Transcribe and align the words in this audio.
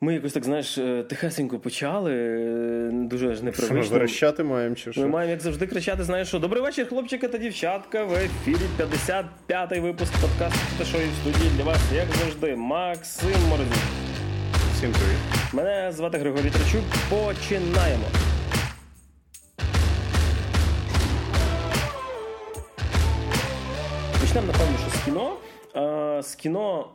Ми 0.00 0.14
якось 0.14 0.32
так, 0.32 0.44
знаєш, 0.44 0.78
е, 0.78 1.02
тихесенько 1.02 1.58
почали, 1.58 2.12
е, 2.14 2.90
дуже 2.92 3.30
аж 3.30 3.42
непривично. 3.42 3.82
Що 3.82 3.92
ми 3.92 3.98
верещати 3.98 4.42
маємо 4.42 4.74
чи 4.74 4.92
що? 4.92 5.00
Ми 5.00 5.06
маємо, 5.06 5.30
як 5.30 5.40
завжди, 5.40 5.66
кричати, 5.66 6.04
знаєш, 6.04 6.28
що 6.28 6.38
добрий 6.38 6.62
вечір, 6.62 6.88
хлопчики 6.88 7.28
та 7.28 7.38
дівчатка. 7.38 8.04
В 8.04 8.12
ефірі 8.12 8.66
55-й 8.78 9.80
випуск 9.80 10.12
подкасту 10.12 10.60
та 10.78 10.84
шоу 10.84 11.00
в 11.00 11.20
студії 11.30 11.50
для 11.56 11.64
вас, 11.64 11.80
як 11.94 12.06
завжди, 12.16 12.56
Максим 12.56 13.40
Морозюк. 13.48 13.74
Всім 14.74 14.92
привіт. 14.92 15.18
Мене 15.52 15.92
звати 15.92 16.18
Григорій 16.18 16.50
Трачук. 16.50 16.82
Починаємо. 17.10 18.04
Почнемо, 24.20 24.46
напевно, 24.46 24.78
що 24.78 24.98
з 24.98 25.04
кіно. 25.04 25.32
З 26.20 26.34
кіно 26.34 26.86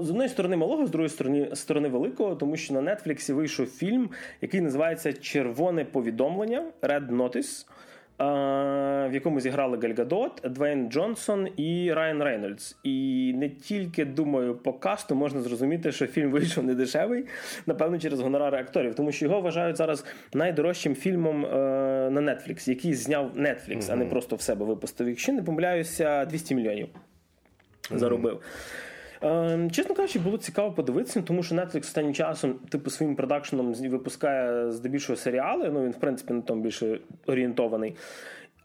з 0.00 0.10
однієї 0.10 0.28
сторони 0.28 0.56
малого, 0.56 0.86
з 0.86 0.90
другої 0.90 1.08
сторони 1.08 1.48
сторони 1.54 1.88
великого, 1.88 2.34
тому 2.34 2.56
що 2.56 2.74
на 2.74 2.94
Нетфліксі 2.94 3.32
вийшов 3.32 3.66
фільм, 3.66 4.10
який 4.40 4.60
називається 4.60 5.12
Червоне 5.12 5.84
повідомлення 5.84 6.64
Red 6.82 7.10
Notice, 7.10 7.66
в 9.10 9.14
якому 9.14 9.40
зіграли 9.40 9.78
Гальгадот, 9.82 10.40
Двейн 10.44 10.90
Джонсон 10.90 11.48
і 11.56 11.92
Райан 11.92 12.22
Рейнольдс. 12.22 12.76
І 12.84 13.32
не 13.36 13.48
тільки 13.48 14.04
думаю, 14.04 14.54
по 14.54 14.72
касту 14.72 15.14
можна 15.14 15.40
зрозуміти, 15.40 15.92
що 15.92 16.06
фільм 16.06 16.30
вийшов 16.30 16.64
не 16.64 16.74
дешевий, 16.74 17.24
напевно, 17.66 17.98
через 17.98 18.20
гонорари 18.20 18.58
акторів, 18.58 18.94
тому 18.94 19.12
що 19.12 19.24
його 19.24 19.40
вважають 19.40 19.76
зараз 19.76 20.04
найдорожчим 20.34 20.94
фільмом 20.94 21.40
на 22.14 22.20
Netflix, 22.20 22.68
який 22.68 22.94
зняв 22.94 23.30
Netflix, 23.36 23.80
mm-hmm. 23.80 23.92
а 23.92 23.96
не 23.96 24.04
просто 24.04 24.36
в 24.36 24.40
себе 24.40 24.64
випустив. 24.64 25.08
Якщо 25.08 25.32
не 25.32 25.42
помиляюся, 25.42 26.24
200 26.24 26.54
мільйонів 26.54 26.88
заробив. 27.98 28.40
Е, 29.24 29.68
чесно 29.72 29.94
кажучи, 29.94 30.18
було 30.18 30.38
цікаво 30.38 30.72
подивитися, 30.72 31.22
тому 31.22 31.42
що 31.42 31.54
Netflix 31.54 31.80
останнім 31.80 32.14
часом, 32.14 32.54
типу, 32.54 32.90
своїм 32.90 33.16
продакшеном 33.16 33.74
випускає 33.74 34.72
здебільшого 34.72 35.16
серіали. 35.16 35.70
Ну 35.70 35.84
він, 35.84 35.90
в 35.90 36.00
принципі, 36.00 36.32
на 36.32 36.40
тому 36.40 36.62
більше 36.62 36.98
орієнтований. 37.26 37.96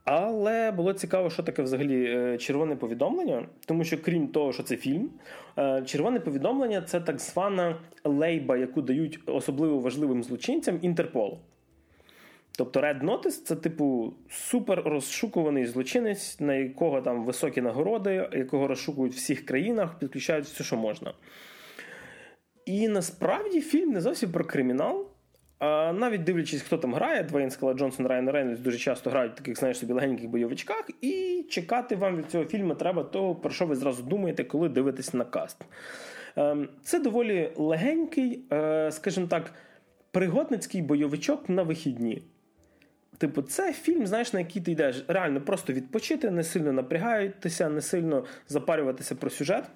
Але 0.09 0.71
було 0.71 0.93
цікаво, 0.93 1.29
що 1.29 1.43
таке 1.43 1.61
взагалі 1.61 2.05
е, 2.05 2.37
червоне 2.37 2.75
повідомлення, 2.75 3.45
тому 3.65 3.83
що 3.83 4.01
крім 4.01 4.27
того, 4.27 4.53
що 4.53 4.63
це 4.63 4.77
фільм, 4.77 5.09
е, 5.59 5.83
червоне 5.85 6.19
повідомлення 6.19 6.81
це 6.81 6.99
так 6.99 7.19
звана 7.19 7.75
лейба, 8.03 8.57
яку 8.57 8.81
дають 8.81 9.19
особливо 9.25 9.79
важливим 9.79 10.23
злочинцям 10.23 10.79
Інтерпол. 10.81 11.39
Тобто 12.57 12.79
Red 12.79 13.03
Notice 13.03 13.43
це, 13.43 13.55
типу, 13.55 14.13
супер 14.29 14.81
розшукуваний 14.85 15.65
злочинець, 15.65 16.39
на 16.39 16.55
якого 16.55 17.01
там 17.01 17.25
високі 17.25 17.61
нагороди, 17.61 18.29
якого 18.33 18.67
розшукують 18.67 19.13
в 19.13 19.17
всіх 19.17 19.45
країнах, 19.45 19.99
підключають 19.99 20.45
все, 20.45 20.63
що 20.63 20.77
можна. 20.77 21.13
І 22.65 22.87
насправді 22.87 23.61
фільм 23.61 23.91
не 23.91 24.01
зовсім 24.01 24.31
про 24.31 24.45
кримінал. 24.45 25.07
А 25.59 25.93
навіть 25.93 26.23
дивлячись, 26.23 26.61
хто 26.61 26.77
там 26.77 26.93
грає, 26.95 27.23
Двейн 27.23 27.51
Скала 27.51 27.73
Джонсон, 27.73 28.07
Райан 28.07 28.29
Рейнольдс 28.29 28.59
дуже 28.59 28.77
часто 28.77 29.09
грають 29.09 29.33
в 29.33 29.35
таких, 29.35 29.57
знаєш, 29.57 29.79
собі 29.79 29.93
легеньких 29.93 30.29
бойовичках, 30.29 30.89
і 31.01 31.45
чекати 31.49 31.95
вам 31.95 32.17
від 32.17 32.31
цього 32.31 32.45
фільму 32.45 32.75
треба 32.75 33.03
того, 33.03 33.35
про 33.35 33.51
що 33.51 33.65
ви 33.65 33.75
зразу 33.75 34.03
думаєте, 34.03 34.43
коли 34.43 34.69
дивитесь 34.69 35.13
на 35.13 35.25
каст. 35.25 35.65
Ем, 36.35 36.69
це 36.83 36.99
доволі 36.99 37.51
легенький, 37.55 38.41
е, 38.51 38.91
скажімо 38.91 39.27
так, 39.27 39.53
пригодницький 40.11 40.81
бойовичок 40.81 41.49
на 41.49 41.63
вихідні. 41.63 42.23
Типу, 43.17 43.41
це 43.41 43.73
фільм, 43.73 44.07
знаєш, 44.07 44.33
на 44.33 44.39
який 44.39 44.61
ти 44.61 44.71
йдеш 44.71 45.05
реально 45.07 45.41
просто 45.41 45.73
відпочити, 45.73 46.31
не 46.31 46.43
сильно 46.43 46.71
напрягатися, 46.71 47.69
не 47.69 47.81
сильно 47.81 48.25
запарюватися 48.47 49.15
про 49.15 49.29
сюжет. 49.29 49.63
Е, 49.63 49.69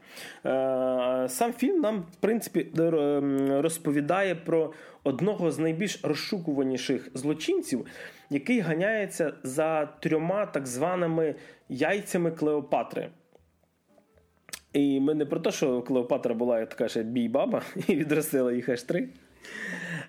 сам 1.30 1.54
фільм 1.54 1.82
нам, 1.82 2.00
в 2.00 2.16
принципі, 2.16 2.68
розповідає 3.50 4.36
про 4.36 4.74
одного 5.04 5.52
з 5.52 5.60
найбільш 5.60 6.00
розшукуваніших 6.04 7.10
злочинців, 7.14 7.86
який 8.30 8.60
ганяється 8.60 9.34
за 9.44 9.86
трьома 9.86 10.46
так 10.46 10.68
званими 10.68 11.36
яйцями 11.70 12.32
Клеопатри. 12.32 13.10
І 14.74 15.00
ми 15.00 15.14
не 15.14 15.26
про 15.26 15.40
те, 15.40 15.52
що 15.52 15.82
Клеопатра 15.82 16.34
була 16.34 16.66
така 16.66 16.88
ще 16.88 17.04
бій-баба 17.04 17.62
і 17.88 17.96
відростила 17.96 18.54
їх 18.54 18.70
аж 18.70 18.84
три. 18.84 19.10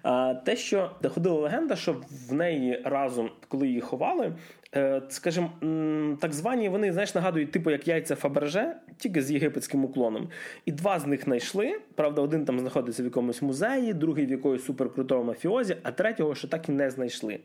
А 0.02 0.34
те, 0.34 0.56
що 0.56 0.90
доходила 1.02 1.40
легенда, 1.40 1.76
що 1.76 1.96
в 2.28 2.32
неї 2.32 2.82
разом, 2.84 3.30
коли 3.48 3.66
її 3.66 3.80
ховали, 3.80 4.32
е, 4.74 5.02
скажімо, 5.08 5.50
так 6.20 6.32
звані 6.32 6.68
вони 6.68 6.92
знаєш, 6.92 7.14
нагадують, 7.14 7.50
типу 7.52 7.70
як 7.70 7.88
яйця 7.88 8.16
Фаберже, 8.16 8.76
тільки 8.98 9.22
з 9.22 9.30
єгипетським 9.30 9.84
уклоном. 9.84 10.28
І 10.66 10.72
два 10.72 10.98
з 10.98 11.06
них 11.06 11.24
знайшли. 11.24 11.80
Правда, 11.94 12.22
один 12.22 12.44
там 12.44 12.60
знаходиться 12.60 13.02
в 13.02 13.04
якомусь 13.04 13.42
музеї, 13.42 13.94
другий 13.94 14.26
в 14.26 14.30
якоїсь 14.30 14.64
суперкрутому 14.64 15.24
мафіозі, 15.24 15.76
а 15.82 15.92
третього 15.92 16.34
ще 16.34 16.48
так 16.48 16.69
і 16.69 16.72
не 16.72 16.90
знайшли. 16.90 17.38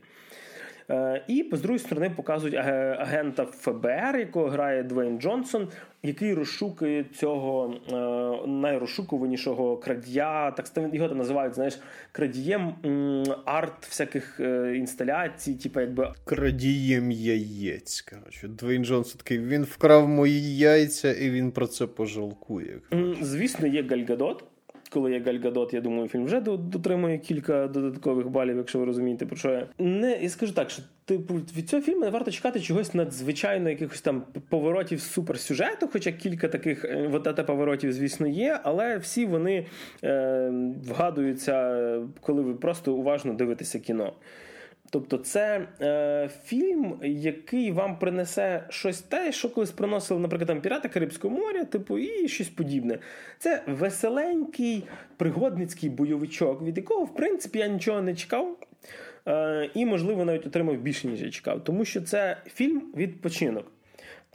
Е, 0.89 1.23
і 1.27 1.49
з 1.51 1.61
другої 1.61 1.79
сторони 1.79 2.09
показують 2.09 2.55
агента 2.55 3.45
ФБР, 3.45 4.17
якого 4.19 4.47
грає 4.47 4.83
Двейн 4.83 5.19
Джонсон, 5.21 5.67
який 6.03 6.33
розшукує 6.33 7.05
цього 7.15 7.73
е, 7.73 8.47
найрозшукуванішого 8.47 9.77
крадія. 9.77 10.51
Так 10.51 10.65
його 10.93 11.09
там 11.09 11.17
називають 11.17 11.55
знаєш, 11.55 11.79
крадієм 12.11 12.75
арт 13.45 13.85
всяких 13.85 14.39
е, 14.39 14.73
інсталяцій, 14.75 15.55
типу 15.55 15.79
якби 15.79 16.13
крадієм 16.25 17.11
яєць. 17.11 18.01
Коротше, 18.01 18.47
Двейн 18.47 18.85
Джонсон 18.85 19.17
такий 19.17 19.39
він 19.39 19.63
вкрав 19.63 20.09
мої 20.09 20.57
яйця, 20.57 21.13
і 21.13 21.29
він 21.29 21.51
про 21.51 21.67
це 21.67 21.87
пожалкує. 21.87 22.79
Звісно, 23.21 23.67
є 23.67 23.83
Гальгадот 23.83 24.43
коли 24.97 25.11
є 25.11 25.19
Гальгадот, 25.19 25.73
я 25.73 25.81
думаю, 25.81 26.07
фільм 26.07 26.25
вже 26.25 26.39
дотримує 26.41 27.17
кілька 27.17 27.67
додаткових 27.67 28.29
балів, 28.29 28.57
якщо 28.57 28.79
ви 28.79 28.85
розумієте, 28.85 29.25
про 29.25 29.37
що 29.37 29.49
я 29.49 29.67
не 29.79 30.13
і 30.21 30.29
скажу 30.29 30.53
так, 30.53 30.69
що 30.69 30.81
типу 31.05 31.33
від 31.33 31.69
цього 31.69 31.83
фільму 31.83 31.99
не 31.99 32.09
варто 32.09 32.31
чекати 32.31 32.59
чогось 32.59 32.93
надзвичайно 32.93 33.69
якихось 33.69 34.01
там 34.01 34.23
поворотів 34.49 35.01
суперсюжету, 35.01 35.89
хоча 35.93 36.11
кілька 36.11 36.47
таких 36.47 36.85
е, 36.85 37.07
вот 37.07 37.45
поворотів, 37.45 37.93
звісно, 37.93 38.27
є, 38.27 38.59
але 38.63 38.97
всі 38.97 39.25
вони 39.25 39.65
е, 40.03 40.51
вгадуються, 40.87 41.99
коли 42.21 42.41
ви 42.41 42.53
просто 42.53 42.93
уважно 42.93 43.33
дивитеся 43.33 43.79
кіно. 43.79 44.13
Тобто 44.89 45.17
це 45.17 45.67
е, 45.81 46.29
фільм, 46.45 46.99
який 47.03 47.71
вам 47.71 47.99
принесе 47.99 48.63
щось 48.69 49.01
те, 49.01 49.31
що 49.31 49.49
колись 49.49 49.71
приносили, 49.71 50.19
наприклад, 50.19 50.47
там 50.47 50.61
Пірати 50.61 50.89
Карибського 50.89 51.37
моря, 51.37 51.63
типу, 51.63 51.97
і 51.97 52.27
щось 52.27 52.49
подібне. 52.49 52.99
Це 53.39 53.63
веселенький 53.67 54.83
пригодницький 55.17 55.89
бойовичок, 55.89 56.61
від 56.61 56.77
якого, 56.77 57.05
в 57.05 57.15
принципі, 57.15 57.59
я 57.59 57.67
нічого 57.67 58.01
не 58.01 58.15
чекав. 58.15 58.57
Е, 59.27 59.69
і, 59.73 59.85
можливо, 59.85 60.25
навіть 60.25 60.47
отримав 60.47 60.77
більше, 60.77 61.07
ніж 61.07 61.21
я 61.21 61.29
чекав. 61.29 61.63
Тому 61.63 61.85
що 61.85 62.01
це 62.01 62.37
фільм 62.45 62.83
відпочинок. 62.97 63.71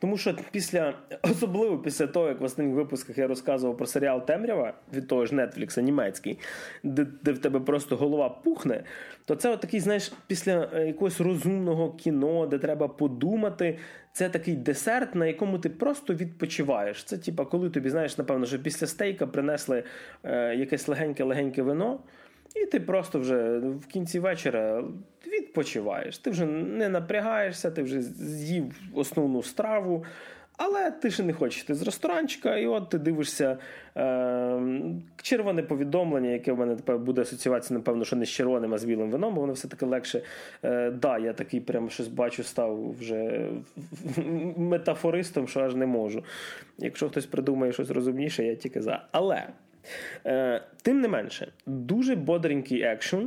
Тому 0.03 0.17
що 0.17 0.35
після, 0.51 0.95
особливо 1.23 1.79
після 1.79 2.07
того, 2.07 2.29
як 2.29 2.41
в 2.41 2.45
останніх 2.45 2.75
випусках 2.75 3.19
я 3.19 3.27
розказував 3.27 3.77
про 3.77 3.87
серіал 3.87 4.27
Темрява 4.27 4.75
від 4.95 5.09
того 5.09 5.27
ж 5.27 5.35
Netflix, 5.35 5.81
німецький, 5.81 6.39
де 6.83 7.07
де 7.23 7.33
в 7.33 7.39
тебе 7.39 7.61
просто 7.61 7.97
голова 7.97 8.29
пухне, 8.29 8.85
то 9.25 9.37
це 9.37 9.51
от 9.51 9.61
такий, 9.61 9.81
знаєш, 9.81 10.13
після 10.27 10.69
е, 10.75 10.87
якогось 10.87 11.21
розумного 11.21 11.93
кіно, 11.93 12.47
де 12.47 12.59
треба 12.59 12.89
подумати, 12.89 13.79
це 14.13 14.29
такий 14.29 14.57
десерт, 14.57 15.15
на 15.15 15.27
якому 15.27 15.59
ти 15.59 15.69
просто 15.69 16.15
відпочиваєш. 16.15 17.05
Це, 17.05 17.19
типа, 17.19 17.45
коли 17.45 17.71
тобі, 17.71 17.91
знаєш, 17.91 18.19
напевно, 18.19 18.47
що 18.47 18.59
після 18.59 18.87
стейка 18.87 19.27
принесли 19.27 19.85
е, 20.25 20.55
якесь 20.55 20.89
легеньке-легеньке 20.89 21.63
вино. 21.63 22.01
І 22.55 22.67
ти 22.67 22.81
просто 22.81 23.19
вже 23.19 23.59
в 23.59 23.87
кінці 23.87 24.19
вечора 24.19 24.85
відпочиваєш. 25.27 26.19
Ти 26.19 26.31
вже 26.31 26.47
не 26.47 26.89
напрягаєшся, 26.89 27.71
ти 27.71 27.83
вже 27.83 28.03
з'їв 28.03 28.81
основну 28.95 29.43
страву, 29.43 30.05
але 30.57 30.91
ти 30.91 31.11
ще 31.11 31.23
не 31.23 31.33
хочеш 31.33 31.63
йти 31.63 31.75
з 31.75 31.83
ресторанчика, 31.83 32.57
і 32.57 32.67
от 32.67 32.89
ти 32.89 32.99
дивишся 32.99 33.59
е, 33.97 34.61
червоне 35.23 35.63
повідомлення, 35.63 36.31
яке 36.31 36.53
в 36.53 36.59
мене 36.59 36.77
тепер 36.77 36.99
буде 36.99 37.21
асоціюватися, 37.21 37.75
напевно, 37.75 38.05
що 38.05 38.17
не 38.17 38.25
з 38.25 38.29
червоним, 38.29 38.75
а 38.75 38.79
з 38.79 38.85
білим 38.85 39.11
вином, 39.11 39.35
бо 39.35 39.41
воно 39.41 39.53
все-таки 39.53 39.87
легше. 39.87 40.23
Е, 40.63 40.91
да, 40.91 41.19
я 41.19 41.33
такий 41.33 41.61
прямо 41.61 41.89
щось 41.89 42.09
бачу, 42.09 42.43
став 42.43 42.95
вже 42.99 43.49
метафористом, 44.57 45.49
що 45.49 45.61
аж 45.61 45.75
не 45.75 45.87
можу. 45.87 46.25
Якщо 46.79 47.09
хтось 47.09 47.27
придумає 47.27 47.73
щось 47.73 47.91
розумніше, 47.91 48.45
я 48.45 48.57
тільки 48.57 48.83
за. 48.83 49.05
Але. 49.13 49.47
Е, 50.27 50.63
Тим 50.83 51.01
не 51.01 51.09
менше, 51.09 51.53
дуже 51.67 52.17
бодренький 52.17 52.83
екшн, 52.83 53.27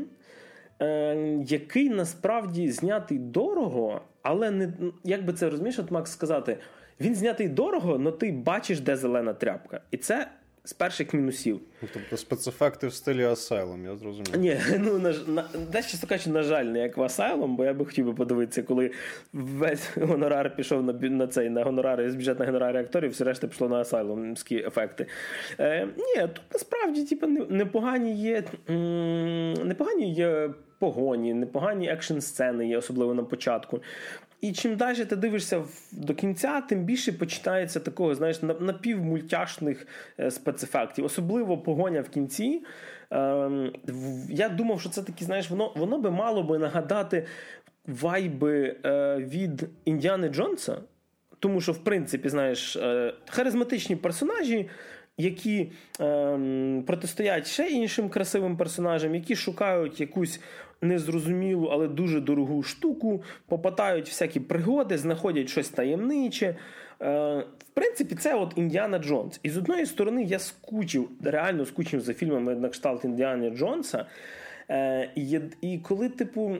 е, 0.82 1.16
який 1.46 1.90
насправді 1.90 2.72
знятий 2.72 3.18
дорого, 3.18 4.02
але 4.22 4.52
не 4.52 4.74
як 5.04 5.26
би 5.26 5.34
це 5.34 5.50
розумієш, 5.50 5.80
от 5.80 5.92
Макс 5.92 6.12
сказати, 6.12 6.58
він 7.00 7.16
знятий 7.16 7.48
дорого, 7.50 7.98
але 8.02 8.12
ти 8.12 8.32
бачиш, 8.32 8.80
де 8.80 8.96
зелена 8.96 9.34
тряпка. 9.34 9.82
І 9.92 9.98
це 9.98 10.28
з 10.66 10.74
перших 10.74 11.14
мінусів. 11.14 11.60
Ну, 11.82 11.90
тобто 11.94 12.18
спецефекти 12.18 12.88
в 12.88 12.94
стилі 12.94 13.26
Asylum, 13.26 13.84
я 13.86 13.96
зрозумів. 13.96 14.38
Ні, 14.38 14.58
ну 14.80 15.00
на, 15.00 15.14
на 15.28 15.46
дещо 15.72 16.08
кажучи, 16.08 16.30
на 16.30 16.44
жаль, 16.44 16.66
не 16.66 16.80
як 16.80 16.98
в 16.98 17.02
Asylum, 17.02 17.56
бо 17.56 17.66
я 17.66 17.74
би 17.74 17.86
хотів 17.86 18.06
би 18.06 18.14
подивитися, 18.14 18.64
коли 18.64 18.92
весь 19.34 19.90
гонорар 19.98 20.56
пішов 20.56 20.84
на 20.84 20.94
на 20.94 21.28
цей 21.28 21.50
на 21.50 21.64
гонорари 21.64 22.12
з 22.12 22.16
бюджет 22.16 22.40
на 22.40 22.46
гонорари 22.46 22.80
акторів, 22.80 23.12
все 23.12 23.24
решта 23.24 23.48
пішло 23.48 23.70
на 23.70 23.76
асайлумські 23.76 24.56
ефекти. 24.56 25.08
Е, 25.60 25.88
Ні, 25.98 26.22
тут 26.22 26.42
насправді 26.54 27.06
типу, 27.06 27.28
непогані 27.50 28.16
є 28.16 28.44
непогані 29.66 30.14
є 30.14 30.50
погоні, 30.80 31.34
непогані 31.34 31.90
екшн 31.90 32.20
сцени 32.20 32.68
є, 32.68 32.78
особливо 32.78 33.14
на 33.14 33.24
початку. 33.24 33.82
І 34.46 34.54
чим 34.54 34.76
далі 34.76 35.06
ти 35.06 35.16
дивишся 35.16 35.64
до 35.92 36.16
кінця, 36.16 36.62
тим 36.62 36.84
більше 36.84 37.14
починається 37.14 37.80
такого, 37.80 38.16
знаєш, 38.16 38.42
напівмультяшних 38.42 39.88
е, 40.20 40.32
спецефектів. 40.32 41.06
Особливо 41.06 41.58
погоня 41.58 42.02
в 42.02 42.10
кінці. 42.10 42.64
Ем, 43.12 43.74
я 44.30 44.50
думав, 44.50 44.82
що 44.82 44.90
це 44.90 45.04
такі, 45.04 45.26
знаєш, 45.26 45.50
воно 45.50 45.74
воно 45.76 45.98
би 45.98 46.12
мало 46.12 46.44
би 46.44 46.58
нагадати 46.58 47.26
вайби 47.88 48.76
е, 48.86 49.16
від 49.16 49.70
Індіани 49.86 50.30
Джонса. 50.30 50.78
Тому 51.40 51.62
що, 51.62 51.72
в 51.72 51.84
принципі, 51.84 52.30
знаєш, 52.30 52.76
е, 52.76 53.14
харизматичні 53.30 53.96
персонажі, 53.96 54.70
які 55.18 55.72
ем, 56.00 56.84
протистоять 56.88 57.48
ще 57.48 57.68
іншим 57.68 58.10
красивим 58.10 58.58
персонажам, 58.58 59.16
які 59.16 59.36
шукають 59.36 60.00
якусь 60.00 60.40
незрозумілу, 60.82 61.68
але 61.68 61.88
дуже 61.88 62.22
дорогу 62.22 62.64
штуку, 62.64 63.24
попадають 63.48 64.08
всякі 64.08 64.40
пригоди, 64.40 64.98
знаходять 64.98 65.50
щось 65.50 65.70
таємниче. 65.70 66.46
Е, 66.46 66.56
в 67.60 67.74
принципі, 67.74 68.16
це 68.16 68.36
от 68.36 68.54
Індіана 68.56 69.00
Джонс. 69.00 69.40
І 69.44 69.50
з 69.50 69.58
одної 69.58 69.86
сторони, 69.86 70.24
я 70.24 70.40
скучив, 70.40 71.10
реально 71.24 71.66
скучив 71.66 72.02
за 72.02 72.14
фільмами 72.14 72.56
на 72.56 72.70
кшталт 72.70 73.06
Індіана 73.06 73.50
Джонса. 73.50 74.06
Е, 74.70 75.12
і, 75.62 75.80
коли, 75.84 76.10
типу. 76.10 76.58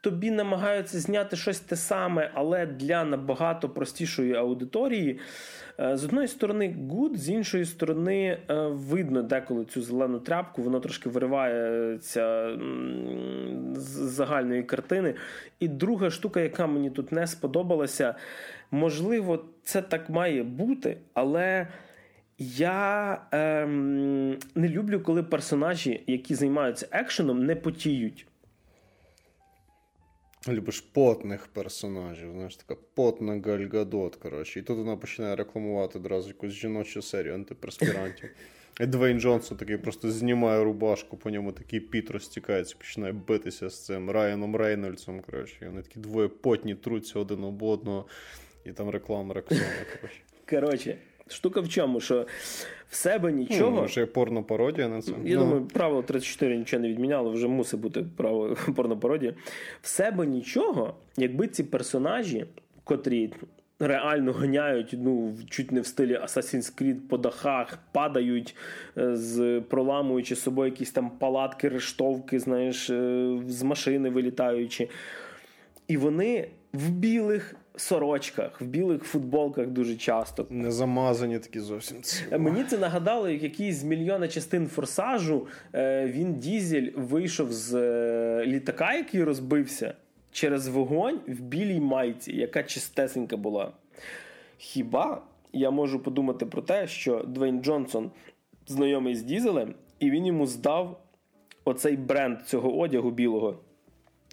Тобі 0.00 0.30
намагаються 0.30 1.00
зняти 1.00 1.36
щось 1.36 1.60
те 1.60 1.76
саме, 1.76 2.30
але 2.34 2.66
для 2.66 3.04
набагато 3.04 3.68
простішої 3.68 4.34
аудиторії. 4.34 5.18
Е, 5.80 5.96
з 5.96 6.04
одної 6.04 6.28
сторони, 6.28 6.76
good, 6.90 7.18
з 7.18 7.30
іншої 7.30 7.64
сторони, 7.64 8.38
е, 8.50 8.54
видно 8.66 9.22
деколи 9.22 9.64
цю 9.64 9.82
зелену 9.82 10.18
тряпку, 10.18 10.62
воно 10.62 10.80
трошки 10.80 11.08
виривається 11.08 12.56
з 13.74 13.88
загальної 13.88 14.62
картини. 14.62 15.14
І 15.60 15.68
друга 15.68 16.10
штука, 16.10 16.40
яка 16.40 16.66
мені 16.66 16.90
тут 16.90 17.12
не 17.12 17.26
сподобалася, 17.26 18.14
можливо, 18.70 19.44
це 19.62 19.82
так 19.82 20.10
має 20.10 20.42
бути, 20.42 20.96
але. 21.14 21.66
Я 22.38 23.20
ем, 23.32 24.38
не 24.54 24.68
люблю, 24.68 25.00
коли 25.00 25.22
персонажі, 25.22 26.04
які 26.06 26.34
займаються 26.34 26.88
екшеном, 26.90 27.46
не 27.46 27.56
потіють. 27.56 28.26
Любиш 30.48 30.80
потних 30.80 31.46
персонажів, 31.46 32.32
знаєш, 32.32 32.56
така 32.56 32.80
потна 32.94 33.40
Гальгадот, 33.44 34.16
коротше. 34.16 34.60
І 34.60 34.62
тут 34.62 34.78
вона 34.78 34.96
починає 34.96 35.36
рекламувати 35.36 35.98
одразу 35.98 36.28
якусь 36.28 36.52
жіночу 36.52 37.02
серію 37.02 37.34
антиперспірантів. 37.34 38.30
І 38.80 38.86
Двейн 38.86 39.20
Джонсон 39.20 39.58
такий 39.58 39.76
просто 39.76 40.10
знімає 40.10 40.64
рубашку, 40.64 41.16
по 41.16 41.30
ньому 41.30 41.52
такий 41.52 41.80
піт 41.80 42.10
розтікається, 42.10 42.76
починає 42.78 43.12
битися 43.12 43.70
з 43.70 43.84
цим 43.84 44.10
Райаном 44.10 44.56
Рейнольдсом. 44.56 45.20
коротше. 45.20 45.56
І 45.62 45.66
вони 45.66 45.82
такі 45.82 46.00
двоє 46.00 46.28
потні 46.28 46.74
труться 46.74 47.18
один 47.18 47.44
об 47.44 47.62
одного, 47.62 48.06
і 48.64 48.72
там 48.72 48.90
реклама 48.90 49.34
Рексона. 49.34 49.60
коротше. 50.00 50.20
Коротше, 50.50 50.98
штука 51.28 51.60
в 51.60 51.68
чому, 51.68 52.00
що 52.00 52.26
в 52.90 52.94
себе 52.94 53.32
нічого. 53.32 53.70
Ну, 53.70 53.76
Може, 53.82 54.06
порнопародія 54.06 54.88
на 54.88 55.02
це. 55.02 55.12
Я 55.24 55.36
ну. 55.36 55.44
думаю, 55.44 55.64
правило 55.64 56.02
34 56.02 56.58
нічого 56.58 56.82
не 56.82 56.88
відміняло, 56.88 57.30
вже 57.30 57.48
мусить 57.48 57.80
бути 57.80 58.56
порнопародія. 58.76 59.34
В 59.82 59.88
себе 59.88 60.26
нічого, 60.26 60.94
якби 61.16 61.48
ці 61.48 61.64
персонажі, 61.64 62.46
котрі. 62.84 63.32
Реально 63.80 64.32
ганяють 64.32 64.94
ну, 64.98 65.34
чуть 65.50 65.72
не 65.72 65.80
в 65.80 65.86
стилі 65.86 66.18
Assassin's 66.22 66.82
Creed 66.82 67.00
по 67.08 67.18
дахах, 67.18 67.78
падають, 67.92 68.56
е, 68.98 69.16
з 69.16 69.60
проламуючи 69.60 70.36
собою 70.36 70.70
якісь 70.70 70.90
там 70.90 71.10
палатки, 71.10 71.68
рештовки, 71.68 72.38
знаєш, 72.38 72.90
е, 72.90 73.38
з 73.48 73.62
машини 73.62 74.10
вилітаючи. 74.10 74.88
І 75.88 75.96
вони 75.96 76.48
в 76.72 76.90
білих 76.90 77.54
сорочках, 77.76 78.60
в 78.60 78.64
білих 78.64 79.04
футболках 79.04 79.66
дуже 79.66 79.96
часто. 79.96 80.46
Не 80.50 80.70
замазані 80.70 81.38
такі 81.38 81.60
зовсім. 81.60 81.96
Е, 82.30 82.38
мені 82.38 82.64
це 82.64 82.78
нагадало, 82.78 83.28
як 83.28 83.42
якийсь 83.42 83.76
з 83.76 83.84
мільйона 83.84 84.28
частин 84.28 84.66
форсажу 84.66 85.46
е, 85.74 86.06
він 86.06 86.34
дізель 86.34 86.90
вийшов 86.94 87.52
з 87.52 87.74
е, 87.74 88.46
літака, 88.46 88.94
який 88.94 89.24
розбився 89.24 89.94
через 90.32 90.68
вогонь 90.68 91.20
в 91.28 91.40
білій 91.40 91.80
майці, 91.80 92.32
яка 92.36 92.62
чистесенька 92.62 93.36
була. 93.36 93.72
Хіба 94.58 95.22
я 95.52 95.70
можу 95.70 95.98
подумати 96.00 96.46
про 96.46 96.62
те, 96.62 96.86
що 96.86 97.24
Двейн 97.28 97.62
Джонсон 97.62 98.10
знайомий 98.66 99.14
з 99.14 99.22
дізелем, 99.22 99.74
і 99.98 100.10
він 100.10 100.26
йому 100.26 100.46
здав 100.46 101.00
оцей 101.64 101.96
бренд 101.96 102.38
цього 102.46 102.78
одягу 102.78 103.10
білого 103.10 103.58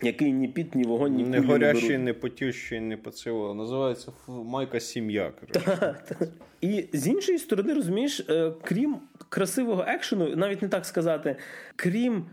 який 0.05 0.31
ні 0.33 0.47
піт, 0.47 0.75
ні 0.75 0.83
вогонь, 0.83 1.15
ні 1.15 1.23
Не 1.23 1.39
горящий, 1.39 1.97
не 1.97 2.13
потющий, 2.13 2.79
не 2.79 2.97
поціло. 2.97 3.53
Називається 3.53 4.11
майка 4.27 4.79
сім'я. 4.79 5.33
І 6.61 6.85
з 6.93 7.07
іншої 7.07 7.37
сторони, 7.37 7.73
розумієш, 7.73 8.19
е, 8.29 8.51
крім 8.63 8.97
красивого 9.29 9.85
екшену, 9.87 10.35
навіть 10.35 10.61
не 10.61 10.67
так 10.67 10.85
сказати, 10.85 11.35
крім 11.75 12.25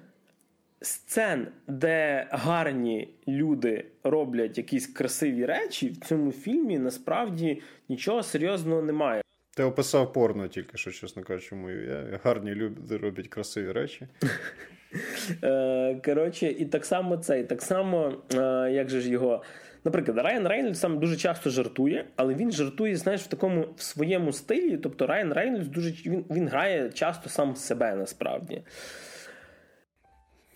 сцен, 0.80 1.48
де 1.68 2.26
гарні 2.30 3.08
люди 3.28 3.84
роблять 4.04 4.58
якісь 4.58 4.86
красиві 4.86 5.46
речі, 5.46 5.88
в 5.88 5.96
цьому 5.96 6.32
фільмі 6.32 6.78
насправді 6.78 7.62
нічого 7.88 8.22
серйозного 8.22 8.82
немає. 8.82 9.22
Ти 9.56 9.62
описав 9.62 10.12
порно 10.12 10.48
тільки 10.48 10.78
що, 10.78 10.90
чесно 10.90 11.22
кажучи, 11.22 11.54
мою. 11.54 12.18
Гарні 12.24 12.54
люди 12.54 12.96
роблять 12.96 13.28
красиві 13.28 13.72
речі. 13.72 14.06
Е, 15.42 16.00
коротше, 16.04 16.46
і 16.46 16.64
так 16.64 16.84
само 16.84 17.16
це, 17.16 17.40
і 17.40 17.44
так 17.44 17.62
само, 17.62 18.14
е, 18.34 18.70
як 18.72 18.90
же 18.90 19.00
ж 19.00 19.10
його. 19.10 19.42
Наприклад, 19.84 20.18
Райан 20.18 20.48
Рейнольдс 20.48 20.80
сам 20.80 20.98
дуже 20.98 21.16
часто 21.16 21.50
жартує, 21.50 22.04
але 22.16 22.34
він 22.34 22.52
жартує, 22.52 22.96
знаєш, 22.96 23.20
в 23.20 23.26
такому 23.26 23.66
в 23.76 23.82
своєму 23.82 24.32
стилі. 24.32 24.76
Тобто 24.76 25.06
Райан 25.06 25.32
Рейнольдс 25.32 25.68
дуже 25.68 25.90
він 25.90 26.24
він 26.30 26.48
грає 26.48 26.90
часто 26.90 27.28
сам 27.28 27.56
себе 27.56 27.94
насправді. 27.94 28.62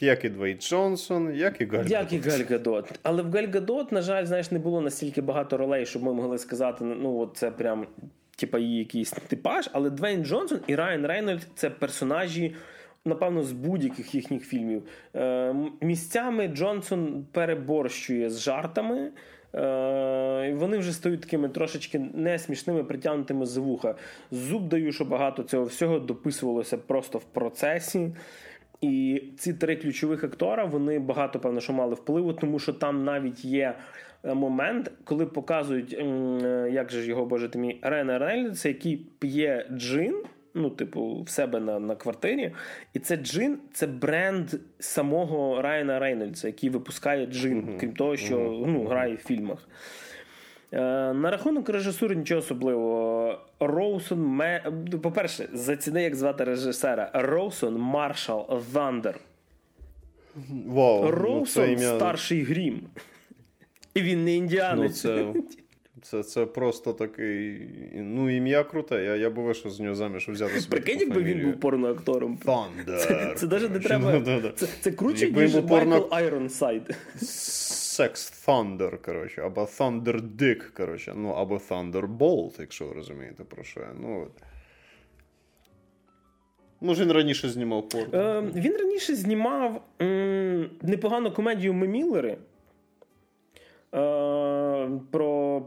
Як 0.01 0.25
і 0.25 0.29
Двейн 0.29 0.63
Джонсон, 0.63 1.35
як 1.35 1.61
і 1.61 1.65
Галь 1.65 1.85
Як 1.87 2.13
і 2.13 2.19
Галь 2.19 2.45
Гадот. 2.51 2.99
Але 3.03 3.23
в 3.23 3.33
Галь 3.33 3.47
Гадот, 3.53 3.93
на 3.93 4.03
жаль, 4.03 4.25
знаєш, 4.25 4.51
не 4.51 4.59
було 4.59 4.81
настільки 4.81 5.21
багато 5.21 5.57
ролей, 5.57 5.87
щоб 5.87 6.03
ми 6.03 6.15
могли 6.15 6.39
сказати, 6.39 6.85
ну, 6.85 7.19
от 7.19 7.37
це 7.37 7.51
прям 7.51 7.87
типа 8.37 8.59
її 8.59 8.79
якийсь 8.79 9.11
типаж. 9.11 9.71
Але 9.73 9.91
Двейн 9.91 10.25
Джонсон 10.25 10.61
і 10.67 10.75
Райан 10.75 11.07
Рейнольдс 11.07 11.47
це 11.55 11.71
персонажі 11.71 12.55
напевно, 13.05 13.43
з 13.43 13.53
будь-яких 13.53 14.15
їхніх 14.15 14.45
фільмів. 14.45 14.83
Е, 15.15 15.55
місцями 15.81 16.49
Джонсон 16.49 17.27
переборщує 17.33 18.31
з 18.31 18.41
жартами. 18.41 19.11
Е, 19.55 20.55
вони 20.57 20.79
вже 20.79 20.93
стають 20.93 21.21
такими 21.21 21.49
трошечки 21.49 21.99
несмішними, 21.99 22.85
притягнутими 22.85 23.47
за 23.47 23.61
вуха. 23.61 23.95
Зуб 24.31 24.69
даю, 24.69 24.93
що 24.93 25.05
багато 25.05 25.43
цього 25.43 25.65
всього 25.65 25.99
дописувалося 25.99 26.79
просто 26.79 27.19
в 27.19 27.25
процесі. 27.25 28.11
І 28.81 29.23
ці 29.39 29.55
три 29.55 29.77
ключових 29.77 30.25
актора 30.25 30.65
вони 30.65 30.99
багато 30.99 31.41
певно, 31.41 31.61
що 31.61 31.73
мали 31.73 31.95
впливу, 31.95 32.33
тому 32.33 32.59
що 32.59 32.73
там 32.73 33.05
навіть 33.05 33.45
є 33.45 33.75
е, 34.25 34.35
момент, 34.35 34.91
коли 35.05 35.27
показують, 35.27 35.93
як 36.73 36.91
же 36.91 37.07
його 37.07 37.27
боже 37.27 37.51
мій, 37.55 37.79
Рена 37.83 38.19
Рейнольдса, 38.19 38.69
який 38.69 38.97
п'є 39.19 39.67
джин 39.73 40.23
ну, 40.55 40.71
типу, 40.71 41.23
в 41.23 41.29
себе 41.29 41.61
на 41.61 41.79
на 41.79 41.95
квартирі. 41.97 42.53
І 42.93 42.99
це 42.99 43.17
джин, 43.17 43.59
це 43.73 43.87
бренд 43.87 44.51
самого 44.79 45.63
Райана 45.63 45.99
Рейнольдса, 45.99 46.47
який 46.47 46.71
випускає 46.71 47.27
джин, 47.27 47.63
uh-huh. 47.63 47.81
крім 47.81 47.93
того, 47.93 48.17
що 48.17 48.39
uh-huh. 48.39 48.67
ну, 48.67 48.87
грає 48.87 49.15
в 49.15 49.19
фільмах. 49.19 49.69
Е, 50.73 50.79
на 51.13 51.31
рахунок 51.31 51.69
режисури 51.69 52.17
нічого 52.17 52.39
особливого. 52.39 53.39
Роусон, 53.61 54.21
М... 54.21 54.73
по-перше, 55.03 55.49
заціни, 55.53 56.03
як 56.03 56.15
звати 56.15 56.45
режисера. 56.45 57.11
Роусон 57.15 57.79
Маршал 57.79 58.63
Thunder. 58.73 59.21
Wow, 60.69 61.09
Роусон 61.09 61.67
ну, 61.67 61.73
ім'я... 61.73 61.97
Маршал 61.97 62.43
Грім. 62.43 62.81
І 63.95 64.03
він 64.03 64.25
не 64.25 64.35
індіанець. 64.35 65.05
Ну, 65.05 65.33
це... 65.33 65.41
Це 66.05 66.23
це 66.23 66.47
просто 66.47 66.93
такий. 66.93 67.69
Ну, 67.95 68.31
ім'я 68.37 68.65
круте. 68.65 69.05
Я 69.05 69.17
я 69.17 69.31
би 69.31 69.43
вийшов 69.43 69.73
з 69.73 69.81
нього 69.81 69.95
заміж 69.95 70.29
взяти 70.29 70.61
собі. 70.61 70.71
Прикинь, 70.71 71.01
якби 71.01 71.23
він 71.23 71.45
був 71.45 71.61
порноактором. 71.61 72.39
Thunder. 72.45 72.97
Це 72.97 73.35
це 73.37 73.47
навіть 73.47 73.71
не 73.71 73.79
треба. 73.79 74.23
Це 74.57 74.67
це 74.81 74.91
круче, 74.93 75.31
ніж 75.31 75.55
Майкл 75.55 76.07
Айронсайд. 76.11 76.83
Sex 77.23 78.13
Thunder, 78.47 78.97
коротше, 79.05 79.43
або 79.43 79.61
Thunder 79.61 80.21
Dick, 80.37 80.71
коротше, 80.77 81.13
ну, 81.17 81.29
або 81.29 81.57
Thunderbolt, 81.57 82.53
якщо 82.61 82.87
ви 82.87 82.95
розумієте, 82.95 83.45
про 83.45 83.65
що 83.65 83.81
я. 83.81 83.91
Ну, 84.01 84.27
Може, 86.81 87.05
він 87.05 87.13
раніше 87.13 87.49
знімав 87.49 87.89
порно. 87.89 88.19
Е, 88.19 88.43
Він 88.55 88.77
раніше 88.77 89.15
знімав 89.15 89.83
м, 90.03 90.71
непогану 90.83 91.33
комедію 91.33 91.75
Ми 91.75 91.88
Міллери 91.88 92.37
е, 93.95 94.91
про 95.11 95.63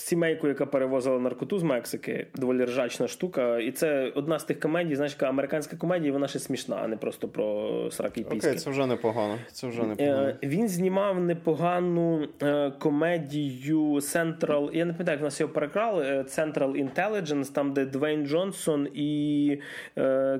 сімейку, 0.00 0.48
яка 0.48 0.66
перевозила 0.66 1.18
наркоту 1.18 1.58
з 1.58 1.62
Мексики. 1.62 2.26
Доволі 2.34 2.64
ржачна 2.64 3.08
штука. 3.08 3.58
І 3.58 3.72
це 3.72 4.12
одна 4.14 4.38
з 4.38 4.44
тих 4.44 4.60
комедій, 4.60 4.96
знаєш, 4.96 5.12
яка 5.12 5.28
американська 5.28 5.76
комедія, 5.76 6.12
вона 6.12 6.28
ще 6.28 6.38
смішна, 6.38 6.76
а 6.82 6.88
не 6.88 6.96
просто 6.96 7.28
про 7.28 7.70
сраки 7.90 8.20
і 8.20 8.24
піськи. 8.24 8.48
Окей, 8.48 8.58
це 8.58 8.70
вже 8.70 8.86
непогано. 8.86 9.38
Це 9.52 9.66
вже 9.66 9.82
непогано. 9.82 10.28
Е, 10.28 10.36
Він 10.42 10.68
знімав 10.68 11.20
непогану 11.20 12.28
е, 12.42 12.70
комедію 12.70 13.80
Central, 13.94 14.76
я 14.76 14.84
не 14.84 14.92
пам'ятаю, 14.92 15.14
як 15.16 15.20
в 15.20 15.24
нас 15.24 15.40
його 15.40 15.52
перекрали. 15.52 16.04
е, 16.06 16.22
Central 16.22 16.88
Intelligence, 16.88 17.52
там, 17.52 17.72
де 17.72 17.84
Двейн 17.84 18.26
Джонсон 18.26 18.88
і 18.94 19.58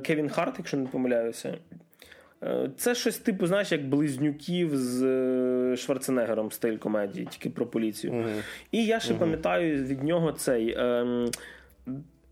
Кевін 0.03 0.29
Харт, 0.29 0.55
якщо 0.59 0.77
не 0.77 0.87
помиляюся. 0.87 1.55
Е, 2.43 2.71
Це 2.77 2.95
щось 2.95 3.19
типу, 3.19 3.47
знаєш, 3.47 3.73
як 3.73 3.89
близнюків 3.89 4.77
з 4.77 5.03
е, 5.03 5.77
Шварценеггером 5.77 6.53
стиль 6.53 6.77
комедії, 6.77 7.27
тільки 7.31 7.51
про 7.51 7.67
поліцію. 7.67 8.13
І 8.73 8.85
я 8.87 9.01
ще 9.01 9.15
пам'ятаю 9.15 9.85
від 9.85 10.03
нього 10.05 10.33
цей. 10.33 10.75
ем, 10.79 11.31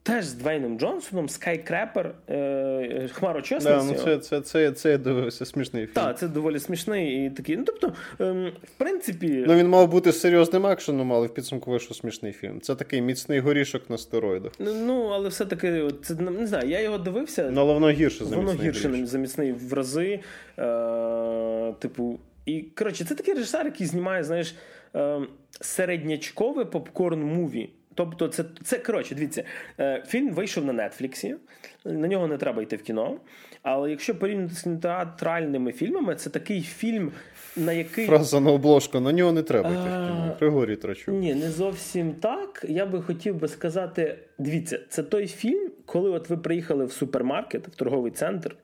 Теж 0.08 0.24
з 0.24 0.34
Двейном 0.34 0.78
Джонсоном, 0.78 1.28
Скайкрепер, 1.28 2.14
е, 2.30 3.08
Хмарочесниця. 3.12 3.78
Да, 3.78 3.84
ну 3.84 3.94
це, 3.94 4.18
це, 4.18 4.40
це, 4.40 4.72
це 4.72 4.90
я 4.90 4.98
дивився 4.98 5.46
смішний 5.46 5.86
фільм. 5.86 5.94
Так, 5.94 6.18
це 6.18 6.28
доволі 6.28 6.58
смішний 6.58 7.26
і 7.26 7.30
такий. 7.30 7.56
Ну, 7.56 7.64
тобто, 7.66 7.92
ем, 8.20 8.52
в 8.64 8.70
принципі, 8.78 9.44
Ну 9.46 9.54
він 9.54 9.68
мав 9.68 9.88
бути 9.88 10.12
серйозним 10.12 10.66
екшеном, 10.66 11.12
але 11.12 11.26
в 11.26 11.34
підсумку 11.34 11.70
вийшов 11.70 11.96
смішний 11.96 12.32
фільм. 12.32 12.60
Це 12.60 12.74
такий 12.74 13.02
міцний 13.02 13.40
горішок 13.40 13.90
на 13.90 13.98
стероїдах. 13.98 14.52
ну, 14.58 15.02
але 15.06 15.28
все-таки, 15.28 15.90
це 16.02 16.14
не 16.14 16.46
знаю, 16.46 16.68
я 16.68 16.80
його 16.80 16.98
дивився. 16.98 17.50
Ну, 17.52 17.60
але 17.60 17.74
воно 17.74 17.90
гірше 17.90 18.24
за 18.24 18.36
Воно 18.36 18.52
гірше 18.52 18.88
горішок. 18.88 19.06
за 19.06 19.18
міцний 19.18 19.52
в 19.52 19.72
рази. 19.72 20.20
Е, 20.58 21.74
типу, 21.78 22.18
і 22.46 22.62
коротше, 22.62 23.04
це 23.04 23.14
такий 23.14 23.34
режисер, 23.34 23.66
який 23.66 23.86
знімає, 23.86 24.24
знаєш, 24.24 24.54
е, 24.96 25.20
середнячкове 25.60 26.64
popcorn 26.64 27.22
movie. 27.22 27.70
Тобто, 27.98 28.28
це, 28.28 28.44
це 28.62 28.78
коротше, 28.78 29.14
дивіться, 29.14 29.44
е, 29.80 30.04
фільм 30.06 30.30
вийшов 30.30 30.64
на 30.64 30.72
Нетфліксі, 30.72 31.36
на 31.84 32.08
нього 32.08 32.26
не 32.26 32.36
треба 32.36 32.62
йти 32.62 32.76
в 32.76 32.82
кіно. 32.82 33.20
Але 33.62 33.90
якщо 33.90 34.18
порівняти 34.18 34.54
з 34.54 34.78
театральними 34.82 35.72
фільмами, 35.72 36.14
це 36.14 36.30
такий 36.30 36.62
фільм, 36.62 37.12
на 37.56 37.72
який. 37.72 38.06
Фраза 38.06 38.40
на 38.40 38.52
обложку, 38.52 39.00
на 39.00 39.12
нього 39.12 39.32
не 39.32 39.42
треба 39.42 39.70
йти 39.70 39.78
в 39.78 39.84
кіно. 39.84 40.36
Григорій 40.40 40.76
Трачук. 40.76 41.14
Ні, 41.14 41.34
не 41.34 41.50
зовсім 41.50 42.12
так. 42.14 42.64
Я 42.68 42.86
би 42.86 43.02
хотів 43.02 43.34
би 43.34 43.48
сказати: 43.48 44.18
дивіться, 44.38 44.80
це 44.88 45.02
той 45.02 45.26
фільм, 45.26 45.70
коли 45.86 46.10
от 46.10 46.30
ви 46.30 46.36
приїхали 46.36 46.84
в 46.84 46.92
супермаркет, 46.92 47.68
в 47.68 47.74
торговий 47.74 48.12
центр, 48.12 48.56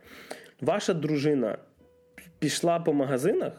ваша 0.61 0.95
дружина 0.95 1.59
пішла 2.39 2.81
по 2.81 2.93
магазинах, 2.93 3.53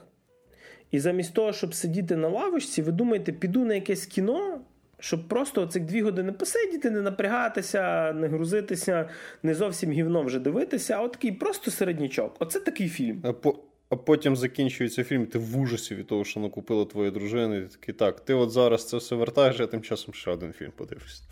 і 0.91 1.00
замість 1.00 1.34
того, 1.34 1.53
щоб 1.53 1.74
сидіти 1.74 2.15
на 2.15 2.27
лавочці, 2.27 2.82
ви 2.82 2.91
думаєте, 2.91 3.32
піду 3.32 3.65
на 3.65 3.74
якесь 3.74 4.05
кіно. 4.05 4.62
Щоб 5.06 5.28
просто 5.28 5.66
цих 5.66 5.84
дві 5.84 6.02
години 6.02 6.32
посидіти, 6.32 6.92
не 6.92 7.02
напрягатися, 7.02 8.14
не 8.14 8.28
грузитися, 8.28 9.10
не 9.44 9.56
зовсім 9.56 9.92
гівно 9.92 10.24
вже 10.24 10.40
дивитися, 10.40 10.94
а 10.94 11.02
от 11.02 11.12
такий 11.12 11.32
просто 11.32 11.72
середнячок. 11.72 12.36
Оце 12.40 12.60
такий 12.60 12.90
фільм. 12.90 13.22
А, 13.24 13.34
по, 13.34 13.60
а 13.90 13.96
потім 13.96 14.36
закінчується 14.36 15.04
фільм, 15.04 15.26
ти 15.26 15.40
в 15.40 15.60
ужасі 15.60 15.96
від 15.96 16.08
того, 16.08 16.24
що 16.24 16.40
накупила 16.40 16.86
твоя 16.86 17.12
дружина, 17.12 17.56
і 17.56 17.62
ти 17.62 17.68
такий, 17.68 17.96
так, 17.96 18.20
ти 18.20 18.34
от 18.34 18.52
зараз 18.52 18.90
це 18.90 18.98
все 18.98 19.16
вертаєш, 19.16 19.60
я 19.60 19.68
тим 19.68 19.82
часом 19.82 20.14
ще 20.14 20.32
один 20.32 20.54
фільм 20.54 20.72
подивлюсь. 20.76 21.24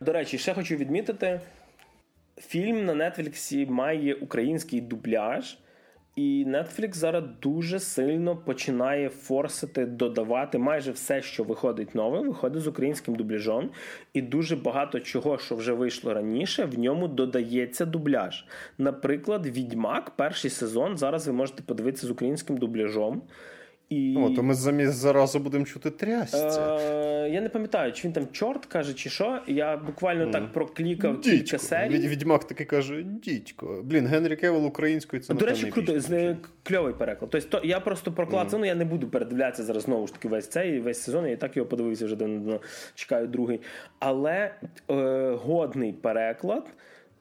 До 0.00 0.12
речі, 0.12 0.38
ще 0.38 0.54
хочу 0.54 0.76
відмітити: 0.76 1.40
фільм 2.36 2.84
на 2.84 3.10
Нетфліксі 3.10 3.66
має 3.66 4.14
український 4.14 4.80
дубляж, 4.80 5.58
і 6.16 6.44
Netflix 6.48 6.94
зараз 6.94 7.24
дуже 7.42 7.80
сильно 7.80 8.36
починає 8.36 9.08
форсити, 9.08 9.86
додавати 9.86 10.58
майже 10.58 10.92
все, 10.92 11.22
що 11.22 11.44
виходить 11.44 11.94
нове, 11.94 12.20
виходить 12.20 12.62
з 12.62 12.66
українським 12.66 13.14
дубляжом. 13.14 13.70
І 14.12 14.22
дуже 14.22 14.56
багато 14.56 15.00
чого, 15.00 15.38
що 15.38 15.56
вже 15.56 15.72
вийшло 15.72 16.14
раніше, 16.14 16.64
в 16.64 16.78
ньому 16.78 17.08
додається 17.08 17.86
дубляж. 17.86 18.44
Наприклад, 18.78 19.46
Відьмак, 19.46 20.10
перший 20.10 20.50
сезон. 20.50 20.96
Зараз 20.96 21.26
ви 21.26 21.32
можете 21.32 21.62
подивитися 21.62 22.06
з 22.06 22.10
українським 22.10 22.56
дубляжом. 22.56 23.22
І... 23.90 24.16
О, 24.18 24.30
то 24.30 24.42
ми 24.42 24.54
замість 24.54 24.92
заразу 24.92 25.38
будемо 25.38 25.64
чути 25.64 25.90
трясця. 25.90 26.76
Е, 26.80 27.30
я 27.30 27.40
не 27.40 27.48
пам'ятаю, 27.48 27.92
чи 27.92 28.08
він 28.08 28.12
там 28.12 28.28
чорт 28.32 28.66
каже, 28.66 28.94
чи 28.94 29.10
що. 29.10 29.42
Я 29.46 29.76
буквально 29.76 30.30
так 30.30 30.52
проклікав 30.52 31.20
кілька 31.20 31.36
Дідько. 31.36 31.58
серій. 31.58 31.94
Від, 31.94 32.04
відьмак 32.04 32.44
таки 32.44 32.64
каже: 32.64 33.02
дідько. 33.02 33.80
Блін, 33.84 34.06
Генрі 34.06 34.36
Кевел 34.36 34.66
українською 34.66 35.22
це 35.22 35.34
До 35.34 35.46
речі, 35.46 35.66
круто, 35.66 36.00
з- 36.00 36.36
кльовий 36.62 36.94
переклад. 36.94 37.30
Тобто, 37.30 37.58
то, 37.58 37.66
я 37.66 37.80
просто 37.80 38.12
проклацав, 38.12 38.60
ну 38.60 38.66
я 38.66 38.74
не 38.74 38.84
буду 38.84 39.08
передивлятися 39.08 39.62
зараз 39.62 39.82
знову 39.82 40.06
ж 40.06 40.12
таки 40.12 40.28
весь 40.28 40.48
цей 40.48 40.80
весь 40.80 41.02
сезон. 41.02 41.26
Я 41.26 41.32
і 41.32 41.36
так 41.36 41.56
його 41.56 41.68
подивився 41.68 42.04
вже 42.04 42.16
давно, 42.16 42.60
чекаю 42.94 43.26
другий. 43.26 43.60
Але 43.98 44.54
е, 44.90 45.30
годний 45.42 45.92
переклад. 45.92 46.66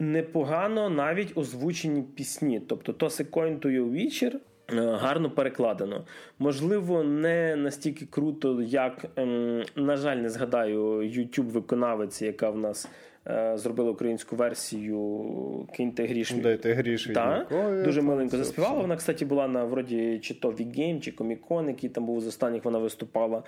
Непогано 0.01 0.89
навіть 0.89 1.37
озвучені 1.37 2.03
пісні. 2.15 2.61
Тобто, 2.67 2.93
то 2.93 3.09
секойн 3.09 3.57
to 3.57 3.67
your 3.67 3.91
вечір 3.91 4.39
гарно 4.77 5.29
перекладено. 5.29 6.03
Можливо, 6.39 7.03
не 7.03 7.55
настільки 7.55 8.05
круто, 8.05 8.61
як, 8.61 9.05
ем, 9.15 9.63
на 9.75 9.97
жаль, 9.97 10.17
не 10.17 10.29
згадаю 10.29 11.01
youtube 11.01 11.51
виконавець 11.51 12.21
яка 12.21 12.49
в 12.49 12.57
нас 12.57 12.89
е, 13.27 13.57
зробила 13.57 13.91
українську 13.91 14.35
версію 14.35 15.67
Киньте 15.75 16.05
гріш. 16.05 16.31
Дайте 16.31 16.73
гріші. 16.73 17.13
Так, 17.13 17.47
Ой, 17.51 17.83
дуже 17.83 18.01
миленько 18.01 18.37
заспівала. 18.37 18.73
все. 18.73 18.81
Вона, 18.81 18.95
кстати, 18.95 19.25
була 19.25 19.47
на 19.47 19.63
вроді 19.63 20.19
чи 20.23 20.33
то 20.33 20.49
Вігейм, 20.49 21.01
чи 21.01 21.11
Комікон, 21.11 21.67
який 21.67 21.89
там 21.89 22.05
був 22.05 22.21
з 22.21 22.27
останніх, 22.27 22.65
вона 22.65 22.79
виступала. 22.79 23.43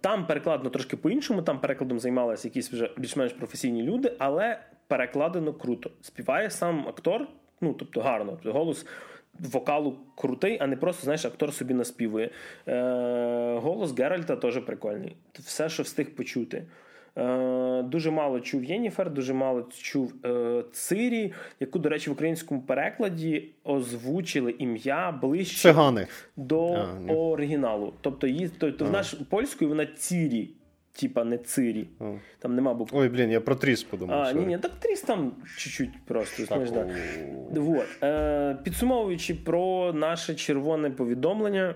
Там 0.00 0.26
перекладено 0.26 0.70
трошки 0.70 0.96
по-іншому, 0.96 1.42
там 1.42 1.60
перекладом 1.60 2.00
займалися 2.00 2.48
якісь 2.48 2.72
вже 2.72 2.90
більш-менш 2.96 3.32
професійні 3.32 3.82
люди, 3.82 4.12
але 4.18 4.58
перекладено 4.88 5.52
круто. 5.52 5.90
Співає 6.02 6.50
сам 6.50 6.88
актор, 6.88 7.28
ну 7.60 7.72
тобто 7.78 8.00
гарно. 8.00 8.38
Тобто 8.42 8.58
голос 8.58 8.86
вокалу 9.38 9.96
крутий, 10.14 10.58
а 10.60 10.66
не 10.66 10.76
просто, 10.76 11.04
знаєш, 11.04 11.24
актор 11.24 11.52
собі 11.52 11.74
наспівує. 11.74 12.30
Е, 12.68 13.58
голос 13.62 13.98
Геральта 13.98 14.36
теж 14.36 14.58
прикольний. 14.58 15.16
Все, 15.38 15.68
що 15.68 15.82
встиг 15.82 16.14
почути. 16.14 16.66
Е, 17.18 17.82
дуже 17.82 18.10
мало 18.10 18.40
чув 18.40 18.64
Єніфер, 18.64 19.10
дуже 19.10 19.34
мало 19.34 19.68
чув 19.78 20.14
е, 20.24 20.64
Цирі, 20.72 21.32
яку, 21.60 21.78
до 21.78 21.88
речі, 21.88 22.10
в 22.10 22.12
українському 22.12 22.62
перекладі 22.62 23.48
озвучили 23.64 24.54
ім'я 24.58 25.18
ближче 25.22 25.56
Цигани. 25.56 26.06
до 26.36 26.72
А, 26.72 27.12
оригіналу. 27.12 27.92
Тобто, 28.00 28.26
її, 28.26 28.50
тобто 28.58 28.84
в 28.84 28.90
наш 28.90 29.14
польською 29.14 29.68
вона 29.68 29.86
Цірі, 29.86 30.50
типа 30.98 31.24
не 31.24 31.38
Цирі. 31.38 31.88
О. 32.00 32.14
Там 32.38 32.54
нема 32.54 32.74
букв. 32.74 32.96
Ой, 32.96 33.08
блін, 33.08 33.30
я 33.30 33.40
про 33.40 33.54
тріс 33.54 33.82
подумав. 33.82 34.20
А, 34.20 34.32
ні, 34.32 34.46
ні, 34.46 34.58
так 34.58 34.72
тріс 34.72 35.02
там 35.02 35.32
чуть-чуть 35.56 35.90
просто. 36.06 36.44
знаєш, 36.44 36.70
да. 36.70 36.86
Вот. 37.50 37.86
Е, 38.02 38.56
підсумовуючи 38.64 39.34
про 39.34 39.92
наше 39.92 40.34
червоне 40.34 40.90
повідомлення. 40.90 41.74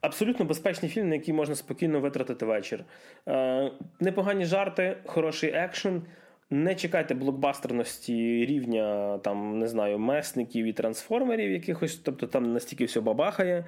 Абсолютно 0.00 0.44
безпечний 0.44 0.90
фільм, 0.90 1.08
на 1.08 1.14
який 1.14 1.34
можна 1.34 1.54
спокійно 1.54 2.00
витратити 2.00 2.46
вечір. 2.46 2.84
Е, 3.28 3.70
непогані 4.00 4.44
жарти, 4.44 4.96
хороший 5.06 5.50
екшен. 5.50 6.02
Не 6.50 6.74
чекайте 6.74 7.14
блокбастерності 7.14 8.46
рівня 8.46 9.18
там, 9.18 9.58
не 9.58 9.68
знаю, 9.68 9.98
месників 9.98 10.66
і 10.66 10.72
трансформерів 10.72 11.50
якихось, 11.52 11.96
тобто 11.96 12.26
там 12.26 12.52
настільки 12.52 12.84
все 12.84 13.00
бабахає. 13.00 13.64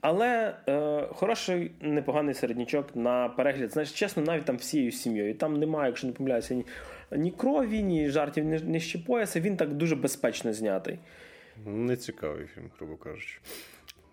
Але 0.00 0.54
е, 0.68 1.06
хороший, 1.12 1.70
непоганий 1.80 2.34
середнячок 2.34 2.96
на 2.96 3.28
перегляд. 3.28 3.72
Знаєш, 3.72 3.92
чесно, 3.92 4.22
навіть 4.22 4.44
там 4.44 4.56
всією 4.56 4.92
сім'єю. 4.92 5.34
Там 5.34 5.56
немає, 5.58 5.86
якщо 5.88 6.06
не 6.06 6.12
помиляюся, 6.12 6.54
ні, 6.54 6.64
ні 7.12 7.30
крові, 7.30 7.82
ні 7.82 8.10
жартів, 8.10 8.44
ні, 8.44 8.60
ні 8.64 8.80
ще 8.80 8.98
пояса. 8.98 9.40
Він 9.40 9.56
так 9.56 9.72
дуже 9.72 9.96
безпечно 9.96 10.52
знятий. 10.52 10.98
Не 11.66 11.96
цікавий 11.96 12.46
фільм, 12.46 12.70
грубо 12.78 12.96
кажучи. 12.96 13.38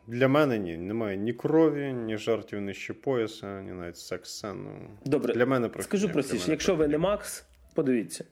Для 0.07 0.27
мене 0.27 0.57
ні. 0.59 0.77
Немає 0.77 1.17
ні 1.17 1.33
крові, 1.33 1.93
ні 1.93 2.17
жартів 2.17 2.61
нижче 2.61 2.93
пояса, 2.93 3.61
ні 3.61 3.71
навіть 3.71 3.97
секс-сцен. 3.97 4.57
Ну, 4.63 4.71
Добре, 5.05 5.33
Для 5.33 5.45
мене 5.45 5.69
про- 5.69 5.83
скажу 5.83 6.09
простіше, 6.09 6.51
якщо 6.51 6.75
ви 6.75 6.87
не 6.87 6.97
Макс, 6.97 7.45
подивіться. 7.75 8.23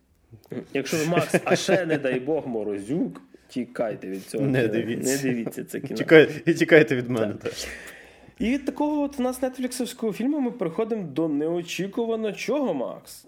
Якщо 0.74 0.98
ви 0.98 1.06
Макс, 1.06 1.36
а 1.46 1.56
ще 1.56 1.86
не 1.86 1.98
дай 1.98 2.20
Бог 2.20 2.48
морозюк, 2.48 3.22
тікайте 3.48 4.10
від 4.10 4.26
цього. 4.26 4.46
Не 4.46 4.68
дивіться. 4.68 5.12
Не 5.12 5.32
дивіться 5.32 5.64
це 5.64 5.80
кіно. 5.80 5.98
Тікай, 5.98 6.26
тікайте 6.58 6.96
від 6.96 7.10
мене 7.10 7.34
теж. 7.34 7.68
І 8.40 8.50
від 8.50 8.66
такого 8.66 9.02
от 9.02 9.20
у 9.20 9.24
нас 9.24 9.42
нетфліксовського 9.42 10.14
фільму 10.14 10.40
ми 10.40 10.52
переходимо 10.52 11.04
до 11.04 11.28
неочікувано 11.28 12.32
чого, 12.32 12.74
Макс. 12.74 13.26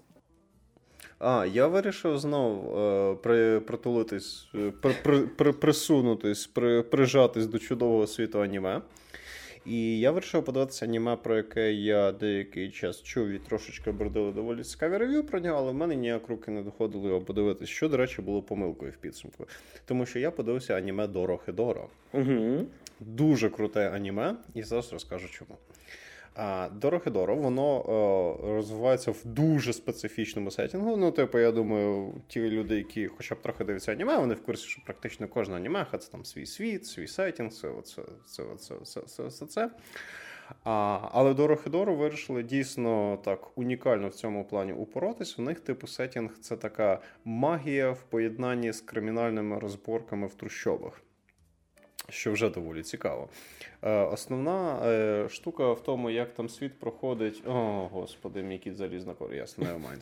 А, 1.18 1.46
я 1.46 1.66
вирішив 1.66 2.18
знову 2.18 2.78
е, 2.78 3.14
при, 3.22 3.60
притулитись, 3.60 4.48
е, 4.54 4.72
при, 4.82 4.94
при, 5.02 5.20
при, 5.20 5.52
присунутись, 5.52 6.46
при, 6.46 6.82
прижатись 6.82 7.46
до 7.46 7.58
чудового 7.58 8.06
світу 8.06 8.42
аніме. 8.42 8.80
І 9.66 10.00
я 10.00 10.10
вирішив 10.10 10.44
подивитися 10.44 10.84
аніме, 10.84 11.16
про 11.16 11.36
яке 11.36 11.72
я 11.72 12.12
деякий 12.12 12.70
час 12.70 13.02
чув 13.02 13.28
і 13.28 13.38
трошечки 13.38 13.92
бродили 13.92 14.32
доволі 14.32 14.64
цікаві 14.64 14.96
рев'ю 14.96 15.24
про 15.24 15.40
нього, 15.40 15.58
але 15.58 15.70
в 15.72 15.74
мене 15.74 15.96
ніяк 15.96 16.28
руки 16.28 16.50
не 16.50 16.62
доходили 16.62 17.08
його 17.08 17.20
подивитися, 17.20 17.72
що, 17.72 17.88
до 17.88 17.96
речі, 17.96 18.22
було 18.22 18.42
помилкою 18.42 18.92
в 18.92 18.96
підсумку. 18.96 19.46
Тому 19.84 20.06
що 20.06 20.18
я 20.18 20.30
подивився 20.30 20.74
аніме 20.74 21.06
Дорохидоро. 21.06 21.88
Угу. 22.12 22.66
Дуже 23.00 23.50
круте 23.50 23.90
аніме, 23.90 24.36
і 24.54 24.62
зараз 24.62 24.92
розкажу 24.92 25.28
чому. 25.28 25.56
А 26.34 26.68
Дорохидоро, 26.68 27.36
воно 27.36 27.90
о, 27.90 28.38
розвивається 28.42 29.10
в 29.10 29.20
дуже 29.24 29.72
специфічному 29.72 30.50
сетінгу. 30.50 30.96
Ну, 30.96 31.10
типу, 31.10 31.38
я 31.38 31.52
думаю, 31.52 32.14
ті 32.28 32.40
люди, 32.40 32.76
які 32.76 33.06
хоча 33.06 33.34
б 33.34 33.42
трохи 33.42 33.64
дивляться 33.64 33.92
аніме, 33.92 34.16
вони 34.16 34.34
в 34.34 34.42
курсі, 34.42 34.66
що 34.66 34.82
практично 34.84 35.28
кожна 35.28 35.56
аніме 35.56 35.86
це 35.98 36.12
там 36.12 36.24
свій 36.24 36.46
світ, 36.46 36.86
свій 36.86 37.06
сетінг, 37.06 37.52
це 37.52 37.68
це, 37.84 38.02
це, 38.26 38.44
це, 38.84 39.00
це, 39.00 39.30
це, 39.30 39.46
це. 39.46 39.70
А, 40.64 41.00
Але 41.12 41.34
Дорохидору 41.34 41.96
вирішили 41.96 42.42
дійсно 42.42 43.18
так 43.24 43.58
унікально 43.58 44.08
в 44.08 44.14
цьому 44.14 44.44
плані 44.44 44.72
упоротись. 44.72 45.38
У 45.38 45.42
них, 45.42 45.60
типу, 45.60 45.86
сетінг 45.86 46.38
це 46.40 46.56
така 46.56 47.00
магія 47.24 47.90
в 47.90 48.02
поєднанні 48.02 48.72
з 48.72 48.80
кримінальними 48.80 49.58
розборками 49.58 50.26
в 50.26 50.34
трущобах 50.34 51.02
що 52.08 52.32
вже 52.32 52.50
доволі 52.50 52.82
цікаво. 52.82 53.28
Е, 53.82 53.90
основна 53.90 54.86
е, 54.86 55.28
штука 55.28 55.72
в 55.72 55.82
тому, 55.82 56.10
як 56.10 56.34
там 56.34 56.48
світ 56.48 56.78
проходить. 56.78 57.42
О, 57.46 57.88
господи, 57.92 58.42
мій 58.42 58.58
кіт 58.58 58.76
заліз 58.76 59.06
на 59.06 59.14
кор, 59.14 59.34
ясно, 59.34 59.64
не 59.64 59.72
mind. 59.72 60.00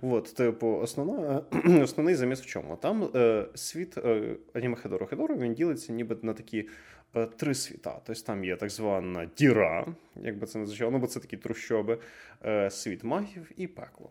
От, 0.00 0.34
типу, 0.34 0.68
основна, 0.68 1.42
основний 1.82 2.14
заміс 2.14 2.40
в 2.40 2.46
чому? 2.46 2.76
Там 2.76 3.10
е, 3.14 3.46
світ 3.54 3.98
е, 3.98 4.36
аніме 4.52 4.76
Хедоро 4.76 5.06
Хедоро 5.06 5.36
він 5.36 5.54
ділиться 5.54 5.92
ніби 5.92 6.16
на 6.22 6.32
такі. 6.32 6.68
Е, 7.16 7.26
три 7.26 7.54
світа. 7.54 8.00
Тобто 8.06 8.22
там 8.22 8.44
є 8.44 8.56
так 8.56 8.70
звана 8.70 9.30
діра, 9.36 9.86
як 10.16 10.38
би 10.38 10.46
це 10.46 10.58
не 10.58 10.66
звучало, 10.66 10.90
ну 10.90 10.98
бо 10.98 11.06
це 11.06 11.20
такі 11.20 11.36
трущоби, 11.36 11.98
е, 12.44 12.70
світ 12.70 13.04
магів 13.04 13.50
і 13.56 13.66
пекло. 13.66 14.10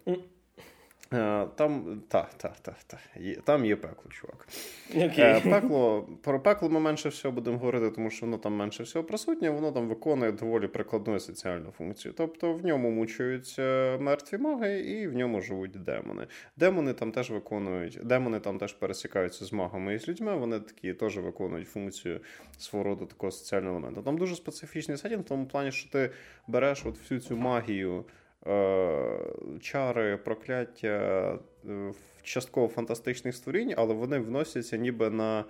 Е, 1.13 1.48
там 1.56 2.01
та, 2.08 2.30
та, 2.38 2.54
та, 2.62 2.75
та, 2.88 2.98
там 3.44 3.66
є 3.66 3.75
пекло, 3.75 4.12
чувак. 4.12 4.48
Okay. 4.96 5.50
Пекло, 5.50 6.10
Про 6.24 6.39
пекло 6.39 6.70
ми 6.70 6.80
менше 6.80 7.10
всього 7.10 7.32
будемо 7.32 7.58
говорити, 7.58 7.89
тому 7.89 8.10
що 8.10 8.25
воно 8.25 8.38
там 8.38 8.56
менше 8.56 8.84
всього 8.84 9.06
присутнє, 9.06 9.50
воно 9.50 9.72
там 9.72 9.88
виконує 9.88 10.32
доволі 10.32 10.68
прикладну 10.68 11.20
соціальну 11.20 11.72
функцію. 11.72 12.13
Тобто 12.18 12.54
в 12.54 12.66
ньому 12.66 12.89
мучуються 12.92 13.98
мертві 14.00 14.38
маги, 14.38 14.80
і 14.80 15.08
в 15.08 15.13
ньому 15.13 15.42
живуть 15.42 15.72
демони. 15.72 16.28
Демони 16.58 16.94
там 16.94 17.12
теж 17.12 17.30
виконують, 17.30 18.00
демони 18.04 18.39
там 18.39 18.58
теж 18.58 18.74
пересікаються 18.74 19.46
з 19.46 19.54
магами 19.54 19.96
і 19.96 20.00
з 20.00 20.08
людьми. 20.08 20.36
Вони 20.36 20.60
такі 20.60 20.94
теж 20.94 21.18
виконують 21.18 21.70
функцію 21.70 22.20
свого 22.58 22.86
роду 22.86 23.06
такого 23.06 23.32
соціального 23.32 23.75
елементу. 23.75 24.01
Там 24.01 24.18
дуже 24.18 24.36
специфічний 24.36 24.98
сетінг 24.98 25.22
в 25.22 25.25
тому 25.25 25.46
плані, 25.46 25.72
що 25.72 25.89
ти 25.89 26.10
береш 26.48 26.86
от 26.86 26.98
всю 26.98 27.20
цю 27.20 27.38
магію. 27.38 28.06
Е, 28.48 29.19
чари, 29.62 30.17
прокляття 30.17 31.39
е, 31.69 31.93
частково 32.24 32.67
фантастичних 32.67 33.36
створінь, 33.36 33.74
але 33.77 33.93
вони 33.93 34.19
вносяться 34.19 34.77
ніби 34.77 35.10
на 35.10 35.46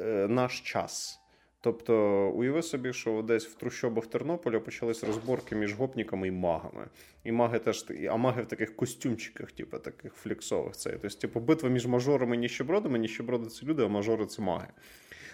е, 0.00 0.26
наш 0.28 0.60
час. 0.60 1.20
Тобто, 1.60 1.94
уяви 2.30 2.62
собі, 2.62 2.92
що 2.92 3.22
десь 3.22 3.46
в 3.46 3.54
трущобах 3.54 4.06
Тернополя 4.06 4.60
почались 4.60 5.04
розборки 5.04 5.56
між 5.56 5.74
гопніками 5.74 6.28
і 6.28 6.30
магами. 6.30 6.86
І 7.24 7.32
маги 7.32 7.58
теж 7.58 7.86
а 8.10 8.16
маги 8.16 8.42
в 8.42 8.48
таких 8.48 8.76
костюмчиках, 8.76 9.52
типу 9.52 9.78
таких 9.78 10.14
фліксових. 10.14 10.76
Це. 10.76 10.90
Тобто, 10.90 11.18
типу, 11.18 11.40
битва 11.40 11.68
між 11.68 11.86
мажорами 11.86 12.36
і 12.36 12.38
ніщебродами, 12.38 12.98
ніщеброди 12.98 13.50
це 13.50 13.66
люди, 13.66 13.84
а 13.84 13.88
мажори 13.88 14.26
це 14.26 14.42
маги. 14.42 14.68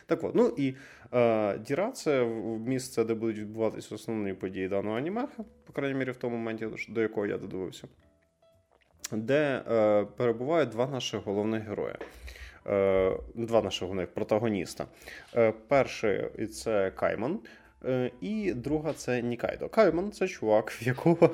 Так 0.07 0.25
от, 0.25 0.35
ну 0.35 0.55
і 0.57 0.75
е, 1.15 1.59
Діра 1.59 1.91
це 1.93 2.25
місце, 2.67 3.05
де 3.05 3.15
будуть 3.15 3.39
відбуватися 3.39 3.95
основні 3.95 4.35
події 4.35 4.69
даного 4.69 4.97
аніме, 4.97 5.29
по 5.65 5.73
крайній 5.73 5.99
мірі, 5.99 6.11
в 6.11 6.17
тому 6.17 6.37
моменті, 6.37 6.69
до 6.89 7.01
якого 7.01 7.27
я 7.27 7.39
додивився, 7.39 7.89
де 9.13 9.63
е, 9.71 10.05
перебувають 10.17 10.69
два 10.69 10.87
наших 10.87 11.25
головних 11.25 11.63
герої. 11.63 11.95
Е, 12.67 13.17
Два 13.35 13.63
наших 13.63 13.83
головних 13.83 14.09
протагоніста. 14.09 14.87
Е, 15.37 15.53
Перший 15.69 16.47
це 16.47 16.91
Кайман, 16.91 17.39
е, 17.85 18.11
і 18.21 18.53
друга 18.53 18.93
це 18.93 19.23
Нікайдо. 19.23 19.69
Кайман 19.69 20.13
це 20.13 20.29
чувак, 20.29 20.71
в 20.71 20.87
якого 20.87 21.31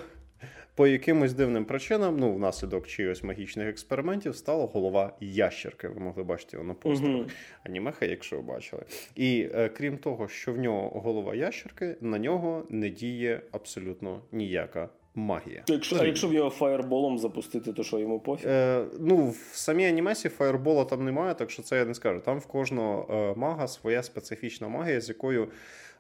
по 0.77 0.87
якимось 0.87 1.33
дивним 1.33 1.65
причинам, 1.65 2.17
ну, 2.19 2.35
внаслідок 2.35 2.87
чиїсь 2.87 3.23
магічних 3.23 3.69
експериментів, 3.69 4.37
стала 4.37 4.67
голова 4.67 5.17
ящерки. 5.21 5.89
Ви 5.89 6.01
могли 6.01 6.23
бачити 6.23 6.57
його 6.57 6.69
на 6.69 6.75
постерах 6.75 7.17
uh-huh. 7.17 7.31
анімеха, 7.65 8.07
якщо 8.07 8.37
ви 8.37 8.43
бачили. 8.43 8.83
І 9.15 9.49
е, 9.55 9.69
крім 9.69 9.99
того, 9.99 10.29
що 10.29 10.53
в 10.53 10.59
нього 10.59 11.01
голова 11.01 11.35
ящерки, 11.35 11.97
на 12.01 12.19
нього 12.19 12.67
не 12.71 12.91
діє 12.91 13.41
абсолютно 13.53 14.23
ніяка. 14.33 14.89
Магія. 15.19 15.63
Якщо 15.67 15.97
а 16.01 16.07
якщо 16.07 16.29
в 16.29 16.33
нього 16.33 16.51
фаєрболом 16.51 17.19
запустити, 17.19 17.73
то 17.73 17.83
що 17.83 17.99
йому 17.99 18.21
пофіг? 18.21 18.49
Е, 18.49 18.85
Ну, 19.01 19.31
в 19.31 19.51
самій 19.53 19.87
анімесі 19.87 20.29
фаєрбола 20.29 20.85
там 20.85 21.05
немає, 21.05 21.35
так 21.35 21.51
що 21.51 21.63
це 21.63 21.77
я 21.77 21.85
не 21.85 21.95
скажу. 21.95 22.21
Там 22.21 22.39
в 22.39 22.47
кожного 22.47 23.15
е, 23.15 23.39
мага 23.39 23.69
своя 23.69 24.03
специфічна 24.03 24.69
магія, 24.69 25.01
з 25.01 25.09
якою 25.09 25.49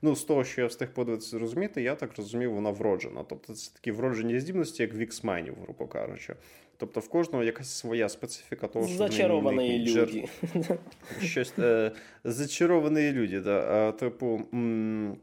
Ну, 0.02 0.16
з 0.16 0.24
того, 0.24 0.44
що 0.44 0.60
я 0.60 0.66
встиг 0.66 0.92
подивитися 0.92 1.30
зрозуміти, 1.30 1.82
я 1.82 1.94
так 1.94 2.16
розумів, 2.16 2.54
вона 2.54 2.70
вроджена. 2.70 3.24
Тобто 3.28 3.54
це 3.54 3.72
такі 3.74 3.90
вроджені 3.92 4.40
здібності, 4.40 4.82
як 4.82 4.94
віксменів, 4.94 5.54
грубо 5.62 5.86
кажучи. 5.86 6.34
Тобто 6.76 7.00
в 7.00 7.08
кожного 7.08 7.44
якась 7.44 7.78
своя 7.78 8.08
специфіка 8.08 8.66
того, 8.66 8.88
що 8.88 8.96
Зачаровані 8.96 9.94
люди. 9.94 10.28
Щось 11.22 11.52
е, 11.58 11.92
зачаровані 12.24 13.12
люди, 13.12 13.40
да. 13.40 13.92
Типу. 13.92 14.42
М- 14.54 15.16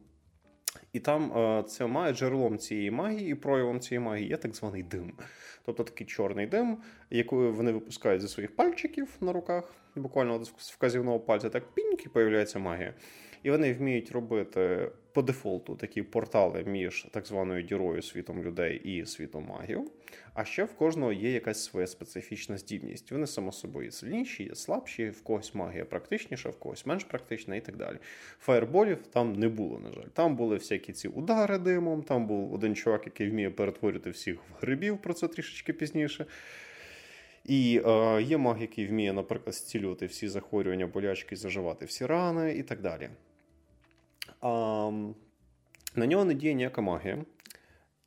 і 0.94 1.00
там 1.00 1.38
е, 1.38 1.64
це 1.64 1.86
має 1.86 2.14
джерелом 2.14 2.58
цієї 2.58 2.92
магії 2.92 3.32
і 3.32 3.36
проявом 3.36 3.80
цієї 3.80 4.06
магії 4.06 4.30
є 4.30 4.38
так 4.38 4.56
званий 4.56 4.84
дим. 4.84 5.14
Тобто 5.66 5.84
такий 5.84 6.08
чорний 6.08 6.48
дим, 6.48 6.78
який 7.10 7.40
вони 7.40 7.72
випускають 7.72 8.22
зі 8.22 8.28
своїх 8.28 8.56
пальчиків 8.56 9.08
на 9.22 9.34
руках, 9.34 9.76
буквально 9.96 10.46
з 10.46 10.72
вказівного 10.72 11.20
пальця, 11.20 11.50
так 11.50 11.64
піньки 11.74 12.10
появляється 12.10 12.60
магія. 12.60 12.94
І 13.44 13.52
вони 13.52 13.74
вміють 13.74 14.12
робити 14.12 14.92
по 15.14 15.22
дефолту 15.22 15.76
такі 15.76 16.02
портали 16.02 16.64
між 16.64 17.08
так 17.12 17.28
званою 17.28 17.64
дірою 17.64 18.02
світом 18.02 18.44
людей 18.44 18.82
і 18.84 19.06
світом 19.06 19.46
магів. 19.46 19.92
А 20.34 20.46
ще 20.46 20.64
в 20.64 20.74
кожного 20.74 21.14
є 21.14 21.32
якась 21.32 21.64
своя 21.64 21.88
специфічна 21.88 22.58
здібність. 22.58 23.12
Вони 23.12 23.28
само 23.28 23.52
собою 23.52 23.92
сильніші, 23.92 24.44
є 24.44 24.56
слабші, 24.56 25.10
в 25.10 25.22
когось 25.22 25.56
магія 25.56 25.86
практичніша, 25.86 26.50
в 26.50 26.60
когось 26.60 26.86
менш 26.86 27.04
практична 27.04 27.56
і 27.56 27.62
так 27.62 27.78
далі. 27.78 27.98
Фаєрболів 28.40 28.98
там 29.08 29.34
не 29.34 29.48
було, 29.48 29.80
на 29.80 29.92
жаль. 29.92 30.08
Там 30.14 30.36
були 30.36 30.56
всякі 30.56 30.94
ці 30.94 31.08
удари 31.08 31.58
димом, 31.58 32.04
там 32.04 32.28
був 32.28 32.54
один 32.54 32.76
чувак, 32.76 33.02
який 33.06 33.30
вміє 33.30 33.50
перетворювати 33.50 34.10
всіх 34.10 34.36
в 34.36 34.62
грибів, 34.62 34.98
про 34.98 35.14
це 35.14 35.28
трішечки 35.28 35.74
пізніше. 35.74 36.26
І 37.46 37.82
е, 37.86 38.22
є 38.22 38.38
маг, 38.38 38.62
який 38.62 38.88
вміє, 38.88 39.14
наприклад, 39.14 39.56
зцілювати 39.56 40.06
всі 40.06 40.28
захворювання, 40.28 40.88
болячки, 40.88 41.36
заживати 41.36 41.86
всі 41.86 42.06
рани 42.06 42.56
і 42.56 42.64
так 42.64 42.82
далі. 42.82 43.10
На 45.96 46.06
нього 46.06 46.26
не 46.26 46.34
діє 46.34 46.54
ніяка 46.54 46.82
магія, 46.82 47.18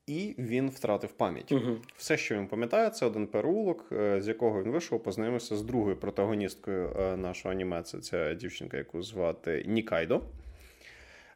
і 0.07 0.35
він 0.38 0.70
втратив 0.70 1.12
пам'ять. 1.12 1.53
uh 1.53 1.77
Все, 1.96 2.16
що 2.16 2.35
він 2.35 2.46
пам'ятає, 2.46 2.90
це 2.90 3.07
один 3.07 3.27
переулок, 3.27 3.85
е, 3.92 4.20
з 4.20 4.29
якого 4.29 4.62
він 4.62 4.70
вийшов, 4.70 5.03
познайомився 5.03 5.57
з 5.57 5.62
другою 5.62 5.96
протагоністкою 5.96 6.96
е, 7.01 7.16
нашого 7.16 7.53
аніме. 7.53 7.83
Це 7.83 7.99
ця 7.99 8.35
дівчинка, 8.35 8.77
яку 8.77 9.03
звати 9.03 9.64
Нікайдо. 9.66 10.22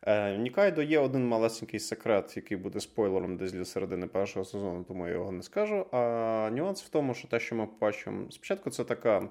Е, 0.02 0.36
Нікайдо 0.36 0.82
є 0.82 0.98
один 0.98 1.28
малесенький 1.28 1.80
секрет, 1.80 2.36
який 2.36 2.56
буде 2.56 2.80
спойлером 2.80 3.36
десь 3.36 3.52
для 3.52 3.64
середини 3.64 4.06
першого 4.06 4.44
сезону, 4.44 4.84
тому 4.84 5.06
я 5.06 5.12
його 5.12 5.32
не 5.32 5.42
скажу. 5.42 5.86
А 5.92 6.50
нюанс 6.52 6.82
в 6.82 6.88
тому, 6.88 7.14
що 7.14 7.28
те, 7.28 7.40
що 7.40 7.54
ми 7.54 7.66
побачимо, 7.66 8.30
спочатку 8.30 8.70
це 8.70 8.84
така 8.84 9.28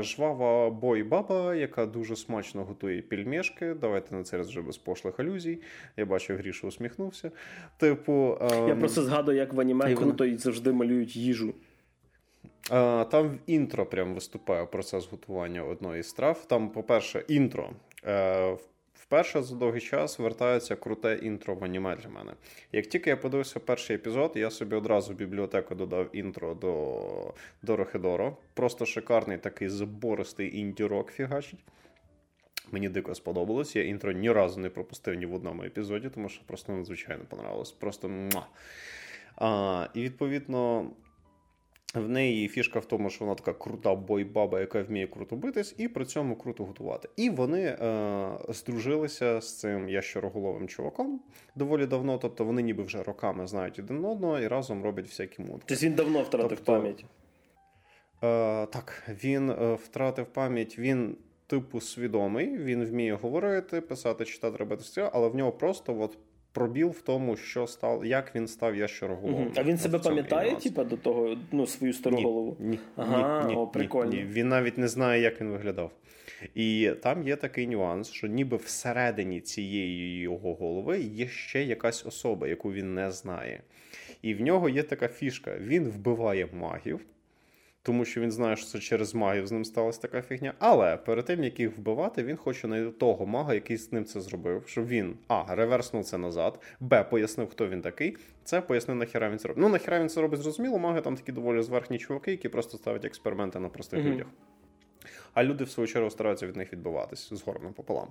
жвава 0.00 0.70
бой-баба, 0.70 1.54
яка 1.54 1.86
дуже 1.86 2.16
смачно 2.16 2.64
готує 2.64 3.02
пільмешки. 3.02 3.74
Давайте 3.74 4.14
на 4.14 4.22
це 4.22 4.38
вже 4.38 4.62
без 4.62 4.78
пошлих 4.78 5.20
алюзій. 5.20 5.58
Я 5.96 6.06
бачу, 6.06 6.34
Гріша 6.34 6.66
усміхнувся. 6.66 7.30
Типу, 7.76 8.38
ем... 8.40 8.68
Я 8.68 8.76
просто 8.76 9.02
згадую, 9.02 9.38
як 9.38 9.52
в 9.52 9.60
аніме 9.60 9.94
круто 9.94 10.24
і 10.24 10.36
завжди 10.36 10.72
малюють 10.72 11.16
їжу. 11.16 11.54
Е, 12.72 13.04
там 13.04 13.28
в 13.28 13.38
інтро 13.46 13.86
прям 13.86 14.14
виступає 14.14 14.66
процес 14.66 15.08
готування 15.10 15.62
одної 15.62 16.02
з 16.02 16.08
страв. 16.08 16.44
Там, 16.46 16.70
по-перше, 16.70 17.24
інтро. 17.28 17.70
Е, 18.06 18.56
Вперше 19.06 19.42
за 19.42 19.56
довгий 19.56 19.80
час 19.80 20.18
вертається 20.18 20.76
круте 20.76 21.18
інтро 21.22 21.54
в 21.54 21.64
аніме 21.64 21.96
для 21.96 22.08
мене. 22.08 22.32
Як 22.72 22.86
тільки 22.86 23.10
я 23.10 23.16
подивився 23.16 23.60
перший 23.60 23.96
епізод, 23.96 24.32
я 24.34 24.50
собі 24.50 24.76
одразу 24.76 25.12
в 25.12 25.16
бібліотеку 25.16 25.74
додав 25.74 26.16
інтро 26.16 26.54
до 26.54 27.34
Дорохедоро. 27.62 28.36
Просто 28.54 28.86
шикарний 28.86 29.38
такий 29.38 29.68
забористий 29.68 30.58
інді-рок 30.58 31.12
фігачить. 31.12 31.60
Мені 32.72 32.88
дико 32.88 33.14
сподобалось. 33.14 33.76
Я 33.76 33.84
інтро 33.84 34.12
ні 34.12 34.32
разу 34.32 34.60
не 34.60 34.70
пропустив 34.70 35.14
ні 35.14 35.26
в 35.26 35.34
одному 35.34 35.62
епізоді, 35.62 36.08
тому 36.08 36.28
що 36.28 36.42
просто 36.46 36.72
надзвичайно 36.72 37.24
понравилось. 37.24 37.72
Просто 37.72 38.08
муа. 38.08 38.46
А, 39.36 39.86
І 39.94 40.02
відповідно 40.02 40.90
В 41.94 42.08
неї 42.08 42.48
фішка 42.48 42.78
в 42.78 42.84
тому, 42.84 43.10
що 43.10 43.24
вона 43.24 43.34
така 43.34 43.52
крута 43.52 43.94
бойбаба, 43.94 44.60
яка 44.60 44.82
вміє 44.82 45.06
круто 45.06 45.36
битись, 45.36 45.74
і 45.78 45.88
при 45.88 46.04
цьому 46.04 46.36
круто 46.36 46.64
готувати. 46.64 47.08
І 47.16 47.30
вони 47.30 47.62
е, 47.62 48.30
здружилися 48.48 49.40
з 49.40 49.58
цим 49.58 49.88
ящероголовим 49.88 50.68
чуваком 50.68 51.20
доволі 51.54 51.86
давно. 51.86 52.18
Тобто 52.18 52.44
вони 52.44 52.62
ніби 52.62 52.82
вже 52.82 53.02
роками 53.02 53.46
знають 53.46 53.78
один 53.78 54.04
одного 54.04 54.40
і 54.40 54.48
разом 54.48 54.82
роблять 54.82 55.06
всякі 55.06 55.42
мутки. 55.42 55.64
Тобто 55.66 55.86
він 55.86 55.94
давно 55.94 56.22
втратив 56.22 56.48
Тобто, 56.48 56.72
пам'ять. 56.72 57.04
Е, 58.22 58.66
так, 58.66 59.02
він 59.24 59.50
е, 59.50 59.74
втратив 59.74 60.26
пам'ять. 60.26 60.78
Він. 60.78 61.16
Типу 61.46 61.80
свідомий, 61.80 62.58
він 62.58 62.84
вміє 62.84 63.14
говорити, 63.14 63.80
писати, 63.80 64.24
читати, 64.24 64.56
робити 64.56 64.82
все, 64.82 65.10
але 65.12 65.28
в 65.28 65.34
нього 65.34 65.52
просто 65.52 66.00
от 66.00 66.18
пробіл 66.54 66.88
в 66.88 67.00
тому, 67.00 67.36
що 67.36 67.66
став, 67.66 68.06
як 68.06 68.34
він 68.34 68.48
став 68.48 68.76
ящероголовим. 68.76 69.52
А 69.56 69.62
він 69.62 69.78
себе 69.78 69.98
пам'ятає, 69.98 70.56
типа, 70.56 70.84
до 70.84 70.96
того, 70.96 71.36
ну, 71.52 71.66
свою 71.66 71.92
стару 71.92 72.16
Ні, 72.16 72.22
голову? 72.22 72.56
Ні, 72.60 72.78
Ага, 72.96 73.48
ні, 73.48 73.54
о, 73.54 73.60
ні, 73.60 73.68
прикольно. 73.72 74.12
Ні, 74.12 74.24
Він 74.24 74.48
навіть 74.48 74.78
не 74.78 74.88
знає, 74.88 75.22
як 75.22 75.40
він 75.40 75.50
виглядав. 75.50 75.90
І 76.54 76.90
там 77.02 77.28
є 77.28 77.36
такий 77.36 77.66
нюанс, 77.66 78.10
що 78.10 78.26
ніби 78.26 78.56
всередині 78.56 79.40
цієї 79.40 80.20
його 80.20 80.54
голови 80.54 81.00
є 81.00 81.28
ще 81.28 81.62
якась 81.62 82.06
особа, 82.06 82.48
яку 82.48 82.72
він 82.72 82.94
не 82.94 83.10
знає. 83.10 83.60
І 84.22 84.34
в 84.34 84.40
нього 84.40 84.68
є 84.68 84.82
така 84.82 85.08
фішка: 85.08 85.58
він 85.58 85.88
вбиває 85.88 86.48
магів. 86.52 87.00
Тому 87.86 88.04
що 88.04 88.20
він 88.20 88.32
знає, 88.32 88.56
що 88.56 88.66
це 88.66 88.78
через 88.78 89.14
магів 89.14 89.46
з 89.46 89.52
ним 89.52 89.64
сталася 89.64 90.00
така 90.00 90.22
фігня. 90.22 90.54
Але 90.58 90.96
перед 90.96 91.24
тим, 91.24 91.44
як 91.44 91.60
їх 91.60 91.78
вбивати, 91.78 92.24
він 92.24 92.36
хоче 92.36 92.66
знайти 92.66 92.90
того 92.90 93.26
мага, 93.26 93.54
який 93.54 93.76
з 93.76 93.92
ним 93.92 94.04
це 94.04 94.20
зробив, 94.20 94.62
щоб 94.66 94.86
він 94.86 95.16
А. 95.28 95.44
Реверснув 95.54 96.04
це 96.04 96.18
назад, 96.18 96.60
Б. 96.80 97.04
Пояснив, 97.04 97.48
хто 97.50 97.68
він 97.68 97.82
такий. 97.82 98.16
Це 98.44 98.60
пояснив, 98.60 98.96
нахіра 98.96 99.30
він 99.30 99.38
це 99.38 99.48
робить. 99.48 99.62
Ну, 99.62 99.68
нахіра 99.68 100.00
він 100.00 100.08
це 100.08 100.20
робить, 100.20 100.40
зрозуміло, 100.40 100.78
маги 100.78 101.00
там 101.00 101.16
такі 101.16 101.32
доволі 101.32 101.62
зверхні 101.62 101.98
чуваки, 101.98 102.30
які 102.30 102.48
просто 102.48 102.78
ставлять 102.78 103.04
експерименти 103.04 103.60
на 103.60 103.68
простих 103.68 104.00
Мгм. 104.00 104.12
людях. 104.12 104.26
А 105.34 105.44
люди, 105.44 105.64
в 105.64 105.70
свою 105.70 105.86
чергу, 105.86 106.10
стараються 106.10 106.46
від 106.46 106.56
них 106.56 106.72
відбиватись 106.72 107.32
з 107.32 107.40
пополам. 107.76 108.08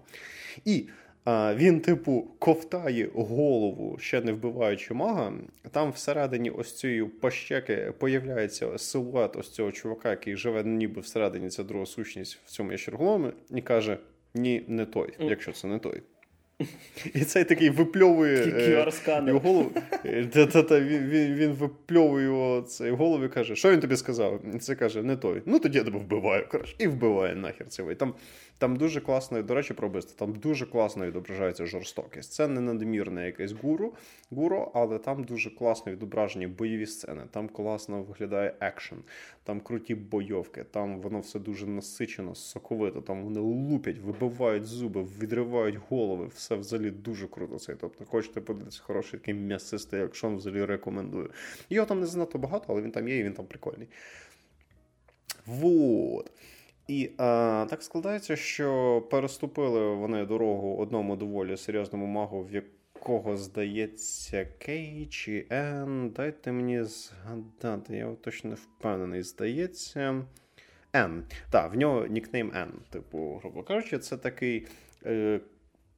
І 0.65 0.87
він, 1.27 1.79
типу, 1.79 2.27
ковтає 2.39 3.09
голову, 3.13 3.97
ще 3.99 4.21
не 4.21 4.31
вбиваючи 4.31 4.93
мага. 4.93 5.33
Там 5.71 5.91
всередині 5.91 6.49
ось 6.49 6.77
цієї 6.77 7.03
пащеки 7.03 7.93
появляється 7.97 8.77
силует 8.77 9.35
ось 9.35 9.49
цього 9.49 9.71
чувака, 9.71 10.09
який 10.09 10.35
живе 10.35 10.63
ніби 10.63 11.01
всередині 11.01 11.49
ця 11.49 11.63
друга 11.63 11.85
сущність 11.85 12.39
в 12.45 12.49
цьому 12.49 12.71
ящерголові, 12.71 13.33
і 13.55 13.61
каже: 13.61 13.97
ні, 14.33 14.63
не 14.67 14.85
той, 14.85 15.13
якщо 15.19 15.51
це 15.51 15.67
не 15.67 15.79
той. 15.79 16.01
І 17.13 17.19
цей 17.19 17.43
такий 17.43 17.69
випльовує 17.69 18.37
е, 18.37 18.93
його 19.27 19.39
голову. 19.39 19.71
Е, 20.05 20.25
Та-та-та, 20.25 20.79
він, 20.79 21.51
випльовує 21.51 22.25
його 22.25 22.61
цей 22.61 22.91
голову 22.91 23.25
і 23.25 23.29
каже, 23.29 23.55
що 23.55 23.71
він 23.71 23.79
тобі 23.79 23.95
сказав? 23.95 24.41
І 24.55 24.57
Це 24.57 24.75
каже, 24.75 25.03
не 25.03 25.15
той. 25.15 25.41
Ну 25.45 25.59
тоді 25.59 25.77
я 25.77 25.83
тебе 25.83 25.99
вбиваю. 25.99 26.47
Коротше, 26.51 26.75
і 26.79 26.87
вбиває 26.87 27.35
нахер. 27.35 27.67
І 27.91 27.95
Там, 27.95 28.13
там 28.57 28.75
дуже 28.75 29.01
класно, 29.01 29.43
до 29.43 29.55
речі, 29.55 29.73
про 29.73 29.87
вбивство, 29.87 30.15
там 30.25 30.35
дуже 30.35 30.65
класно 30.65 31.05
відображається 31.05 31.65
жорстокість. 31.65 32.31
Це 32.31 32.47
не 32.47 32.61
надмірне 32.61 33.25
якесь 33.25 33.51
гуру, 33.51 33.93
гуру, 34.31 34.71
але 34.73 34.99
там 34.99 35.23
дуже 35.23 35.49
класно 35.49 35.91
відображені 35.91 36.47
бойові 36.47 36.85
сцени. 36.85 37.23
Там 37.31 37.49
класно 37.49 38.03
виглядає 38.03 38.53
екшен, 38.59 38.97
там 39.43 39.59
круті 39.61 39.95
бойовки, 39.95 40.63
там 40.63 41.01
воно 41.01 41.19
все 41.19 41.39
дуже 41.39 41.67
насичено, 41.67 42.35
соковито. 42.35 43.01
Там 43.01 43.23
вони 43.23 43.39
лупять, 43.39 43.97
вибивають 43.97 44.65
зуби, 44.65 45.03
відривають 45.19 45.79
голови. 45.89 46.27
Все 46.35 46.55
взагалі 46.55 46.91
дуже 46.91 47.27
круто. 47.27 47.59
Це. 47.59 47.75
Тобто, 47.75 48.05
хочете 48.05 48.41
подивитися 48.41 48.81
хороший 48.83 49.19
такий 49.19 49.33
м'ясистий 49.33 50.01
екшон, 50.01 50.37
взагалі 50.37 50.65
рекомендую. 50.65 51.29
Його 51.69 51.87
там 51.87 51.99
не 51.99 52.05
занадто 52.05 52.37
багато, 52.37 52.65
але 52.67 52.81
він 52.81 52.91
там 52.91 53.07
є, 53.07 53.17
і 53.17 53.23
він 53.23 53.33
там 53.33 53.45
прикольний. 53.45 53.87
Вот. 55.45 56.31
І 56.87 57.11
а, 57.17 57.67
так 57.69 57.83
складається, 57.83 58.35
що 58.35 59.01
переступили 59.11 59.95
вони 59.95 60.25
дорогу 60.25 60.77
одному 60.77 61.15
доволі 61.15 61.57
серйозному 61.57 62.05
магу, 62.05 62.43
в 62.43 62.51
якого 62.51 63.37
здається 63.37 64.47
Кей 64.57 65.07
чи 65.11 65.45
Ен. 65.49 66.09
Дайте 66.09 66.51
мені 66.51 66.83
згадати, 66.83 67.97
я 67.97 68.15
точно 68.21 68.49
не 68.49 68.55
впевнений. 68.55 69.23
Здається. 69.23 70.25
Н. 70.95 71.23
Так, 71.49 71.73
в 71.73 71.77
нього 71.77 72.07
нікнейм 72.07 72.51
Н. 72.55 72.71
Типу, 72.89 73.39
грубо 73.41 73.63
кажучи, 73.63 73.99
це 73.99 74.17
такий. 74.17 74.67
Е, 75.05 75.39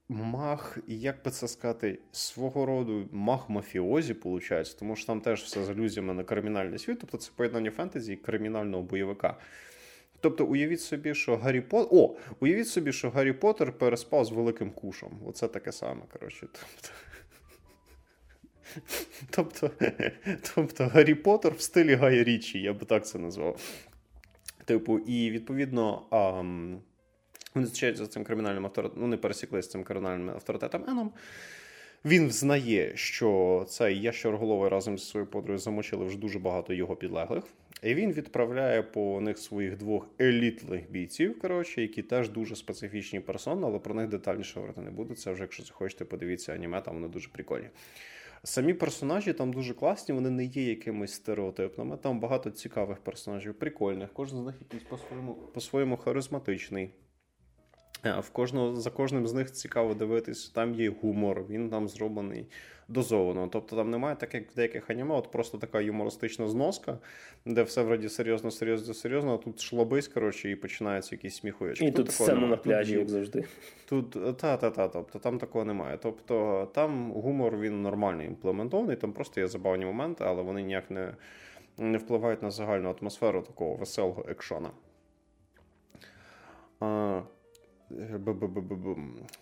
Маг, 0.10 0.78
як 0.88 1.24
би 1.26 1.32
це 1.32 1.48
сказати, 1.48 2.00
свого 2.12 2.66
роду 2.66 3.10
маг 3.12 3.46
мафіозі, 3.48 4.14
виходить, 4.14 4.76
тому 4.80 4.96
що 4.96 5.08
там 5.08 5.22
теж 5.22 5.44
все 5.44 5.64
з 5.64 5.70
алюзіями 5.70 6.14
на 6.14 6.24
кримінальний 6.24 6.80
світ, 6.80 7.00
тобто 7.00 7.18
це 7.18 7.32
поєднання 7.36 7.72
фентезі 7.72 8.14
і 8.14 8.16
кримінального 8.16 8.84
бойовика. 8.84 9.38
Тобто, 10.26 10.46
уявіть 10.46 10.82
собі, 10.82 11.14
що 11.16 11.38
Гаррі 11.38 11.62
Поттер... 11.62 12.00
О, 12.00 12.16
уявіть 12.40 12.68
собі, 12.68 12.92
що 12.92 13.10
Гаррі 13.10 13.34
Поттер 13.34 13.72
переспав 13.72 14.26
з 14.26 14.32
великим 14.32 14.72
кушом. 14.72 15.20
Оце 15.26 15.48
таке 15.48 15.72
саме, 15.72 16.02
коротше. 16.14 16.48
Тобто, 16.52 16.90
тобто, 19.30 19.72
тобто 20.56 20.88
Гаррі 20.88 21.16
Поттер 21.16 21.54
в 21.54 21.62
стилі 21.62 21.96
Гая 21.96 22.24
Річі, 22.24 22.62
я 22.62 22.74
би 22.74 22.86
так 22.86 23.06
це 23.08 23.20
назвав. 23.20 23.62
Типу, 24.66 25.00
і 25.00 25.32
відповідно. 25.32 26.06
Ам... 26.10 26.82
Вони 27.56 27.68
зустрічаються 27.68 28.06
з 28.06 28.10
цим 28.10 28.24
кримінальним 28.24 28.66
авторитетом, 28.66 29.02
ну 29.02 29.08
не 29.08 29.18
пересіклися 29.18 29.68
з 29.68 29.72
цим 29.72 29.84
кримінальним 29.84 30.30
авторитетом 30.30 30.84
Еном. 30.88 31.12
Він 32.06 32.28
взнає, 32.28 32.92
що 32.96 33.66
цей 33.70 34.02
ящерголовий 34.02 34.70
разом 34.70 34.98
зі 34.98 35.06
своєю 35.06 35.32
подругою 35.32 35.60
замочили 35.60 36.06
вже 36.06 36.18
дуже 36.18 36.40
багато 36.40 36.74
його 36.74 36.96
підлеглих. 36.96 37.44
І 37.84 37.94
він 37.94 38.14
відправляє 38.14 38.84
по 38.84 39.22
них 39.22 39.38
своїх 39.38 39.78
двох 39.78 40.08
елітних 40.22 40.92
бійців, 40.92 41.40
коротше, 41.40 41.82
які 41.82 42.04
теж 42.04 42.30
дуже 42.30 42.56
специфічні 42.56 43.20
персони, 43.20 43.68
але 43.68 43.80
про 43.80 43.96
них 43.96 44.08
детальніше 44.08 44.54
говорити 44.56 44.82
не 44.82 44.92
буду. 44.92 45.16
Це 45.16 45.32
вже, 45.32 45.42
якщо 45.42 45.64
захочете, 45.64 46.06
подивіться 46.06 46.54
аніме, 46.54 46.82
там 46.82 46.94
вони 46.94 47.08
дуже 47.08 47.30
прикольні. 47.30 47.70
Самі 48.44 48.74
персонажі 48.74 49.34
там 49.34 49.54
дуже 49.54 49.74
класні, 49.74 50.16
вони 50.16 50.30
не 50.30 50.46
є 50.46 50.70
якимись 50.70 51.14
стереотипними. 51.14 51.98
Там 51.98 52.20
багато 52.20 52.52
цікавих 52.52 52.98
персонажів, 52.98 53.54
прикольних. 53.54 54.10
Кожен 54.14 54.40
з 54.40 54.46
них 54.46 54.56
якийсь 54.62 54.84
по-своєму, 54.84 55.34
по-своєму 55.34 55.98
харизматичний. 55.98 56.94
В 58.04 58.30
кожного, 58.30 58.76
За 58.76 58.90
кожним 58.90 59.28
з 59.28 59.34
них 59.34 59.52
цікаво 59.52 59.94
дивитись, 59.94 60.50
там 60.50 60.76
є 60.76 60.90
гумор, 61.02 61.46
він 61.50 61.70
там 61.70 61.88
зроблений 61.88 62.48
дозовано. 62.88 63.48
Тобто 63.48 63.76
там 63.76 63.90
немає 63.90 64.16
так, 64.16 64.34
як 64.34 64.52
в 64.52 64.56
деяких 64.56 64.90
аніме, 64.90 65.16
от 65.16 65.32
просто 65.32 65.58
така 65.58 65.82
юмористична 65.82 66.48
зноска, 66.48 66.98
де 67.46 67.64
все 67.64 67.82
вроді 67.82 68.10
серйозно, 68.10 68.52
серйозно, 68.52 68.94
серйозно, 68.94 69.34
а 69.34 69.38
тут 69.38 69.62
шлобись, 69.62 70.08
коротше, 70.08 70.52
і 70.52 70.56
починаються 70.56 71.16
якісь 71.16 71.36
сміхуєчки. 71.36 71.86
І 71.86 71.92
тут, 71.92 72.06
тут 72.06 72.16
сцена 72.16 72.48
на 72.48 72.58
пляжі, 72.58 72.92
тут, 72.94 73.00
як 73.00 73.10
завжди. 73.10 73.44
Тут 73.86 74.38
та-та-та, 74.38 74.88
тобто 74.88 75.20
там 75.20 75.40
такого 75.40 75.66
немає. 75.66 76.00
Тобто 76.02 76.68
там 76.74 77.12
гумор 77.12 77.58
він 77.58 77.82
нормально 77.82 78.24
імплементований, 78.24 78.96
там 78.96 79.14
просто 79.14 79.42
є 79.42 79.48
забавні 79.48 79.86
моменти, 79.86 80.24
але 80.28 80.42
вони 80.42 80.64
ніяк 80.64 80.92
не, 80.92 81.14
не 81.78 81.98
впливають 81.98 82.44
на 82.44 82.52
загальну 82.52 82.96
атмосферу 83.02 83.42
такого 83.42 83.76
веселого 83.76 84.26
екшона. 84.30 84.70
А, 86.80 87.22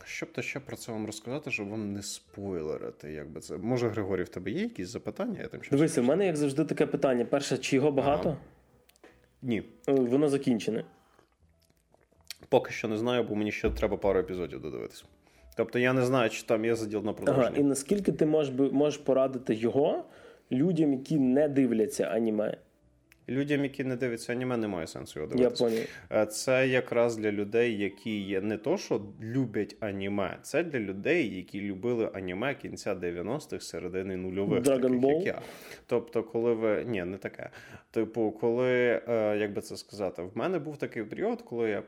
що 0.05 0.25
б 0.25 0.31
то 0.31 0.41
ще 0.41 0.59
про 0.59 0.75
це 0.75 0.91
вам 0.91 1.05
розказати, 1.05 1.51
щоб 1.51 1.69
вам 1.69 1.93
не 1.93 2.03
спойлерити, 2.03 3.11
як 3.11 3.29
би 3.29 3.41
це. 3.41 3.57
Може, 3.57 3.89
Григорій, 3.89 4.23
в 4.23 4.29
тебе 4.29 4.51
є 4.51 4.61
якісь 4.61 4.87
запитання? 4.87 5.39
Я 5.41 5.47
тим 5.47 5.61
Дивися, 5.71 6.01
в 6.01 6.05
мене 6.05 6.25
як 6.25 6.37
завжди 6.37 6.65
таке 6.65 6.85
питання. 6.85 7.25
Перше, 7.25 7.57
чи 7.57 7.75
його 7.75 7.91
багато? 7.91 8.29
Ага. 8.29 8.37
Ні. 9.41 9.63
Воно 9.87 10.29
закінчене. 10.29 10.83
Поки 12.49 12.71
що 12.71 12.87
не 12.87 12.97
знаю, 12.97 13.23
бо 13.23 13.35
мені 13.35 13.51
ще 13.51 13.69
треба 13.69 13.97
пару 13.97 14.19
епізодів 14.19 14.61
додивитися. 14.61 15.03
Тобто 15.55 15.79
я 15.79 15.93
не 15.93 16.05
знаю, 16.05 16.29
чи 16.29 16.43
там 16.43 16.65
є 16.65 16.75
заділ 16.75 17.03
на 17.03 17.13
продовження. 17.13 17.47
Ага, 17.47 17.57
І 17.57 17.63
наскільки 17.63 18.11
ти 18.11 18.25
можеш 18.25 18.53
можеш 18.71 18.99
порадити 18.99 19.55
його 19.55 20.05
людям, 20.51 20.93
які 20.93 21.19
не 21.19 21.49
дивляться 21.49 22.03
аніме? 22.03 22.57
Людям, 23.29 23.63
які 23.63 23.83
не 23.83 23.95
дивляться 23.95 24.33
аніме, 24.33 24.57
немає 24.57 24.87
сенсу 24.87 25.19
його 25.19 25.31
дивитися. 25.31 25.69
Я 25.69 25.85
поняв. 26.09 26.27
Це 26.27 26.67
якраз 26.67 27.17
для 27.17 27.31
людей, 27.31 27.77
які 27.77 28.19
є 28.19 28.41
не 28.41 28.57
то, 28.57 28.77
що 28.77 29.01
люблять 29.21 29.75
аніме, 29.79 30.37
це 30.41 30.63
для 30.63 30.79
людей, 30.79 31.35
які 31.35 31.61
любили 31.61 32.09
аніме 32.13 32.55
кінця 32.55 32.95
90-х, 32.95 33.65
середини 33.65 34.17
нульових, 34.17 34.63
Dragon 34.63 34.81
таких, 34.81 34.97
Ball? 34.99 35.17
як 35.17 35.25
я. 35.25 35.41
Тобто, 35.87 36.23
коли 36.23 36.53
ви. 36.53 36.83
Ні, 36.87 37.03
не 37.03 37.17
таке. 37.17 37.49
Типу, 37.91 38.31
коли, 38.31 39.01
як 39.39 39.53
би 39.53 39.61
це 39.61 39.77
сказати, 39.77 40.21
в 40.21 40.37
мене 40.37 40.59
був 40.59 40.77
такий 40.77 41.03
період, 41.03 41.41
коли 41.41 41.69
я 41.69 41.81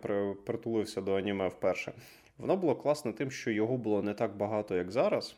притулився 0.45 1.01
до 1.01 1.13
аніме 1.13 1.47
вперше. 1.47 1.91
Воно 2.37 2.57
було 2.57 2.75
класно 2.75 3.11
тим, 3.11 3.31
що 3.31 3.51
його 3.51 3.77
було 3.77 4.03
не 4.03 4.13
так 4.13 4.37
багато, 4.37 4.75
як 4.75 4.91
зараз. 4.91 5.35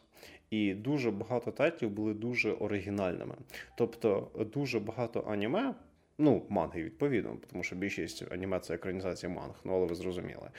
І 0.50 0.74
дуже 0.74 1.12
багато 1.12 1.52
тайтлів 1.52 1.90
були 1.90 2.14
дуже 2.14 2.52
оригінальними. 2.52 3.36
Тобто, 3.76 4.28
дуже 4.54 4.80
багато 4.80 5.26
аніме, 5.30 5.74
ну, 6.18 6.46
манги, 6.50 6.84
відповідно, 6.84 7.38
тому 7.52 7.64
що 7.64 7.76
більшість 7.76 8.32
аніме 8.32 8.60
це 8.60 8.74
екранізація 8.74 9.32
манг, 9.32 9.56
ну 9.64 9.74
але 9.74 9.86
ви 9.86 9.96
зрозуміли. 9.96 10.50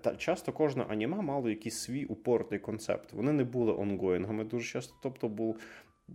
Та 0.00 0.16
часто 0.18 0.52
кожне 0.52 0.84
аніме 0.88 1.22
мало 1.22 1.50
якийсь 1.50 1.78
свій 1.78 2.04
упортий 2.04 2.58
концепт. 2.58 3.12
Вони 3.12 3.32
не 3.32 3.44
були 3.44 3.72
онгоїнгами 3.72 4.44
дуже 4.44 4.72
часто, 4.72 4.94
тобто 5.02 5.28
був. 5.28 5.58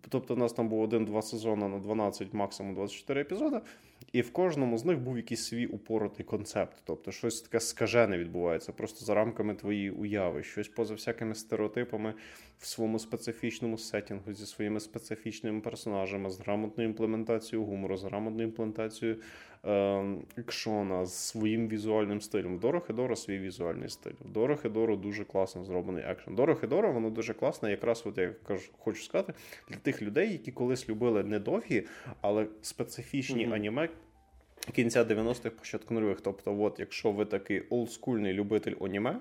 Тобто, 0.09 0.33
у 0.33 0.37
нас 0.37 0.53
там 0.53 0.69
був 0.69 0.81
один-два 0.81 1.21
сезони 1.21 1.67
на 1.67 1.79
12, 1.79 2.33
максимум 2.33 2.75
24 2.75 3.21
епізоди, 3.21 3.61
і 4.11 4.21
в 4.21 4.33
кожному 4.33 4.77
з 4.77 4.85
них 4.85 4.99
був 4.99 5.17
якийсь 5.17 5.43
свій 5.43 5.65
упоротий 5.65 6.25
концепт. 6.25 6.81
Тобто, 6.85 7.11
щось 7.11 7.41
таке 7.41 7.59
скажене 7.59 8.17
відбувається, 8.17 8.71
просто 8.71 9.05
за 9.05 9.13
рамками 9.13 9.55
твоєї 9.55 9.91
уяви, 9.91 10.43
щось 10.43 10.67
поза 10.67 10.93
всякими 10.93 11.35
стереотипами 11.35 12.13
в 12.59 12.65
своєму 12.65 12.99
специфічному 12.99 13.77
сетінгу, 13.77 14.33
зі 14.33 14.45
своїми 14.45 14.79
специфічними 14.79 15.61
персонажами, 15.61 16.29
з 16.29 16.39
грамотною 16.39 16.89
імплементацією 16.89 17.67
гумору, 17.67 17.97
з 17.97 18.03
грамотною 18.03 18.47
імплементацією 18.47 19.17
е, 19.65 20.03
екшона, 20.37 21.05
з 21.05 21.13
своїм 21.13 21.67
візуальним 21.67 22.21
стилем. 22.21 22.55
В 22.57 22.59
Доро 22.59 22.79
Хедоро 22.79 23.15
свій 23.15 23.39
візуальний 23.39 23.89
стиль. 23.89 24.11
В 24.21 24.29
Доро 24.29 24.57
Хедоро 24.57 24.95
дуже 24.95 25.23
класно 25.23 25.63
зроблений 25.63 26.03
екшен. 26.07 26.35
Доро 26.35 26.55
Хедоро, 26.55 26.91
воно 26.91 27.09
дуже 27.09 27.33
класне, 27.33 27.71
якраз 27.71 28.03
от 28.05 28.17
я 28.17 28.33
кажу, 28.47 28.71
хочу 28.79 29.03
сказати, 29.03 29.33
для 29.69 29.77
тих 29.77 30.01
людей, 30.01 30.31
які 30.31 30.51
колись 30.51 30.89
любили 30.89 31.23
недовгі, 31.23 31.83
але 32.21 32.47
специфічні 32.61 33.47
mm-hmm. 33.47 33.53
аніме. 33.53 33.89
Кінця 34.75 35.03
90-х, 35.03 35.49
початку 35.49 35.93
нульових. 35.93 36.21
Тобто, 36.21 36.61
от, 36.61 36.79
якщо 36.79 37.11
ви 37.11 37.25
такий 37.25 37.61
олдскульний 37.61 38.33
любитель 38.33 38.75
аніме, 38.81 39.19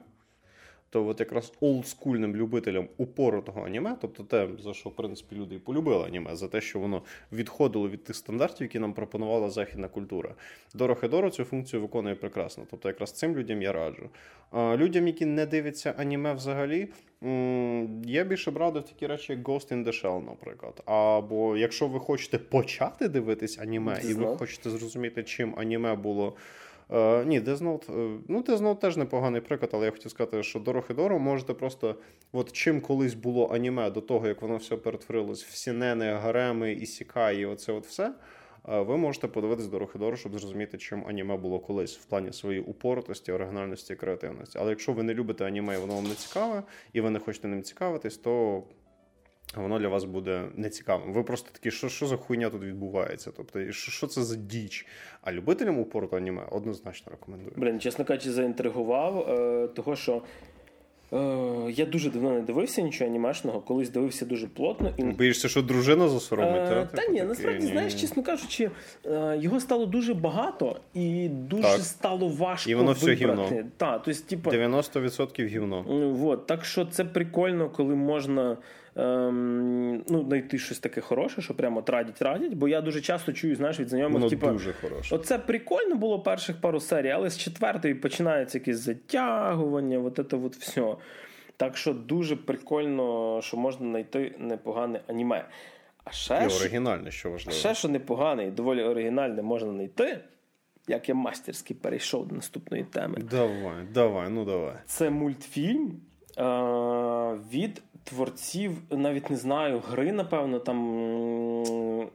то 0.90 1.07
от 1.07 1.20
якраз 1.20 1.53
олдскульним 1.61 2.37
любителям 2.37 2.88
упоротого 2.96 3.66
аніме, 3.66 3.96
тобто 4.00 4.22
те, 4.22 4.48
за 4.59 4.74
що 4.74 4.88
в 4.88 4.96
принципі 4.96 5.37
люди 5.37 5.55
і 5.55 5.59
полюбили 5.59 6.07
аніме, 6.07 6.37
за 6.37 6.48
те, 6.48 6.61
що 6.61 6.79
воно 6.79 7.03
відходило 7.33 7.88
від 7.88 8.05
тих 8.05 8.16
стандартів, 8.16 8.62
які 8.62 8.79
нам 8.79 8.92
пропонувала 8.92 9.50
західна 9.50 9.88
культура. 9.88 10.35
Дорохедоро 10.74 11.31
цю 11.31 11.44
функцію 11.44 11.83
виконує 11.83 12.14
прекрасно. 12.14 12.64
Тобто, 12.70 12.88
якраз 12.88 13.12
цим 13.12 13.37
людям 13.37 13.62
я 13.62 13.72
раджу. 13.72 14.09
А 14.50 14.76
Людям, 14.76 15.07
які 15.07 15.26
не 15.26 15.46
дивляться 15.46 15.94
аніме 15.98 16.35
взагалі, 16.35 16.88
я 18.05 18.24
більше 18.24 18.50
б 18.50 18.57
радив 18.57 18.83
такі 18.83 19.07
речі, 19.07 19.33
як 19.33 19.48
Ghost 19.48 19.72
in 19.72 19.85
the 19.85 20.05
Shell, 20.05 20.26
наприклад. 20.26 20.83
Або 20.87 21.57
якщо 21.57 21.87
ви 21.87 22.00
хочете 22.00 22.38
почати 22.38 23.09
дивитись 23.09 23.59
аніме, 23.59 24.00
і 24.05 24.14
ви 24.14 24.37
хочете 24.37 24.70
зрозуміти, 24.70 25.22
чим 25.22 25.55
аніме 25.59 25.94
було. 25.94 26.37
Е, 26.92 27.24
ні, 27.24 27.40
Death 27.40 27.59
Note, 27.59 28.14
е, 28.16 28.18
ну 28.29 28.40
Death 28.40 28.59
Note 28.59 28.79
теж 28.79 28.96
непоганий 28.96 29.40
приклад, 29.40 29.70
але 29.74 29.85
я 29.85 29.92
хотів 29.92 30.11
сказати, 30.11 30.42
що 30.42 30.59
Дорохидоро 30.59 31.18
можете 31.18 31.55
просто, 31.55 31.96
от 32.33 32.53
чим 32.53 32.81
колись 32.81 33.14
було 33.14 33.50
аніме 33.53 33.90
до 33.90 34.00
того, 34.00 34.29
як 34.29 34.42
воно 34.42 34.57
все 34.57 34.76
перетворилось 34.76 35.44
в 35.44 35.55
сінени, 35.55 36.12
гареми, 36.12 36.72
ісікаї, 36.72 37.46
оце 37.46 37.72
от 37.72 37.87
все. 37.87 38.14
Е, 38.68 38.81
ви 38.81 38.96
можете 38.96 39.29
подивитись 39.29 39.66
Дорохидоро, 39.66 40.16
щоб 40.16 40.38
зрозуміти, 40.38 40.79
чим 40.79 41.05
аніме 41.09 41.37
було 41.37 41.59
колись 41.59 41.98
в 41.98 42.05
плані 42.05 42.33
своєї 42.33 42.64
упоротості, 42.64 43.33
оригінальності 43.33 43.92
і 43.92 43.96
креативності. 43.96 44.59
Але 44.61 44.70
якщо 44.70 44.92
ви 44.92 45.03
не 45.03 45.14
любите 45.14 45.44
аніме, 45.46 45.74
і 45.74 45.79
воно 45.79 45.94
вам 45.94 46.05
не 46.05 46.14
цікаве, 46.14 46.62
і 46.92 47.00
ви 47.00 47.11
не 47.11 47.18
хочете 47.18 47.48
ним 47.48 47.62
цікавитись, 47.62 48.16
то 48.16 48.62
воно 49.56 49.78
для 49.78 49.88
вас 49.88 50.04
буде 50.04 50.48
нецікавим. 50.54 51.12
Ви 51.12 51.22
просто 51.22 51.50
такі, 51.52 51.70
що 51.70 51.88
що 51.88 52.06
за 52.06 52.16
хуйня 52.16 52.50
тут 52.50 52.62
відбувається? 52.62 53.30
Тобто, 53.36 53.72
що 53.72 53.92
що 53.92 54.06
це 54.06 54.22
за 54.22 54.36
діч? 54.36 54.86
А 55.22 55.32
любителям 55.32 55.78
упорту 55.78 56.16
аніме 56.16 56.42
однозначно 56.50 57.12
рекомендую. 57.12 57.52
Блін, 57.56 57.80
чесно 57.80 58.04
кажучи, 58.04 58.32
заінтригував, 58.32 59.18
е, 59.18 59.68
того 59.68 59.96
що. 59.96 60.22
Е, 61.12 61.70
я 61.70 61.86
дуже 61.86 62.10
давно 62.10 62.30
не 62.32 62.40
дивився 62.40 62.82
нічого 62.82 63.10
анімешного, 63.10 63.60
колись 63.60 63.90
дивився 63.90 64.26
дуже 64.26 64.46
плотно. 64.46 64.92
І... 64.96 65.02
Боїшся, 65.02 65.48
що 65.48 65.62
дружина 65.62 66.08
засоромить? 66.08 66.56
Е, 66.56 66.68
та, 66.68 66.84
та 66.84 67.02
ні, 67.02 67.06
такий, 67.06 67.22
насправді, 67.22 67.66
знаєш, 67.66 67.94
чесно 67.94 68.22
кажучи, 68.22 68.70
е, 69.06 69.38
його 69.40 69.60
стало 69.60 69.86
дуже 69.86 70.14
багато 70.14 70.76
і 70.94 71.28
дуже 71.28 71.62
так. 71.62 71.80
стало 71.80 72.28
важко. 72.28 72.70
І 72.70 72.74
воно 72.74 72.92
все 72.92 73.12
гівно. 73.12 73.50
Та, 73.76 73.98
то 73.98 74.10
есть, 74.10 74.26
типу, 74.26 74.50
90% 74.50 75.46
гівно. 75.46 75.82
Вот, 76.12 76.46
так 76.46 76.64
що 76.64 76.84
це 76.84 77.04
прикольно, 77.04 77.70
коли 77.70 77.94
можна 77.94 78.56
ем, 78.96 80.05
ну, 80.09 80.24
знайти 80.24 80.59
щось 80.59 80.79
таке 80.79 81.00
хороше, 81.00 81.42
що 81.42 81.55
прямо 81.55 81.85
радять, 81.87 82.22
радять. 82.22 82.55
Бо 82.55 82.68
я 82.68 82.81
дуже 82.81 83.00
часто 83.00 83.33
чую, 83.33 83.57
знаєш, 83.57 83.81
від 83.81 83.88
знайомих, 83.88 84.31
типу, 84.31 84.46
дуже 84.46 84.72
хороше. 84.72 85.14
Оце 85.14 85.38
прикольно 85.38 85.94
було 85.94 86.20
перших 86.20 86.61
пару 86.61 86.81
серій, 86.81 87.11
але 87.11 87.31
з 87.31 87.38
четвертої 87.38 87.94
починається 87.94 88.59
якесь 88.59 88.79
затягування, 88.79 89.98
от 89.98 90.20
це 90.31 90.37
от 90.37 90.57
все. 90.57 90.96
Так 91.57 91.76
що 91.76 91.92
дуже 91.92 92.37
прикольно, 92.37 93.40
що 93.42 93.57
можна 93.57 93.90
знайти 93.90 94.35
непогане 94.38 95.00
аніме. 95.07 95.44
А 96.05 96.11
ще 96.11 96.35
І 96.50 96.57
оригінальне, 96.57 97.11
що 97.11 97.31
важливо. 97.31 97.59
Ще, 97.59 97.74
що 97.74 97.88
непогане 97.88 98.46
і 98.46 98.50
доволі 98.50 98.83
оригінальне 98.83 99.42
можна 99.42 99.72
знайти. 99.72 100.20
Як 100.88 101.09
я 101.09 101.14
мастерськи 101.14 101.74
перейшов 101.74 102.29
до 102.29 102.35
наступної 102.35 102.85
теми. 102.85 103.18
Давай, 103.31 103.85
давай, 103.94 104.31
ну 104.31 104.44
давай. 104.44 104.74
Це 104.87 105.11
мультфільм 105.11 106.00
е- 106.38 106.42
від 107.53 107.83
творців, 108.04 108.78
навіть 108.90 109.30
не 109.30 109.36
знаю, 109.36 109.82
гри, 109.88 110.12
напевно, 110.12 110.58
там 110.58 110.78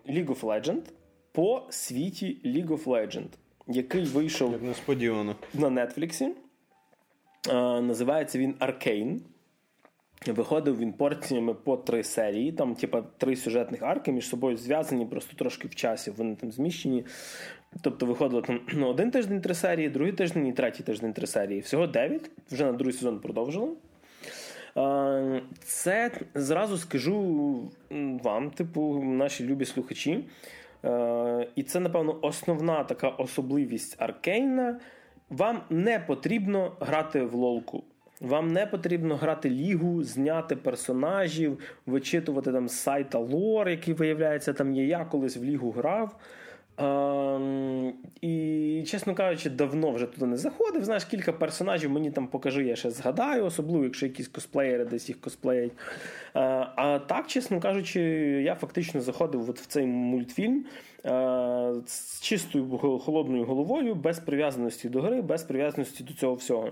League 0.10 0.28
of 0.28 0.40
Legends 0.40 0.84
по 1.32 1.64
світі 1.70 2.38
League 2.46 2.68
of 2.68 2.84
Legends, 2.84 3.30
який 3.68 4.04
вийшов 4.04 4.52
Як 4.52 4.62
несподівано. 4.62 5.36
на 5.54 5.86
Нетфліксі. 5.86 6.32
Називається 7.82 8.40
він 8.40 8.54
Arcane. 8.54 9.20
Виходив 10.28 10.80
він 10.80 10.94
порціями 10.94 11.54
по 11.54 11.78
три 11.78 12.04
серії, 12.04 12.52
там, 12.52 12.76
типа, 12.76 13.02
три 13.18 13.36
сюжетних 13.36 13.82
арки 13.82 14.12
між 14.12 14.28
собою 14.28 14.58
зв'язані, 14.58 15.06
просто 15.06 15.36
трошки 15.36 15.68
в 15.68 15.76
часі. 15.76 16.12
Вони 16.12 16.36
там 16.36 16.52
зміщені. 16.52 17.06
Тобто 17.82 18.06
виходило 18.06 18.42
там 18.42 18.60
ну, 18.74 18.88
один 18.88 19.12
тиждень 19.12 19.42
три 19.42 19.54
серії, 19.54 19.90
другий 19.90 20.14
тиждень 20.14 20.48
і 20.48 20.54
третій 20.54 20.84
тиждень 20.84 21.14
три 21.14 21.28
серії. 21.28 21.60
Всього 21.60 21.88
дев'ять. 21.88 22.32
Вже 22.52 22.66
на 22.66 22.72
другий 22.72 22.94
сезон 22.94 23.20
продовжили. 23.20 23.72
Це 25.64 26.12
зразу 26.36 26.78
скажу 26.78 27.72
вам, 28.24 28.52
типу, 28.52 29.04
наші 29.04 29.46
любі 29.46 29.66
слухачі. 29.66 30.26
І 31.56 31.64
це, 31.64 31.80
напевно, 31.80 32.20
основна 32.22 32.84
така 32.84 33.10
особливість 33.10 34.02
Аркейна. 34.02 34.80
Вам 35.30 35.62
не 35.70 36.00
потрібно 36.00 36.72
грати 36.80 37.22
в 37.24 37.34
лолку. 37.34 37.84
Вам 38.22 38.48
не 38.48 38.66
потрібно 38.66 39.16
грати 39.16 39.50
лігу, 39.50 40.04
зняти 40.04 40.56
персонажів, 40.56 41.60
вичитувати 41.86 42.52
там 42.52 42.70
з 42.70 42.80
сайта 42.80 43.20
лор, 43.20 43.70
який 43.70 43.94
виявляється, 43.94 44.54
там 44.54 44.74
є. 44.74 44.86
Я 44.86 45.06
колись 45.06 45.38
в 45.38 45.44
лігу 45.44 45.72
грав. 45.72 46.16
Ем, 46.78 47.94
і, 48.22 48.84
чесно 48.88 49.16
кажучи, 49.16 49.50
давно 49.50 49.92
вже 49.92 50.06
туди 50.06 50.26
не 50.26 50.38
заходив. 50.38 50.84
Знаєш, 50.86 51.06
кілька 51.06 51.34
персонажів 51.34 51.90
мені 51.90 52.12
там 52.12 52.28
покажи, 52.28 52.66
я 52.66 52.76
ще 52.76 52.92
згадаю, 52.92 53.46
особливо, 53.46 53.84
якщо 53.84 54.06
якісь 54.06 54.28
косплеєри 54.28 54.86
десь 54.86 55.10
їх 55.10 55.22
косплеять. 55.22 55.72
Е, 55.72 56.40
а 56.76 57.00
так, 57.08 57.28
чесно 57.28 57.60
кажучи, 57.60 58.02
я 58.44 58.56
фактично 58.56 59.02
заходив 59.02 59.50
от 59.50 59.60
в 59.60 59.66
цей 59.66 59.86
мультфільм 59.86 60.66
е, 61.06 61.74
з 61.86 62.22
чистою 62.22 62.78
холодною 62.78 63.46
головою, 63.46 63.96
без 63.96 64.20
прив'язаності 64.20 64.90
до 64.90 65.02
гри, 65.02 65.22
без 65.22 65.44
прив'язаності 65.44 66.04
до 66.04 66.14
цього 66.14 66.36
всього. 66.36 66.72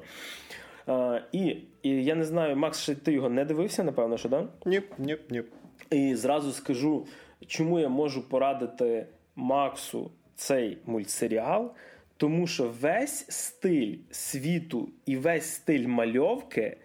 Uh, 0.87 1.21
і, 1.31 1.57
і 1.83 2.03
я 2.03 2.15
не 2.15 2.23
знаю, 2.23 2.55
Макс, 2.55 2.91
ти 3.03 3.13
його 3.13 3.29
не 3.29 3.45
дивився, 3.45 3.83
напевно, 3.83 4.17
що 4.17 4.29
да? 4.29 4.47
Ні, 4.65 4.81
ні, 4.97 5.17
ні. 5.29 5.43
І 5.91 6.15
зразу 6.15 6.51
скажу, 6.51 7.05
чому 7.47 7.79
я 7.79 7.89
можу 7.89 8.29
порадити 8.29 9.05
Максу 9.35 10.11
цей 10.35 10.77
мультсеріал, 10.85 11.73
тому 12.17 12.47
що 12.47 12.73
весь 12.81 13.25
стиль 13.29 13.97
світу 14.11 14.89
і 15.05 15.17
весь 15.17 15.45
стиль 15.45 15.87
мальовки 15.87 16.77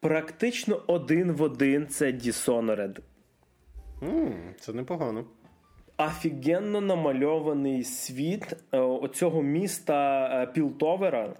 практично 0.00 0.82
один 0.86 1.32
в 1.32 1.42
один 1.42 1.86
це 1.86 2.12
Dishonored. 2.12 3.00
Mm, 4.02 4.54
це 4.60 4.72
непогано. 4.72 5.24
Офігенно 5.98 6.80
намальований 6.80 7.84
світ 7.84 8.56
е, 8.72 8.78
оцього 8.78 9.42
міста 9.42 10.28
е, 10.42 10.46
Пілтовера. 10.46 11.34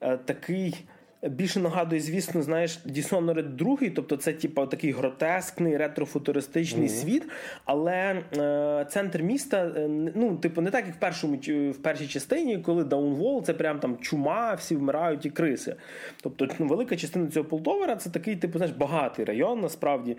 Е, 0.00 0.16
такий 0.16 0.84
більше 1.22 1.60
нагадує, 1.60 2.00
звісно, 2.00 2.42
знаєш, 2.42 2.80
Dishonored 2.86 3.48
2, 3.56 3.76
тобто 3.94 4.16
це 4.16 4.32
типу, 4.32 4.66
такий 4.66 4.92
гротескний 4.92 5.76
ретрофутуристичний 5.76 6.88
mm-hmm. 6.88 7.02
світ. 7.02 7.22
Але 7.64 8.22
е, 8.36 8.86
центр 8.90 9.22
міста, 9.22 9.72
е, 9.76 9.88
ну, 10.14 10.36
типу, 10.36 10.60
не 10.60 10.70
так, 10.70 10.86
як 10.86 10.96
в 10.96 10.98
першому 10.98 11.36
в 11.72 11.76
першій 11.82 12.08
частині, 12.08 12.58
коли 12.58 12.84
Даунвол 12.84 13.44
це 13.44 13.54
прям 13.54 13.78
там 13.78 13.98
чума, 13.98 14.54
всі 14.54 14.76
вмирають 14.76 15.26
і 15.26 15.30
криси. 15.30 15.76
Тобто, 16.22 16.48
ну, 16.58 16.66
велика 16.66 16.96
частина 16.96 17.26
цього 17.26 17.44
Полтовера 17.44 17.96
це 17.96 18.10
такий, 18.10 18.36
типу, 18.36 18.58
знаєш, 18.58 18.76
багатий 18.76 19.24
район, 19.24 19.60
насправді. 19.60 20.16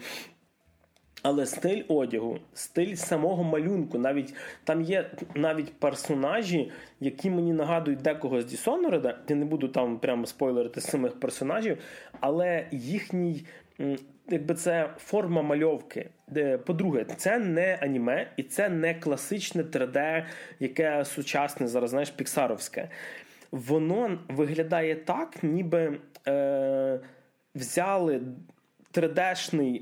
Але 1.24 1.46
стиль 1.46 1.84
одягу, 1.88 2.40
стиль 2.54 2.96
самого 2.96 3.44
малюнку, 3.44 3.98
навіть 3.98 4.34
там 4.64 4.82
є 4.82 5.10
навіть 5.36 5.74
персонажі, 5.74 6.72
які 7.00 7.30
мені 7.30 7.54
нагадують 7.54 8.02
декого 8.02 8.42
з 8.42 8.54
Dishonored, 8.54 9.16
Я 9.30 9.36
не 9.36 9.46
буду 9.46 9.68
там 9.68 10.00
прямо 10.00 10.26
спойлерити 10.26 10.82
самих 10.82 11.20
персонажів, 11.20 11.78
але 12.20 12.68
їхній, 12.72 13.46
якби 14.30 14.54
це 14.54 14.90
форма 14.98 15.42
мальовки. 15.42 16.10
По-друге, 16.66 17.06
це 17.18 17.40
не 17.40 17.78
аніме 17.82 18.32
і 18.38 18.44
це 18.44 18.70
не 18.70 18.94
класичне 18.94 19.64
3D, 19.64 20.26
яке 20.60 21.06
сучасне 21.06 21.68
зараз, 21.68 21.90
знаєш, 21.90 22.10
піксаровське. 22.10 22.90
Воно 23.52 24.20
виглядає 24.30 24.96
так, 24.96 25.44
ніби 25.44 26.00
е, 26.28 27.00
взяли 27.56 28.22
3D-шний, 28.94 29.82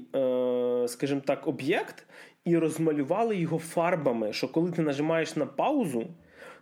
е, 0.83 0.87
скажімо 0.87 1.21
так, 1.25 1.47
об'єкт 1.47 2.05
і 2.45 2.57
розмалювали 2.57 3.37
його 3.37 3.59
фарбами, 3.59 4.33
що 4.33 4.47
коли 4.47 4.71
ти 4.71 4.81
нажимаєш 4.81 5.35
на 5.35 5.45
паузу, 5.45 6.07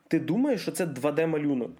ти 0.07 0.19
думаєш, 0.19 0.61
що 0.61 0.71
це 0.71 0.85
2D-малюнок. 0.85 1.71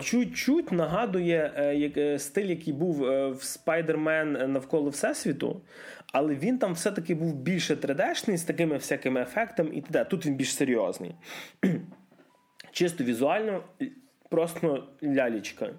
Чуть-чуть 0.00 0.72
нагадує 0.72 1.52
е, 1.56 1.74
як, 1.76 1.96
е, 1.96 2.18
стиль, 2.18 2.46
який 2.46 2.72
був 2.72 2.96
в 2.96 3.40
Spider-Man 3.42 4.46
навколо 4.46 4.90
Всесвіту, 4.90 5.60
але 6.12 6.34
він 6.34 6.58
там 6.58 6.72
все-таки 6.72 7.14
був 7.14 7.34
більше 7.34 7.74
3D-шний 7.74 8.36
з 8.36 8.42
такими 8.42 8.76
всякими 8.76 9.20
ефектами 9.20 9.70
і 9.74 9.80
т.д. 9.80 10.04
Тут 10.04 10.26
він 10.26 10.34
більш 10.34 10.54
серйозний. 10.54 11.14
Чисто 12.72 13.04
візуально, 13.04 13.62
просто 14.30 14.88
лялічка. 15.02 15.70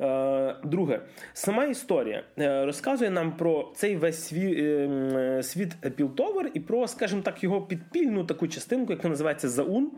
Е, 0.00 0.56
друге, 0.64 1.00
сама 1.32 1.64
історія 1.64 2.22
е, 2.38 2.64
розказує 2.64 3.10
нам 3.10 3.36
про 3.36 3.72
цей 3.76 3.96
весь 3.96 4.32
е, 4.32 5.40
світ 5.42 5.76
Пілтовер 5.96 6.50
і 6.54 6.60
про, 6.60 6.88
скажімо 6.88 7.22
так, 7.22 7.44
його 7.44 7.62
підпільну 7.62 8.24
таку 8.24 8.48
частинку, 8.48 8.92
яка 8.92 9.08
називається 9.08 9.48
Заун. 9.48 9.90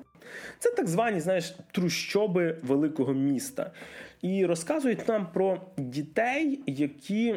Це 0.59 0.71
так 0.71 0.89
звані 0.89 1.21
знаєш, 1.21 1.57
трущоби 1.73 2.59
великого 2.63 3.13
міста. 3.13 3.71
І 4.23 4.47
розказують 4.47 5.09
нам 5.09 5.27
про 5.35 5.61
дітей, 5.77 6.61
які 6.67 7.35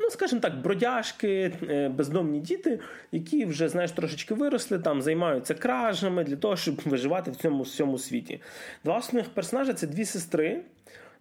ну, 0.00 0.10
скажімо 0.10 0.40
так, 0.40 0.60
бродяжки, 0.60 1.52
е, 1.70 1.88
бездомні 1.88 2.40
діти, 2.40 2.80
які 3.12 3.44
вже, 3.44 3.68
знаєш, 3.68 3.92
трошечки 3.92 4.34
виросли, 4.34 4.78
там 4.78 5.02
займаються 5.02 5.54
кражами 5.54 6.24
для 6.24 6.36
того, 6.36 6.56
щоб 6.56 6.80
виживати 6.84 7.30
в 7.30 7.36
цьому 7.36 7.62
всьому 7.62 7.98
світі. 7.98 8.40
Два 8.84 8.98
основних 8.98 9.30
персонажі 9.30 9.72
це 9.72 9.86
дві 9.86 10.04
сестри 10.04 10.60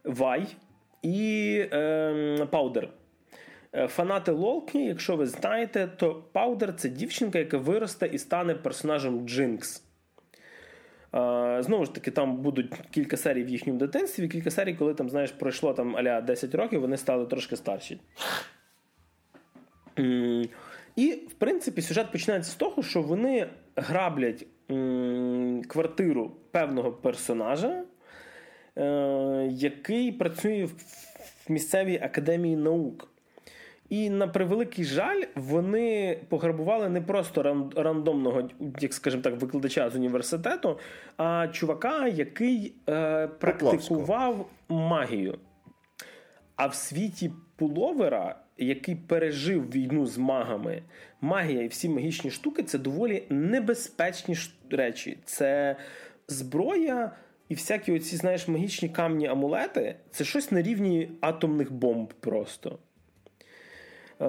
Вай 0.04 0.48
і 1.02 1.54
е, 1.74 2.48
Паудер. 2.52 2.90
Фанати 3.88 4.32
Лолки, 4.32 4.86
якщо 4.86 5.16
ви 5.16 5.26
знаєте, 5.26 5.90
то 5.98 6.24
Паудер 6.32 6.76
це 6.76 6.90
дівчинка, 6.90 7.40
яка 7.40 7.58
виросте 7.58 8.08
і 8.08 8.18
стане 8.18 8.56
персонажем 8.56 9.28
Джинкс. 9.28 9.87
Знову 11.60 11.86
ж 11.86 11.94
таки, 11.94 12.12
там 12.12 12.38
будуть 12.38 12.74
кілька 12.92 13.18
серій 13.18 13.44
в 13.44 13.50
їхньому 13.50 13.80
дитинстві, 13.80 14.28
кілька 14.28 14.52
серій, 14.52 14.74
коли 14.74 14.94
там, 14.94 15.10
знаєш, 15.10 15.32
пройшло 15.32 15.74
там 15.74 15.98
аля 15.98 16.22
10 16.22 16.56
років, 16.56 16.82
вони 16.82 16.98
стали 16.98 17.26
трошки 17.26 17.56
старші. 17.56 18.00
І, 20.96 21.12
в 21.12 21.34
принципі, 21.34 21.82
сюжет 21.82 22.12
починається 22.12 22.52
з 22.52 22.56
того, 22.56 22.84
що 22.84 23.02
вони 23.02 23.48
граблять 23.76 24.46
квартиру 25.68 26.32
певного 26.52 26.92
персонажа, 26.92 27.84
е, 28.78 29.48
який 29.52 30.12
працює 30.12 30.66
в 30.66 31.52
місцевій 31.52 32.00
академії 32.04 32.56
наук. 32.56 33.10
І 33.90 34.10
на 34.10 34.28
превеликий 34.28 34.86
жаль, 34.86 35.22
вони 35.36 36.20
пограбували 36.30 36.90
не 36.90 37.02
просто 37.02 37.68
рандомного, 37.76 38.50
як 38.80 38.94
скажімо 38.94 39.24
так, 39.24 39.42
викладача 39.42 39.90
з 39.90 39.96
університету, 39.96 40.80
а 41.18 41.48
чувака, 41.48 42.08
який 42.08 42.76
е, 42.90 43.28
практикував 43.28 44.50
магію. 44.70 45.40
А 46.56 46.68
в 46.68 46.76
світі 46.76 47.32
пуловера 47.56 48.36
який 48.58 48.96
пережив 48.96 49.72
війну 49.72 50.06
з 50.06 50.18
магами, 50.18 50.84
магія 51.22 51.64
і 51.64 51.68
всі 51.68 51.90
магічні 51.90 52.32
штуки 52.32 52.64
це 52.64 52.78
доволі 52.78 53.24
небезпечні 53.30 54.36
речі. 54.70 55.18
Це 55.26 55.76
зброя 56.28 57.12
і 57.50 57.54
всякі 57.54 57.92
оці, 57.92 58.16
знаєш, 58.16 58.48
магічні 58.48 58.90
камні 58.90 59.28
амулети 59.28 59.96
це 60.12 60.24
щось 60.24 60.52
на 60.52 60.62
рівні 60.62 61.12
атомних 61.22 61.72
бомб 61.72 62.14
просто. 62.14 62.80
Е, 64.22 64.26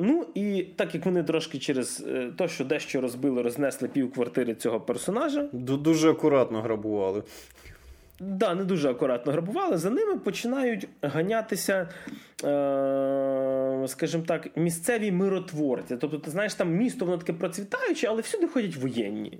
ну 0.00 0.26
і 0.34 0.66
так 0.76 0.94
як 0.94 1.06
вони 1.06 1.22
трошки 1.22 1.58
через 1.58 2.04
те, 2.38 2.48
що 2.48 2.64
дещо 2.64 3.00
розбили, 3.00 3.42
рознесли 3.42 3.88
пів 3.88 4.12
квартири 4.12 4.54
цього 4.54 4.80
персонажа. 4.80 5.48
Дуже 5.52 6.10
акуратно 6.10 6.62
грабували. 6.62 7.22
Да, 8.20 8.54
не 8.54 8.64
дуже 8.64 8.90
акуратно 8.90 9.32
грабували. 9.32 9.76
За 9.76 9.90
ними 9.90 10.16
починають 10.16 10.88
ганятися, 11.02 11.88
е, 12.44 13.84
скажімо 13.88 14.24
так, 14.26 14.56
місцеві 14.56 15.12
миротворці. 15.12 15.96
Тобто, 15.96 16.18
ти 16.18 16.30
знаєш, 16.30 16.54
там 16.54 16.74
місто 16.74 17.04
воно 17.04 17.18
таке 17.18 17.32
процвітаюче, 17.32 18.06
але 18.06 18.22
всюди 18.22 18.48
ходять 18.48 18.76
воєнні. 18.76 19.38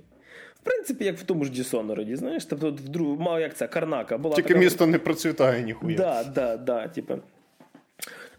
В 0.55 0.63
принципі, 0.63 1.05
як 1.05 1.17
в 1.17 1.23
тому 1.23 1.45
ж 1.45 1.51
Дісонороді, 1.51 2.15
знаєш, 2.15 2.45
тобто 2.45 2.71
в 2.71 2.89
друг, 2.89 3.19
мав 3.19 3.41
як 3.41 3.55
це 3.55 3.67
Карнака 3.67 4.17
була. 4.17 4.35
Тільки 4.35 4.47
така... 4.47 4.59
місто 4.59 4.87
не 4.87 4.99
процвітає 4.99 5.63
ніхуя. 5.63 5.97
Да, 5.97 6.23
да, 6.23 6.57
да, 6.57 6.87
типу. 6.87 7.15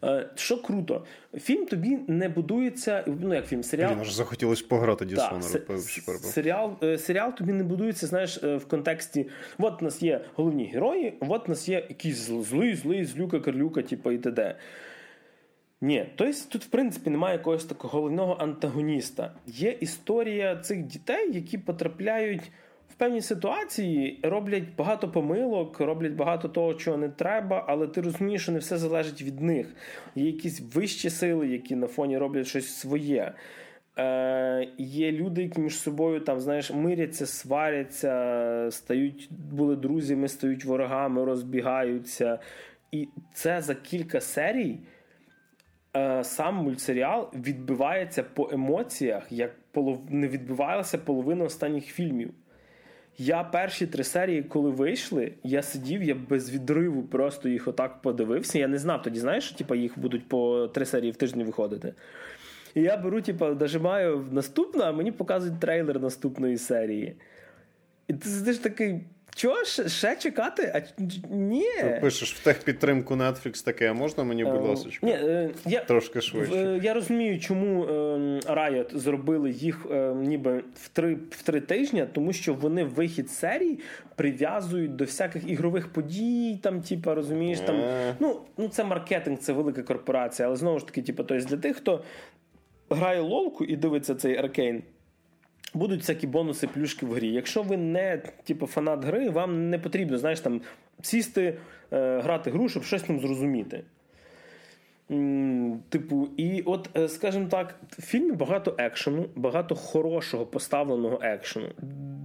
Е, 0.05 0.27
що 0.35 0.63
круто, 0.63 1.05
фільм 1.35 1.67
тобі 1.67 1.99
не 2.07 2.29
будується. 2.29 3.05
Ну, 3.21 3.35
як 3.35 3.47
фільм, 3.47 3.63
серіал. 3.63 3.97
Мені 3.97 4.11
захотілося 4.11 4.65
пограти 4.69 5.05
Дісонору. 5.05 5.79
Серіал 6.19 6.77
е, 6.83 6.99
серіал 6.99 7.35
тобі 7.35 7.53
не 7.53 7.65
будується, 7.65 8.07
знаєш, 8.07 8.41
е, 8.43 8.57
в 8.57 8.69
контексті: 8.69 9.27
от 9.59 9.83
у 9.83 9.85
нас 9.85 10.03
є 10.03 10.25
головні 10.35 10.65
герої, 10.65 11.15
от 11.21 11.47
у 11.47 11.49
нас 11.49 11.69
є 11.69 11.87
якийсь 11.89 12.17
злий, 12.17 12.75
злий, 12.75 13.05
злюка, 13.05 13.41
карлюка, 13.41 13.83
типу, 13.83 14.11
і 14.13 14.19
т.д. 14.19 14.57
Ні, 15.81 16.07
тобто 16.17 16.39
тут, 16.49 16.65
в 16.65 16.67
принципі, 16.67 17.11
немає 17.11 17.37
якогось 17.37 17.65
такого 17.65 17.99
головного 17.99 18.37
антагоніста. 18.41 19.35
Є 19.47 19.71
історія 19.71 20.57
цих 20.57 20.83
дітей, 20.83 21.33
які 21.33 21.59
потрапляють 21.59 22.53
певні 23.01 23.21
ситуації 23.21 24.21
роблять 24.23 24.65
багато 24.79 25.09
помилок, 25.09 25.81
роблять 25.81 26.13
багато 26.13 26.49
того, 26.49 26.75
чого 26.75 26.97
не 26.97 27.09
треба, 27.09 27.65
але 27.69 27.87
ти 27.87 28.01
розумієш, 28.01 28.43
що 28.43 28.53
не 28.53 28.59
все 28.59 28.79
залежить 28.79 29.23
від 29.23 29.41
них. 29.41 29.75
Є 30.15 30.27
якісь 30.27 30.61
вищі 30.75 31.11
сили, 31.11 31.49
які 31.49 31.77
на 31.77 31.87
фоні 31.87 32.19
роблять 32.19 32.47
щось 32.47 32.69
своє. 32.69 33.33
Е, 33.99 34.69
Є 34.79 35.13
люди, 35.13 35.43
які 35.43 35.61
між 35.61 35.79
собою 35.79 36.21
там, 36.21 36.41
знаєш, 36.41 36.71
миряться, 36.71 37.27
сваряться, 37.27 38.69
стають, 38.71 39.29
були 39.31 39.77
друзями, 39.77 40.29
стають 40.29 40.65
ворогами, 40.65 41.25
розбігаються. 41.25 42.39
І 42.93 43.09
це 43.35 43.61
за 43.61 43.75
кілька 43.75 44.21
серій. 44.21 44.79
Е, 45.97 46.25
сам 46.25 46.55
мультсеріал 46.55 47.31
відбивається 47.35 48.23
по 48.23 48.51
емоціях, 48.53 49.33
як 49.33 49.51
не 50.09 50.29
відбивалася 50.29 50.99
половина 50.99 51.45
останніх 51.45 51.85
фільмів. 51.85 52.31
Я 53.23 53.45
перші 53.45 53.87
три 53.87 54.05
серії, 54.05 54.43
коли 54.43 54.71
вийшли, 54.71 55.33
я 55.43 55.63
сидів, 55.63 56.03
я 56.03 56.15
без 56.15 56.51
відриву 56.51 57.03
просто 57.03 57.49
їх 57.49 57.69
отак 57.69 58.03
подивився. 58.03 58.59
Я 58.59 58.69
не 58.69 58.79
знав 58.79 59.03
тоді, 59.03 59.21
знаєш, 59.21 59.45
що 59.45 59.57
типу, 59.57 59.75
їх 59.75 59.99
будуть 59.99 60.29
по 60.29 60.69
три 60.75 60.85
серії 60.85 61.13
в 61.13 61.17
тиждень 61.17 61.45
виходити. 61.45 61.95
І 62.75 62.81
я 62.81 62.97
беру, 62.97 63.21
типу, 63.23 63.47
нажимаю 63.47 64.27
наступну, 64.31 64.83
а 64.83 64.93
мені 64.93 65.13
показують 65.13 65.61
трейлер 65.61 66.01
наступної 66.01 66.59
серії. 66.59 67.17
І 68.09 68.15
ти 68.15 68.29
сидиш 68.29 68.59
такий. 68.59 69.01
Чого 69.35 69.65
ще 69.87 70.17
чекати? 70.17 70.73
А 70.75 71.03
ні. 71.31 71.67
Ти 71.81 71.99
пишеш 72.01 72.35
в 72.35 72.45
техпідтримку 72.45 73.15
Netflix 73.15 73.65
таке, 73.65 73.93
можна 73.93 74.25
мені, 74.25 74.45
будь 74.45 74.65
е, 74.65 74.69
ласка? 74.69 74.89
Е, 75.05 75.51
я, 75.67 75.81
Трошки 75.81 76.21
швидше. 76.21 76.55
Е, 76.55 76.81
я 76.83 76.95
розумію, 76.95 77.41
чому 77.41 77.85
Riot 78.47 78.97
зробили 78.97 79.51
їх 79.51 79.87
ніби 80.17 80.65
в 80.75 80.89
три 80.89 81.19
в 81.31 81.43
три 81.43 81.61
тижні, 81.61 82.07
тому 82.13 82.33
що 82.33 82.55
вони 82.55 82.85
вихід 82.85 83.31
серій 83.31 83.79
прив'язують 84.17 84.97
до 84.97 85.05
всяких 85.05 85.51
ігрових 85.51 85.93
подій, 85.93 86.59
там, 86.63 86.83
типа, 86.83 87.15
розумієш, 87.15 87.61
там. 87.61 87.83
Ну, 88.21 88.41
ну 88.57 88.69
це 88.69 88.85
маркетинг, 88.85 89.39
це 89.39 89.53
велика 89.53 89.83
корпорація, 89.83 90.49
але 90.49 90.57
знову 90.57 90.79
ж 90.79 90.87
таки, 90.87 91.03
типу, 91.03 91.25
тобто 91.25 91.47
для 91.47 91.57
тих, 91.57 91.77
хто 91.77 92.03
грає 92.91 93.21
лолку 93.21 93.65
і 93.65 93.77
дивиться 93.77 94.15
цей 94.15 94.37
аркейн. 94.37 94.83
Будуть 95.75 96.01
всякі 96.01 96.27
бонуси, 96.27 96.67
плюшки 96.67 97.07
в 97.07 97.13
грі. 97.13 97.33
Якщо 97.33 97.63
ви 97.63 97.77
не 97.77 98.23
типу, 98.45 98.67
фанат 98.67 99.05
гри, 99.05 99.31
вам 99.31 99.71
не 99.71 99.79
потрібно 99.79 100.19
знаєш, 100.19 100.41
там, 100.41 100.61
сісти, 101.03 101.59
е, 101.93 102.21
грати 102.21 102.51
гру, 102.51 102.69
щоб 102.69 102.85
щось 102.85 103.03
там 103.03 103.21
зрозуміти. 103.21 103.85
Типу, 105.89 106.29
і 106.37 106.63
от, 106.63 106.91
е, 106.97 107.09
скажімо 107.09 107.47
так, 107.51 107.75
в 107.99 108.03
фільмі 108.03 108.33
багато 108.33 108.75
екшену, 108.79 109.27
багато 109.37 109.75
хорошого 109.75 110.47
поставленого 110.47 111.19
екшену, 111.23 111.67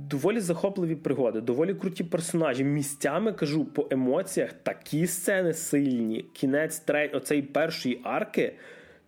доволі 0.10 0.40
захопливі 0.40 0.96
пригоди, 0.96 1.42
доволі 1.42 1.74
круті 1.74 2.04
персонажі. 2.04 2.64
Місцями 2.64 3.34
кажу 3.34 3.66
по 3.66 3.88
емоціях 3.92 4.54
такі 4.54 5.08
сцени 5.08 5.54
сильні. 5.54 6.26
Кінець 6.34 6.80
треть, 6.80 7.16
оцей 7.16 7.42
першої 7.42 8.02
арки, 8.04 8.54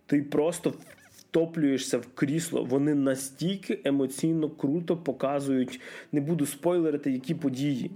ти 0.06 0.22
просто 0.22 0.74
втоплюєшся 1.30 1.98
в 1.98 2.06
крісло. 2.14 2.64
Вони 2.64 2.94
настільки 2.94 3.80
емоційно 3.84 4.50
круто 4.50 4.96
показують, 4.96 5.80
не 6.12 6.20
буду 6.20 6.46
спойлерити, 6.46 7.10
які 7.10 7.34
події. 7.34 7.90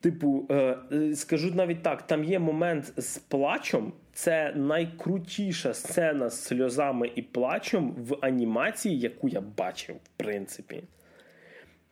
Типу, 0.00 0.46
е, 0.50 0.76
скажу 1.14 1.54
навіть 1.54 1.82
так: 1.82 2.06
там 2.06 2.24
є 2.24 2.38
момент 2.38 2.92
з 2.96 3.18
плачем. 3.18 3.92
Це 4.12 4.52
найкрутіша 4.56 5.74
сцена 5.74 6.30
з 6.30 6.44
сльозами 6.44 7.10
і 7.14 7.22
плачем 7.22 7.94
в 7.98 8.16
анімації, 8.20 8.98
яку 8.98 9.28
я 9.28 9.40
бачив, 9.40 9.96
в 9.96 10.08
принципі. 10.16 10.82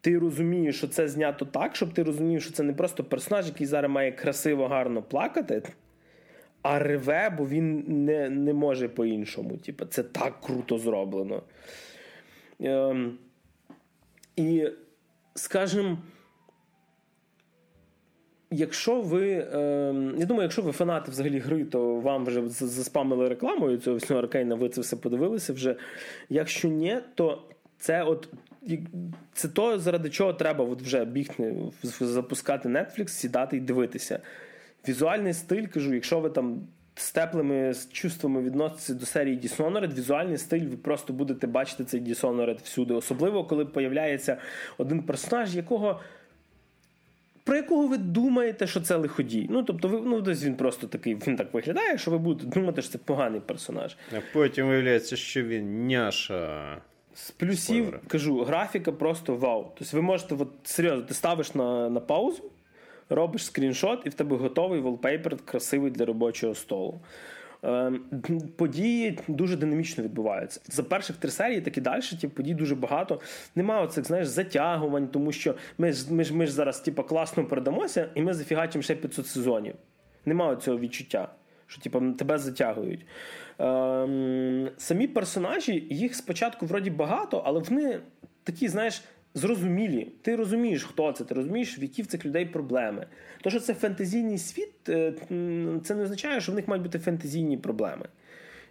Ти 0.00 0.18
розумієш, 0.18 0.76
що 0.76 0.88
це 0.88 1.08
знято 1.08 1.44
так, 1.44 1.76
щоб 1.76 1.92
ти 1.92 2.02
розумів, 2.02 2.42
що 2.42 2.52
це 2.52 2.62
не 2.62 2.72
просто 2.72 3.04
персонаж, 3.04 3.46
який 3.46 3.66
зараз 3.66 3.90
має 3.90 4.12
красиво, 4.12 4.68
гарно 4.68 5.02
плакати, 5.02 5.62
а 6.62 6.78
реве, 6.78 7.34
бо 7.38 7.46
він 7.48 7.84
не 8.04 8.30
не 8.30 8.52
може 8.52 8.88
по-іншому. 8.88 9.56
Типу, 9.56 9.84
це 9.84 10.02
так 10.02 10.40
круто 10.40 10.78
зроблено. 10.78 11.42
Ем, 12.61 13.18
І, 14.36 14.68
скажімо, 15.34 15.98
Якщо 18.52 19.00
ви, 19.00 19.30
е, 19.30 19.94
я 20.18 20.26
думаю, 20.26 20.42
якщо 20.42 20.62
ви 20.62 20.72
фанати 20.72 21.11
взагалі 21.11 21.38
гри, 21.38 21.64
то 21.64 21.94
вам 21.94 22.24
вже 22.24 22.48
заспамили 22.48 23.28
рекламою 23.28 23.78
цього 23.78 23.96
всього 23.96 24.20
Аркейна, 24.20 24.54
ви 24.54 24.68
це 24.68 24.80
все 24.80 24.96
подивилися 24.96 25.52
вже. 25.52 25.76
Якщо 26.28 26.68
ні, 26.68 26.98
то 27.14 27.42
це 27.78 28.02
от 28.02 28.28
це 29.32 29.48
то, 29.48 29.78
заради 29.78 30.11
чого 30.11 30.32
треба 30.32 30.64
от 30.64 30.82
вже 30.82 31.04
бігти, 31.04 31.56
запускати 32.00 32.68
Netflix, 32.68 33.08
сідати 33.08 33.56
і 33.56 33.61
дивитися. 33.61 34.20
Візуальний 34.88 35.34
стиль, 35.34 35.66
кажу, 35.66 35.94
якщо 35.94 36.20
ви 36.20 36.30
там 36.30 36.66
з 36.94 37.12
теплими 37.12 37.74
чувствами 37.92 38.42
відноситеся 38.42 38.94
до 38.94 39.06
серії 39.06 39.38
Dishonored, 39.38 39.94
візуальний 39.94 40.38
стиль, 40.38 40.66
ви 40.66 40.76
просто 40.76 41.12
будете 41.12 41.46
бачити 41.46 41.84
цей 41.84 42.00
Dishonored 42.00 42.62
всюди. 42.62 42.94
Особливо, 42.94 43.44
коли 43.44 43.64
появляється 43.64 44.36
один 44.78 45.02
персонаж, 45.02 45.56
якого 45.56 46.00
про 47.44 47.56
якого 47.56 47.86
ви 47.86 47.98
думаєте, 47.98 48.66
що 48.66 48.80
це 48.80 48.96
лиходій. 48.96 49.46
Ну, 49.50 49.62
тобто, 49.62 49.88
ви 49.88 50.00
ну, 50.04 50.20
десь 50.20 50.44
він 50.44 50.54
просто 50.54 50.86
такий, 50.86 51.14
він 51.14 51.36
так 51.36 51.54
виглядає, 51.54 51.98
що 51.98 52.10
ви 52.10 52.18
будете 52.18 52.60
думати, 52.60 52.82
що 52.82 52.92
це 52.92 52.98
поганий 52.98 53.40
персонаж. 53.40 53.96
А 54.16 54.20
потім 54.32 54.68
виявляється, 54.68 55.16
що 55.16 55.42
він 55.42 55.86
няша. 55.86 56.76
З 57.14 57.30
плюсів 57.30 57.58
Спойлери. 57.58 58.00
кажу, 58.08 58.42
графіка 58.44 58.92
просто 58.92 59.36
вау. 59.36 59.72
Тобто 59.78 59.96
ви 59.96 60.02
можете, 60.02 60.34
от, 60.34 60.48
серйозно, 60.64 61.02
ти 61.02 61.14
ставиш 61.14 61.54
на 61.54 61.90
на 61.90 62.00
паузу, 62.00 62.49
робиш 63.11 63.44
скріншот, 63.44 64.02
і 64.04 64.08
в 64.08 64.14
тебе 64.14 64.36
готовий 64.36 64.80
волпейпер 64.80 65.36
красивий 65.36 65.90
для 65.90 66.04
робочого 66.04 66.54
столу. 66.54 67.00
Ем, 67.62 68.04
події 68.56 69.18
дуже 69.28 69.56
динамічно 69.56 70.04
відбуваються. 70.04 70.61
За 70.64 70.82
перших 70.82 71.16
три 71.16 71.30
серії, 71.30 71.61
так 71.61 71.78
і 71.78 71.80
далі, 71.80 72.02
ті 72.02 72.28
подій 72.28 72.54
дуже 72.54 72.74
багато. 72.74 73.20
Немає 73.54 73.84
оцих 73.84 74.04
знаєш, 74.04 74.26
затягувань, 74.26 75.08
тому 75.08 75.32
що 75.32 75.54
ми 75.78 75.92
ж 75.92 76.14
ми 76.14 76.24
ж, 76.24 76.34
ми 76.34 76.46
ж 76.46 76.52
зараз 76.52 76.80
типу, 76.80 77.02
класно 77.02 77.44
передамося, 77.44 78.08
і 78.14 78.22
ми 78.22 78.34
зафігачимо 78.34 78.82
ще 78.82 78.94
500 78.94 79.26
сезонів. 79.26 79.74
Немає 80.26 80.56
цього 80.56 80.78
відчуття, 80.78 81.28
що 81.66 81.82
типу, 81.82 82.12
тебе 82.12 82.38
затягують. 82.38 83.06
Ем, 83.58 84.70
Самі 84.76 85.08
персонажі, 85.08 85.86
їх 85.90 86.14
спочатку 86.14 86.66
вроді 86.66 86.90
багато, 86.90 87.42
але 87.46 87.61
вони 87.61 88.00
такі, 88.44 88.68
знаєш 88.68 89.02
зрозумілі. 89.34 90.12
Ти 90.22 90.36
розумієш, 90.36 90.84
хто 90.84 91.12
це, 91.12 91.24
ти 91.24 91.34
розумієш, 91.34 91.78
які 91.78 92.02
в 92.02 92.06
цих 92.06 92.26
людей 92.26 92.46
проблеми. 92.46 93.06
То, 93.40 93.50
що 93.50 93.60
це 93.60 93.74
фентезійний 93.74 94.38
світ, 94.38 94.88
е, 94.88 95.12
це 95.84 95.94
не 95.94 96.02
означає, 96.02 96.40
що 96.40 96.52
в 96.52 96.54
них 96.54 96.68
мають 96.68 96.82
бути 96.82 96.98
фентезійні 96.98 97.56
проблеми. 97.56 98.06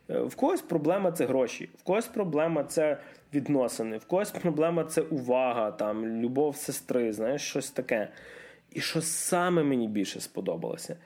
Е, 0.10 0.20
в 0.20 0.36
когось 0.36 0.62
проблема 0.62 1.12
це 1.12 1.26
гроші, 1.26 1.70
в 1.78 1.84
когось 1.84 2.07
проблема 2.07 2.64
це 2.64 2.97
відносини, 3.34 3.97
в 3.97 4.05
когось 4.05 4.32
проблема 4.32 4.84
це 4.84 5.01
увага, 5.01 5.72
там, 5.72 6.22
любов 6.22 6.55
сестри, 6.55 7.14
знаєш, 7.14 7.41
щось 7.41 7.72
таке. 7.72 8.07
І 8.72 8.82
що 8.82 9.01
саме 9.01 9.64
мені 9.64 9.88
більше 9.88 10.20
сподобалося? 10.20 10.97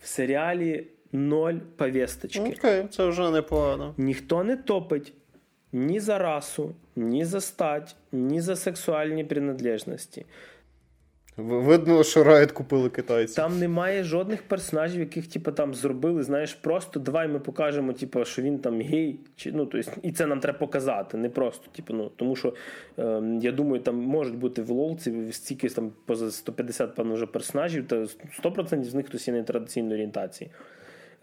В 0.00 0.06
серіалі 0.06 0.86
ноль 1.12 1.54
повісточки. 1.76 2.40
Окей, 2.40 2.82
okay, 2.82 2.88
це 2.88 3.06
вже 3.06 3.30
непогано. 3.30 3.94
Ніхто 3.96 4.44
не 4.44 4.56
топить 4.56 5.12
ні 5.74 6.00
за 6.00 6.18
расу, 6.18 6.74
ні 6.96 7.24
за 7.24 7.40
стать, 7.40 7.96
ні 8.12 8.40
за 8.40 8.56
сексуальні 8.56 9.24
принадлежності. 9.24 10.26
Видно, 11.36 12.02
що 12.02 12.24
Riot 12.24 12.52
купили 12.52 12.90
китайці. 12.90 13.36
Там 13.36 13.58
немає 13.58 14.04
жодних 14.04 14.42
персонажів, 14.42 15.00
яких 15.00 15.26
типу, 15.26 15.52
там 15.52 15.74
зробили. 15.74 16.22
Знаєш, 16.22 16.54
просто 16.54 17.00
давай 17.00 17.28
ми 17.28 17.38
покажемо, 17.38 17.92
типу, 17.92 18.24
що 18.24 18.42
він 18.42 18.58
там 18.58 18.80
гей. 18.80 19.20
Чи, 19.36 19.52
ну, 19.52 19.66
тобто, 19.66 19.90
І 20.02 20.12
це 20.12 20.26
нам 20.26 20.40
треба 20.40 20.58
показати. 20.58 21.16
Не 21.16 21.28
просто, 21.28 21.70
типу, 21.76 21.94
ну, 21.94 22.10
тому 22.16 22.36
що 22.36 22.54
е, 22.98 23.22
я 23.40 23.52
думаю, 23.52 23.82
там 23.82 23.96
можуть 23.96 24.36
бути 24.36 24.62
в 24.62 24.70
лолці 24.70 25.32
стільки 25.32 25.68
там 25.68 25.92
поза 26.06 26.30
150 26.30 26.94
певно, 26.94 27.14
вже 27.14 27.26
персонажів, 27.26 27.88
то 27.88 27.96
100% 28.42 28.84
з 28.84 28.94
них 28.94 29.06
хтось 29.06 29.28
є 29.28 29.34
нетрадиційної 29.34 29.94
орієнтації. 29.94 30.50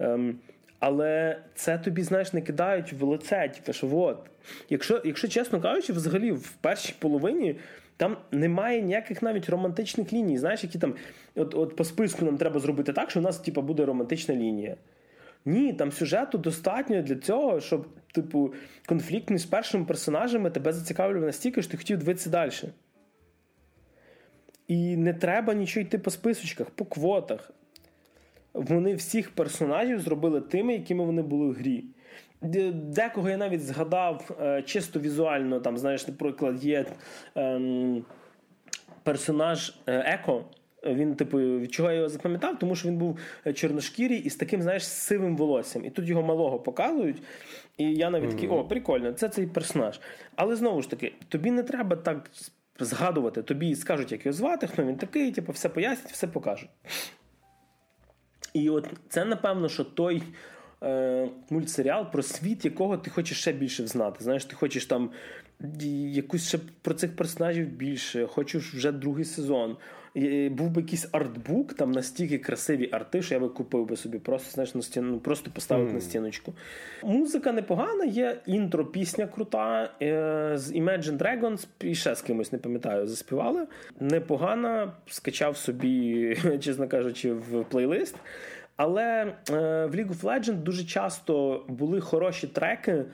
Е, 0.02 0.34
але 0.80 1.38
це 1.56 1.78
тобі, 1.78 2.04
знаєш, 2.04 2.34
не 2.34 2.42
кидають 2.42 2.94
в 2.94 3.04
лице. 3.04 3.52
Типу, 3.56 3.74
що 3.74 3.98
от. 3.98 4.31
Якщо, 4.70 5.02
якщо 5.06 5.28
чесно 5.28 5.62
кажучи, 5.62 5.94
взагалі 5.94 6.32
в 6.32 6.50
першій 6.50 6.94
половині. 7.00 7.56
Там 7.98 8.18
немає 8.32 8.82
ніяких 8.82 9.22
навіть 9.22 9.50
романтичних 9.50 10.14
ліній. 10.14 10.38
Знаєш, 10.38 10.64
які 10.64 10.80
там 10.80 10.96
от 11.36 11.56
от 11.56 11.76
по 11.76 11.84
списку 11.84 12.26
нам 12.26 12.38
треба 12.38 12.60
зробити 12.60 12.94
так, 12.94 13.10
що 13.10 13.20
у 13.20 13.24
нас 13.24 13.38
типу, 13.38 13.62
буде 13.62 13.86
романтична 13.86 14.36
лінія. 14.36 14.76
Ні, 15.46 15.74
там 15.74 15.92
сюжету 15.92 16.38
достатньо 16.38 17.02
для 17.02 17.16
цього, 17.16 17.60
щоб, 17.60 17.88
типу, 18.14 18.54
конфлікт 18.86 19.30
між 19.30 19.46
першими 19.46 19.86
персонажами 19.86 20.52
тебе 20.52 20.74
зацікавлював 20.74 21.26
настільки, 21.26 21.62
що 21.62 21.72
ти 21.72 21.78
хотів 21.78 21.98
дивитися 21.98 22.30
далі. 22.30 22.52
І 24.68 24.98
не 24.98 25.14
треба 25.14 25.54
нічого 25.54 25.86
йти 25.86 25.98
по 25.98 26.12
списочках, 26.12 26.70
по 26.70 26.86
квотах 26.86 27.52
вони 28.54 28.96
всіх 28.96 29.30
персонажів 29.30 30.00
зробили 30.00 30.42
тими, 30.42 30.74
якими 30.74 31.06
вони 31.06 31.22
були 31.22 31.48
в 31.48 31.54
грі. 31.54 31.86
Декого 32.42 33.30
я 33.30 33.38
навіть 33.38 33.66
згадав 33.66 34.38
е, 34.42 34.62
чисто 34.62 35.00
візуально, 35.00 35.60
там, 35.60 35.78
знаєш, 35.78 36.08
наприклад, 36.08 36.64
є 36.64 36.86
ем, 37.36 38.06
персонаж 39.04 39.76
е, 39.88 40.14
Еко. 40.14 40.46
Він, 40.84 41.16
типу, 41.16 41.38
від 41.38 41.74
чого 41.74 41.90
я 41.90 41.96
його 41.96 42.10
запам'ятав, 42.10 42.60
тому 42.60 42.76
що 42.76 42.88
він 42.88 42.98
був 42.98 43.20
чорношкірий 43.54 44.18
і 44.18 44.30
з 44.30 44.36
таким, 44.36 44.62
знаєш, 44.62 44.88
сивим 44.88 45.38
волоссям. 45.38 45.86
І 45.86 45.90
тут 45.90 46.08
його 46.08 46.22
малого 46.22 46.60
показують. 46.60 47.22
І 47.78 47.94
я 47.94 48.10
навіть 48.10 48.30
такий, 48.30 48.50
о, 48.50 48.64
прикольно, 48.64 49.14
це 49.14 49.30
цей 49.30 49.48
персонаж. 49.48 50.00
Але 50.36 50.56
знову 50.56 50.82
ж 50.82 50.90
таки, 50.90 51.14
тобі 51.30 51.52
не 51.52 51.64
треба 51.64 51.96
так 51.96 52.30
згадувати, 52.80 53.44
тобі 53.44 53.76
скажуть, 53.76 54.12
як 54.12 54.26
його 54.26 54.34
звати, 54.34 54.68
хто 54.68 54.84
він 54.84 54.96
такий, 54.96 55.32
типу, 55.32 55.52
все 55.52 55.70
пояснять, 55.70 56.12
все 56.12 56.28
покажуть. 56.28 56.70
І 58.54 58.70
от 58.70 58.90
це, 59.10 59.26
напевно, 59.26 59.70
що 59.70 59.84
той 59.84 60.24
е, 60.84 61.30
мультсеріал 61.50 62.12
про 62.12 62.24
світ, 62.24 62.66
якого 62.66 62.98
ти 62.98 63.10
хочеш 63.10 63.42
ще 63.42 63.52
більше 63.52 63.88
знати. 63.88 64.24
Знаєш, 64.24 64.46
ти 64.46 64.56
хочеш 64.56 64.86
там 64.86 65.10
якусь 65.80 66.48
ще 66.48 66.60
про 66.82 66.94
цих 66.94 67.16
персонажів 67.16 67.68
більше, 67.68 68.28
хочеш 68.28 68.74
вже 68.74 68.92
другий 68.92 69.26
сезон. 69.26 69.78
Був 70.50 70.70
би 70.70 70.82
якийсь 70.82 71.08
артбук, 71.12 71.74
там 71.74 71.92
настільки 71.92 72.38
красиві 72.38 72.90
арти, 72.92 73.22
що 73.22 73.34
я 73.34 73.40
би 73.40 73.50
купив 73.50 73.86
би 73.86 73.96
собі, 73.96 74.20
просто 74.20 74.52
знаєш, 74.52 74.76
на 74.76 74.82
стіну, 74.82 75.20
просто 75.20 75.52
поставив 75.52 75.90
mm. 75.90 75.94
на 75.94 76.02
стіночку. 76.02 76.54
Музика 77.04 77.52
непогана, 77.52 78.06
є 78.06 78.38
інтро, 78.46 78.86
пісня 78.86 79.28
крута. 79.28 79.90
Е, 80.02 80.52
з 80.56 80.72
Imagine 80.72 81.18
Dragons 81.18 81.68
і 81.80 81.96
ще 81.96 82.16
з 82.16 82.22
кимось 82.22 82.52
не 82.52 82.58
пам'ятаю, 82.58 83.08
заспівали. 83.08 83.68
Непогана, 84.00 84.94
скачав 85.08 85.58
собі, 85.58 86.38
чесно 86.60 86.88
кажучи, 86.88 87.34
в 87.34 87.64
плейлист. 87.64 88.16
Але 88.84 89.04
е, 89.24 89.34
в 89.86 89.96
League 89.96 90.10
of 90.10 90.22
Legends 90.22 90.64
дуже 90.64 90.84
часто 90.84 91.66
були 91.68 92.02
хороші 92.02 92.48
треки 92.48 93.06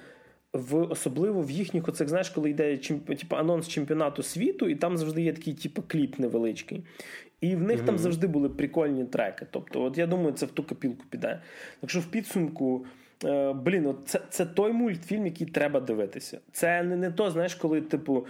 в 0.54 0.78
особливо 0.78 1.42
в 1.42 1.52
їхніх 1.52 1.88
оцих, 1.88 2.10
знаєш, 2.10 2.30
коли 2.30 2.50
йде 2.50 2.78
типу, 2.78 3.36
анонс 3.36 3.68
чемпіонату 3.68 4.24
світу, 4.24 4.70
і 4.70 4.76
там 4.76 4.98
завжди 4.98 5.22
є 5.22 5.34
такий, 5.34 5.54
типу, 5.54 5.84
кліп 5.88 6.20
невеличкий. 6.20 6.84
І 7.42 7.56
в 7.56 7.62
них 7.62 7.82
mm-hmm. 7.82 7.86
там 7.86 7.98
завжди 7.98 8.28
були 8.28 8.50
прикольні 8.50 9.06
треки. 9.06 9.46
Тобто, 9.52 9.84
от 9.84 9.98
я 9.98 10.08
думаю, 10.08 10.32
це 10.32 10.46
в 10.46 10.52
ту 10.52 10.64
копілку 10.64 11.06
піде. 11.10 11.42
Так 11.82 11.90
що 11.90 12.00
в 12.00 12.06
підсумку. 12.06 12.86
Е, 13.26 13.54
блін, 13.54 13.86
от 13.86 13.98
це 14.06 14.20
це 14.30 14.46
той 14.46 14.72
мультфільм, 14.72 15.26
який 15.26 15.48
треба 15.48 15.80
дивитися. 15.80 16.40
Це 16.52 16.84
не 16.84 16.96
не 16.96 17.12
то, 17.12 17.32
знаєш, 17.32 17.56
коли, 17.56 17.82
типу, 17.82 18.26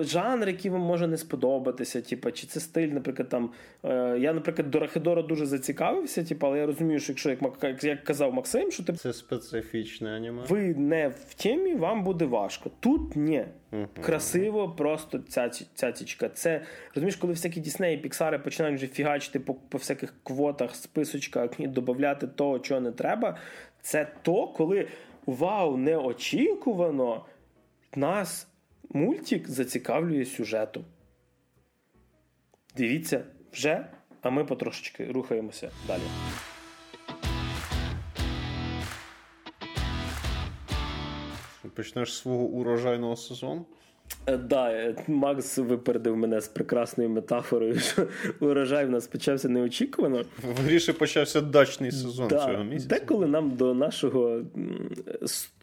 жанр, 0.00 0.48
який 0.48 0.70
вам 0.70 0.80
може 0.80 1.06
не 1.06 1.16
сподобатися, 1.16 2.00
типу, 2.00 2.30
чи 2.30 2.46
це 2.46 2.60
стиль, 2.60 2.88
наприклад, 2.88 3.28
там. 3.28 3.50
Е, 3.84 4.18
я, 4.18 4.32
наприклад, 4.32 4.70
до 4.70 4.78
Рахидора 4.78 5.22
дуже 5.22 5.46
зацікавився, 5.46 6.24
типу, 6.24 6.46
але 6.46 6.58
я 6.58 6.66
розумію, 6.66 7.00
що 7.00 7.12
якщо 7.12 7.30
як 7.30 7.84
як 7.84 8.04
казав 8.04 8.34
Максим, 8.34 8.70
що 8.70 8.84
типу, 8.84 8.98
це 8.98 9.12
специфічне 9.12 10.16
аніме. 10.16 10.42
Ви 10.48 10.74
не 10.74 11.08
в 11.08 11.34
темі, 11.34 11.74
вам 11.74 12.04
буде 12.04 12.24
важко. 12.24 12.70
Тут 12.80 13.16
ні. 13.16 13.44
Uh-huh. 13.72 13.86
Красиво, 14.02 14.68
просто 14.68 15.18
ця 15.18 15.48
цяцічка. 15.74 16.28
Це 16.28 16.62
розумієш, 16.94 17.16
коли 17.16 17.32
всякі 17.32 17.60
Діснеї 17.60 17.96
Піксари 17.96 18.38
починають 18.38 18.76
вже 18.76 18.86
фігачити 18.86 19.40
по 19.40 19.54
по 19.54 19.78
всяких 19.78 20.14
квотах, 20.22 20.74
списочках 20.74 21.50
і 21.58 21.66
додати 21.66 22.26
того, 22.26 22.58
чого 22.58 22.80
не 22.80 22.92
треба. 22.92 23.38
Це 23.80 24.08
то, 24.22 24.46
коли 24.46 24.88
вау, 25.26 25.76
неочікувано 25.76 27.24
нас 27.96 28.48
мультик 28.90 29.48
зацікавлює 29.48 30.24
сюжетом. 30.24 30.84
Дивіться 32.76 33.24
вже, 33.52 33.86
а 34.22 34.30
ми 34.30 34.44
потрошечки 34.44 35.12
рухаємося 35.12 35.70
далі. 35.86 36.02
Почнеш 41.74 42.14
свого 42.14 42.44
урожайного 42.44 43.16
сезону? 43.16 43.66
Е, 44.26 44.36
да, 44.36 44.70
е, 44.70 44.96
Макс 45.08 45.58
випередив 45.58 46.16
мене 46.16 46.40
з 46.40 46.48
прекрасною 46.48 47.10
метафорою, 47.10 47.78
що 47.78 48.06
урожай 48.40 48.86
в 48.86 48.90
нас 48.90 49.06
почався 49.06 49.48
неочікувано. 49.48 50.24
В 50.42 50.60
гріші 50.60 50.92
почався 50.92 51.40
дачний 51.40 51.92
сезон 51.92 52.28
да, 52.28 52.38
цього 52.38 52.64
місяця. 52.64 52.88
Деколи 52.88 53.26
нам 53.26 53.50
до 53.50 53.74
нашого 53.74 54.42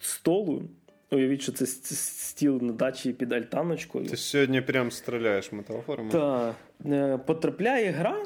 столу, 0.02 0.64
уявіть, 1.12 1.42
що 1.42 1.52
це 1.52 1.66
стіл 1.66 2.60
на 2.62 2.74
дачі 2.74 3.14
під 3.14 3.32
альтаночкою. 3.32 4.06
Ти 4.06 4.18
сьогодні 4.18 4.62
прям 4.62 4.92
стріляєш 4.92 5.52
метафорами. 5.52 6.12
Так. 6.12 7.26
Потрапляє 7.26 7.92
гра, 7.92 8.24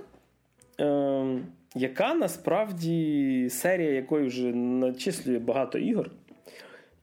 е, 0.79 1.39
яка 1.75 2.13
насправді 2.13 3.47
серія, 3.49 3.91
якої 3.91 4.27
вже 4.27 4.43
начислює 4.53 5.39
багато 5.39 5.77
ігор, 5.77 6.11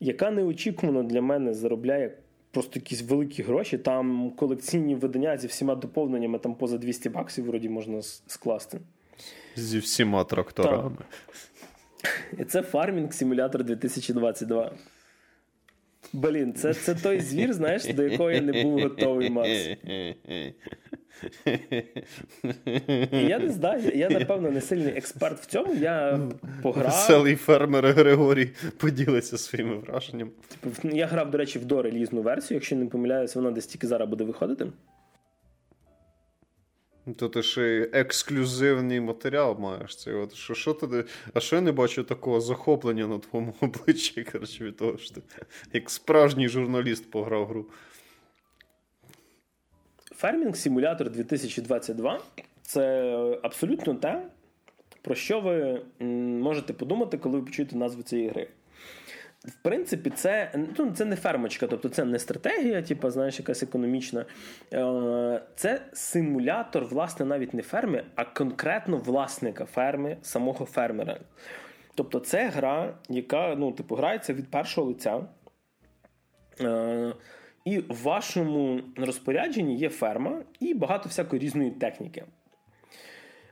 яка 0.00 0.30
неочікувано 0.30 1.02
для 1.02 1.22
мене 1.22 1.54
заробляє 1.54 2.18
просто 2.50 2.78
якісь 2.78 3.02
великі 3.02 3.42
гроші. 3.42 3.78
Там 3.78 4.30
колекційні 4.30 4.94
видання 4.94 5.38
зі 5.38 5.46
всіма 5.46 5.74
доповненнями, 5.74 6.38
там 6.38 6.54
поза 6.54 6.78
200 6.78 7.08
баксів 7.08 7.44
вроді 7.44 7.68
можна 7.68 8.02
скласти. 8.02 8.80
Зі 9.56 9.78
всіма 9.78 10.24
тракторами. 10.24 10.96
І 12.38 12.44
це 12.44 12.60
Farming 12.60 13.08
Simulator 13.08 13.62
2022. 13.64 14.72
Блін, 16.12 16.54
це 16.54 16.74
це 16.74 16.94
той 16.94 17.20
звір, 17.20 17.52
знаєш, 17.52 17.84
до 17.84 18.02
якого 18.02 18.30
я 18.30 18.40
не 18.40 18.62
був 18.62 18.80
готовий, 18.80 19.30
Макс. 19.30 19.68
Я 23.12 23.38
не 23.38 23.48
знаю, 23.50 23.92
я, 23.94 24.10
напевно, 24.10 24.50
не 24.50 24.60
сильний 24.60 24.96
експерт 24.96 25.40
в 25.40 25.46
цьому. 25.46 25.74
Я 25.74 26.20
пограв. 26.62 26.86
Веселий 26.86 27.36
фермер 27.36 27.86
Григорій 27.86 28.50
поділиться 28.76 29.38
своїми 29.38 29.76
враженнями. 29.76 30.30
Типу, 30.48 30.96
я 30.96 31.06
грав, 31.06 31.30
до 31.30 31.38
речі, 31.38 31.58
в 31.58 31.64
дорелізну 31.64 32.22
версію, 32.22 32.56
якщо 32.56 32.76
не 32.76 32.86
помиляюся, 32.86 33.38
вона 33.38 33.50
десь 33.50 33.66
тільки 33.66 33.86
зараз 33.86 34.08
буде 34.08 34.24
виходити. 34.24 34.66
То 37.16 37.28
ти 37.28 37.42
ще 37.42 37.88
ексклюзивний 37.92 39.00
матеріал 39.00 39.56
маєш. 39.58 39.96
Це 39.96 40.14
от, 40.14 40.34
що, 40.34 40.54
що 40.54 40.74
ти, 40.74 41.04
А 41.34 41.40
що 41.40 41.56
я 41.56 41.62
не 41.62 41.72
бачу 41.72 42.04
такого 42.04 42.40
захоплення 42.40 43.06
на 43.06 43.18
твоєму 43.18 43.54
обличчі, 43.60 44.24
коротше, 44.24 44.64
від 44.64 44.76
того, 44.76 44.98
що 44.98 45.14
ти 45.14 45.22
як 45.72 45.90
справжній 45.90 46.48
журналіст 46.48 47.10
пограв 47.10 47.46
гру. 47.46 47.66
Фермінг 50.14 50.56
Симулятор 50.56 51.10
2022 51.10 52.20
це 52.62 53.12
абсолютно 53.42 53.94
те, 53.94 54.22
про 55.02 55.14
що 55.14 55.40
ви 55.40 55.82
можете 56.40 56.72
подумати, 56.72 57.18
коли 57.18 57.38
ви 57.38 57.44
почуєте 57.44 57.76
назву 57.76 58.02
цієї 58.02 58.28
гри. 58.28 58.48
В 59.46 59.54
принципі, 59.62 60.10
це 60.10 60.50
ну, 60.78 60.90
це 60.90 61.04
не 61.04 61.16
фермочка, 61.16 61.66
тобто 61.66 61.88
це 61.88 62.04
не 62.04 62.18
стратегія, 62.18 62.82
типу, 62.82 63.10
знаєш, 63.10 63.38
якась 63.38 63.62
економічна. 63.62 64.24
Е, 64.72 65.42
це 65.56 65.82
симулятор, 65.92 66.84
власне, 66.84 67.26
навіть 67.26 67.54
не 67.54 67.62
ферми, 67.62 68.04
а 68.14 68.24
конкретно 68.24 68.96
власника 68.96 69.64
ферми, 69.64 70.16
самого 70.22 70.66
фермера. 70.66 71.20
Тобто, 71.94 72.20
це 72.20 72.48
гра, 72.48 72.94
яка 73.08 73.54
ну, 73.58 73.72
типу, 73.72 73.94
грається 73.94 74.34
від 74.34 74.50
першого 74.50 74.86
лиця. 74.86 75.20
Е, 76.60 77.12
і 77.64 77.78
в 77.78 78.02
вашому 78.02 78.80
розпорядженні 78.96 79.76
є 79.76 79.88
ферма 79.88 80.42
і 80.60 80.74
багато 80.74 81.08
всякої 81.08 81.42
різної 81.42 81.70
техніки. 81.70 82.24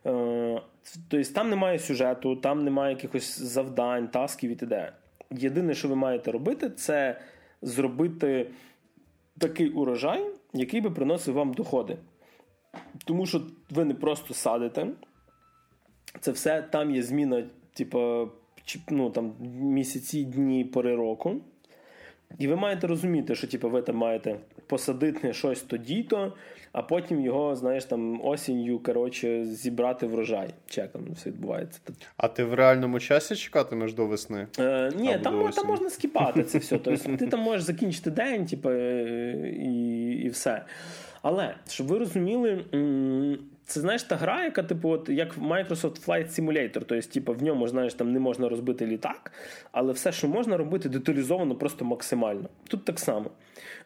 Тобто 0.03 1.32
там 1.34 1.51
немає 1.51 1.78
сюжету, 1.78 2.36
там 2.36 2.64
немає 2.64 2.95
якихось 2.95 3.40
завдань, 3.40 4.09
тасків 4.09 4.51
і 4.51 4.55
т.д. 4.55 4.92
Єдине, 5.39 5.74
що 5.74 5.89
ви 5.89 5.97
маєте 5.97 6.32
робити, 6.32 6.70
це 6.70 7.20
зробити 7.62 8.51
такий 9.39 9.68
урожай, 9.68 10.26
який 10.53 10.80
би 10.80 10.91
приносив 10.91 11.35
вам 11.35 11.55
доходи. 11.55 11.97
Тому 13.05 13.26
що 13.26 13.43
ви 13.70 13.85
не 13.85 13.95
просто 13.95 14.35
садите. 14.35 14.87
Це 16.20 16.30
все 16.30 16.62
там 16.62 16.91
є 16.91 17.03
зміна, 17.03 17.45
типу, 17.74 18.28
ну, 18.91 19.11
там, 19.11 19.35
місяці, 19.61 20.24
дні 20.24 20.64
пори 20.64 20.97
року. 20.97 21.41
І 22.39 22.49
ви 22.49 22.57
маєте 22.57 22.87
розуміти, 22.87 23.35
що 23.35 23.49
типу, 23.49 23.70
ви 23.70 23.82
там 23.82 23.97
маєте 23.97 24.41
посадити 24.66 25.32
щось 25.32 25.62
тоді-то, 25.62 26.32
а 26.72 26.82
потім 26.82 27.20
його, 27.20 27.56
знаєш, 27.56 27.84
там 27.84 28.24
осінню 28.24 28.78
коротше, 28.78 29.44
зібрати 29.44 30.06
врожай. 30.06 30.48
Чи 30.66 30.80
як 30.80 30.92
там 30.92 31.02
все 31.14 31.30
відбувається. 31.30 31.80
А 32.16 32.28
ти 32.28 32.44
в 32.44 32.54
реальному 32.54 33.00
часі 33.00 33.36
чекатимеш 33.36 33.94
до 33.94 34.06
весни? 34.06 34.46
Е, 34.58 34.92
Ні, 34.96 35.18
там 35.22 35.50
там 35.50 35.66
можна 35.66 35.90
скіпати 35.90 36.44
це 36.44 36.58
все. 36.58 36.78
Тобто, 36.84 37.16
Ти 37.16 37.26
там 37.26 37.40
можеш 37.40 37.62
закінчити 37.62 38.10
день, 38.10 38.46
типу, 38.46 38.72
і, 38.72 40.20
і 40.24 40.28
все. 40.28 40.64
Але 41.22 41.54
щоб 41.68 41.86
ви 41.86 41.98
розуміли, 41.98 42.64
це 43.66 43.80
знаєш 43.80 44.02
та 44.02 44.16
гра, 44.16 44.44
яка, 44.44 44.62
типу, 44.62 44.88
от 44.88 45.08
як 45.08 45.38
Microsoft 45.38 46.06
Flight 46.06 46.40
Simulator, 46.40 46.70
тобто, 46.72 47.00
типу, 47.00 47.32
в 47.32 47.42
ньому 47.42 47.68
знаєш, 47.68 47.94
там 47.94 48.12
не 48.12 48.20
можна 48.20 48.48
розбити 48.48 48.86
літак, 48.86 49.32
але 49.72 49.92
все, 49.92 50.12
що 50.12 50.28
можна 50.28 50.56
робити, 50.56 50.88
деталізовано 50.88 51.54
просто 51.54 51.84
максимально. 51.84 52.48
Тут 52.68 52.84
так 52.84 52.98
само. 52.98 53.30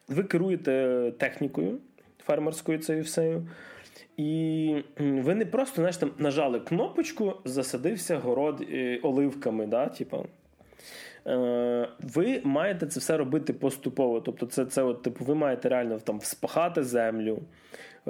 Ви 0.09 0.22
керуєте 0.24 1.12
технікою 1.18 1.78
фермерською 2.18 2.78
цією 2.78 3.04
всею. 3.04 3.46
І 4.16 4.74
ви 4.98 5.34
не 5.34 5.46
просто 5.46 5.76
знаєш, 5.76 5.96
там, 5.96 6.11
нажали 6.18 6.61
кнопочку, 6.61 7.34
засадився 7.44 8.18
город 8.18 8.66
е, 8.72 9.00
оливками. 9.02 9.66
да, 9.66 9.86
типу. 9.86 10.26
Е, 11.26 11.88
ви 12.14 12.40
маєте 12.44 12.86
це 12.86 13.00
все 13.00 13.16
робити 13.16 13.52
поступово. 13.52 14.20
Тобто, 14.20 14.46
це 14.46 14.64
це 14.64 14.82
от, 14.82 15.02
типу, 15.02 15.24
ви 15.24 15.34
маєте 15.34 15.68
реально 15.68 15.98
там 15.98 16.18
вспахати 16.18 16.82
землю, 16.82 17.38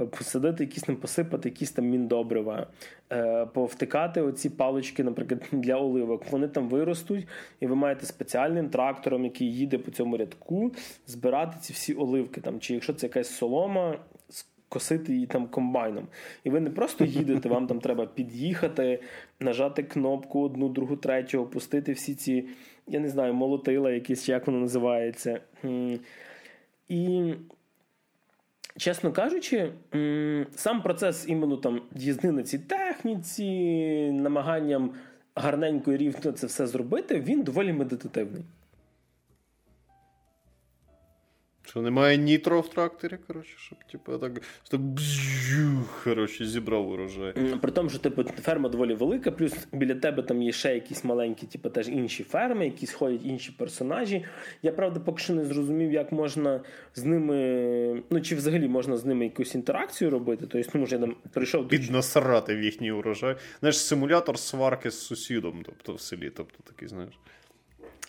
посадити 0.07 0.64
якісь 0.64 0.82
там, 0.82 0.96
посипати 0.96 1.49
якісь 1.49 1.70
там 1.70 1.84
міндобрива, 1.84 2.66
е, 3.12 3.46
повтикати 3.46 4.20
оці 4.20 4.51
палички, 4.51 5.05
наприклад, 5.05 5.42
для 5.53 5.76
оливок. 5.76 6.22
Вони 6.30 6.49
там 6.49 6.68
виростуть, 6.68 7.26
і 7.61 7.66
ви 7.66 7.74
маєте 7.74 8.07
спеціальним 8.07 8.68
трактором, 8.68 9.24
який 9.24 9.55
їде 9.55 9.78
по 9.78 9.90
цьому 9.90 10.16
рядку, 10.16 10.72
збирати 11.07 11.57
ці 11.61 11.72
всі 11.72 11.94
оливки. 11.94 12.40
Там, 12.40 12.61
Чи 12.61 12.74
якщо 12.74 12.94
це 12.94 13.07
якась 13.07 13.30
солома, 13.30 13.99
косити 14.68 15.12
її 15.12 15.26
там 15.26 15.46
комбайном. 15.46 16.09
І 16.44 16.51
ви 16.51 16.61
не 16.61 16.70
просто 16.70 17.05
їдете, 17.05 17.49
вам 17.49 17.66
там 17.66 17.80
треба 17.80 18.07
під'їхати, 18.07 19.03
нажати 19.40 19.82
кнопку 19.82 20.40
одну, 20.42 20.68
другу, 20.68 20.96
третю, 20.96 21.38
опустити 21.38 21.92
всі 21.92 22.14
ці, 22.14 22.49
я 22.86 23.01
не 23.01 23.09
знаю, 23.09 23.34
молотила, 23.34 23.90
якісь, 23.90 24.28
як 24.28 24.46
воно 24.46 24.59
називається. 24.59 25.40
І. 26.88 27.34
Чесно 28.79 29.12
кажучи, 29.12 29.72
сам 30.55 30.83
процес 30.83 31.29
іменно 31.29 31.57
там 31.57 31.83
їзди 31.95 32.33
на 32.33 32.43
цій 32.43 32.59
техніці, 32.59 33.47
намаганням 34.12 34.93
гарненько 35.35 35.93
і 35.93 35.97
рівно 35.97 36.33
це 36.33 36.47
все 36.47 36.66
зробити, 36.66 37.20
він 37.20 37.43
доволі 37.43 37.72
медитативний. 37.72 38.45
Що 41.68 41.82
немає 41.82 42.16
нітро 42.16 42.60
в 42.60 42.68
тракторі, 42.68 43.16
коротше, 43.26 43.54
щоб 43.56 43.78
типу, 43.92 44.18
так 44.18 44.42
так 44.70 44.80
бжух, 44.80 46.04
коротше, 46.04 46.46
зібрав 46.46 46.88
урожай. 46.88 47.32
При 47.60 47.72
тому, 47.72 47.90
що 47.90 47.98
типу, 47.98 48.24
ферма 48.24 48.68
доволі 48.68 48.94
велика, 48.94 49.30
плюс 49.30 49.54
біля 49.72 49.94
тебе 49.94 50.22
там 50.22 50.42
є 50.42 50.52
ще 50.52 50.74
якісь 50.74 51.04
маленькі, 51.04 51.46
типу, 51.46 51.70
теж 51.70 51.88
інші 51.88 52.24
ферми, 52.24 52.64
якісь 52.64 52.92
ходять 52.92 53.20
інші 53.24 53.52
персонажі. 53.52 54.24
Я 54.62 54.72
правда 54.72 55.00
поки 55.00 55.22
що 55.22 55.34
не 55.34 55.44
зрозумів, 55.44 55.92
як 55.92 56.12
можна 56.12 56.60
з 56.94 57.04
ними, 57.04 58.02
ну 58.10 58.20
чи 58.20 58.34
взагалі 58.34 58.68
можна 58.68 58.96
з 58.96 59.04
ними 59.04 59.24
якусь 59.24 59.54
інтеракцію 59.54 60.10
робити. 60.10 60.46
Тобто, 60.50 60.70
ну, 60.74 60.80
може, 60.80 60.94
я 60.96 61.00
там 61.00 61.16
прийшов 61.32 61.68
Піднасрати 61.68 62.54
в 62.54 62.62
їхній 62.62 62.92
урожай. 62.92 63.36
Знаєш, 63.60 63.78
симулятор 63.78 64.38
сварки 64.38 64.90
з 64.90 65.00
сусідом, 65.00 65.62
тобто 65.66 65.94
в 65.94 66.00
селі, 66.00 66.30
тобто 66.36 66.58
такий, 66.64 66.88
знаєш. 66.88 67.14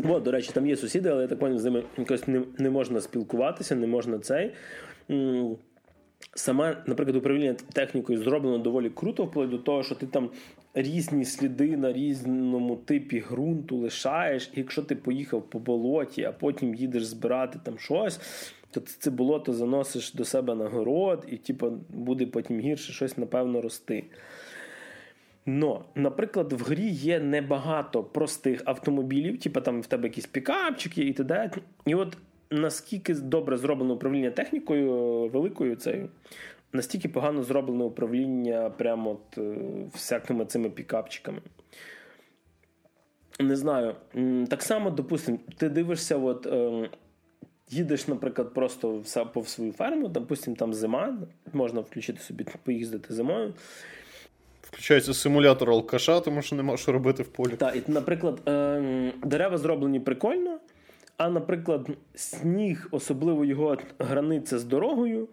О, 0.03 0.19
до 0.19 0.31
речі, 0.31 0.51
там 0.53 0.67
є 0.67 0.75
сусіди, 0.75 1.09
але 1.09 1.21
я 1.21 1.27
так 1.27 1.39
поняв, 1.39 1.59
з 1.59 1.63
ними 1.63 1.83
якось 1.97 2.27
не, 2.27 2.41
не 2.57 2.69
можна 2.69 3.01
спілкуватися, 3.01 3.75
не 3.75 3.87
можна 3.87 4.19
цей. 4.19 4.51
Саме, 6.35 6.83
наприклад, 6.85 7.15
управління 7.15 7.55
технікою 7.73 8.23
зроблено 8.23 8.57
доволі 8.57 8.89
круто, 8.89 9.23
вплоть 9.23 9.49
до 9.49 9.57
того, 9.57 9.83
що 9.83 9.95
ти 9.95 10.07
там 10.07 10.29
різні 10.73 11.25
сліди 11.25 11.77
на 11.77 11.93
різному 11.93 12.75
типі 12.75 13.23
ґрунту 13.31 13.77
лишаєш, 13.77 14.51
і 14.53 14.59
якщо 14.59 14.81
ти 14.81 14.95
поїхав 14.95 15.49
по 15.49 15.59
болоті, 15.59 16.23
а 16.23 16.31
потім 16.31 16.75
їдеш 16.75 17.05
збирати 17.05 17.59
там 17.63 17.77
щось, 17.77 18.19
то 18.71 18.79
ти 18.79 18.91
це 18.99 19.11
болото 19.11 19.53
заносиш 19.53 20.13
до 20.13 20.25
себе 20.25 20.55
на 20.55 20.69
город, 20.69 21.25
і 21.31 21.37
типу, 21.37 21.71
буде 21.89 22.25
потім 22.25 22.59
гірше 22.59 22.93
щось, 22.93 23.17
напевно, 23.17 23.61
рости. 23.61 24.03
Но, 25.49 25.85
наприклад, 25.95 26.53
в 26.53 26.63
грі 26.63 26.89
є 26.89 27.19
небагато 27.19 28.03
простих 28.03 28.61
автомобілів, 28.65 29.39
типу 29.39 29.61
там 29.61 29.81
в 29.81 29.87
тебе 29.87 30.07
якісь 30.07 30.25
пікапчики 30.25 31.01
і 31.01 31.13
т.д. 31.13 31.51
І 31.85 31.95
от 31.95 32.17
наскільки 32.51 33.13
добре 33.13 33.57
зроблено 33.57 33.93
управління 33.93 34.31
технікою 34.31 34.91
великою 35.27 35.75
цією, 35.75 36.09
настільки 36.73 37.09
погано 37.09 37.43
зроблене 37.43 37.83
управління 37.83 38.69
прямо 38.69 39.11
от 39.11 39.37
е, 39.37 39.55
всякими 39.93 40.45
цими 40.45 40.69
пікапчиками. 40.69 41.41
Не 43.39 43.55
знаю. 43.55 43.95
Так 44.49 44.61
само, 44.61 44.89
допустимо, 44.89 45.37
ти 45.57 45.69
дивишся, 45.69 46.17
от, 46.17 46.45
е, 46.45 46.89
їдеш, 47.69 48.07
наприклад, 48.07 48.53
просто 48.53 49.03
по 49.33 49.43
свою 49.43 49.71
ферму, 49.71 50.07
допустим, 50.07 50.55
там 50.55 50.73
зима, 50.73 51.17
можна 51.53 51.81
включити 51.81 52.19
собі, 52.19 52.45
поїздити 52.63 53.13
зимою. 53.13 53.53
Включається 54.79 55.13
симулятор 55.13 55.69
алкаша, 55.69 56.19
тому 56.19 56.41
що 56.41 56.55
нема 56.55 56.77
що 56.77 56.91
робити 56.91 57.23
в 57.23 57.27
полі. 57.27 57.51
Так, 57.57 57.75
і, 57.75 57.91
наприклад, 57.91 58.41
е- 58.47 59.13
дерева 59.23 59.57
зроблені 59.57 59.99
прикольно, 59.99 60.57
а, 61.17 61.29
наприклад, 61.29 61.87
сніг, 62.15 62.87
особливо 62.91 63.45
його 63.45 63.77
границя 63.99 64.59
з 64.59 64.63
дорогою, 64.63 65.27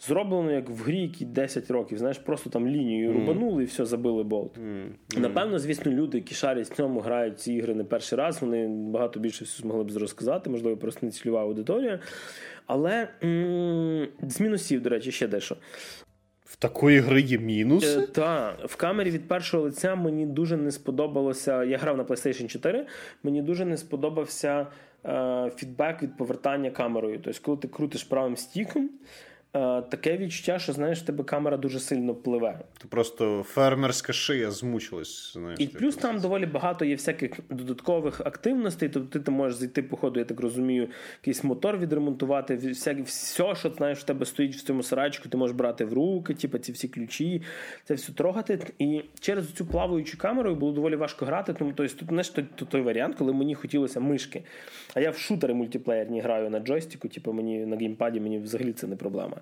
зроблено 0.00 0.52
як 0.52 0.70
в 0.70 0.82
грі, 0.82 1.00
які 1.00 1.24
10 1.24 1.70
років. 1.70 1.98
Знаєш, 1.98 2.18
просто 2.18 2.50
там 2.50 2.68
лінію 2.68 3.10
mm. 3.10 3.14
рубанули 3.14 3.62
і 3.62 3.66
все, 3.66 3.84
забили 3.84 4.22
болт. 4.22 4.58
Mm. 4.58 4.84
Mm. 5.08 5.20
Напевно, 5.20 5.58
звісно, 5.58 5.92
люди, 5.92 6.18
які 6.18 6.34
шарять 6.34 6.70
в 6.70 6.74
цьому, 6.74 7.00
грають 7.00 7.40
ці 7.40 7.52
ігри 7.52 7.74
не 7.74 7.84
перший 7.84 8.18
раз, 8.18 8.42
вони 8.42 8.68
багато 8.68 9.20
більше 9.20 9.44
всього 9.44 9.62
змогли 9.62 9.84
б 9.84 9.98
розказати, 9.98 10.50
можливо, 10.50 10.76
просто 10.76 11.06
не 11.06 11.12
цільова 11.12 11.42
аудиторія. 11.42 12.00
Але 12.66 13.08
з 14.22 14.40
мінусів, 14.40 14.82
до 14.82 14.90
речі, 14.90 15.12
ще 15.12 15.28
дещо. 15.28 15.56
В 16.50 16.56
такої 16.56 16.98
гри 17.00 17.20
є 17.20 17.38
мінуси? 17.38 18.00
Е, 18.00 18.06
Так, 18.06 18.56
в 18.64 18.76
камері 18.76 19.10
від 19.10 19.28
першого 19.28 19.62
лиця 19.62 19.94
мені 19.94 20.26
дуже 20.26 20.56
не 20.56 20.70
сподобалося. 20.72 21.64
Я 21.64 21.78
грав 21.78 21.96
на 21.96 22.04
PlayStation 22.04 22.46
4, 22.46 22.86
мені 23.22 23.42
дуже 23.42 23.64
не 23.64 23.76
сподобався 23.76 24.66
е, 25.04 25.50
фідбек 25.56 26.02
від 26.02 26.16
повертання 26.16 26.70
камерою. 26.70 27.20
Тобто, 27.24 27.40
коли 27.42 27.56
ти 27.56 27.68
крутиш 27.68 28.04
правим 28.04 28.36
стіком, 28.36 28.90
таке 29.52 30.16
відчуття, 30.16 30.58
що 30.58 30.72
знаєш, 30.72 30.98
в 30.98 31.04
тебе 31.04 31.24
камера 31.24 31.56
дуже 31.56 31.80
сильно 31.80 32.14
пливе. 32.14 32.58
То 32.78 32.88
просто 32.88 33.42
фермерська 33.42 34.12
шия 34.12 34.50
змучилась. 34.50 35.32
Знаєш, 35.32 35.60
І 35.60 35.66
плюс 35.66 35.96
там 35.96 36.20
доволі 36.20 36.46
багато 36.46 36.84
є 36.84 36.94
всяких 36.94 37.32
додаткових 37.50 38.20
активностей. 38.20 38.88
Тобто 38.88 39.08
ти, 39.18 39.24
ти 39.24 39.30
можеш 39.30 39.58
зайти, 39.58 39.82
по 39.82 39.96
ходу, 39.96 40.18
я 40.18 40.24
так 40.24 40.40
розумію, 40.40 40.88
якийсь 41.22 41.44
мотор 41.44 41.78
відремонтувати, 41.78 42.56
всякі, 42.56 43.02
все, 43.02 43.54
що 43.54 43.70
знаєш, 43.70 43.98
в 43.98 44.02
тебе 44.02 44.26
стоїть 44.26 44.56
в 44.56 44.62
цьому 44.62 44.82
сарайчику, 44.82 45.28
ти 45.28 45.36
можеш 45.36 45.56
брати 45.56 45.84
в 45.84 45.92
руки, 45.92 46.34
типу, 46.34 46.58
ці 46.58 46.72
всі 46.72 46.88
ключі, 46.88 47.42
це 47.84 47.94
все 47.94 48.12
трогати. 48.12 48.58
І 48.78 49.02
через 49.20 49.52
цю 49.52 49.66
плаваючу 49.66 50.18
камеру 50.18 50.54
було 50.54 50.72
доволі 50.72 50.96
важко 50.96 51.26
грати. 51.26 51.52
Тому 51.52 51.72
тобто, 51.76 51.94
тут 51.94 52.08
знаєш, 52.08 52.28
той, 52.28 52.44
той 52.68 52.80
варіант, 52.80 53.16
коли 53.18 53.32
мені 53.32 53.54
хотілося 53.54 54.00
мишки. 54.00 54.42
А 54.94 55.00
я 55.00 55.10
в 55.10 55.18
шутери 55.18 55.54
мультиплеєрні 55.54 56.20
граю 56.20 56.50
на 56.50 56.60
джойстику, 56.60 57.08
типу 57.08 57.32
мені 57.32 57.66
на 57.66 57.76
геймпаді, 57.76 58.20
мені 58.20 58.38
взагалі 58.38 58.72
це 58.72 58.86
не 58.86 58.96
проблема. 58.96 59.39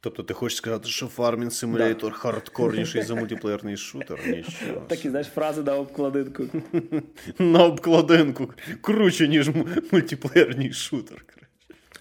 Тобто 0.00 0.22
ти 0.22 0.34
хочеш 0.34 0.58
сказати, 0.58 0.88
що 0.88 1.06
Farming 1.06 1.44
Simulator 1.44 2.00
да. 2.00 2.10
хардкорніший 2.10 3.02
за 3.02 3.14
мультиплеєрний 3.14 3.76
шутер? 3.76 4.20
Нічого. 4.26 4.80
Такі, 4.88 5.10
знаєш, 5.10 5.26
фрази 5.26 5.62
на 5.62 5.76
обкладинку. 5.76 6.44
На 7.38 7.64
обкладинку. 7.64 8.50
Круче, 8.80 9.28
ніж 9.28 9.50
мультиплеєрний 9.92 10.72
шутер. 10.72 11.24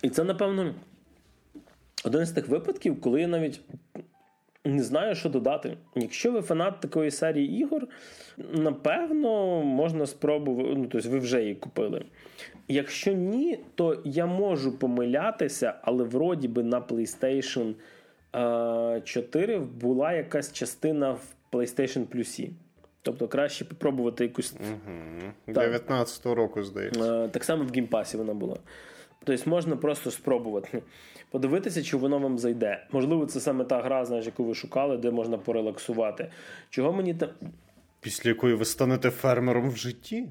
І 0.01 0.09
це, 0.09 0.23
напевно, 0.23 0.75
один 2.03 2.25
з 2.25 2.31
тих 2.31 2.47
випадків, 2.47 3.01
коли 3.01 3.21
я 3.21 3.27
навіть 3.27 3.61
не 4.65 4.83
знаю, 4.83 5.15
що 5.15 5.29
додати. 5.29 5.77
Якщо 5.95 6.31
ви 6.31 6.41
фанат 6.41 6.79
такої 6.79 7.11
серії 7.11 7.59
ігор, 7.59 7.87
напевно, 8.53 9.61
можна 9.61 10.05
спробувати. 10.05 10.73
Ну, 10.77 10.87
тобто 10.91 11.09
ви 11.09 11.19
вже 11.19 11.41
її 11.41 11.55
купили. 11.55 12.05
Якщо 12.67 13.13
ні, 13.13 13.59
то 13.75 14.01
я 14.05 14.25
можу 14.25 14.77
помилятися, 14.77 15.73
але 15.81 16.03
вроді 16.03 16.47
би 16.47 16.63
на 16.63 16.81
PlayStation 16.81 17.73
4 19.03 19.59
була 19.59 20.13
якась 20.13 20.53
частина 20.53 21.11
в 21.11 21.21
PlayStation 21.51 22.05
Plus. 22.05 22.49
Тобто 23.01 23.27
краще 23.27 23.65
спробувати 23.65 24.23
якусь. 24.23 24.53
Угу. 24.53 25.57
19-го 25.57 26.35
року, 26.35 26.63
здається. 26.63 27.27
Так 27.27 27.43
само 27.43 27.63
в 27.63 27.69
Game 27.69 27.91
Pass 27.91 28.12
і 28.12 28.17
вона 28.17 28.33
була. 28.33 28.57
Тобто 29.23 29.49
можна 29.49 29.75
просто 29.75 30.11
спробувати 30.11 30.81
подивитися, 31.31 31.83
чи 31.83 31.97
воно 31.97 32.19
вам 32.19 32.37
зайде. 32.39 32.87
Можливо, 32.91 33.25
це 33.25 33.39
саме 33.39 33.63
та 33.65 33.81
гра, 33.81 34.05
знаєш, 34.05 34.25
яку 34.25 34.43
ви 34.43 34.55
шукали, 34.55 34.97
де 34.97 35.11
можна 35.11 35.37
порелаксувати. 35.37 36.31
Чого 36.69 36.93
мені 36.93 37.13
там. 37.13 37.29
Після 38.01 38.29
якої 38.29 38.55
ви 38.55 38.65
станете 38.65 39.09
фермером 39.09 39.69
в 39.69 39.77
житті? 39.77 40.27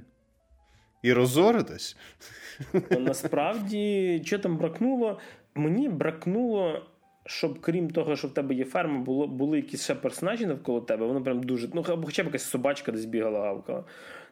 І 1.05 1.13
розоритесь? 1.13 1.97
Насправді, 2.91 4.23
що 4.25 4.39
там 4.39 4.57
бракнуло? 4.57 5.19
Мені 5.55 5.89
бракнуло. 5.89 6.83
Щоб 7.27 7.61
крім 7.61 7.91
того, 7.91 8.17
що 8.17 8.29
в 8.29 8.35
тебе 8.35 8.55
є 8.55 8.65
ферма, 8.65 8.99
було, 8.99 9.27
були 9.27 9.57
якісь 9.57 9.85
ще 9.85 9.95
персонажі 9.95 10.47
навколо 10.47 10.81
тебе, 10.81 11.07
воно 11.07 11.23
прям 11.23 11.43
дуже. 11.43 11.69
Ну, 11.75 11.85
хоча 12.05 12.23
б 12.23 12.27
якась 12.27 12.43
собачка 12.45 12.93
десь 12.93 13.05
бігала 13.05 13.41
гавкала. 13.41 13.85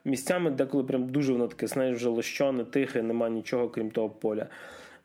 Місцями, 0.04 0.50
деколи 0.50 0.84
прям 0.84 1.08
дуже 1.08 1.32
воно 1.32 1.48
таке, 1.48 1.66
знаєш, 1.66 1.96
вже 1.96 2.08
лощоне, 2.08 2.64
тихе, 2.64 3.02
нема 3.02 3.28
нічого, 3.28 3.68
крім 3.68 3.90
того 3.90 4.10
поля. 4.10 4.46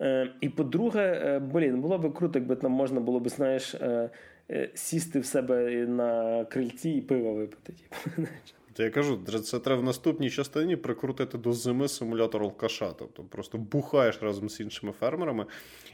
Е, 0.01 0.31
І 0.41 0.49
по-друге, 0.49 1.21
е, 1.25 1.39
блін, 1.39 1.81
було 1.81 1.97
б 1.97 2.13
круто, 2.13 2.39
якби 2.39 2.55
там 2.55 2.71
можна 2.71 2.99
було 2.99 3.19
б, 3.19 3.29
знаєш, 3.29 3.75
е, 3.75 4.09
е, 4.51 4.69
сісти 4.73 5.19
в 5.19 5.25
себе 5.25 5.69
на 5.87 6.45
крильці 6.45 6.89
і 6.89 7.01
пиво 7.01 7.33
випити. 7.33 7.73
Типу. 7.73 8.27
То 8.77 8.83
я 8.83 8.89
кажу, 8.89 9.19
це 9.43 9.59
треба 9.59 9.81
в 9.81 9.83
наступній 9.83 10.29
частині 10.29 10.75
прикрутити 10.75 11.37
до 11.37 11.53
зими 11.53 11.87
симулятор 11.87 12.43
алкаша. 12.43 12.93
Тобто 12.99 13.23
просто 13.23 13.57
бухаєш 13.57 14.19
разом 14.21 14.49
з 14.49 14.59
іншими 14.59 14.91
фермерами, 14.99 15.45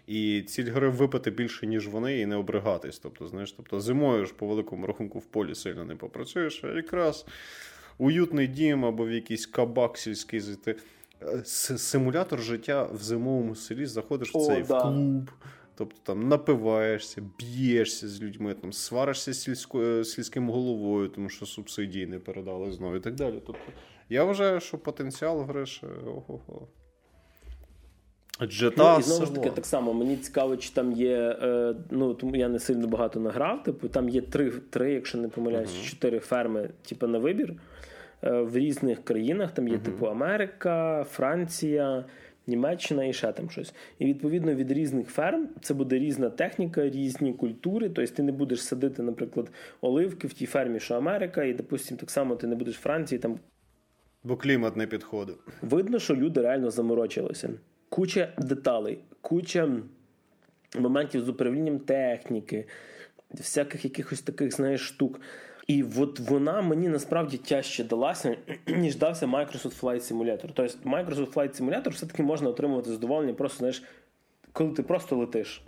і 0.07 0.41
ціль 0.41 0.71
гри 0.71 0.89
випити 0.89 1.31
більше, 1.31 1.67
ніж 1.67 1.87
вони, 1.87 2.19
і 2.19 2.25
не 2.25 2.35
обригатись. 2.35 2.99
Тобто, 2.99 3.27
знаєш, 3.27 3.51
тобто 3.51 3.79
зимою 3.79 4.25
ж 4.25 4.33
по 4.33 4.47
великому 4.47 4.87
рахунку 4.87 5.19
в 5.19 5.25
полі 5.25 5.55
сильно 5.55 5.85
не 5.85 5.95
попрацюєш, 5.95 6.63
а 6.63 6.67
якраз 6.67 7.25
уютний 7.97 8.47
дім 8.47 8.85
або 8.85 9.05
в 9.05 9.11
якийсь 9.11 9.45
кабак 9.45 9.97
сільський 9.97 10.39
зайти. 10.39 10.75
Е, 11.21 11.41
симулятор 11.77 12.41
життя 12.41 12.83
в 12.83 13.03
зимовому 13.03 13.55
селі 13.55 13.85
заходиш 13.85 14.35
в 14.35 14.45
цей 14.45 14.63
да. 14.63 14.77
в 14.77 14.81
клуб. 14.81 15.31
Тобто 15.85 16.13
там 16.13 16.27
напиваєшся, 16.27 17.21
б'єшся 17.39 18.07
з 18.07 18.21
людьми, 18.21 18.53
там 18.53 18.73
сваришся 18.73 19.33
з 19.33 19.67
е, 19.75 20.03
сільським 20.03 20.49
головою, 20.49 21.07
тому 21.07 21.29
що 21.29 21.45
субсидії 21.45 22.07
не 22.07 22.19
передали 22.19 22.71
знову 22.71 22.95
і 22.95 22.99
так 22.99 23.15
далі. 23.15 23.41
Тобто, 23.45 23.71
я 24.09 24.23
вважаю, 24.23 24.59
що 24.59 24.77
потенціал 24.77 25.41
гри 25.41 25.65
ще 25.65 25.87
ого-го. 25.87 26.67
Джета 28.41 28.93
ну, 28.93 28.99
і 28.99 29.03
знову 29.03 29.25
ж 29.25 29.33
таки, 29.35 29.49
так 29.49 29.65
само 29.65 29.93
мені 29.93 30.17
цікаво, 30.17 30.57
чи 30.57 30.69
там 30.73 30.91
є. 30.91 31.37
Е, 31.41 31.75
ну 31.91 32.13
тому 32.13 32.35
я 32.35 32.49
не 32.49 32.59
сильно 32.59 32.87
багато 32.87 33.19
награв. 33.19 33.63
Типу 33.63 33.87
там 33.87 34.09
є 34.09 34.21
три, 34.21 34.51
три 34.51 34.93
якщо 34.93 35.17
не 35.17 35.27
помиляюсь, 35.27 35.71
uh-huh. 35.71 35.89
чотири 35.89 36.19
ферми, 36.19 36.69
типу, 36.81 37.07
на 37.07 37.17
вибір 37.17 37.53
е, 38.23 38.31
в 38.31 38.57
різних 38.57 39.03
країнах. 39.03 39.51
Там 39.51 39.67
є, 39.67 39.75
uh-huh. 39.75 39.81
типу, 39.81 40.05
Америка, 40.05 41.05
Франція, 41.11 42.05
Німеччина 42.47 43.05
і 43.05 43.13
ще 43.13 43.31
там 43.31 43.49
щось. 43.49 43.73
І 43.99 44.05
відповідно 44.05 44.55
від 44.55 44.71
різних 44.71 45.09
ферм 45.09 45.49
це 45.61 45.73
буде 45.73 45.99
різна 45.99 46.29
техніка, 46.29 46.89
різні 46.89 47.33
культури. 47.33 47.89
Тобто 47.89 48.15
ти 48.15 48.23
не 48.23 48.31
будеш 48.31 48.63
садити, 48.63 49.03
наприклад, 49.03 49.51
оливки 49.81 50.27
в 50.27 50.33
тій 50.33 50.45
фермі, 50.45 50.79
що 50.79 50.95
Америка, 50.95 51.43
і, 51.43 51.53
допустимо, 51.53 51.99
так 51.99 52.11
само 52.11 52.35
ти 52.35 52.47
не 52.47 52.55
будеш 52.55 52.77
в 52.77 52.81
Франції 52.81 53.19
там. 53.19 53.39
Бо 54.23 54.37
клімат 54.37 54.75
не 54.75 54.87
підходить. 54.87 55.37
Видно, 55.61 55.99
що 55.99 56.15
люди 56.15 56.41
реально 56.41 56.71
заморочилися. 56.71 57.49
Куча 57.89 58.33
деталей, 58.37 58.99
куча 59.21 59.69
моментів 60.79 61.21
з 61.21 61.29
управлінням 61.29 61.79
техніки, 61.79 62.65
всяких 63.31 63.83
якихось 63.83 64.21
таких, 64.21 64.51
знаєш, 64.55 64.81
штук. 64.81 65.21
І 65.67 65.83
от 65.97 66.19
вона 66.19 66.61
мені 66.61 66.89
насправді 66.89 67.37
тяжче 67.37 67.83
далася, 67.83 68.37
ніж 68.67 68.95
дався 68.95 69.25
Microsoft 69.25 69.81
Flight 69.81 70.13
Simulator. 70.13 70.49
Тобто 70.53 70.89
Microsoft 70.89 71.33
Flight 71.33 71.61
Simulator 71.61 71.89
все-таки 71.89 72.23
можна 72.23 72.49
отримувати 72.49 72.89
задоволення, 72.89 73.33
просто 73.33 73.57
знаєш, 73.57 73.83
коли 74.51 74.73
ти 74.73 74.83
просто 74.83 75.15
летиш. 75.15 75.63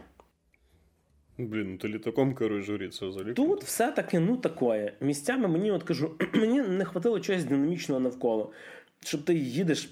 Блін, 1.38 1.72
ну 1.72 1.78
ти 1.78 1.88
літаком 1.88 2.36
керуєш 2.36 2.66
журі, 2.66 2.90
це 2.90 3.06
взагалі. 3.06 3.34
Тут 3.34 3.64
все-таки, 3.64 4.20
ну 4.20 4.38
такое. 4.38 4.94
Місцями 5.02 5.48
мені 5.48 5.72
от 5.72 5.84
кажу, 5.84 6.12
мені 6.34 6.62
не 6.62 6.86
хватило 6.86 7.20
чогось 7.20 7.44
динамічного 7.46 8.02
навколо. 8.02 8.52
Щоб 9.00 9.24
ти 9.24 9.34
їдеш 9.34 9.90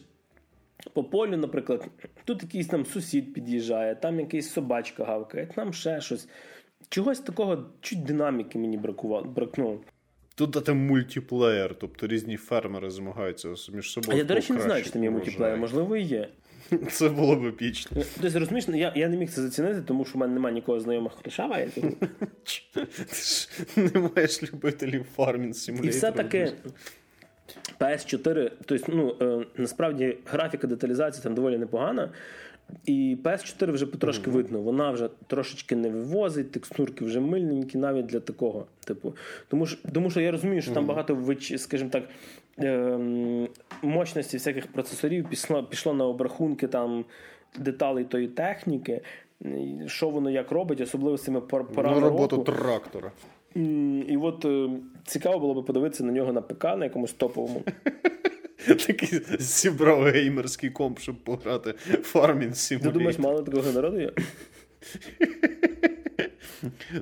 по 0.93 1.03
полю, 1.03 1.37
наприклад, 1.37 1.87
тут 2.25 2.43
якийсь 2.43 2.67
там 2.67 2.85
сусід 2.85 3.33
під'їжджає, 3.33 3.95
там 3.95 4.19
якийсь 4.19 4.49
собачка 4.49 5.05
гавкає, 5.05 5.49
там 5.55 5.73
ще 5.73 6.01
щось. 6.01 6.27
Чогось 6.93 7.19
такого 7.19 7.65
чуть 7.81 8.03
динаміки 8.03 8.59
мені 8.59 8.77
бракувало, 8.77 9.25
бракнуло. 9.25 9.79
Тут 10.35 10.65
там 10.65 10.77
мультиплеєр, 10.77 11.75
тобто 11.79 12.07
різні 12.07 12.37
фермери 12.37 12.89
змагаються 12.89 13.49
між 13.73 13.91
собою. 13.91 14.15
А 14.15 14.17
я, 14.17 14.23
до 14.23 14.33
речі, 14.33 14.53
не 14.53 14.61
знаю, 14.61 14.83
чи 14.83 14.89
там 14.89 15.03
є 15.03 15.09
мультиплеєр, 15.09 15.57
можливо, 15.57 15.97
і 15.97 16.01
є. 16.01 16.29
Це 16.91 17.09
було 17.09 17.35
б 17.35 17.45
епічно. 17.45 18.01
Тобто, 18.21 18.39
розумієш, 18.39 18.65
я 18.67 18.93
я 18.95 19.09
не 19.09 19.17
міг 19.17 19.29
це 19.29 19.41
зацінити, 19.41 19.81
тому 19.81 20.05
що 20.05 20.13
в 20.13 20.17
мене 20.17 20.33
немає 20.33 20.55
нікого 20.55 20.79
знайомих, 20.79 21.13
хто 21.13 21.29
шаває. 21.31 21.69
Ти 23.75 23.91
не 23.93 24.09
маєш 24.15 24.43
любителів 24.43 25.05
фармінг 25.15 25.55
симуляторів. 25.55 25.93
І 25.93 25.97
все-таки 25.97 26.51
PS4, 27.83 28.51
тобто, 28.65 28.91
ну, 28.93 29.15
е, 29.21 29.45
насправді 29.57 30.17
графіка 30.25 30.67
деталізації 30.67 31.23
там 31.23 31.35
доволі 31.35 31.57
непогана. 31.57 32.09
І 32.85 33.17
PS4 33.23 33.71
вже 33.71 33.85
потрошки 33.85 34.29
mm-hmm. 34.29 34.33
видно, 34.33 34.61
вона 34.61 34.91
вже 34.91 35.09
трошечки 35.27 35.75
не 35.75 35.89
вивозить, 35.89 36.51
текстурки 36.51 37.05
вже 37.05 37.19
мильненькі, 37.19 37.77
навіть 37.77 38.05
для 38.05 38.19
такого. 38.19 38.65
Типу, 38.85 39.13
Тому 39.47 39.65
що 39.65 39.89
тому 39.93 40.09
що 40.09 40.21
я 40.21 40.31
розумію, 40.31 40.61
що 40.61 40.71
mm-hmm. 40.71 40.73
там 40.73 40.85
багато 40.85 41.35
скажімо 41.57 41.89
так, 41.89 42.03
ем, 42.57 43.47
мощності 43.81 44.37
всяких 44.37 44.67
процесорів 44.67 45.29
пішло 45.29 45.63
пішло 45.63 45.93
на 45.93 46.05
обрахунки 46.05 46.67
там 46.67 47.05
деталей 47.59 48.03
тої 48.03 48.27
техніки, 48.27 49.01
що 49.85 50.09
воно 50.09 50.29
як 50.29 50.51
робить, 50.51 50.81
особливо 50.81 51.17
з 51.17 51.23
цими 51.23 51.41
порами 51.41 51.95
На 51.95 52.07
роботу 52.09 52.35
року. 52.35 52.51
трактора. 52.51 53.11
І 53.55 54.17
от 54.21 54.45
е, 54.45 54.69
цікаво 55.05 55.39
було 55.39 55.53
би 55.53 55.63
подивитися 55.63 56.03
на 56.03 56.11
нього 56.11 56.33
на 56.33 56.41
ПК, 56.41 56.63
на 56.63 56.85
якомусь 56.85 57.13
топовому. 57.13 57.63
Такий 58.67 59.21
зібрав 59.39 60.03
геймерський 60.03 60.69
комп, 60.69 60.99
щоб 60.99 61.15
пограти 61.15 61.73
Farming 62.13 62.49
Simulator. 62.49 62.83
Ти 62.83 62.89
думаєш, 62.89 63.19
мало 63.19 63.41
такого 63.41 63.71
народу 63.71 63.99
є? 63.99 64.11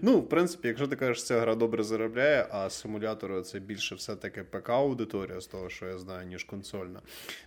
Ну, 0.02 0.20
в 0.20 0.30
принципі, 0.30 0.68
якщо 0.68 0.88
ти 0.88 0.95
кажеш, 0.95 1.24
ця 1.24 1.39
гра 1.39 1.56
добре 1.56 1.84
заробляє, 1.84 2.47
а 2.52 2.70
симулятори 2.70 3.41
це 3.41 3.60
більше 3.60 3.95
все-таки 3.95 4.43
ПК-аудиторія 4.43 5.41
з 5.41 5.47
того, 5.47 5.70
що 5.70 5.86
я 5.86 5.97
знаю, 5.97 6.28
ніж 6.28 6.43
консольна, 6.43 7.02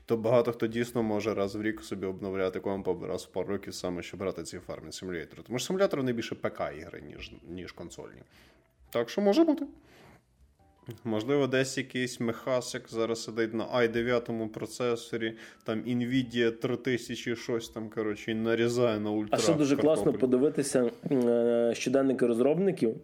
то 0.06 0.16
багато 0.16 0.52
хто 0.52 0.66
дійсно 0.66 1.02
може 1.02 1.34
раз 1.34 1.54
в 1.54 1.62
рік 1.62 1.82
собі 1.82 2.06
обновляти 2.06 2.60
комп 2.60 2.88
або 2.88 3.06
раз 3.06 3.24
в 3.24 3.26
пару 3.26 3.48
років 3.48 3.74
саме, 3.74 4.02
щоб 4.02 4.20
брати 4.20 4.42
ці 4.42 4.58
фармінг 4.58 4.94
симулятори. 4.94 5.42
Тому 5.46 5.58
що 5.58 5.66
симулятори 5.66 6.02
найбільше 6.02 6.34
ПК-ігри, 6.34 7.00
ніж, 7.00 7.32
ніж 7.48 7.72
консольні. 7.72 8.22
Так 8.94 9.10
що 9.10 9.20
може 9.20 9.44
бути. 9.44 9.66
Можливо, 11.04 11.46
десь 11.46 11.78
якийсь 11.78 12.20
мехасик 12.20 12.88
зараз 12.88 13.22
сидить 13.22 13.54
на 13.54 13.64
i9 13.64 14.48
процесорі, 14.48 15.32
там 15.64 15.80
Nvidia 15.80 16.50
3000 16.50 17.36
щось 17.36 17.68
там, 17.68 17.88
коротше, 17.88 18.30
і 18.30 18.34
нарізає 18.34 19.00
на 19.00 19.10
ультра. 19.10 19.38
А 19.38 19.42
ще 19.42 19.54
дуже 19.54 19.76
картоплю. 19.76 19.94
класно 19.94 20.12
подивитися 20.12 20.90
е, 21.10 21.72
щоденники 21.74 22.26
розробників, 22.26 22.94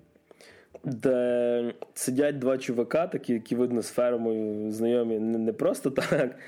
де 0.84 1.74
сидять 1.94 2.38
два 2.38 2.58
чувака, 2.58 3.06
такі, 3.06 3.32
які 3.32 3.54
видно 3.54 3.82
з 3.82 3.88
фермою 3.88 4.72
знайомі, 4.72 5.18
не 5.18 5.52
просто 5.52 5.90
так. 5.90 6.38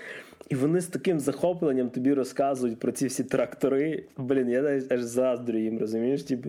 І 0.48 0.54
вони 0.54 0.80
з 0.80 0.86
таким 0.86 1.20
захопленням 1.20 1.90
тобі 1.90 2.14
розказують 2.14 2.78
про 2.78 2.92
ці 2.92 3.06
всі 3.06 3.24
трактори. 3.24 4.04
Блін, 4.16 4.48
я 4.48 4.80
аж 4.90 5.02
заздрю 5.02 5.58
їм, 5.58 5.78
розумієш? 5.78 6.22
Типу. 6.22 6.48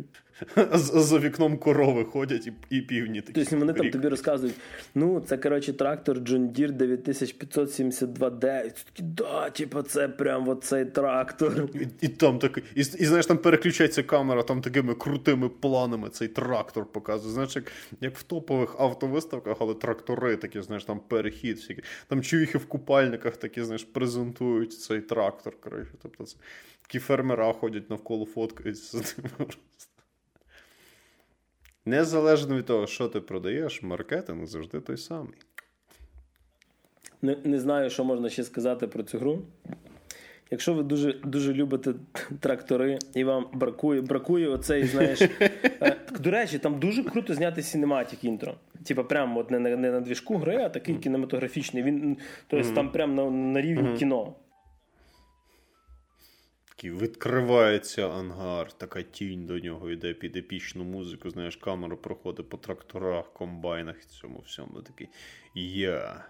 За 0.73 1.19
вікном 1.19 1.57
корови 1.57 2.03
ходять 2.03 2.47
і 2.47 2.53
і 2.69 2.81
півні. 2.81 3.21
такі. 3.21 3.39
Тобто 3.41 3.57
вони 3.57 3.73
там 3.73 3.89
тобі 3.89 4.07
розказують: 4.07 4.55
ну, 4.95 5.19
це 5.19 5.37
коротше 5.37 5.73
трактор 5.73 6.17
John 6.17 6.51
Deere 6.51 6.77
9572D. 6.77 8.65
І 8.65 8.69
такі, 8.69 9.03
да, 9.03 9.49
типу, 9.49 9.81
це 9.81 10.07
прям 10.07 10.49
оцей 10.49 10.85
трактор. 10.85 11.69
І 11.73 11.87
і 12.01 12.07
там 12.07 12.39
так, 12.39 12.57
і, 12.75 12.79
і 12.79 12.83
знаєш, 12.83 13.25
там 13.25 13.37
переключається 13.37 14.03
камера, 14.03 14.43
там 14.43 14.61
такими 14.61 14.93
крутими 14.93 15.49
планами 15.49 16.09
цей 16.09 16.27
трактор 16.27 16.85
показує. 16.85 17.33
Знаєш, 17.33 17.55
як 17.55 17.71
як 18.01 18.17
в 18.17 18.23
топових 18.23 18.75
автовиставках, 18.79 19.57
але 19.59 19.73
трактори 19.73 20.37
такі, 20.37 20.61
знаєш, 20.61 20.83
там 20.83 20.99
перехід. 21.07 21.57
всякі. 21.57 21.83
Там 22.07 22.21
чувіхи 22.21 22.57
в 22.57 22.65
купальниках 22.65 23.37
такі, 23.37 23.63
знаєш, 23.63 23.83
презентують 23.83 24.73
цей 24.73 25.01
трактор. 25.01 25.53
коротше. 25.59 25.91
Тобто 26.01 26.23
це 26.23 26.37
такі 26.81 26.99
фермера 26.99 27.53
ходять 27.53 27.89
навколо 27.89 28.25
фоткаються. 28.25 29.01
Незалежно 31.85 32.57
від 32.57 32.65
того, 32.65 32.87
що 32.87 33.07
ти 33.07 33.21
продаєш, 33.21 33.83
маркетинг 33.83 34.45
завжди 34.45 34.79
той 34.79 34.97
самий. 34.97 35.33
Не 37.21 37.37
не 37.43 37.59
знаю, 37.59 37.89
що 37.89 38.03
можна 38.03 38.29
ще 38.29 38.43
сказати 38.43 38.87
про 38.87 39.03
цю 39.03 39.17
гру. 39.17 39.41
Якщо 40.51 40.73
ви 40.73 40.83
дуже 40.83 41.13
дуже 41.13 41.53
любите 41.53 41.93
трактори 42.39 42.99
і 43.13 43.23
вам 43.23 43.45
бракує 43.53 44.01
бракує 44.01 44.47
оцей, 44.47 44.83
знаєш. 44.83 45.21
Е, 45.81 45.95
до 46.19 46.31
речі, 46.31 46.59
там 46.59 46.79
дуже 46.79 47.03
круто 47.03 47.33
зняти 47.33 47.61
синематік 47.61 48.23
інтро. 48.23 48.55
Типа, 48.83 49.03
прямо 49.03 49.39
от 49.39 49.51
не, 49.51 49.59
не, 49.59 49.75
не 49.75 49.91
на 49.91 49.99
двіжку 49.99 50.37
гри, 50.37 50.57
а 50.57 50.69
такий 50.69 50.95
кінематографічний. 50.95 51.83
Він 51.83 52.17
тобто, 52.47 52.67
mm-hmm. 52.67 52.75
там 52.75 52.91
прямо 52.91 53.23
на, 53.23 53.31
на 53.31 53.61
рівні 53.61 53.89
mm-hmm. 53.89 53.97
кіно. 53.97 54.33
Такий 56.75 56.91
відкривається 56.91 58.09
ангар, 58.09 58.71
така 58.71 59.01
тінь 59.01 59.45
до 59.45 59.59
нього 59.59 59.91
йде 59.91 60.13
під 60.13 60.37
епічну 60.37 60.83
музику. 60.83 61.29
Знаєш, 61.29 61.55
камера 61.55 61.95
проходить 61.95 62.49
по 62.49 62.57
тракторах, 62.57 63.33
комбайнах 63.33 63.95
і 64.01 64.05
цьому 64.05 64.39
всьому. 64.45 64.81
Такий 64.81 65.09
Я 65.55 66.25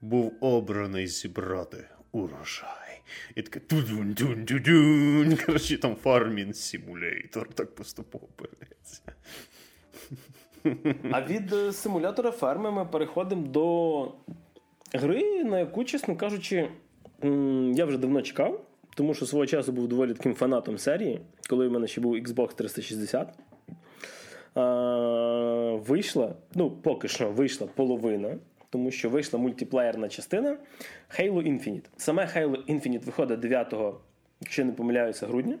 був 0.00 0.32
обраний 0.40 1.06
зібрати 1.06 1.88
урожай. 2.12 3.02
І 3.34 3.42
таке 3.42 3.60
тудун 3.60 4.14
Коротше, 5.46 5.78
там 5.78 5.96
фармін 5.96 6.54
симулятор 6.54 7.48
так 7.54 7.74
поступово 7.74 8.28
появляється. 8.36 9.02
А 11.12 11.22
від 11.22 11.52
е, 11.52 11.72
симулятора 11.72 12.30
ферми 12.30 12.70
ми 12.70 12.84
переходимо 12.84 13.46
до 13.46 14.12
гри, 14.92 15.44
на 15.44 15.58
яку, 15.58 15.84
чесно 15.84 16.16
кажучи, 16.16 16.68
я 17.74 17.84
вже 17.84 17.98
давно 17.98 18.22
чекав 18.22 18.67
тому 18.98 19.14
що 19.14 19.26
свого 19.26 19.46
часу 19.46 19.72
був 19.72 19.88
доволі 19.88 20.14
таким 20.14 20.34
фанатом 20.34 20.78
серії, 20.78 21.20
коли 21.48 21.68
в 21.68 21.72
мене 21.72 21.86
ще 21.86 22.00
був 22.00 22.14
Xbox 22.14 22.54
360. 22.54 23.28
А, 24.54 25.78
Вийшла, 25.86 26.34
ну, 26.54 26.70
поки 26.70 27.08
що 27.08 27.30
вийшла 27.30 27.66
половина, 27.66 28.38
тому 28.70 28.90
що 28.90 29.10
вийшла 29.10 29.38
мультиплеєрна 29.38 30.08
частина 30.08 30.56
Halo 31.18 31.32
Infinite. 31.32 31.84
Саме 31.96 32.24
Halo 32.24 32.66
Infinite 32.74 33.04
виходить 33.04 33.40
9, 33.40 33.74
якщо 34.40 34.64
не 34.64 34.72
помиляюся, 34.72 35.26
грудня. 35.26 35.58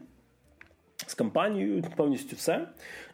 З 1.06 1.14
кампанією 1.14 1.84
повністю 1.96 2.36
все. 2.36 2.68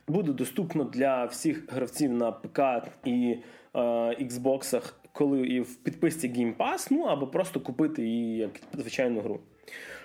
Буде 0.08 0.32
доступно 0.32 0.84
для 0.84 1.24
всіх 1.24 1.72
гравців 1.72 2.12
на 2.12 2.32
ПК 2.32 2.60
і 3.04 3.36
е, 3.74 3.78
Xbox, 4.24 4.92
коли 5.12 5.46
і 5.46 5.60
в 5.60 5.76
підписці 5.76 6.28
Game 6.28 6.56
Pass, 6.56 6.88
ну 6.90 7.02
або 7.02 7.26
просто 7.26 7.60
купити 7.60 8.02
її 8.02 8.36
як 8.36 8.50
звичайну 8.72 9.20
гру. 9.20 9.40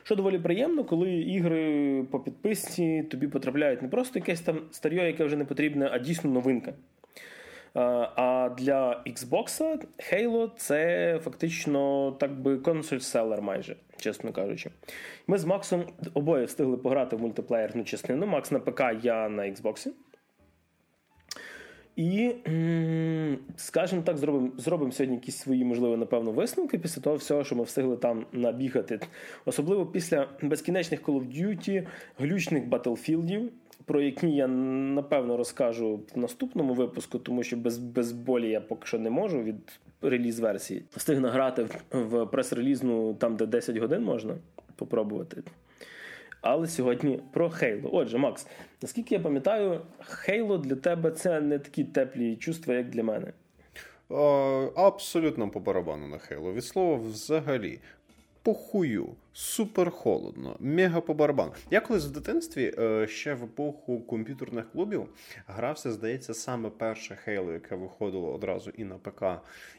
Що 0.10 0.16
доволі 0.16 0.40
приємно, 0.40 0.84
коли 0.84 1.12
ігри 1.12 2.04
по 2.12 2.20
підписці 2.20 3.04
тобі 3.04 3.28
потрапляють 3.28 3.82
не 3.82 3.88
просто 3.88 4.20
якесь 4.20 4.42
там 4.42 4.60
старьо, 4.72 5.04
яке 5.04 5.24
вже 5.24 5.36
не 5.36 5.46
потрібне, 5.46 5.90
а 5.92 6.00
дійсно 6.00 6.32
новинка. 6.32 6.74
А 7.74 8.50
для 8.58 9.04
Xbox 9.08 9.78
Halo 10.12 10.50
це 10.58 11.20
фактично 11.24 12.12
так 12.12 12.32
би 12.32 12.58
консоль-селер 12.58 13.42
майже, 13.42 13.76
чесно 13.98 14.32
кажучи. 14.32 14.70
Ми 15.28 15.38
з 15.38 15.46
Максом 15.46 15.84
обоє 16.14 16.46
встигли 16.46 16.78
пограти 16.78 17.16
в 17.16 17.22
мультиплеєрну 17.22 17.84
частину. 17.84 18.26
Макс 18.26 18.52
на 18.52 18.60
ПК, 18.60 18.82
я 19.04 19.30
на 19.30 19.44
Xbox. 19.44 19.88
І, 22.00 22.32
скажімо 23.56 24.02
так, 24.06 24.18
зробимо 24.18 24.52
зробимо 24.58 24.92
сьогодні 24.92 25.16
якісь 25.16 25.38
свої, 25.38 25.66
можливо, 25.66 25.98
напевно, 25.98 26.32
висновки 26.32 26.78
після 26.78 27.02
того 27.02 27.16
всього, 27.16 27.44
що 27.44 27.56
ми 27.56 27.64
встигли 27.64 27.98
там 27.98 28.26
набігати. 28.34 29.00
Особливо 29.46 29.86
після 29.86 30.28
безкінечних 30.42 31.02
Call 31.04 31.20
of 31.20 31.42
Duty, 31.42 31.88
глючних 32.20 32.64
Battlefield, 32.64 33.48
про 33.86 34.02
які 34.02 34.30
я 34.30 34.48
напевно 34.48 35.38
розкажу 35.38 36.00
в 36.16 36.20
наступному 36.20 36.74
випуску, 36.74 37.20
тому 37.20 37.44
що 37.44 37.58
без 37.58 37.78
без 37.78 38.12
болі 38.12 38.50
я 38.50 38.62
поки 38.62 38.88
що 38.88 39.00
не 39.00 39.10
можу 39.10 39.44
від 39.44 39.80
реліз-версії. 40.02 40.84
Встиг 40.92 41.20
награти 41.20 41.68
в 41.92 42.26
прес-релізну 42.26 43.14
там, 43.14 43.36
де 43.36 43.46
10 43.46 43.78
годин 43.78 44.04
можна 44.04 44.36
попробувати. 44.76 45.44
Але 46.42 46.68
сьогодні 46.68 47.20
про 47.32 47.50
Хейло. 47.50 47.90
Отже, 47.94 48.18
Макс, 48.18 48.48
наскільки 48.82 49.16
я 49.16 49.22
пам'ятаю, 49.22 49.82
Хейло 50.00 50.58
для 50.58 50.76
тебе 50.76 51.12
це 51.12 51.42
не 51.42 51.60
такі 51.60 51.84
теплі 51.84 52.36
чувства, 52.36 52.74
як 52.74 52.90
для 52.90 53.04
мене. 53.04 53.34
Абсолютно 54.76 55.50
по 55.50 55.60
барабану 55.60 56.08
на 56.08 56.18
Хейло. 56.18 56.54
Від 56.54 56.66
слова, 56.66 56.96
взагалі, 56.96 57.80
похую 58.44 59.10
супер 59.34 59.92
холодно, 59.92 60.56
мега 60.60 61.02
по 61.02 61.14
барабану. 61.14 61.52
Я 61.72 61.82
колись 61.82 62.06
в 62.06 62.12
дитинстві 62.12 62.74
е, 62.78 63.08
ще 63.08 63.34
в 63.34 63.44
епоху 63.44 64.02
комп'ютерних 64.02 64.72
клубів 64.72 65.10
грався, 65.48 65.92
здається, 65.92 66.34
саме 66.34 66.70
перше 66.70 67.18
Halo, 67.28 67.54
яке 67.54 67.76
виходило 67.76 68.34
одразу 68.34 68.70
і 68.70 68.84
на 68.84 68.98
ПК, 68.98 69.24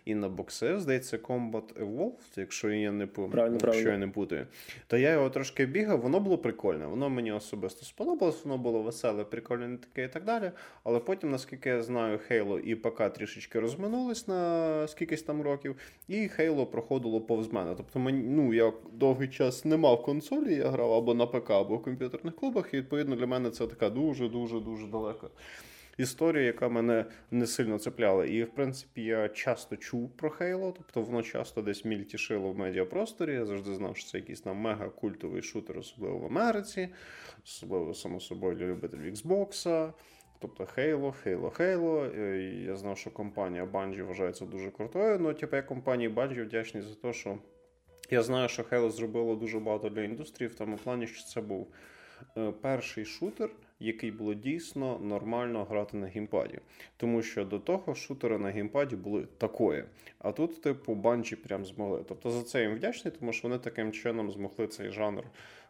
і 0.04 0.14
на 0.14 0.28
бокси. 0.28 0.78
Здається, 0.80 1.16
Combat 1.16 1.74
Evolved, 1.74 2.12
якщо 2.36 2.70
я 2.70 2.92
не 2.92 3.06
правильно, 3.06 3.52
якщо 3.52 3.58
правильно. 3.58 3.90
я 3.90 3.98
не 3.98 4.08
путаю. 4.08 4.46
То 4.86 4.96
я 4.96 5.10
його 5.10 5.30
трошки 5.30 5.66
бігав, 5.66 6.00
воно 6.00 6.20
було 6.20 6.38
прикольне. 6.38 6.86
Воно 6.86 7.10
мені 7.10 7.32
особисто 7.32 7.84
сподобалось, 7.84 8.44
воно 8.44 8.58
було 8.58 8.82
веселе, 8.82 9.24
прикольне, 9.24 9.78
таке 9.78 10.04
і 10.04 10.08
так 10.08 10.24
далі. 10.24 10.50
Але 10.84 10.98
потім, 10.98 11.30
наскільки 11.30 11.68
я 11.68 11.82
знаю, 11.82 12.20
Halo 12.30 12.60
і 12.60 12.74
ПК 12.74 13.12
трішечки 13.12 13.60
розминулись 13.60 14.28
на 14.28 14.88
скількись 14.88 15.22
там 15.22 15.42
років, 15.42 15.76
і 16.08 16.14
Halo 16.14 16.66
проходило 16.66 17.20
повз 17.20 17.52
мене. 17.52 17.74
Тобто, 17.76 17.98
мені, 17.98 18.22
ну, 18.22 18.54
я 18.54 18.72
довгий 18.92 19.28
час 19.28 19.39
час 19.40 19.64
не 19.64 19.76
мав 19.76 20.02
консолі, 20.02 20.54
я 20.54 20.70
грав 20.70 20.92
або 20.92 21.14
на 21.14 21.26
ПК, 21.26 21.50
або 21.50 21.76
в 21.76 21.82
комп'ютерних 21.82 22.36
клубах, 22.36 22.74
і 22.74 22.76
відповідно 22.76 23.16
для 23.16 23.26
мене 23.26 23.50
це 23.50 23.66
така 23.66 23.90
дуже-дуже 23.90 24.60
дуже 24.60 24.86
далека 24.86 25.28
історія, 25.98 26.44
яка 26.44 26.68
мене 26.68 27.04
не 27.30 27.46
сильно 27.46 27.78
цепляла. 27.78 28.26
І, 28.26 28.42
в 28.44 28.50
принципі, 28.50 29.02
я 29.02 29.28
часто 29.28 29.76
чув 29.76 30.10
про 30.16 30.30
Хейло, 30.30 30.72
тобто 30.76 31.02
воно 31.02 31.22
часто 31.22 31.62
десь 31.62 31.84
мільтішило 31.84 32.52
в 32.52 32.58
медіапросторі. 32.58 33.34
Я 33.34 33.46
завжди 33.46 33.74
знав, 33.74 33.96
що 33.96 34.10
це 34.10 34.18
якийсь 34.18 34.40
там 34.40 34.56
мега-культовий 34.56 35.42
шутер, 35.42 35.78
особливо 35.78 36.18
в 36.18 36.26
Америці, 36.26 36.88
особливо, 37.44 37.94
само 37.94 38.20
собою, 38.20 38.56
для 38.56 38.66
любителів 38.66 39.14
Xbox. 39.14 39.90
Тобто 40.38 40.64
Halo, 40.64 41.14
Halo. 41.58 42.16
Я 42.66 42.76
знав, 42.76 42.98
що 42.98 43.10
компанія 43.10 43.64
Bungie 43.64 44.02
вважається 44.02 44.44
дуже 44.44 44.70
крутою. 44.70 45.18
Ну, 45.18 45.34
типу, 45.34 45.56
я 45.56 45.62
компанії 45.62 46.10
Bungie 46.10 46.44
вдячний 46.44 46.82
за 46.82 46.94
те, 46.94 47.12
що 47.12 47.38
я 48.10 48.22
знаю, 48.22 48.48
що 48.48 48.62
Halo 48.62 48.90
зробило 48.90 49.36
дуже 49.36 49.58
багато 49.58 49.88
для 49.88 50.02
індустрії, 50.02 50.48
в 50.48 50.54
тому 50.54 50.76
плані, 50.76 51.06
що 51.06 51.24
це 51.24 51.40
був 51.40 51.68
е, 52.36 52.52
перший 52.60 53.04
шутер, 53.04 53.50
який 53.80 54.10
було 54.10 54.34
дійсно 54.34 54.98
нормально 54.98 55.64
грати 55.64 55.96
на 55.96 56.06
геймпаді. 56.06 56.58
Тому 56.96 57.22
що 57.22 57.44
до 57.44 57.58
того 57.58 57.94
шутери 57.94 58.38
на 58.38 58.50
геймпаді 58.50 58.96
були 58.96 59.26
такоє. 59.38 59.84
А 60.18 60.32
тут, 60.32 60.62
типу, 60.62 60.94
Bungie 60.94 61.36
прям 61.36 61.64
змогли. 61.64 62.04
Тобто 62.08 62.30
за 62.30 62.42
це 62.42 62.62
їм 62.62 62.74
вдячний, 62.74 63.14
тому 63.18 63.32
що 63.32 63.48
вони 63.48 63.60
таким 63.60 63.92
чином 63.92 64.30
змогли 64.30 64.66
цей 64.66 64.90
жанр 64.90 65.24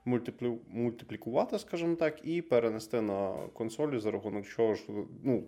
мультиплі... 0.05 0.53
мультиплікувати, 0.69 1.59
скажімо 1.59 1.95
так, 1.95 2.21
і 2.25 2.43
перенести 2.43 3.01
на 3.01 3.33
консолі, 3.53 3.99
за 3.99 4.11
рахунок 4.11 4.47
чого 4.47 4.75
ж 4.75 4.83
ну, 5.23 5.45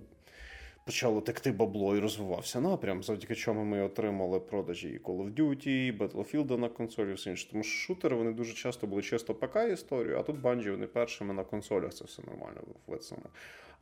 почало 0.85 1.21
текти 1.21 1.53
бабло 1.53 1.97
і 1.97 2.01
розвивався 2.01 2.61
напрям, 2.61 3.03
завдяки 3.03 3.35
чому 3.35 3.65
ми 3.65 3.83
отримали 3.83 4.41
продажі 4.41 4.89
і 4.89 4.99
Call 4.99 5.17
of 5.17 5.35
Duty, 5.35 5.69
і 5.69 5.93
Battlefield 5.93 6.59
на 6.59 6.69
консолі, 6.69 7.11
і 7.11 7.15
все 7.15 7.31
інше. 7.31 7.51
Тому 7.51 7.63
що 7.63 7.73
шутери 7.73 8.17
вони 8.17 8.33
дуже 8.33 8.55
часто 8.55 8.87
були 8.87 9.03
чисто 9.03 9.35
ПК 9.35 9.57
історією, 9.73 10.19
а 10.19 10.23
тут 10.23 10.41
Bungie 10.41 10.71
вони 10.71 10.87
першими 10.87 11.35
на 11.35 11.45
консолях 11.45 11.95
це 11.95 12.05
все 12.05 12.23
нормально 12.23 12.61
в. 12.87 13.29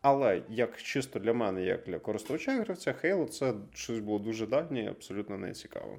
Але 0.02 0.42
як 0.48 0.82
чисто 0.82 1.18
для 1.18 1.32
мене, 1.32 1.64
як 1.64 1.84
для 1.84 1.98
користувача 1.98 2.52
гравця, 2.52 2.94
Halo 3.04 3.28
це 3.28 3.54
щось 3.74 3.98
було 3.98 4.18
дуже 4.18 4.46
дальнє 4.46 4.84
і 4.84 4.86
абсолютно 4.86 5.38
не 5.38 5.52
цікаво. 5.52 5.98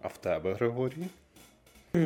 А 0.00 0.08
в 0.08 0.18
тебе, 0.18 0.54
Григорій? 0.54 1.06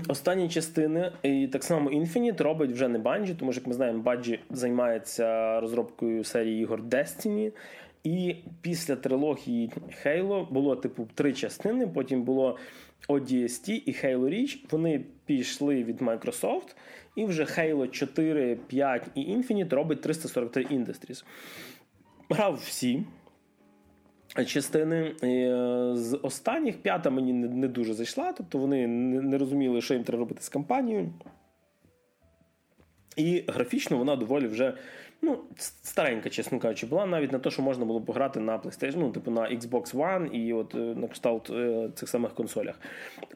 Останні 0.08 0.48
частини, 0.48 1.12
і 1.22 1.46
так 1.46 1.64
само 1.64 1.90
Infinite 1.90 2.42
робить 2.42 2.70
вже 2.70 2.88
не 2.88 2.98
Bungie, 2.98 3.36
тому 3.36 3.52
що, 3.52 3.60
як 3.60 3.66
ми 3.66 3.74
знаємо, 3.74 4.02
Bungie 4.02 4.38
займається 4.50 5.60
розробкою 5.60 6.24
серії 6.24 6.62
ігор 6.62 6.82
Destiny. 6.82 7.52
І 8.04 8.36
після 8.60 8.96
трилогії 8.96 9.70
Halo 10.04 10.52
було 10.52 10.76
типу 10.76 11.08
три 11.14 11.32
частини. 11.32 11.86
Потім 11.86 12.22
було 12.22 12.58
ODST 13.08 13.70
і 13.70 13.92
Halo 13.92 14.20
Reach. 14.20 14.58
Вони 14.70 15.04
пішли 15.26 15.84
від 15.84 16.00
Microsoft, 16.00 16.74
і 17.16 17.24
вже 17.24 17.44
Halo 17.44 17.90
4, 17.90 18.56
5 18.66 19.06
і 19.14 19.20
Infinite 19.20 19.74
робить 19.74 20.00
343 20.00 20.64
Industries. 20.64 21.24
Грав 22.30 22.54
всі 22.54 23.02
частини. 24.46 25.14
Е, 25.22 25.90
з 25.94 26.18
останніх 26.22 26.82
п'ята 26.82 27.10
мені 27.10 27.32
не 27.32 27.68
дуже 27.68 27.94
зайшла, 27.94 28.32
тобто 28.32 28.58
вони 28.58 28.86
не 28.86 29.38
розуміли, 29.38 29.80
що 29.80 29.94
їм 29.94 30.04
треба 30.04 30.20
робити 30.20 30.42
з 30.42 30.48
кампанією. 30.48 31.12
І 33.16 33.44
графічно 33.48 33.98
вона 33.98 34.16
доволі 34.16 34.46
вже 34.46 34.74
ну, 35.22 35.38
старенька, 35.56 36.30
чесно 36.30 36.58
кажучи, 36.58 36.86
була 36.86 37.06
навіть 37.06 37.32
на 37.32 37.38
те, 37.38 37.50
що 37.50 37.62
можна 37.62 37.84
було 37.84 38.00
пограти 38.00 38.40
на 38.40 38.58
PlayStation, 38.58 38.96
ну, 38.96 39.10
типу 39.10 39.30
на 39.30 39.40
Xbox 39.40 39.94
One 39.94 40.26
і 40.26 40.52
от 40.52 40.74
е, 40.74 40.78
на 40.78 41.08
кшталт 41.08 41.50
е, 41.50 41.90
цих 41.94 42.08
самих 42.08 42.34
консолях. 42.34 42.80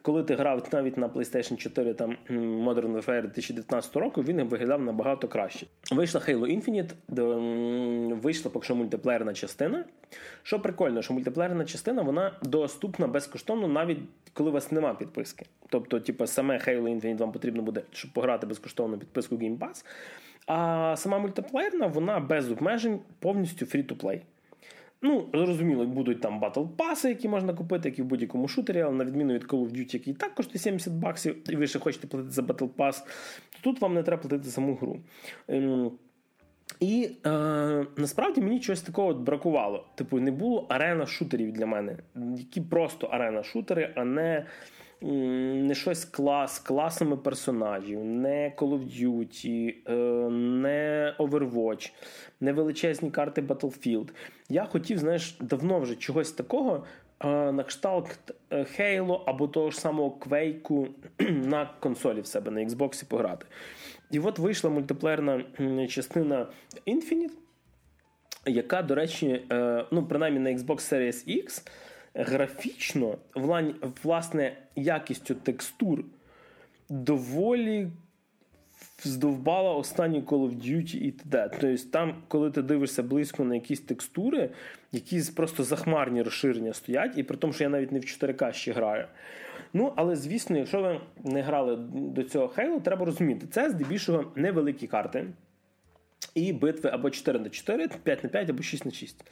Коли 0.01 0.23
ти 0.23 0.35
грав 0.35 0.67
навіть 0.71 0.97
на 0.97 1.07
PlayStation 1.07 1.57
4 1.57 1.93
там 1.93 2.17
Modern 2.29 2.93
Warfare 2.93 3.21
2019 3.21 3.95
року, 3.95 4.23
він 4.23 4.43
виглядав 4.43 4.81
набагато 4.81 5.27
краще. 5.27 5.65
Вийшла 5.91 6.21
Halo 6.21 6.45
Infinite, 6.45 8.15
вийшла 8.15 8.51
поки 8.51 8.65
що 8.65 8.75
мультиплеєрна 8.75 9.33
частина. 9.33 9.85
Що 10.43 10.59
прикольно, 10.59 11.01
що 11.01 11.13
мультиплеєрна 11.13 11.65
частина 11.65 12.01
вона 12.01 12.31
доступна 12.41 13.07
безкоштовно, 13.07 13.67
навіть 13.67 13.99
коли 14.33 14.49
у 14.49 14.53
вас 14.53 14.71
нема 14.71 14.93
підписки. 14.93 15.45
Тобто, 15.69 15.99
типу, 15.99 16.27
саме 16.27 16.57
Halo 16.57 16.81
Infinite 16.81 17.17
вам 17.17 17.31
потрібно 17.31 17.61
буде, 17.61 17.81
щоб 17.91 18.11
пограти 18.11 18.47
безкоштовно 18.47 18.97
підписку 18.97 19.35
Game 19.35 19.57
Pass. 19.57 19.85
А 20.47 20.95
сама 20.97 21.19
мультиплеєрна, 21.19 21.87
вона 21.87 22.19
без 22.19 22.51
обмежень 22.51 22.99
повністю 23.19 23.65
free-to-play. 23.65 24.21
Ну, 25.01 25.29
зрозуміло, 25.33 25.85
будуть 25.85 26.21
там 26.21 26.39
battle 26.39 26.63
pass 26.77 26.98
и, 26.98 27.09
які 27.09 27.29
можна 27.29 27.53
купити, 27.53 27.89
як 27.89 27.99
і 27.99 28.01
в 28.01 28.05
будь-якому 28.05 28.47
шутері, 28.47 28.81
але 28.81 28.93
на 28.93 29.05
відміну 29.05 29.33
від 29.33 29.43
Call 29.43 29.59
of 29.59 29.71
Duty, 29.71 29.93
який 29.93 30.13
так 30.13 30.35
коштує 30.35 30.59
70 30.59 30.93
баксів, 30.93 31.51
і 31.51 31.55
ви 31.55 31.67
ще 31.67 31.79
хочете 31.79 32.07
платити 32.07 32.31
за 32.31 32.41
battle 32.41 32.65
pass, 32.65 32.99
то 33.49 33.57
тут 33.61 33.81
вам 33.81 33.93
не 33.93 34.03
треба 34.03 34.21
платити 34.21 34.49
саму 34.49 34.75
гру. 34.75 34.99
Ем, 35.47 35.91
і 36.79 37.09
е, 37.25 37.29
насправді 37.97 38.41
мені 38.41 38.59
чогось 38.59 38.81
такого 38.81 39.13
бракувало. 39.13 39.85
Типу, 39.95 40.19
не 40.19 40.31
було 40.31 40.65
арена 40.69 41.05
шутерів 41.05 41.51
для 41.51 41.65
мене, 41.65 41.97
які 42.37 42.61
просто 42.61 43.07
арена 43.07 43.43
шутери, 43.43 43.93
а 43.95 44.03
не 44.03 44.45
не 45.01 45.75
щось 45.75 46.05
клас, 46.05 46.59
класами 46.59 47.17
персонажів, 47.17 48.05
не 48.05 48.53
Call 48.57 48.69
of 48.69 49.03
Duty, 49.03 49.73
е, 49.85 50.29
не 50.29 51.15
Overwatch, 51.19 51.91
не 52.41 52.53
величезні 52.53 53.11
карти 53.11 53.41
Battlefield. 53.41 54.09
Я 54.49 54.65
хотів, 54.65 54.97
знаєш, 54.97 55.37
давно 55.41 55.79
вже 55.79 55.95
чогось 55.95 56.31
такого. 56.31 56.85
Е, 57.19 57.51
на 57.51 57.63
кшталт 57.63 58.33
е, 58.49 58.57
Halo 58.57 59.21
або 59.25 59.47
того 59.47 59.71
ж 59.71 59.79
самого 59.79 60.17
Quake 60.19 60.87
на 61.47 61.69
консолі 61.79 62.21
в 62.21 62.27
себе 62.27 62.51
на 62.51 62.59
Xbox 62.61 63.05
пограти. 63.05 63.45
І 64.11 64.19
от 64.19 64.39
вийшла 64.39 64.69
мультиплеєрна 64.69 65.43
частина 65.89 66.47
Infinite, 66.87 67.31
яка, 68.45 68.81
до 68.81 68.95
речі, 68.95 69.45
ну, 69.91 70.05
принаймні 70.09 70.39
на 70.39 70.49
Xbox 70.49 70.93
Series 70.93 71.43
X 71.43 71.67
графічно, 72.17 73.17
власне, 74.03 74.57
якістю 74.75 75.35
текстур 75.35 76.03
доволі 76.89 77.87
здовбала 79.03 79.73
останні 79.73 80.21
Call 80.21 80.49
of 80.49 80.55
Duty 80.55 80.97
і 80.97 81.11
т.д. 81.11 81.49
Тобто 81.59 81.89
там, 81.91 82.15
коли 82.27 82.51
ти 82.51 82.61
дивишся 82.61 83.03
близько 83.03 83.43
на 83.43 83.55
якісь 83.55 83.79
текстури, 83.79 84.49
якісь 84.91 85.29
просто 85.29 85.63
захмарні 85.63 86.21
розширення 86.21 86.73
стоять, 86.73 87.17
і 87.17 87.23
при 87.23 87.37
тому, 87.37 87.53
що 87.53 87.63
я 87.63 87.69
навіть 87.69 87.91
не 87.91 87.99
в 87.99 88.03
4К 88.03 88.53
ще 88.53 88.73
граю. 88.73 89.07
Ну, 89.73 89.93
але 89.95 90.15
звісно, 90.15 90.57
якщо 90.57 90.81
ви 90.81 91.01
не 91.23 91.41
грали 91.41 91.75
до 91.93 92.23
цього 92.23 92.47
Halo, 92.57 92.81
треба 92.81 93.05
розуміти, 93.05 93.47
це 93.51 93.69
здебільшого 93.69 94.31
невеликі 94.35 94.87
карти. 94.87 95.25
І 96.35 96.53
битви 96.53 96.89
або 96.89 97.09
4 97.09 97.39
на 97.39 97.49
4, 97.49 97.87
5 98.03 98.23
на 98.23 98.29
5 98.29 98.49
або 98.49 98.63
6 98.63 98.85
на 98.85 98.91
6. 98.91 99.25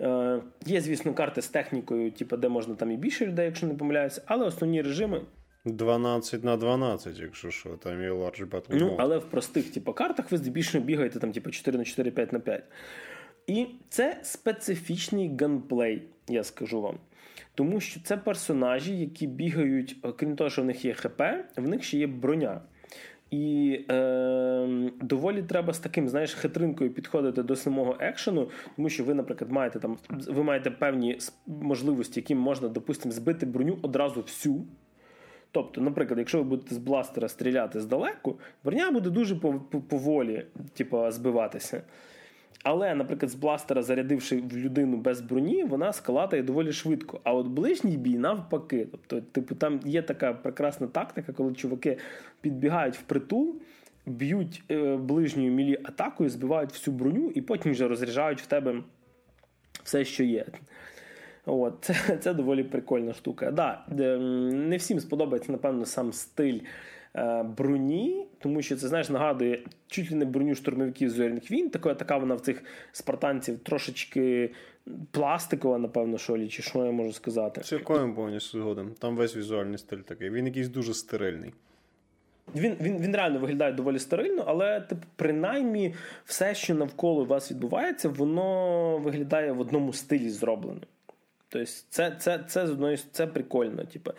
Е, 0.00 0.40
Є, 0.66 0.80
звісно, 0.80 1.14
карти 1.14 1.42
з 1.42 1.48
технікою, 1.48 2.10
типу, 2.10 2.36
де 2.36 2.48
можна 2.48 2.74
там 2.74 2.90
і 2.90 2.96
більше 2.96 3.26
людей, 3.26 3.46
якщо 3.46 3.66
не 3.66 3.74
помиляюся, 3.74 4.22
але 4.26 4.46
основні 4.46 4.82
режими. 4.82 5.20
12 5.64 6.44
на 6.44 6.56
12, 6.56 7.18
якщо 7.18 7.50
що, 7.50 7.68
там 7.68 8.02
є 8.02 8.10
Large 8.10 8.48
Battle 8.48 8.66
Ну, 8.70 8.96
але 8.98 9.18
в 9.18 9.24
простих 9.24 9.72
типу, 9.72 9.92
картах 9.92 10.32
ви 10.32 10.38
здебільшого 10.38 10.84
бігаєте 10.84 11.18
там, 11.18 11.32
типу, 11.32 11.50
4 11.50 11.78
на 11.78 11.84
4, 11.84 12.10
5 12.10 12.32
на 12.32 12.40
5. 12.40 12.62
І 13.46 13.66
це 13.88 14.20
специфічний 14.22 15.36
gunplay, 15.40 16.02
я 16.28 16.44
скажу 16.44 16.80
вам. 16.80 16.98
Тому 17.54 17.80
що 17.80 18.00
це 18.04 18.16
персонажі, 18.16 18.98
які 18.98 19.26
бігають, 19.26 19.96
крім 20.16 20.36
того, 20.36 20.50
що 20.50 20.62
в 20.62 20.64
них 20.64 20.84
є 20.84 20.94
ХП, 20.94 21.22
в 21.56 21.68
них 21.68 21.84
ще 21.84 21.98
є 21.98 22.06
броня. 22.06 22.60
І 23.30 23.80
е, 23.90 24.90
доволі 25.02 25.42
треба 25.42 25.72
з 25.72 25.78
таким, 25.78 26.08
знаєш, 26.08 26.34
хитринкою 26.34 26.90
підходити 26.90 27.42
до 27.42 27.56
самого 27.56 27.96
екшену, 28.00 28.48
тому 28.76 28.88
що 28.88 29.04
ви, 29.04 29.14
наприклад, 29.14 29.52
маєте 29.52 29.78
там 29.78 29.98
ви 30.10 30.42
маєте 30.42 30.70
певні 30.70 31.18
можливості, 31.46 32.20
яким 32.20 32.38
можна, 32.38 32.68
допустимо, 32.68 33.12
збити 33.12 33.46
броню 33.46 33.78
одразу 33.82 34.20
всю. 34.20 34.64
Тобто, 35.50 35.80
наприклад, 35.80 36.18
якщо 36.18 36.38
ви 36.38 36.44
будете 36.44 36.74
з 36.74 36.78
бластера 36.78 37.28
стріляти 37.28 37.80
здалеку, 37.80 38.38
броня 38.64 38.90
буде 38.90 39.10
дуже 39.10 39.36
поволі, 39.88 40.46
типу, 40.74 41.10
збиватися. 41.10 41.82
Але, 42.68 42.94
наприклад, 42.94 43.30
з 43.30 43.34
бластера, 43.34 43.82
зарядивши 43.82 44.36
в 44.36 44.56
людину 44.56 44.96
без 44.96 45.20
броні, 45.20 45.64
вона 45.64 45.92
скалатає 45.92 46.42
доволі 46.42 46.72
швидко. 46.72 47.20
А 47.24 47.32
от 47.32 47.46
ближній 47.46 47.96
бій 47.96 48.18
навпаки. 48.18 48.88
Тобто, 48.90 49.20
типу, 49.20 49.54
там 49.54 49.80
є 49.84 50.02
така 50.02 50.32
прекрасна 50.32 50.86
тактика, 50.86 51.32
коли 51.32 51.54
чуваки 51.54 51.98
підбігають 52.40 52.96
в 52.96 53.02
притул, 53.02 53.56
б'ють 54.06 54.62
е, 54.70 54.96
ближньою 54.96 55.52
мілі 55.52 55.78
атакою, 55.84 56.30
збивають 56.30 56.72
всю 56.72 56.96
броню 56.96 57.30
і 57.34 57.40
потім 57.40 57.72
вже 57.72 57.88
розряджають 57.88 58.42
в 58.42 58.46
тебе 58.46 58.82
все, 59.82 60.04
що 60.04 60.24
є. 60.24 60.46
От, 61.44 61.74
Це 61.80 62.16
це 62.20 62.34
доволі 62.34 62.64
прикольна 62.64 63.12
штука. 63.12 63.50
Да, 63.50 63.84
Не 64.52 64.76
всім 64.76 65.00
сподобається, 65.00 65.52
напевно, 65.52 65.84
сам 65.84 66.12
стиль 66.12 66.60
броні, 67.56 68.26
тому 68.38 68.62
що 68.62 68.76
це 68.76 68.88
знаєш, 68.88 69.10
нагадує 69.10 69.62
чуть 69.86 70.10
ли 70.10 70.16
не 70.16 70.24
броню 70.24 70.54
штурмовиків 70.54 71.10
зоряних 71.10 71.50
війн. 71.50 71.70
Така, 71.70 71.94
така 71.94 72.16
вона 72.16 72.34
в 72.34 72.40
цих 72.40 72.64
спартанців 72.92 73.58
трошечки 73.58 74.50
пластикова, 75.10 75.78
напевно, 75.78 76.18
що 76.18 76.48
чи 76.48 76.62
що 76.62 76.84
я 76.84 76.92
можу 76.92 77.12
сказати. 77.12 77.60
Цілком 77.60 78.14
повністю 78.14 78.58
згодом. 78.58 78.94
Там 78.98 79.16
весь 79.16 79.36
візуальний 79.36 79.78
стиль 79.78 79.98
такий. 79.98 80.30
Він 80.30 80.46
якийсь 80.46 80.68
дуже 80.68 80.94
стерильний. 80.94 81.52
Він 82.54 82.76
він, 82.80 82.98
він 82.98 83.16
реально 83.16 83.38
виглядає 83.38 83.72
доволі 83.72 83.98
стерильно, 83.98 84.44
але 84.46 84.80
типу, 84.80 85.02
принаймні 85.16 85.94
все, 86.24 86.54
що 86.54 86.74
навколо 86.74 87.24
вас 87.24 87.50
відбувається, 87.50 88.08
воно 88.08 88.98
виглядає 88.98 89.52
в 89.52 89.60
одному 89.60 89.92
стилі 89.92 90.30
зроблено. 90.30 90.80
Тобто 91.48 91.70
це 91.88 92.16
це, 92.18 92.44
це, 92.48 92.62
одної 92.62 92.96
це 93.12 93.26
прикольно. 93.26 93.84
Типу. 93.84 94.10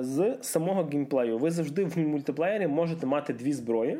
З 0.00 0.38
самого 0.40 0.84
геймплею 0.84 1.38
ви 1.38 1.50
завжди 1.50 1.84
в 1.84 1.98
мультиплеєрі 1.98 2.66
можете 2.66 3.06
мати 3.06 3.32
дві 3.32 3.52
зброї 3.52 3.98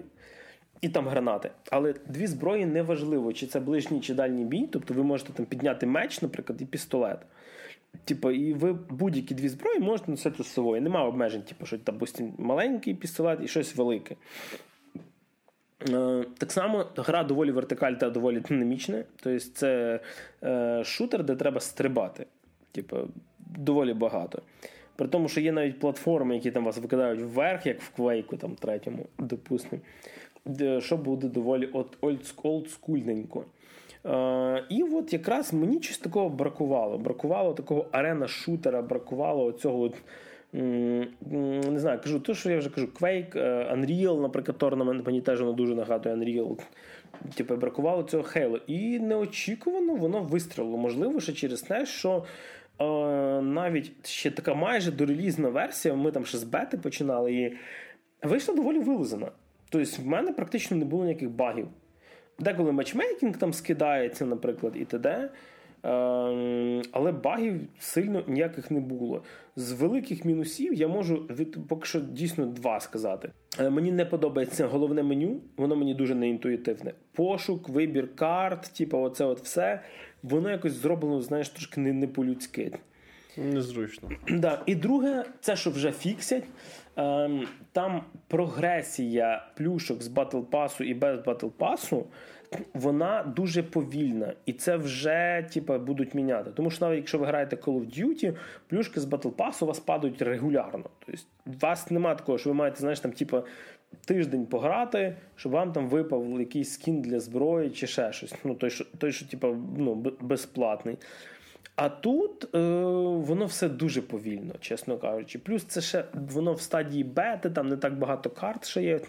і 0.81 0.89
там 0.89 1.09
гранати. 1.09 1.51
Але 1.71 1.95
дві 2.07 2.27
зброї 2.27 2.67
не 2.67 2.83
важливо, 2.83 3.33
чи 3.33 3.47
це 3.47 3.61
ближній 3.61 4.01
чи 4.01 4.15
дальній 4.15 4.45
бій. 4.45 4.69
Тобто 4.73 4.95
ви 4.95 5.03
можете 5.03 5.33
там 5.33 5.47
підняти 5.47 5.87
меч, 5.87 6.23
наприклад, 6.23 6.63
і 6.63 6.65
пістолет. 6.65 7.19
Типу, 8.05 8.31
і 8.31 8.53
ви 8.53 8.73
будь-які 8.73 9.35
дві 9.35 9.49
зброї 9.49 9.79
можете 9.79 10.11
носити 10.11 10.43
з 10.43 10.47
собою. 10.47 10.83
Нема 10.83 11.05
обмежень, 11.05 11.43
типу, 11.43 11.67
що 11.67 11.79
допустим, 11.87 12.33
маленький 12.39 12.95
пістолет 12.95 13.39
і 13.43 13.49
щось 13.49 13.77
велике. 13.77 14.17
Е, 15.89 16.25
так 16.39 16.53
само 16.53 16.87
гра 16.97 17.25
доволі 17.25 17.51
вертикальна 17.51 17.99
та 17.99 18.11
доволі 18.11 18.41
динамічна. 18.41 19.05
Тобто 19.23 19.39
це 19.41 20.01
е, 20.45 20.83
шутер, 20.85 21.25
де 21.25 21.37
треба 21.37 21.61
стрибати. 21.61 22.27
Типу, 22.73 22.97
доволі 23.39 23.95
багато. 23.95 24.43
При 24.97 25.09
тому, 25.09 25.29
що 25.29 25.41
є 25.41 25.53
навіть 25.53 25.79
платформи, 25.79 26.35
які 26.35 26.51
там 26.51 26.65
вас 26.65 26.79
викидають 26.79 27.21
вверх, 27.21 27.67
як 27.67 27.83
в 27.83 27.91
квейку 27.91 28.37
там 28.37 28.55
третьому, 28.55 29.07
допустимо, 29.19 29.83
що 30.79 30.97
буде 30.97 31.29
доволі 31.29 31.69
олдскульненько. 32.43 33.45
Е, 34.07 34.65
і 34.69 34.83
от 34.83 35.13
якраз 35.13 35.53
мені 35.53 35.83
щось 35.83 35.99
такого 35.99 36.29
бракувало. 36.29 36.99
Бракувало 36.99 37.55
такого 37.55 37.87
арена-шутера, 37.93 38.83
бракувало 38.83 39.53
цього. 39.53 39.91
Не 40.55 41.79
знаю, 41.79 42.01
кажу, 42.03 42.21
то, 42.21 42.35
що 42.35 42.51
я 42.51 42.59
вже 42.59 42.71
кажу, 42.71 42.89
Quake, 43.01 43.39
е, 43.39 43.75
Unreal, 43.77 44.21
наприклад, 44.21 44.59
Tournament, 44.59 45.07
мені 45.07 45.21
теж 45.21 45.41
воно 45.41 45.53
дуже 45.53 45.75
нагадує 45.75 46.15
Unreal. 46.15 46.59
Типу, 47.35 47.57
бракувало 47.57 48.03
цього 48.03 48.23
Halo. 48.23 48.61
І 48.67 48.99
неочікувано 48.99 49.95
воно 49.95 50.23
вистрілило. 50.23 50.77
Можливо, 50.77 51.21
ще 51.21 51.33
через 51.33 51.63
те, 51.63 51.87
що 51.87 52.25
е, 52.79 52.85
навіть 53.43 54.07
ще 54.07 54.31
така 54.31 54.55
майже 54.55 54.93
дорелізна 54.93 55.49
версія, 55.49 55.95
ми 55.95 56.11
там 56.11 56.27
ще 56.27 56.39
з 56.39 56.45
бети 56.45 56.77
починали, 56.77 57.35
і 57.35 57.57
вийшла 58.23 58.55
доволі 58.55 58.79
вилизана. 58.79 59.31
Тобто, 59.71 60.03
в 60.03 60.07
мене 60.07 60.33
практично 60.33 60.77
не 60.77 60.85
було 60.85 61.05
ніяких 61.05 61.31
багів. 61.31 61.69
Деколи 62.39 62.73
матчмейкінг 62.73 63.39
там 63.39 63.53
скидається, 63.53 64.27
наприклад, 64.27 64.73
і 64.77 64.85
т.д. 64.85 65.31
Ем, 65.85 66.83
але 66.93 67.13
багів 67.13 67.61
сильно 67.79 68.23
ніяких 68.27 68.71
не 68.71 68.81
було. 68.81 69.23
З 69.57 69.73
великих 69.73 70.25
мінусів 70.25 70.75
я 70.75 70.89
можу 70.89 71.17
від 71.17 71.69
поки 71.69 71.87
що 71.87 72.01
дійсно 72.01 72.47
два 72.47 72.81
сказати. 72.81 73.31
Е, 73.61 73.71
мені 73.71 73.93
не 73.93 74.05
подобається 74.05 74.67
головне 74.67 75.03
меню, 75.03 75.41
воно 75.57 75.77
мені 75.77 75.95
дуже 75.95 76.15
неінтуїтивне. 76.15 76.93
Пошук, 77.13 77.69
вибір 77.69 78.17
карт, 78.17 78.73
типу, 78.77 78.99
оце 78.99 79.25
от 79.25 79.41
все. 79.41 79.81
Воно 80.23 80.51
якось 80.51 80.73
зроблено, 80.73 81.21
знаєш, 81.21 81.49
трошки 81.49 81.81
не, 81.81 81.93
не 81.93 82.07
по-людськи. 82.07 82.73
Незручно. 83.37 84.11
Да. 84.31 84.63
І 84.67 84.75
друге, 84.75 85.25
це 85.41 85.57
що 85.57 85.71
вже 85.71 85.93
фіксять. 85.93 86.45
Ем, 86.97 87.47
там 87.73 88.05
прогресія 88.29 89.47
плюшок 89.57 90.03
з 90.03 90.09
Battle 90.09 90.47
Pass 90.47 90.83
і 90.83 90.95
без 90.95 91.21
Battle 91.21 91.51
Pass, 91.59 92.05
вона 92.75 93.23
дуже 93.37 93.63
повільна. 93.63 94.33
І 94.47 94.53
це 94.53 94.77
вже 94.77 95.49
типа, 95.53 95.79
будуть 95.79 96.15
міняти. 96.15 96.51
Тому 96.51 96.71
що 96.71 96.85
навіть 96.85 96.97
якщо 96.97 97.19
ви 97.19 97.27
граєте 97.27 97.57
Call 97.57 97.81
of 97.81 97.99
Duty, 98.01 98.37
плюшки 98.67 99.01
з 99.01 99.05
Battle 99.05 99.33
Pass 99.33 99.65
у 99.65 99.67
вас 99.67 99.81
падають 99.81 100.23
регулярно. 100.23 100.85
Тобто 101.07 101.23
у 101.47 101.51
вас 101.61 101.91
немає 101.91 102.17
такого, 102.17 102.39
що 102.39 102.51
ви 102.51 102.55
маєте, 102.55 102.81
знаєш, 102.81 103.01
там, 103.01 103.13
типа. 103.13 103.43
Тиждень 104.05 104.47
пограти, 104.47 105.17
щоб 105.37 105.53
вам 105.53 105.73
там 105.73 105.89
випав 105.89 106.41
якийсь 106.41 106.73
скін 106.73 107.03
для 107.03 107.21
зброї 107.21 107.71
чи 107.71 107.87
ще 107.87 108.13
щось. 108.13 108.35
Ну, 108.45 108.55
той, 108.55 108.71
що, 108.71 108.85
той, 108.99 109.13
що 109.13 109.27
типу, 109.27 109.57
ну, 109.77 109.95
безплатний. 110.21 110.99
А 111.77 111.89
тут 111.89 112.55
е, 112.55 112.59
воно 113.15 113.47
все 113.47 113.69
дуже 113.69 114.03
повільно, 114.03 114.55
чесно 114.61 114.99
кажучи. 114.99 115.39
Плюс 115.39 115.65
це 115.65 115.81
ще 115.81 116.05
воно 116.13 116.53
в 116.53 116.61
стадії 116.61 117.05
бети, 117.05 117.51
там 117.51 117.69
не 117.69 117.77
так 117.77 117.99
багато 117.99 118.31
карт 118.31 118.67
ще 118.67 118.83
є. 118.83 119.01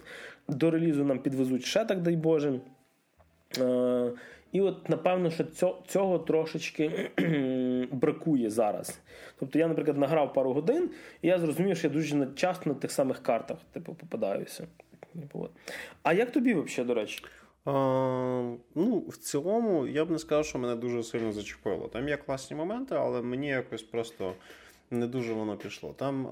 До 0.48 0.72
релізу 0.72 1.04
нам 1.04 1.20
підвезуть 1.20 1.66
ще 1.66 1.86
так, 1.86 2.02
дай 2.02 2.16
Боже. 2.16 2.60
Е, 3.62 4.12
І 4.52 4.62
от, 4.62 4.90
напевно, 4.90 5.32
що 5.32 5.44
цього, 5.88 6.20
трошечки 6.20 7.12
бракує 7.92 8.50
зараз. 8.50 9.00
Тобто 9.40 9.60
я, 9.60 9.68
наприклад, 9.68 9.98
награв 9.98 10.34
пару 10.34 10.54
годин, 10.54 10.90
і 11.22 11.28
я 11.28 11.40
зрозумів, 11.40 11.78
що 11.78 11.88
я 11.88 11.94
дуже 11.94 12.28
часто 12.36 12.70
на 12.70 12.76
тих 12.76 12.92
самих 12.92 13.24
картах 13.24 13.58
типу, 13.74 13.94
попадаюся. 13.94 14.68
А 16.04 16.14
як 16.14 16.32
тобі 16.32 16.54
взагалі, 16.54 16.88
до 16.88 16.94
речі? 16.94 17.26
А, 17.66 17.72
Ну, 18.76 19.04
в 19.08 19.18
цілому, 19.18 19.88
я 19.88 20.06
б 20.06 20.12
не 20.12 20.20
сказав, 20.20 20.46
що 20.46 20.60
мене 20.60 20.76
дуже 20.76 21.04
сильно 21.04 21.32
зачепило. 21.32 21.88
Там 21.88 22.10
є 22.10 22.18
класні 22.18 22.58
моменти, 22.58 22.96
але 22.96 23.22
мені 23.22 23.48
якось 23.48 23.84
просто 23.84 24.34
не 24.92 25.08
дуже 25.08 25.34
воно 25.34 25.58
пішло. 25.58 25.94
Там, 25.98 26.26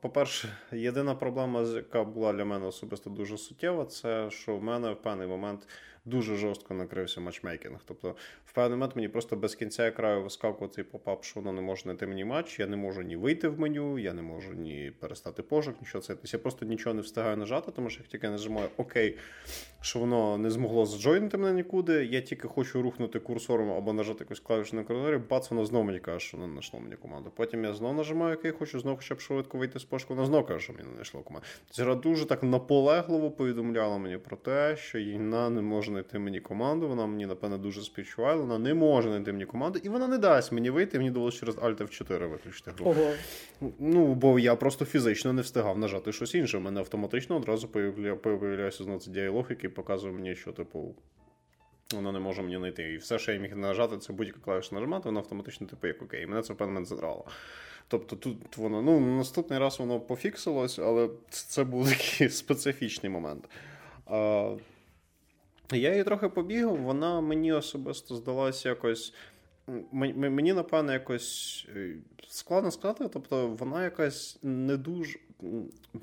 по-перше, 0.00 0.48
єдина 0.72 1.14
проблема, 1.14 1.62
яка 1.62 2.04
була 2.04 2.32
для 2.32 2.44
мене 2.44 2.66
особисто 2.66 3.10
дуже 3.10 3.38
суттєва, 3.38 3.84
це 3.84 4.30
що 4.30 4.56
в 4.56 4.62
мене 4.62 4.92
в 4.92 4.96
певний 4.96 5.28
момент 5.28 5.68
дуже 6.06 6.36
жорстко 6.36 6.74
накрився 6.74 7.20
matchmaking. 7.20 7.80
Тобто, 7.84 8.16
в 8.44 8.52
певний 8.52 8.78
момент 8.78 8.96
мені 8.96 9.08
просто 9.08 9.36
без 9.36 9.54
кінця 9.54 9.90
краю 9.90 10.22
вискакував 10.22 10.74
цей 10.74 10.84
popup, 10.84 11.24
що 11.24 11.40
воно 11.40 11.52
не 11.52 11.60
може 11.60 11.82
знайти 11.82 12.06
мені 12.06 12.24
матч. 12.24 12.58
Я 12.58 12.66
не 12.66 12.76
можу 12.76 13.02
ні 13.02 13.16
вийти 13.16 13.48
в 13.48 13.60
меню, 13.60 13.98
я 13.98 14.12
не 14.12 14.22
можу 14.22 14.52
ні 14.52 14.92
перестати 15.00 15.42
пошук, 15.42 15.74
нічого 15.80 16.02
це. 16.02 16.14
Тобто 16.14 16.28
я 16.32 16.38
просто 16.38 16.66
нічого 16.66 16.94
не 16.94 17.02
встигаю 17.02 17.36
нажати, 17.36 17.72
тому 17.72 17.90
що 17.90 18.00
як 18.00 18.08
тільки 18.08 18.28
нажимаю 18.28 18.68
ОК, 18.76 18.94
що 19.80 19.98
воно 19.98 20.38
не 20.38 20.50
змогло 20.50 20.86
зджойнити 20.86 21.38
мене 21.38 21.52
нікуди. 21.52 22.04
Я 22.04 22.20
тільки 22.20 22.48
хочу 22.48 22.82
рухнути 22.82 23.20
курсором 23.20 23.70
або 23.70 23.92
нажати 23.92 24.18
якусь 24.20 24.40
клавішу 24.40 24.76
на 24.76 24.84
коридорі, 24.84 25.20
бац, 25.30 25.50
воно 25.50 25.64
знову 25.64 25.84
мені 25.84 25.98
каже, 25.98 26.20
що 26.26 26.38
не 26.38 26.46
знайшло 26.46 26.80
мені 26.80 26.96
команду. 26.96 27.32
Потім 27.36 27.64
я 27.64 27.74
знову 27.74 27.94
нажимаю 27.94 28.36
ОК, 28.36 28.58
хочу 28.58 28.80
знову 28.80 28.96
хоча 28.96 29.14
б 29.14 29.20
швидко 29.20 29.58
вийти 29.58 29.78
з 29.78 29.84
пошуку, 29.84 30.14
воно 30.14 30.26
знову 30.26 30.46
каже, 30.46 30.60
що 30.60 30.72
мені 30.72 30.84
не 30.88 30.94
знайшло 30.94 31.20
команду. 31.20 31.46
Тобто 31.76 31.94
дуже 31.94 32.26
так 32.26 32.42
наполегливо 32.42 33.30
повідомляла 33.30 33.98
мені 33.98 34.18
про 34.18 34.36
те, 34.36 34.76
що 34.76 34.98
вона 34.98 35.50
не 35.50 35.62
може 35.62 35.95
знайти 35.96 36.18
мені 36.18 36.40
команду. 36.40 36.88
Вона 36.88 37.06
мені, 37.06 37.26
напевно, 37.26 37.58
дуже 37.58 37.82
співчуває. 37.82 38.36
Вона 38.36 38.58
не 38.58 38.74
може 38.74 39.08
знайти 39.08 39.32
мені 39.32 39.46
команду, 39.46 39.80
і 39.82 39.88
вона 39.88 40.08
не 40.08 40.18
дасть 40.18 40.52
мені 40.52 40.70
вийти. 40.70 40.98
Мені 40.98 41.10
довелося 41.10 41.40
через 41.40 41.56
Alt 41.56 41.82
F4 41.82 42.28
виключити 42.28 42.70
гру. 42.70 42.90
Ого. 42.90 43.12
Ну, 43.78 44.14
бо 44.14 44.38
я 44.38 44.56
просто 44.56 44.84
фізично 44.84 45.32
не 45.32 45.42
встигав 45.42 45.78
нажати 45.78 46.12
щось 46.12 46.34
інше. 46.34 46.58
У 46.58 46.60
мене 46.60 46.80
автоматично 46.80 47.36
одразу 47.36 47.68
появляється 48.22 48.84
знову 48.84 49.00
цей 49.00 49.14
діалог, 49.14 49.46
який 49.50 49.70
показує 49.70 50.12
мені, 50.12 50.34
що 50.34 50.52
типу. 50.52 50.94
Воно 51.94 52.12
не 52.12 52.18
може 52.18 52.42
мені 52.42 52.56
знайти. 52.56 52.92
І 52.92 52.96
все, 52.96 53.18
що 53.18 53.32
я 53.32 53.38
міг 53.38 53.56
нажати, 53.56 53.98
це 53.98 54.12
будь-яка 54.12 54.40
клавіша 54.40 54.74
нажимати, 54.74 55.08
воно 55.08 55.20
автоматично 55.20 55.66
типу 55.66 55.86
як 55.86 56.02
окей. 56.02 56.26
Мене 56.26 56.42
це 56.42 56.52
в 56.52 56.56
певний 56.56 56.72
момент 56.72 56.88
задрало. 56.88 57.24
Тобто 57.88 58.16
тут 58.16 58.56
воно 58.56 58.82
ну 58.82 59.00
наступний 59.00 59.58
раз 59.58 59.78
воно 59.78 60.00
пофіксилось, 60.00 60.78
але 60.78 61.10
це 61.30 61.64
був 61.64 61.88
такий 61.90 62.28
специфічний 62.28 63.12
момент. 63.12 63.48
А, 64.06 64.56
я 65.72 65.90
її 65.90 66.04
трохи 66.04 66.28
побігав, 66.28 66.76
вона 66.76 67.20
мені 67.20 67.52
особисто 67.52 68.16
здалася 68.16 68.68
якось. 68.68 69.14
Мені, 69.92 70.52
напевно, 70.52 70.92
якось 70.92 71.66
е, 71.76 71.96
складно 72.28 72.70
сказати, 72.70 73.08
тобто 73.12 73.48
вона 73.48 73.84
якась 73.84 74.38
не 74.42 74.76
дуже. 74.76 75.18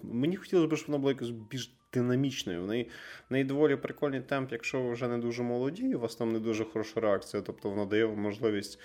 Мені 0.03 0.35
хотілося 0.35 0.67
б, 0.67 0.77
щоб 0.77 0.87
вона 0.87 0.97
була 0.97 1.11
якось 1.11 1.29
більш 1.29 1.71
динамічною. 1.93 2.63
В 2.63 2.67
неї, 2.67 2.89
в 3.29 3.33
неї 3.33 3.45
доволі 3.45 3.75
прикольний 3.75 4.21
темп, 4.21 4.51
якщо 4.51 4.81
ви 4.81 4.93
вже 4.93 5.07
не 5.07 5.17
дуже 5.17 5.43
молоді, 5.43 5.95
у 5.95 5.99
вас 5.99 6.15
там 6.15 6.31
не 6.31 6.39
дуже 6.39 6.65
хороша 6.65 6.99
реакція, 6.99 7.43
тобто 7.43 7.69
вона 7.69 7.85
дає 7.85 8.05
вам 8.05 8.19
можливість 8.19 8.79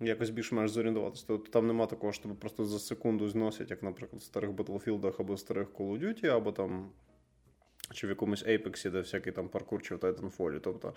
якось 0.00 0.30
більш-менш 0.30 0.70
зорієнтуватися. 0.70 1.24
Тобто 1.28 1.50
там 1.50 1.66
нема 1.66 1.86
такого, 1.86 2.12
що 2.12 2.28
просто 2.28 2.64
за 2.64 2.78
секунду 2.78 3.28
зносять, 3.28 3.70
як, 3.70 3.82
наприклад, 3.82 4.22
в 4.22 4.24
старих 4.24 4.50
Battlefield 4.50 5.14
або 5.18 5.36
старих 5.36 5.68
Call 5.68 5.92
of 5.92 6.00
Duty, 6.00 6.26
або 6.26 6.52
там 6.52 6.88
чи 7.92 8.06
в 8.06 8.10
якомусь 8.10 8.44
Apex, 8.44 8.90
де 8.90 9.00
всякий 9.00 9.32
там 9.32 9.48
паркур 9.48 9.82
чи 9.82 9.94
в 9.94 9.98
Titanfall. 9.98 10.60
Тобто 10.60 10.94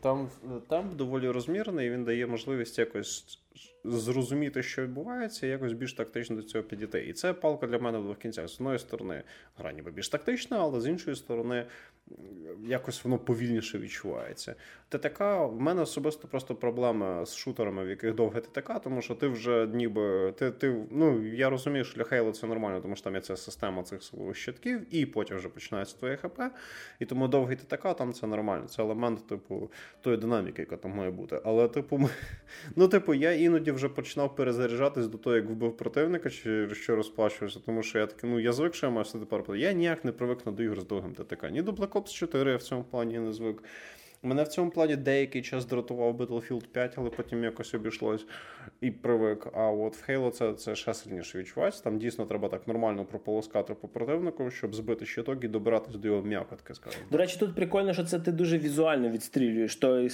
там 0.00 0.30
там 0.68 0.96
доволі 0.96 1.30
розмірений, 1.30 1.86
і 1.86 1.90
він 1.90 2.04
дає 2.04 2.26
можливість 2.26 2.78
якось 2.78 3.38
зрозуміти, 3.84 4.62
що 4.62 4.82
відбувається, 4.82 5.46
і 5.46 5.50
якось 5.50 5.72
більш 5.72 5.94
тактично 5.94 6.36
до 6.36 6.42
цього 6.42 6.64
підійти. 6.64 7.06
І 7.06 7.12
це 7.12 7.32
палка 7.32 7.66
для 7.66 7.78
мене 7.78 7.98
в 7.98 8.02
двох 8.02 8.18
кінцях. 8.18 8.48
З 8.48 8.60
одної 8.60 8.78
сторони, 8.78 9.22
гра 9.56 9.72
ніби 9.72 9.90
більш 9.90 10.08
тактична, 10.08 10.58
але 10.58 10.80
з 10.80 10.86
іншої 10.86 11.16
сторони, 11.16 11.66
якось 12.66 13.04
воно 13.04 13.18
повільніше 13.18 13.78
відчувається. 13.78 14.54
ТТК 14.88 15.20
в 15.20 15.60
мене 15.60 15.82
особисто 15.82 16.28
просто 16.28 16.54
проблема 16.54 17.26
з 17.26 17.36
шутерами, 17.36 17.84
в 17.84 17.88
яких 17.88 18.14
довге 18.14 18.40
ТТК, 18.40 18.80
тому 18.84 19.02
що 19.02 19.14
ти 19.14 19.28
вже 19.28 19.66
ніби 19.66 20.32
ти, 20.38 20.50
ти 20.50 20.86
ну 20.90 21.26
я 21.26 21.50
розумію, 21.50 21.84
що 21.84 21.96
для 21.96 22.04
Halo 22.04 22.32
це 22.32 22.46
нормально, 22.46 22.80
тому 22.80 22.96
що 22.96 23.04
там 23.04 23.14
є 23.14 23.20
ця 23.20 23.36
система 23.36 23.82
цих 23.82 24.00
щитків, 24.32 24.94
і 24.94 25.06
потім 25.06 25.36
вже 25.36 25.48
починається 25.48 25.96
твоє 25.98 26.16
ХП. 26.16 26.40
І 27.00 27.04
тому 27.04 27.28
довгий 27.28 27.56
ТТК 27.56 27.96
там 27.96 28.12
це 28.12 28.26
нормально. 28.26 28.66
Це 28.68 28.82
елемент, 28.82 29.26
типу, 29.26 29.70
тої 30.00 30.16
динаміки, 30.16 30.62
яка 30.62 30.76
там 30.76 30.90
має 30.90 31.10
бути. 31.10 31.40
Але, 31.44 31.68
типу, 31.68 32.10
ну, 32.76 32.88
типу, 32.88 33.14
я 33.14 33.32
іноді 33.32 33.72
вже 33.72 33.88
починав 33.88 34.36
перезаряджатись 34.36 35.06
до 35.06 35.18
того, 35.18 35.36
як 35.36 35.44
вбив 35.44 35.76
противника, 35.76 36.30
чи 36.30 36.74
що 36.74 36.96
розплачувався, 36.96 37.60
тому 37.66 37.82
що 37.82 37.98
я 37.98 38.06
такий, 38.06 38.30
ну 38.30 38.40
я 38.40 38.52
звик, 38.52 38.74
що 38.74 38.86
я 38.86 38.90
маю 38.90 39.04
все 39.04 39.18
тепер. 39.18 39.56
Я 39.56 39.72
ніяк 39.72 40.04
не 40.04 40.12
привикну 40.12 40.52
до 40.52 40.62
ігор 40.62 40.80
з 40.80 40.86
довгим 40.86 41.14
ТТК. 41.14 41.50
Ні 41.50 41.62
до 41.62 41.72
Black 41.72 41.93
Ops 41.94 42.12
4 42.12 42.50
я 42.50 42.56
в 42.56 42.62
цьому 42.62 42.84
плані 42.84 43.18
не 43.18 43.32
звик. 43.32 43.62
Мене 44.24 44.42
в 44.42 44.48
цьому 44.48 44.70
плані 44.70 44.96
деякий 44.96 45.42
час 45.42 45.66
дратував 45.66 46.20
Battlefield 46.20 46.66
5, 46.66 46.94
але 46.96 47.10
потім 47.10 47.44
якось 47.44 47.74
обійшлось 47.74 48.26
і 48.80 48.90
привик. 48.90 49.46
А 49.54 49.70
от 49.70 49.96
в 49.96 50.10
Halo 50.10 50.30
це 50.30 50.52
це 50.52 50.74
ще 50.74 50.94
сильніше 50.94 51.38
відчувається. 51.38 51.84
Там 51.84 51.98
дійсно 51.98 52.26
треба 52.26 52.48
так 52.48 52.68
нормально 52.68 53.04
прополоскати 53.04 53.74
по 53.74 53.88
противнику, 53.88 54.50
щоб 54.50 54.74
збити 54.74 55.06
щиток 55.06 55.44
і 55.44 55.48
добиратись 55.48 55.94
до 55.94 56.08
його 56.08 56.22
м'якотки. 56.22 56.74
скажімо. 56.74 57.04
До 57.10 57.18
речі, 57.18 57.36
тут 57.38 57.54
прикольно, 57.54 57.92
що 57.92 58.04
це 58.04 58.18
ти 58.18 58.32
дуже 58.32 58.58
візуально 58.58 59.08
відстрілюєш. 59.08 59.76
Тобто 59.76 60.08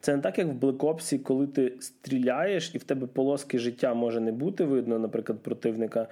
це 0.00 0.16
не 0.16 0.22
так, 0.22 0.38
як 0.38 0.48
в 0.48 0.50
Black 0.50 0.78
Ops, 0.78 1.18
коли 1.18 1.46
ти 1.46 1.76
стріляєш, 1.80 2.74
і 2.74 2.78
в 2.78 2.84
тебе 2.84 3.06
полоски 3.06 3.58
життя 3.58 3.94
може 3.94 4.20
не 4.20 4.32
бути 4.32 4.64
видно, 4.64 4.98
наприклад, 4.98 5.42
противника. 5.42 6.08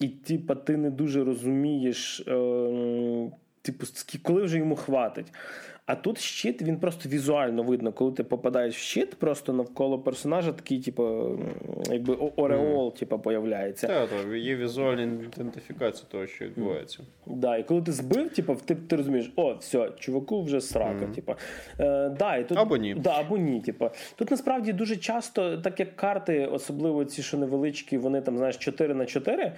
І 0.00 0.08
типа 0.08 0.54
ти 0.54 0.76
не 0.76 0.90
дуже 0.90 1.24
розумієш, 1.24 2.20
е, 2.28 3.30
типу, 3.72 3.86
коли 4.22 4.42
вже 4.42 4.58
йому 4.58 4.76
хватить. 4.76 5.32
А 5.88 5.94
тут 5.94 6.18
щит, 6.18 6.62
він 6.62 6.76
просто 6.76 7.08
візуально 7.08 7.62
видно, 7.62 7.92
коли 7.92 8.12
ти 8.12 8.24
попадаєш 8.24 8.76
в 8.76 8.78
щит, 8.78 9.14
просто 9.14 9.52
навколо 9.52 9.98
персонажа 9.98 10.52
такий, 10.52 10.80
типу, 10.80 11.38
якби 11.90 12.14
ореол, 12.14 12.88
mm. 12.88 12.98
типу, 12.98 13.18
появляється. 13.18 13.86
Так, 13.86 14.08
так, 14.08 14.36
є 14.36 14.56
візуальна 14.56 15.02
ідентифікація 15.02 16.08
того, 16.10 16.26
що 16.26 16.44
відбувається. 16.44 16.98
Mm. 17.02 17.36
Да, 17.36 17.56
І 17.56 17.64
коли 17.64 17.82
ти 17.82 17.92
збив, 17.92 18.30
типу, 18.30 18.56
ти 18.64 18.74
ти 18.74 18.96
розумієш, 18.96 19.32
о, 19.36 19.54
все, 19.54 19.90
чуваку 19.98 20.42
вже 20.42 20.60
срака. 20.60 21.04
Mm. 21.04 21.14
Типу. 21.14 21.34
Е, 21.80 22.08
да, 22.08 22.36
і 22.36 22.48
тут, 22.48 22.58
Або 22.58 22.76
ні. 22.76 22.94
Да, 22.94 23.20
або 23.20 23.38
ні. 23.38 23.60
Типу. 23.60 23.90
Тут 24.16 24.30
насправді 24.30 24.72
дуже 24.72 24.96
часто, 24.96 25.58
так 25.58 25.80
як 25.80 25.96
карти, 25.96 26.46
особливо 26.46 27.04
ці, 27.04 27.22
що 27.22 27.38
невеличкі, 27.38 27.98
вони 27.98 28.20
там, 28.20 28.36
знаєш, 28.36 28.56
4 28.56 28.94
на 28.94 29.06
4 29.06 29.52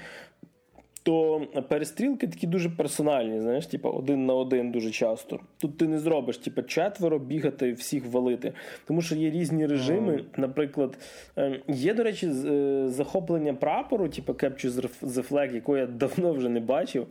то 1.03 1.47
перестрілки 1.69 2.27
такі 2.27 2.47
дуже 2.47 2.71
персональні, 2.71 3.41
знаєш, 3.41 3.67
типу, 3.67 3.89
один 3.89 4.27
на 4.27 4.35
один 4.35 4.73
дуже 4.73 4.91
часто. 4.91 5.41
Тут 5.59 5.79
ти 5.79 5.89
не 5.89 5.99
зробиш, 5.99 6.39
типу, 6.39 6.63
четверо 6.63 7.19
бігати, 7.19 7.69
і 7.69 7.73
всіх 7.73 8.07
валити. 8.07 8.53
Тому 8.87 9.03
що 9.03 9.15
є 9.15 9.31
різні 9.31 9.67
режими. 9.67 10.25
Наприклад, 10.37 10.99
ем, 11.37 11.57
є, 11.69 11.95
до 11.95 12.03
речі, 12.03 12.27
е, 12.27 12.85
захоплення 12.89 13.55
прапору, 13.55 14.09
типу 14.09 14.33
Capture 14.33 14.91
the 15.03 15.31
Flag, 15.31 15.55
якого 15.55 15.79
я 15.79 15.87
давно 15.87 16.33
вже 16.33 16.49
не 16.49 16.61
бачив. 16.61 17.07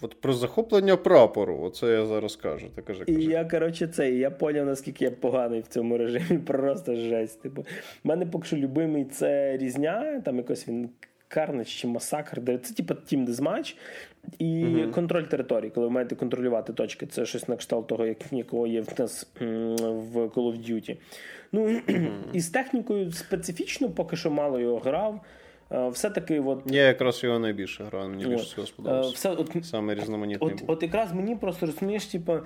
От 0.00 0.20
про 0.20 0.32
захоплення 0.32 0.96
прапору, 0.96 1.60
оце 1.62 1.86
я 1.86 2.06
зараз 2.06 2.36
кажу. 2.36 2.66
Ти 2.74 2.82
кажи, 2.82 3.04
кажи. 3.04 3.20
І 3.20 3.24
я, 3.24 3.44
коротше, 3.44 3.86
це, 3.86 4.10
я 4.10 4.30
поняв, 4.30 4.66
наскільки 4.66 5.04
я 5.04 5.10
поганий 5.10 5.60
в 5.60 5.66
цьому 5.66 5.98
режимі. 5.98 6.38
Просто 6.46 6.94
жесть. 6.94 7.42
Типу, 7.42 7.60
У 8.04 8.08
мене 8.08 8.26
поки 8.26 8.46
що 8.46 8.56
любимий 8.56 9.04
це 9.04 9.56
різня, 9.56 10.22
там 10.24 10.36
якось 10.36 10.68
він 10.68 10.88
Карнич 11.34 11.68
чи 11.68 11.86
Масакр, 11.86 12.40
де 12.40 12.58
це 12.58 12.74
типу 12.74 12.94
тім 12.94 13.24
дезматч 13.24 13.76
і 14.38 14.44
mm 14.44 14.90
контроль 14.90 15.22
території, 15.22 15.70
коли 15.70 15.86
ви 15.86 15.92
маєте 15.92 16.14
контролювати 16.14 16.72
точки. 16.72 17.06
Це 17.06 17.26
щось 17.26 17.48
на 17.48 17.56
кшталт 17.56 17.86
того, 17.86 18.06
як 18.06 18.32
нікого 18.32 18.66
є 18.66 18.80
в 18.80 19.00
нас 19.00 19.26
в 19.40 20.16
Call 20.16 20.52
of 20.52 20.70
Duty. 20.70 20.96
Ну 21.52 21.80
і 22.32 22.40
з 22.40 22.48
технікою 22.48 23.12
специфічно, 23.12 23.90
поки 23.90 24.16
що 24.16 24.30
мало 24.30 24.60
його 24.60 24.78
грав. 24.78 25.20
Все-таки, 25.90 26.40
от... 26.40 26.62
Я 26.66 26.86
якраз 26.86 27.24
його 27.24 27.38
найбільше 27.38 27.84
грав, 27.84 28.08
мені 28.08 28.26
більше 28.26 28.44
всього 28.44 28.66
сподобалося. 28.66 29.14
Все, 29.14 29.30
от, 29.30 29.56
Саме 29.62 29.94
різноманітний 29.94 30.52
от, 30.52 30.60
був. 30.60 30.70
От 30.70 30.82
якраз 30.82 31.12
мені 31.12 31.36
просто 31.36 31.66
розумієш, 31.66 32.06
типу, 32.06 32.38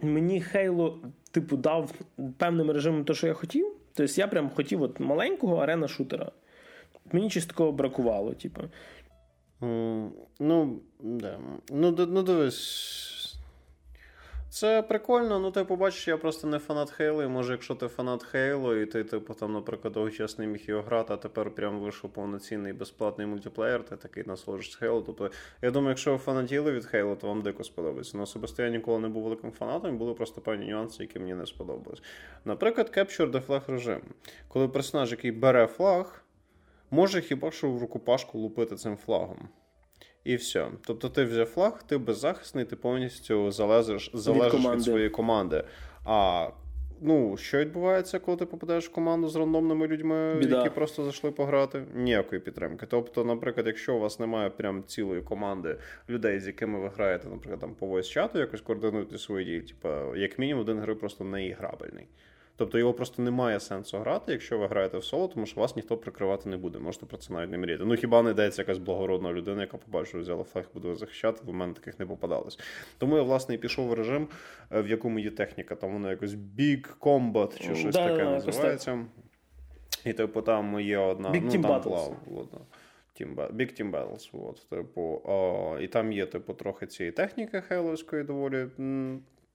мені 0.00 0.40
Хейло 0.40 0.98
типу, 1.30 1.56
дав 1.56 1.92
певним 2.38 2.70
режимом 2.70 3.04
те, 3.04 3.14
що 3.14 3.26
я 3.26 3.32
хотів. 3.32 3.72
Тобто 3.94 4.20
я 4.20 4.26
прям 4.26 4.50
хотів 4.50 4.82
от 4.82 5.00
маленького 5.00 5.56
арена-шутера. 5.56 6.30
Мені 7.12 7.30
чисто 7.30 7.52
такого 7.52 7.72
бракувало, 7.72 8.32
типу. 8.32 8.62
Ну, 9.60 10.80
да. 11.00 11.38
ну, 11.70 11.90
ну, 11.98 12.22
дивись. 12.22 13.16
Це 14.56 14.82
прикольно, 14.82 15.38
ну 15.38 15.50
ти 15.50 15.64
побачиш, 15.64 16.08
я 16.08 16.16
просто 16.16 16.46
не 16.46 16.58
фанат 16.58 16.90
Хейло, 16.90 17.22
і 17.22 17.26
може, 17.26 17.52
якщо 17.52 17.74
ти 17.74 17.88
фанат 17.88 18.22
Хейло, 18.22 18.76
і 18.76 18.86
ти, 18.86 19.04
типу, 19.04 19.34
там, 19.34 19.52
наприклад, 19.52 19.94
довгий 19.94 20.12
час 20.12 20.38
не 20.38 20.46
міг 20.46 20.62
його 20.66 20.82
грати, 20.82 21.12
а 21.12 21.16
тепер 21.16 21.50
прям 21.50 21.80
вийшов 21.80 22.10
повноцінний 22.10 22.72
безплатний 22.72 23.26
мультиплеєр, 23.26 23.84
ти 23.84 23.96
такий 23.96 24.24
насолоджуєшся 24.26 24.78
Хейло. 24.78 25.02
Тобто, 25.06 25.30
я 25.62 25.70
думаю, 25.70 25.88
якщо 25.88 26.12
ви 26.12 26.18
фанатіли 26.18 26.72
від 26.72 26.84
Хейло, 26.84 27.16
то 27.16 27.26
вам 27.26 27.42
дико 27.42 27.64
сподобається. 27.64 28.16
Ну, 28.16 28.22
особисто 28.22 28.62
я 28.62 28.70
ніколи 28.70 28.98
не 28.98 29.08
був 29.08 29.22
великим 29.22 29.52
фанатом, 29.52 29.98
були 29.98 30.14
просто 30.14 30.40
певні 30.40 30.66
нюанси, 30.66 31.02
які 31.02 31.18
мені 31.18 31.34
не 31.34 31.46
сподобались. 31.46 32.02
Наприклад, 32.44 32.92
Capture 32.96 33.30
the 33.30 33.46
Flag 33.46 33.70
режим. 33.70 34.00
Коли 34.48 34.68
персонаж, 34.68 35.10
який 35.10 35.32
бере 35.32 35.66
флаг 35.66 36.25
може 36.90 37.20
хіба 37.20 37.50
що 37.50 37.70
в 37.70 37.80
рукопашку 37.80 38.38
лупити 38.38 38.76
цим 38.76 38.96
флагом. 38.96 39.48
І 40.24 40.36
все. 40.36 40.68
Тобто 40.86 41.08
ти 41.08 41.24
взяв 41.24 41.46
флаг, 41.46 41.82
ти 41.82 41.98
беззахисний, 41.98 42.64
ти 42.64 42.76
повністю 42.76 43.50
залежиш, 43.50 44.10
залежиш 44.14 44.64
від, 44.64 44.74
від 44.74 44.82
своєї 44.82 45.10
команди. 45.10 45.64
А 46.04 46.48
ну, 47.00 47.36
що 47.36 47.58
відбувається, 47.58 48.18
коли 48.18 48.36
ти 48.36 48.46
попадаєш 48.46 48.88
в 48.88 48.92
команду 48.92 49.28
з 49.28 49.36
рандомними 49.36 49.86
людьми, 49.86 50.34
Біда. 50.34 50.56
які 50.56 50.70
просто 50.70 51.02
зайшли 51.02 51.30
пограти? 51.30 51.84
Ніякої 51.94 52.40
підтримки. 52.40 52.86
Тобто, 52.88 53.24
наприклад, 53.24 53.66
якщо 53.66 53.94
у 53.94 53.98
вас 53.98 54.20
немає 54.20 54.50
прям 54.50 54.84
цілої 54.86 55.22
команди 55.22 55.76
людей, 56.08 56.40
з 56.40 56.46
якими 56.46 56.80
ви 56.80 56.88
граєте, 56.88 57.28
наприклад, 57.28 57.60
там 57.60 57.74
по 57.74 57.86
voice 57.86 58.10
чату 58.10 58.38
якось 58.38 58.60
координуєте 58.60 59.18
свої 59.18 59.44
дії, 59.44 59.60
типу, 59.60 60.16
як 60.16 60.38
мінімум, 60.38 60.62
один 60.62 60.78
гри 60.78 60.94
просто 60.94 61.24
не 61.24 61.46
іграбельний. 61.46 62.06
Тобто 62.56 62.78
його 62.78 62.92
просто 62.92 63.22
немає 63.22 63.60
сенсу 63.60 63.98
грати, 63.98 64.32
якщо 64.32 64.58
ви 64.58 64.66
граєте 64.66 64.98
в 64.98 65.04
соло, 65.04 65.28
тому 65.28 65.46
що 65.46 65.60
вас 65.60 65.76
ніхто 65.76 65.96
прикривати 65.96 66.48
не 66.48 66.56
буде. 66.56 66.78
Можете 66.78 67.06
про 67.06 67.16
це 67.16 67.32
навіть 67.32 67.50
не 67.50 67.58
мріяти. 67.58 67.84
Ну 67.84 67.94
хіба 67.94 68.22
не 68.22 68.30
йдеться 68.30 68.62
якась 68.62 68.78
благородна 68.78 69.32
людина, 69.32 69.60
яка 69.60 69.76
побачила, 69.76 70.22
взяла 70.22 70.44
флаг, 70.44 70.64
буде 70.74 70.94
захищати, 70.94 71.40
в 71.44 71.54
мене 71.54 71.72
таких 71.72 71.98
не 71.98 72.06
попадалось. 72.06 72.58
Тому 72.98 73.16
я, 73.16 73.22
власне, 73.22 73.54
і 73.54 73.58
пішов 73.58 73.88
в 73.88 73.92
режим, 73.92 74.28
е, 74.72 74.82
в 74.82 74.88
якому 74.88 75.18
є 75.18 75.30
техніка. 75.30 75.74
Там 75.74 75.92
воно 75.92 76.10
якось 76.10 76.32
Big 76.32 76.98
Combat 77.00 77.58
чи 77.58 77.74
щось 77.74 77.94
да, 77.94 78.08
таке 78.08 78.24
да, 78.24 78.30
називається. 78.30 79.06
І 80.04 80.12
типу 80.12 80.42
там 80.42 80.80
є 80.80 80.98
одна 80.98 81.30
Big 81.30 81.42
ну, 81.44 81.50
Team 81.50 81.62
там 81.62 81.72
Battles. 81.72 82.14
Team, 83.20 83.34
Big 83.34 83.80
Team 83.80 83.90
Battles. 83.90 84.30
От, 84.32 84.68
типу, 84.68 85.22
о, 85.24 85.78
І 85.80 85.88
там 85.88 86.12
є, 86.12 86.26
типу, 86.26 86.54
трохи 86.54 86.86
цієї 86.86 87.12
техніки 87.12 87.60
хейловської 87.60 88.24
доволі 88.24 88.66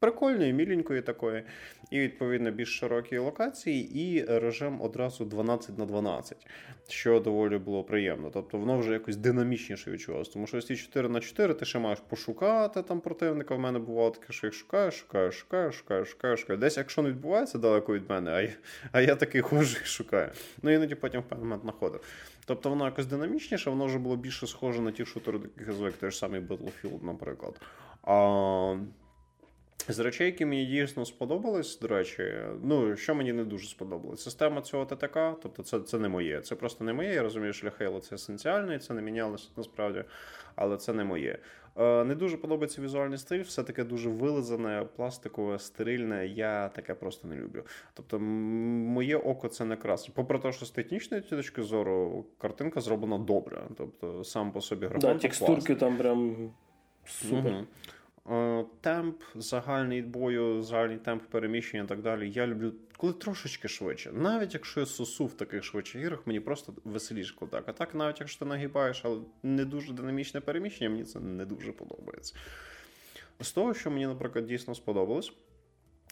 прикольної, 0.01 0.53
міленької 0.53 1.01
такої, 1.01 1.43
і 1.91 1.99
відповідно 1.99 2.51
більш 2.51 2.79
широкі 2.79 3.17
локації, 3.17 4.01
і 4.03 4.25
режим 4.25 4.81
одразу 4.81 5.25
12 5.25 5.77
на 5.77 5.85
12, 5.85 6.47
що 6.87 7.19
доволі 7.19 7.57
було 7.57 7.83
приємно. 7.83 8.29
Тобто 8.33 8.57
воно 8.57 8.77
вже 8.77 8.93
якось 8.93 9.15
динамічніше 9.15 9.91
відчувалося. 9.91 10.31
Тому 10.33 10.47
що 10.47 10.61
ці 10.61 10.75
4 10.75 11.09
на 11.09 11.19
4 11.19 11.53
ти 11.53 11.65
ще 11.65 11.79
маєш 11.79 11.99
пошукати 12.09 12.81
там 12.81 12.99
противника. 12.99 13.55
В 13.55 13.59
мене 13.59 13.79
бувало 13.79 14.09
таке, 14.11 14.33
що 14.33 14.47
їх 14.47 14.53
шукаєш, 14.53 14.95
шукаєш, 14.95 15.35
шукаєш, 15.35 15.75
шукаєш, 15.75 16.09
шукаєш, 16.09 16.39
шукаєш. 16.39 16.59
Десь, 16.59 16.77
якщо 16.77 17.01
не 17.01 17.09
відбувається 17.09 17.57
далеко 17.57 17.93
від 17.93 18.09
мене, 18.09 18.31
а 18.31 18.41
я, 18.41 18.49
а 18.91 19.01
я 19.01 19.15
такий 19.15 19.41
хожу 19.41 19.77
і 19.83 19.85
шукаю. 19.85 20.29
Ну 20.63 20.71
іноді 20.71 20.95
потім 20.95 21.21
в 21.21 21.23
певний 21.23 21.45
момент 21.45 21.61
знаходив. 21.61 22.01
Тобто 22.45 22.69
воно 22.69 22.85
якось 22.85 23.05
динамічніше, 23.05 23.69
воно 23.69 23.85
вже 23.85 23.99
було 23.99 24.15
більше 24.15 24.47
схоже 24.47 24.81
на 24.81 24.91
ті 24.91 25.05
шутери, 25.05 25.39
яких 25.57 25.73
звик 25.73 25.93
той 25.93 26.11
ж 26.11 26.17
самий 26.17 26.41
Battlefield, 26.41 27.03
наприклад. 27.03 27.61
А, 28.03 28.75
з 29.87 29.99
речей, 29.99 30.25
які 30.25 30.45
мені 30.45 30.65
дійсно 30.65 31.05
сподобались, 31.05 31.79
до 31.79 31.87
речі, 31.87 32.33
ну 32.63 32.95
що 32.95 33.15
мені 33.15 33.33
не 33.33 33.43
дуже 33.43 33.67
сподобалось, 33.67 34.23
система 34.23 34.61
цього 34.61 34.85
ТТК, 34.85 35.17
тобто 35.43 35.63
це 35.63 35.79
це 35.79 35.99
не 35.99 36.09
моє. 36.09 36.41
Це 36.41 36.55
просто 36.55 36.83
не 36.83 36.93
моє. 36.93 37.13
Я 37.13 37.23
розумію, 37.23 37.53
що 37.53 37.69
для 37.69 37.85
Halo 37.85 37.99
це 37.99 38.15
есенціально, 38.15 38.73
і 38.73 38.79
це 38.79 38.93
не 38.93 39.01
мінялося 39.01 39.49
насправді, 39.57 40.03
але 40.55 40.77
це 40.77 40.93
не 40.93 41.03
моє. 41.03 41.39
Е, 41.77 42.03
Не 42.03 42.15
дуже 42.15 42.37
подобається 42.37 42.81
візуальний 42.81 43.17
стиль, 43.17 43.41
все 43.41 43.63
таке 43.63 43.83
дуже 43.83 44.09
вилизане, 44.09 44.85
пластикове, 44.95 45.59
стерильне. 45.59 46.27
Я 46.27 46.69
таке 46.69 46.93
просто 46.93 47.27
не 47.27 47.35
люблю. 47.35 47.63
Тобто, 47.93 48.19
моє 48.19 49.17
око 49.17 49.47
це 49.47 49.65
не 49.65 49.75
красить. 49.75 50.13
Попри 50.13 50.39
те, 50.39 50.51
що 50.51 50.65
з 50.65 50.71
технічної 50.71 51.23
точки 51.23 51.63
зору 51.63 52.25
картинка 52.37 52.81
зроблена 52.81 53.17
добре. 53.17 53.61
Тобто, 53.77 54.23
сам 54.23 54.51
по 54.51 54.61
собі 54.61 54.85
графон. 54.85 55.13
Да, 55.13 55.19
текстурки 55.19 55.75
там 55.75 55.97
прям 55.97 56.51
супер. 57.05 57.53
Угу. 57.53 57.65
Е, 58.31 58.65
темп, 58.81 59.21
загальний 59.35 60.01
бою, 60.01 60.61
загальний 60.61 60.97
темп 60.97 61.23
переміщення 61.23 61.83
і 61.83 61.87
так 61.87 62.01
далі. 62.01 62.31
Я 62.31 62.47
люблю, 62.47 62.73
коли 62.97 63.13
трошечки 63.13 63.67
швидше. 63.67 64.11
Навіть 64.11 64.53
якщо 64.53 64.79
я 64.79 64.85
сосу 64.85 65.25
в 65.25 65.33
таких 65.33 65.63
швидших 65.63 66.01
іграх, 66.01 66.27
мені 66.27 66.39
просто 66.39 66.73
веселіше 66.83 67.35
коли 67.39 67.51
так. 67.51 67.63
А 67.67 67.73
так, 67.73 67.95
навіть 67.95 68.19
якщо 68.19 68.39
ти 68.39 68.45
нагибаєш, 68.45 69.01
але 69.05 69.19
не 69.43 69.65
дуже 69.65 69.93
динамічне 69.93 70.41
переміщення, 70.41 70.89
мені 70.89 71.03
це 71.03 71.19
не 71.19 71.45
дуже 71.45 71.71
подобається. 71.71 72.35
З 73.39 73.51
того, 73.51 73.73
що 73.73 73.91
мені, 73.91 74.07
наприклад, 74.07 74.45
дійсно 74.45 74.75
сподобалось. 74.75 75.33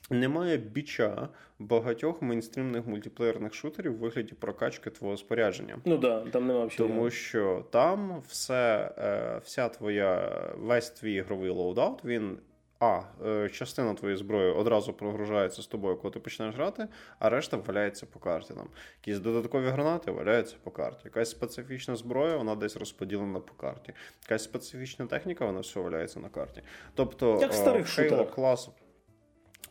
Немає 0.10 0.58
біча 0.58 1.30
багатьох 1.60 2.22
мейнстрімних 2.22 2.88
мультиплеєрних 2.88 3.54
шутерів 3.54 3.94
в 3.94 3.98
вигляді 3.98 4.34
прокачки 4.34 4.90
твого 4.90 5.18
спорядження. 5.18 5.78
Ну 5.86 5.98
да, 5.98 6.22
там 6.22 6.48
немає 6.48 6.66
взагалі. 6.66 6.94
Тому 6.94 7.10
що 7.10 7.66
там 7.72 8.24
все, 8.28 8.92
е, 8.98 9.42
вся 9.44 9.70
твоя, 9.70 10.32
весь 10.58 10.90
твій 10.90 11.14
ігровий 11.14 11.50
loadout, 11.50 12.06
він. 12.06 12.38
А, 12.82 13.02
е, 13.26 13.50
частина 13.50 13.94
твоєї 13.94 14.18
зброї 14.18 14.52
одразу 14.52 14.94
прогружається 14.94 15.62
з 15.62 15.68
тобою, 15.68 15.98
коли 15.98 16.14
ти 16.14 16.20
починаєш 16.20 16.56
грати, 16.56 16.88
а 17.20 17.30
решта 17.30 17.58
валяється 17.58 18.06
по 18.06 18.20
карті. 18.20 18.54
Там 18.54 18.68
якісь 19.02 19.20
додаткові 19.20 19.68
гранати 19.68 20.12
валяються 20.12 20.56
по 20.64 20.72
карті. 20.72 21.02
Якась 21.06 21.30
специфічна 21.30 21.96
зброя, 21.96 22.38
вона 22.38 22.56
десь 22.56 22.78
розподілена 22.78 23.40
по 23.40 23.54
карті. 23.54 23.94
Якась 24.24 24.44
специфічна 24.44 25.06
техніка, 25.06 25.46
вона 25.46 25.60
все 25.60 25.80
валяється 25.80 26.20
на 26.20 26.30
карті. 26.30 26.62
Тобто, 26.96 27.38
Як 27.42 27.52
в 27.52 27.56
старих 27.56 27.86
Halo 27.86 28.04
шутерах. 28.04 28.38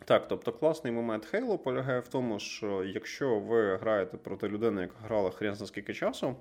Так, 0.05 0.27
тобто 0.27 0.51
класний 0.51 0.93
момент 0.93 1.33
Halo 1.33 1.57
полягає 1.57 1.99
в 1.99 2.07
тому, 2.07 2.39
що 2.39 2.83
якщо 2.83 3.39
ви 3.39 3.75
граєте 3.77 4.17
проти 4.17 4.47
людини, 4.47 4.81
яка 4.81 4.95
грала 5.03 5.31
хрен 5.31 5.55
за 5.55 5.67
скільки 5.67 5.93
часу, 5.93 6.35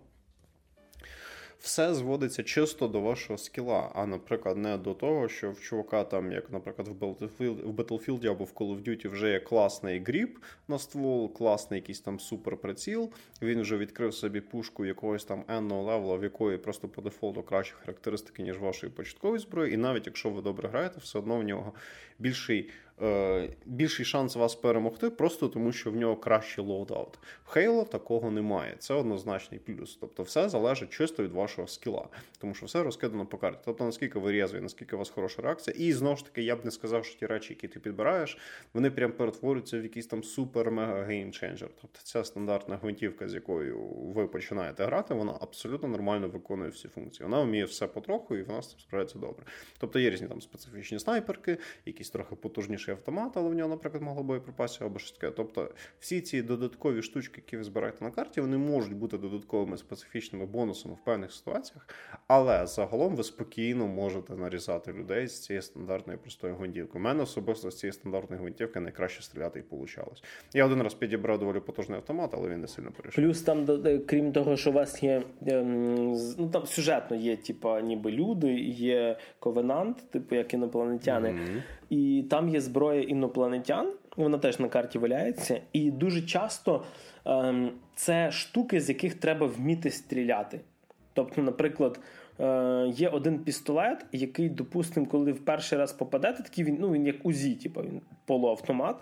все 1.60 1.94
зводиться 1.94 2.42
чисто 2.42 2.88
до 2.88 3.00
вашого 3.00 3.38
скіла, 3.38 3.90
а, 3.94 4.06
наприклад, 4.06 4.56
не 4.56 4.78
до 4.78 4.94
того, 4.94 5.28
що 5.28 5.50
в 5.50 5.60
чувака 5.60 6.04
там, 6.04 6.32
як, 6.32 6.50
наприклад, 6.50 6.88
в 6.88 7.04
Battlefield, 7.04 7.62
в 7.62 7.80
Battlefield 7.80 8.30
або 8.30 8.44
в 8.44 8.52
Call 8.54 8.76
of 8.76 8.88
Duty 8.88 9.10
вже 9.10 9.30
є 9.30 9.40
класний 9.40 10.00
grip 10.00 10.38
на 10.68 10.78
ствол, 10.78 11.32
класний 11.32 11.80
якийсь 11.80 12.00
там 12.00 12.20
суперприціл. 12.20 13.10
Він 13.42 13.60
вже 13.60 13.76
відкрив 13.76 14.14
собі 14.14 14.40
пушку 14.40 14.86
якогось 14.86 15.24
там 15.24 15.44
енного 15.48 15.82
левела, 15.82 16.16
в 16.16 16.22
якої 16.22 16.58
просто 16.58 16.88
по 16.88 17.02
дефолту 17.02 17.42
кращі 17.42 17.74
характеристики, 17.80 18.42
ніж 18.42 18.58
вашої 18.58 18.92
початкової 18.92 19.40
зброї. 19.40 19.74
І 19.74 19.76
навіть 19.76 20.06
якщо 20.06 20.30
ви 20.30 20.42
добре 20.42 20.68
граєте, 20.68 21.00
все 21.00 21.18
одно 21.18 21.38
в 21.38 21.42
нього 21.42 21.72
більший. 22.18 22.70
Е, 23.02 23.48
Більший 23.66 24.06
шанс 24.06 24.36
вас 24.36 24.54
перемогти, 24.54 25.10
просто 25.10 25.48
тому 25.48 25.72
що 25.72 25.90
в 25.90 25.96
нього 25.96 26.16
кращий 26.16 26.64
loadout. 26.64 27.18
В 27.44 27.56
Halo 27.56 27.88
такого 27.88 28.30
немає. 28.30 28.76
Це 28.78 28.94
однозначний 28.94 29.60
плюс. 29.60 29.98
Тобто, 30.00 30.22
все 30.22 30.48
залежить 30.48 30.90
чисто 30.90 31.22
від 31.22 31.32
вашого 31.32 31.68
скіла, 31.68 32.08
тому 32.38 32.54
що 32.54 32.66
все 32.66 32.82
розкидано 32.82 33.26
по 33.26 33.38
карті. 33.38 33.58
Тобто, 33.64 33.84
наскільки 33.84 34.18
ви 34.18 34.32
рєзві, 34.32 34.60
наскільки 34.60 34.96
у 34.96 34.98
вас 34.98 35.10
хороша 35.10 35.42
реакція. 35.42 35.76
І 35.78 35.92
знову 35.92 36.16
ж 36.16 36.24
таки, 36.24 36.42
я 36.42 36.56
б 36.56 36.64
не 36.64 36.70
сказав, 36.70 37.04
що 37.04 37.18
ті 37.18 37.26
речі, 37.26 37.52
які 37.52 37.68
ти 37.68 37.80
підбираєш, 37.80 38.38
вони 38.74 38.90
прям 38.90 39.12
перетворюються 39.12 39.80
в 39.80 39.82
якийсь 39.82 40.06
там 40.06 40.22
супер-мега 40.22 41.04
геймченджер. 41.04 41.68
Тобто, 41.80 42.00
ця 42.02 42.24
стандартна 42.24 42.76
гвинтівка, 42.76 43.28
з 43.28 43.34
якою 43.34 43.78
ви 43.88 44.26
починаєте 44.26 44.84
грати, 44.84 45.14
вона 45.14 45.38
абсолютно 45.40 45.88
нормально 45.88 46.28
виконує 46.28 46.70
всі 46.70 46.88
функції. 46.88 47.28
Вона 47.28 47.42
вміє 47.42 47.64
все 47.64 47.86
потроху, 47.86 48.36
і 48.36 48.42
вона 48.42 48.62
з 48.62 48.70
цим 48.70 48.80
справляється 48.80 49.18
добре. 49.18 49.44
Тобто 49.78 49.98
є 49.98 50.10
різні 50.10 50.28
там 50.28 50.40
специфічні 50.40 50.98
снайперки, 50.98 51.58
якісь 51.86 52.10
трохи 52.10 52.34
потужніший 52.88 52.94
автомат, 52.94 53.36
але 53.36 53.48
в 53.48 53.54
нього, 53.54 53.68
наприклад, 53.68 54.02
мало 54.02 54.22
боєприпасів 54.22 54.86
або 54.86 54.98
щось 54.98 55.12
таке. 55.12 55.32
Тобто, 55.36 55.70
всі 56.00 56.20
ці 56.20 56.42
додаткові 56.42 57.02
штучки, 57.02 57.42
які 57.46 57.56
ви 57.56 57.64
збираєте 57.64 58.04
на 58.04 58.10
карті, 58.10 58.40
вони 58.40 58.58
можуть 58.58 58.96
бути 58.96 59.18
додатковими 59.18 59.76
специфічними 59.76 60.46
бонусами 60.46 60.94
в 60.94 61.04
певних 61.04 61.32
ситуаціях, 61.32 61.88
але 62.26 62.66
загалом 62.66 63.16
ви 63.16 63.22
спокійно 63.24 63.86
можете 63.86 64.34
нарізати 64.34 64.92
людей 64.92 65.26
з 65.26 65.40
цієї 65.40 65.62
стандартної 65.62 66.18
простої 66.18 66.54
гвинтівки. 66.54 66.98
У 66.98 67.00
мене 67.00 67.22
особисто 67.22 67.70
з 67.70 67.78
цієї 67.78 67.92
стандартної 67.92 68.40
гвинтівки 68.42 68.80
найкраще 68.80 69.22
стріляти 69.22 69.58
і 69.58 69.62
получалось. 69.62 70.22
Я 70.54 70.66
один 70.66 70.82
раз 70.82 70.94
підібрав 70.94 71.38
доволі 71.38 71.60
потужний 71.60 71.98
автомат, 71.98 72.30
але 72.34 72.48
він 72.48 72.60
не 72.60 72.68
сильно 72.68 72.90
перейшов. 72.90 73.24
Плюс 73.24 73.42
там, 73.42 73.66
крім 74.06 74.32
того, 74.32 74.56
що 74.56 74.70
у 74.70 74.72
вас 74.72 75.02
є 75.02 75.22
ем, 75.46 76.12
ну 76.38 76.48
там 76.52 76.66
сюжетно 76.66 77.16
є, 77.16 77.36
типа, 77.36 77.80
ніби 77.80 78.10
люди, 78.10 78.54
є 78.60 79.16
ковенант, 79.38 80.10
типу 80.10 80.34
як 80.34 80.54
інопланетяни, 80.54 81.62
і 81.90 82.24
там 82.30 82.48
є 82.48 82.60
зброя 82.60 83.02
інопланетян. 83.02 83.92
Вона 84.16 84.38
теж 84.38 84.58
на 84.58 84.68
карті 84.68 84.98
валяється, 84.98 85.60
і 85.72 85.90
дуже 85.90 86.22
часто 86.22 86.84
ем, 87.24 87.70
це 87.94 88.30
штуки, 88.30 88.80
з 88.80 88.88
яких 88.88 89.14
треба 89.14 89.46
вміти 89.46 89.90
стріляти. 89.90 90.60
Тобто, 91.12 91.42
наприклад, 91.42 92.00
е, 92.40 92.86
є 92.94 93.08
один 93.08 93.38
пістолет, 93.38 94.06
який, 94.12 94.48
допустимо, 94.48 95.06
коли 95.06 95.32
в 95.32 95.44
перший 95.44 95.78
раз 95.78 95.92
попадете, 95.92 96.42
такий 96.42 96.64
він, 96.64 96.76
ну 96.80 96.92
він 96.92 97.06
як 97.06 97.16
УЗІ, 97.26 97.54
типу, 97.54 97.82
він 97.82 98.00
полуавтомат, 98.26 98.96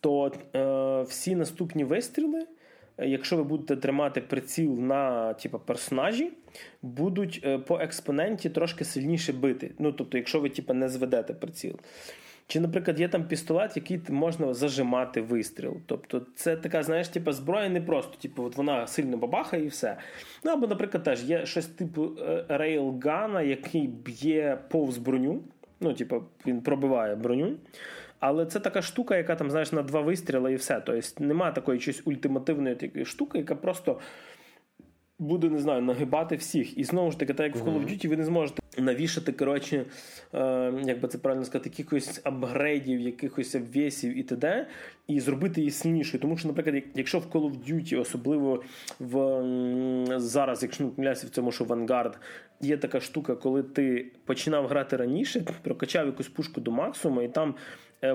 то 0.00 0.32
е, 0.54 1.02
всі 1.02 1.36
наступні 1.36 1.84
вистріли, 1.84 2.46
якщо 2.98 3.36
ви 3.36 3.44
будете 3.44 3.76
тримати 3.76 4.20
приціл 4.20 4.78
на 4.78 5.34
типу, 5.34 5.58
персонажі, 5.58 6.32
будуть 6.82 7.40
е, 7.44 7.58
по 7.58 7.80
експоненті 7.80 8.50
трошки 8.50 8.84
сильніше 8.84 9.32
бити. 9.32 9.70
Ну, 9.78 9.92
тобто, 9.92 10.18
якщо 10.18 10.40
ви 10.40 10.48
типу, 10.48 10.74
не 10.74 10.88
зведете 10.88 11.34
приціл. 11.34 11.74
Чи, 12.46 12.60
наприклад, 12.60 13.00
є 13.00 13.08
там 13.08 13.24
пістолет, 13.24 13.76
який 13.76 14.00
можна 14.08 14.54
зажимати 14.54 15.20
вистріл. 15.20 15.76
Тобто, 15.86 16.26
це 16.34 16.56
така, 16.56 16.82
знаєш, 16.82 17.08
типу, 17.08 17.32
зброя 17.32 17.68
не 17.68 17.80
просто, 17.80 18.16
типу, 18.18 18.44
от 18.44 18.56
вона 18.56 18.86
сильно 18.86 19.16
бабахає 19.16 19.64
і 19.64 19.68
все. 19.68 19.96
Ну, 20.44 20.50
або, 20.50 20.66
наприклад, 20.66 21.02
теж 21.02 21.24
є 21.24 21.46
щось 21.46 21.66
типу 21.66 22.10
е, 22.18 22.44
рейлгана, 22.48 23.42
який 23.42 23.86
б'є 23.86 24.58
повз 24.68 24.98
броню. 24.98 25.40
Ну, 25.80 25.94
типу, 25.94 26.22
він 26.46 26.60
пробиває 26.60 27.14
броню. 27.16 27.56
Але 28.20 28.46
це 28.46 28.60
така 28.60 28.82
штука, 28.82 29.16
яка 29.16 29.36
там, 29.36 29.50
знаєш, 29.50 29.72
на 29.72 29.82
два 29.82 30.00
вистріли 30.00 30.52
і 30.52 30.56
все. 30.56 30.82
Тобто 30.86 31.24
немає 31.24 31.52
такої 31.52 31.80
щось 31.80 32.02
ультимативної 32.04 32.74
такої 32.74 33.04
штуки, 33.04 33.38
яка 33.38 33.54
просто 33.54 34.00
буде, 35.18 35.48
не 35.48 35.58
знаю, 35.58 35.82
нагибати 35.82 36.36
всіх. 36.36 36.78
І 36.78 36.84
знову 36.84 37.10
ж 37.10 37.18
таки, 37.18 37.34
так 37.34 37.46
як 37.46 37.56
в 37.56 37.68
Call 37.68 37.74
of 37.74 37.90
Duty, 37.90 38.08
ви 38.08 38.16
не 38.16 38.24
зможете 38.24 38.62
навішати, 38.78 39.32
коротше, 39.32 39.84
е, 40.34 40.72
як 40.84 41.00
би 41.00 41.08
це 41.08 41.18
правильно 41.18 41.44
сказати, 41.44 41.70
якихось 41.70 42.20
апгрейдів, 42.24 43.00
якихось 43.00 43.54
обвісів 43.54 44.18
і 44.18 44.22
т.д. 44.22 44.66
і 45.06 45.20
зробити 45.20 45.60
її 45.60 45.70
сильнішою. 45.70 46.20
Тому 46.20 46.36
що, 46.36 46.48
наприклад, 46.48 46.82
якщо 46.94 47.18
в 47.18 47.26
Call 47.26 47.50
of 47.50 47.72
Duty, 47.72 48.00
особливо 48.00 48.62
в 49.00 50.18
зараз, 50.18 50.62
якщо 50.62 50.84
не 50.84 50.90
помиляюся 50.90 51.26
в 51.26 51.30
цьому, 51.30 51.52
що 51.52 51.64
Vanguard, 51.64 52.12
є 52.60 52.76
така 52.76 53.00
штука, 53.00 53.34
коли 53.34 53.62
ти 53.62 54.12
починав 54.24 54.66
грати 54.66 54.96
раніше, 54.96 55.44
прокачав 55.62 56.06
якусь 56.06 56.28
пушку 56.28 56.60
до 56.60 56.70
максимуму, 56.70 57.22
і 57.22 57.28
там 57.28 57.54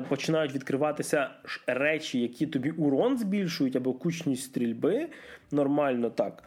починають 0.10 0.54
відкриватися 0.54 1.30
речі, 1.68 2.22
які 2.22 2.48
тобі 2.48 2.72
урон 2.72 3.18
збільшують, 3.18 3.76
або 3.76 3.94
кучність 3.94 4.44
стрільби, 4.44 5.08
нормально 5.52 6.10
так. 6.10 6.44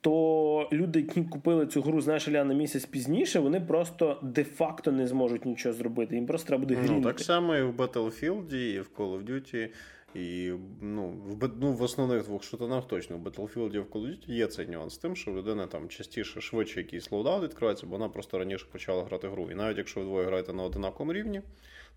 То 0.00 0.68
люди, 0.72 1.00
які 1.00 1.22
купили 1.22 1.66
цю 1.66 1.82
гру, 1.82 2.00
знаєш, 2.00 2.28
Ілля, 2.28 2.44
на 2.44 2.54
місяць 2.54 2.84
пізніше, 2.84 3.38
вони 3.40 3.60
просто 3.60 4.18
де-факто 4.22 4.92
не 4.92 5.06
зможуть 5.06 5.44
нічого 5.46 5.72
зробити. 5.72 6.14
Їм 6.14 6.26
просто 6.26 6.48
треба 6.48 6.64
буде 6.64 6.78
Ну, 6.88 7.02
так 7.02 7.20
само 7.20 7.56
і 7.56 7.62
в 7.62 7.80
Battlefield, 7.80 8.54
і 8.54 8.80
в 8.80 8.90
Call 8.96 9.18
of 9.18 9.24
Duty, 9.24 9.68
і 10.14 10.52
ну, 10.80 11.14
в, 11.40 11.50
ну, 11.60 11.72
в 11.72 11.82
основних 11.82 12.24
двох 12.24 12.42
шутерах 12.42 12.88
точно. 12.88 13.18
В 13.18 13.20
Battlefield 13.20 13.74
і 13.74 13.78
в 13.78 13.84
Call 13.84 14.02
of 14.02 14.06
Duty 14.06 14.30
є 14.30 14.46
цей 14.46 14.66
нюанс 14.66 14.94
з 14.94 14.98
тим, 14.98 15.16
що 15.16 15.30
в 15.30 15.36
людина 15.36 15.66
там 15.66 15.88
частіше, 15.88 16.40
швидше 16.40 16.80
якийсь 16.80 17.12
loadout 17.12 17.44
відкривається, 17.44 17.86
бо 17.86 17.92
вона 17.92 18.08
просто 18.08 18.38
раніше 18.38 18.66
почала 18.72 19.04
грати 19.04 19.28
гру. 19.28 19.48
І 19.50 19.54
навіть 19.54 19.78
якщо 19.78 20.00
ви 20.00 20.06
двоє 20.06 20.26
граєте 20.26 20.52
на 20.52 20.62
одинаковому 20.62 21.12
рівні, 21.12 21.42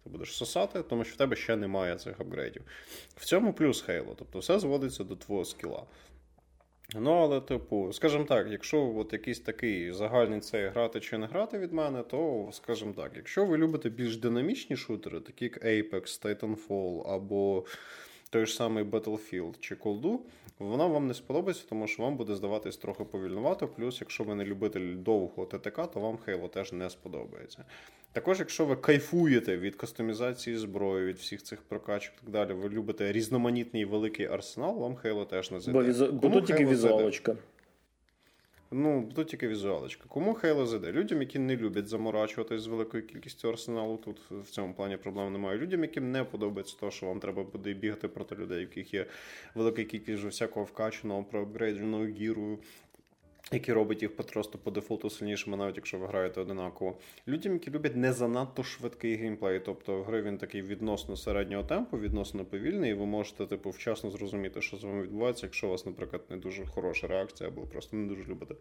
ти 0.06 0.12
будеш 0.12 0.38
сосати, 0.38 0.84
тому 0.84 1.04
що 1.04 1.14
в 1.14 1.18
тебе 1.18 1.36
ще 1.36 1.56
немає 1.56 1.96
цих 1.96 2.20
апгрейдів. 2.20 2.62
В 3.16 3.26
цьому 3.26 3.54
плюс 3.54 3.90
Halo, 3.90 4.16
тобто 4.18 4.40
все 4.40 4.60
зводиться 4.60 5.04
до 5.04 5.16
твого 5.16 5.46
скіла. 5.46 5.84
Ну, 6.96 7.12
але, 7.12 7.42
типу, 7.42 7.94
скажімо 7.94 8.24
так, 8.24 8.48
якщо 8.52 8.94
от 8.96 9.14
якийсь 9.14 9.40
такий 9.40 9.92
загальний 9.92 10.40
цей 10.40 10.68
грати 10.68 11.00
чи 11.00 11.18
не 11.18 11.28
грати 11.28 11.58
від 11.58 11.74
мене, 11.74 12.04
то, 12.04 12.50
скажімо 12.52 12.94
так, 12.94 13.12
якщо 13.16 13.46
ви 13.46 13.58
любите 13.58 13.90
більш 13.90 14.18
динамічні 14.18 14.76
шутери, 14.76 15.20
такі 15.20 15.46
як 15.46 15.66
Apex, 15.66 16.26
Titanfall 16.26 17.14
або 17.14 17.66
той 18.30 18.46
ж 18.46 18.56
самий 18.56 18.84
Battlefield 18.84 19.60
чи 19.60 19.76
Coldu, 19.76 20.20
вона 20.60 20.86
вам 20.86 21.08
не 21.08 21.14
сподобається, 21.14 21.64
тому 21.70 21.88
що 21.88 22.04
вам 22.04 22.18
буде 22.18 22.36
здаватись 22.36 22.78
трохи 22.78 23.04
повільнувато. 23.04 23.68
Плюс, 23.68 24.02
якщо 24.02 24.24
ви 24.24 24.36
не 24.36 24.46
любитель 24.46 24.96
довгого 24.96 25.46
ТТК, 25.46 25.88
то 25.94 26.00
вам 26.00 26.18
Halo 26.28 26.50
теж 26.50 26.72
не 26.72 26.90
сподобається. 26.90 27.66
Також, 28.16 28.40
якщо 28.40 28.66
ви 28.66 28.76
кайфуєте 28.76 29.58
від 29.58 29.76
кастомізації 29.76 30.58
зброї, 30.58 31.06
від 31.06 31.18
всіх 31.18 31.44
цих 31.44 31.62
прокачок 31.62 32.14
і 32.18 32.22
так 32.22 32.30
далі, 32.30 32.54
ви 32.54 32.70
любите 32.70 33.12
різноманітний 33.12 33.86
великий 33.86 34.26
арсенал, 34.26 34.80
вам 34.80 34.96
Halo 35.04 35.26
теж 35.26 35.52
не 35.52 35.60
зайде. 35.60 35.80
Бо, 35.80 35.86
візу... 35.86 36.12
бо 36.12 36.30
тут 36.30 36.46
тільки 36.46 36.66
Halo 36.66 36.76
зайде? 36.76 36.96
візуалочка. 36.96 37.36
Ну, 38.72 39.10
тут 39.16 39.28
тільки 39.28 39.48
візуалочка. 39.48 40.04
Кому 40.08 40.34
Halo 40.34 40.66
зайде? 40.66 40.92
Людям, 40.92 41.22
які 41.22 41.40
не 41.40 41.58
люблять 41.58 41.88
заморачуватись 41.88 42.62
з 42.62 42.68
великою 42.68 43.08
кількістю 43.08 43.50
арсеналу, 43.50 43.98
тут 43.98 44.22
в 44.32 44.50
цьому 44.50 44.74
плані 44.74 44.98
проблем 44.98 45.34
немає. 45.34 45.58
Людям, 45.58 45.82
яким 45.82 46.12
не 46.12 46.24
подобається 46.24 46.76
те, 46.80 46.92
що 46.92 47.06
вам 47.06 47.20
треба 47.20 47.44
буде 47.44 47.74
бігати 47.74 48.08
проти 48.08 48.36
людей, 48.36 48.58
в 48.58 48.70
яких 48.70 48.94
є 48.94 49.06
велика 49.56 49.84
кількість 49.84 50.24
всякого 50.24 50.66
вкачаного, 50.66 51.24
проапгрейдженого 51.24 52.06
гіру, 52.06 52.60
які 53.52 53.74
робить 53.74 54.02
їх 54.02 54.16
просто 54.16 54.58
по 54.58 54.72
дефолту 54.72 55.10
сильнішими, 55.10 55.58
навіть 55.58 55.76
якщо 55.76 55.98
ви 55.98 56.08
граєте 56.08 56.42
одинаково. 56.42 56.98
Людям, 57.28 57.54
які 57.54 57.72
люблять 57.72 57.96
не 57.96 58.14
занадто 58.14 58.64
швидкий 58.64 59.16
геймплей, 59.16 59.60
тобто 59.60 59.98
в 59.98 60.04
гри 60.04 60.22
він 60.22 60.38
такий 60.38 60.62
відносно 60.62 61.18
середнього 61.18 61.64
темпу, 61.64 61.98
відносно 61.98 62.46
повільний, 62.46 62.92
і 62.92 62.94
ви 62.94 63.06
можете, 63.06 63.46
типу, 63.46 63.70
вчасно 63.70 64.12
зрозуміти, 64.12 64.62
що 64.62 64.78
з 64.78 64.84
вами 64.84 65.02
відбувається, 65.02 65.46
якщо 65.46 65.68
у 65.68 65.70
вас, 65.70 65.86
наприклад, 65.86 66.22
не 66.30 66.38
дуже 66.38 66.66
хороша 66.66 67.08
реакція, 67.08 67.50
або 67.50 67.62
просто 67.62 67.98
не 67.98 68.08
дуже 68.08 68.24
любите 68.24 68.56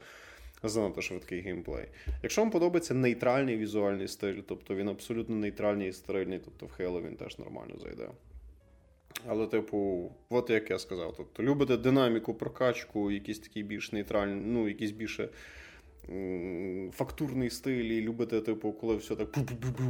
занадто 0.68 1.02
швидкий 1.02 1.40
геймплей. 1.40 1.86
Якщо 2.22 2.40
вам 2.40 2.50
подобається 2.50 2.94
нейтральний 2.94 3.56
візуальний 3.56 4.08
стиль, 4.08 4.40
тобто 4.48 4.74
він 4.74 4.88
абсолютно 4.88 5.36
нейтральний 5.36 5.88
і 5.88 5.92
стерильний, 5.92 6.40
тобто 6.44 6.66
в 6.66 6.80
Halo 6.80 7.06
він 7.06 7.16
теж 7.16 7.38
нормально 7.38 7.74
зайде. 7.78 8.08
Але, 9.26 9.46
типу, 9.46 10.10
от 10.28 10.50
як 10.50 10.70
я 10.70 10.78
сказав, 10.78 11.14
тобто 11.16 11.42
любите 11.42 11.76
динаміку, 11.76 12.34
прокачку, 12.34 13.10
якісь 13.10 13.38
такі 13.38 13.62
більш 13.62 13.92
нейтральні, 13.92 14.42
ну, 14.44 14.68
якісь 14.68 14.90
більше 14.90 15.28
фактурний 16.92 17.50
стиль, 17.50 17.84
і 17.84 18.00
любите, 18.00 18.40
типу, 18.40 18.72
коли 18.72 18.96
все 18.96 19.16
так 19.16 19.28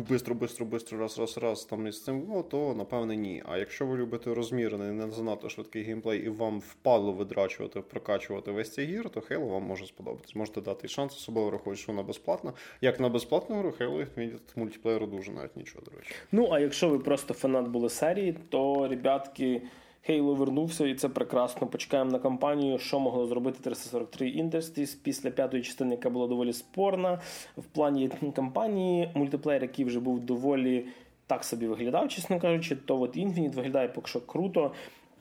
бистро, 0.09 0.35
бистро, 0.35 0.66
бистро, 0.66 0.99
раз, 0.99 1.19
раз, 1.19 1.39
раз, 1.39 1.65
там 1.65 1.86
із 1.86 2.05
цим, 2.05 2.27
ну, 2.28 2.43
то 2.43 2.74
напевне 2.74 3.16
ні. 3.16 3.43
А 3.47 3.59
якщо 3.59 3.86
ви 3.86 3.97
любите 3.97 4.35
розмірений, 4.35 4.93
не 4.93 5.11
занадто 5.11 5.49
швидкий 5.49 5.82
геймплей, 5.82 6.27
і 6.27 6.28
вам 6.28 6.61
впало 6.61 7.12
видрачувати, 7.12 7.81
прокачувати 7.81 8.51
весь 8.51 8.73
цей 8.73 8.86
гір, 8.86 9.11
то 9.11 9.20
Halo 9.20 9.49
вам 9.49 9.62
може 9.62 9.86
сподобатись. 9.86 10.35
Можете 10.35 10.61
дати 10.61 10.89
шанс, 10.89 11.16
особливо 11.16 11.49
враховуючи, 11.49 11.82
що 11.82 11.93
вона 11.93 12.03
безплатна. 12.03 12.53
Як 12.81 13.01
на 13.01 13.09
безплатну 13.09 13.57
гру, 13.57 13.74
Halo 13.81 14.07
від 14.16 14.43
мультиплеєру 14.57 15.07
дуже 15.07 15.32
навіть 15.32 15.57
нічого, 15.57 15.85
до 15.85 15.91
речі. 15.91 16.15
Ну, 16.32 16.49
а 16.53 16.61
якщо 16.61 16.89
ви 16.89 16.99
просто 16.99 17.35
фанат 17.35 17.69
були 17.69 17.89
серії, 17.89 18.39
то 18.49 18.89
ребятки. 18.89 19.62
Хейло 20.06 20.35
вернувся, 20.35 20.86
і 20.86 20.94
це 20.94 21.09
прекрасно. 21.09 21.66
Почекаємо 21.66 22.10
на 22.10 22.18
кампанію, 22.18 22.78
що 22.78 23.01
могло 23.01 23.26
зробити 23.26 23.59
343 23.62 24.26
Industries 24.26 24.97
після 25.02 25.31
п'ятої 25.31 25.62
частини, 25.62 25.90
яка 25.90 26.10
була 26.10 26.26
доволі 26.26 26.52
спорна. 26.52 27.20
В 27.56 27.62
плані 27.62 28.10
кампанії 28.36 29.10
мультиплеєр, 29.14 29.62
який 29.62 29.85
вже 29.85 30.01
був 30.01 30.20
доволі 30.20 30.86
так 31.26 31.44
собі 31.44 31.66
виглядав, 31.66 32.09
чесно 32.09 32.40
кажучи, 32.40 32.76
то 32.76 33.01
от 33.01 33.16
Infinite 33.16 33.55
виглядає 33.55 33.89
поки 33.89 34.09
що 34.09 34.20
круто. 34.20 34.72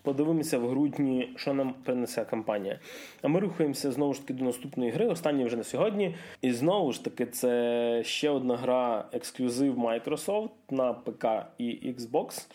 Подивимося 0.02 0.58
в 0.58 0.70
грудні, 0.70 1.30
що 1.36 1.54
нам 1.54 1.74
принесе 1.84 2.26
кампанія. 2.26 2.80
А 3.22 3.28
ми 3.28 3.40
рухаємося 3.40 3.92
знову 3.92 4.14
ж 4.14 4.22
таки 4.22 4.34
до 4.34 4.46
наступної 4.46 4.92
гри. 4.92 5.08
Останньої 5.08 5.46
вже 5.46 5.58
на 5.58 5.64
сьогодні. 5.64 6.16
І 6.42 6.52
знову 6.52 6.92
ж 6.92 7.04
таки, 7.04 7.26
це 7.26 8.02
ще 8.06 8.30
одна 8.30 8.58
гра 8.58 9.06
ексклюзив 9.12 9.78
Microsoft 9.78 10.50
на 10.70 10.94
ПК 10.94 11.26
і 11.58 11.66
Xbox 11.66 12.48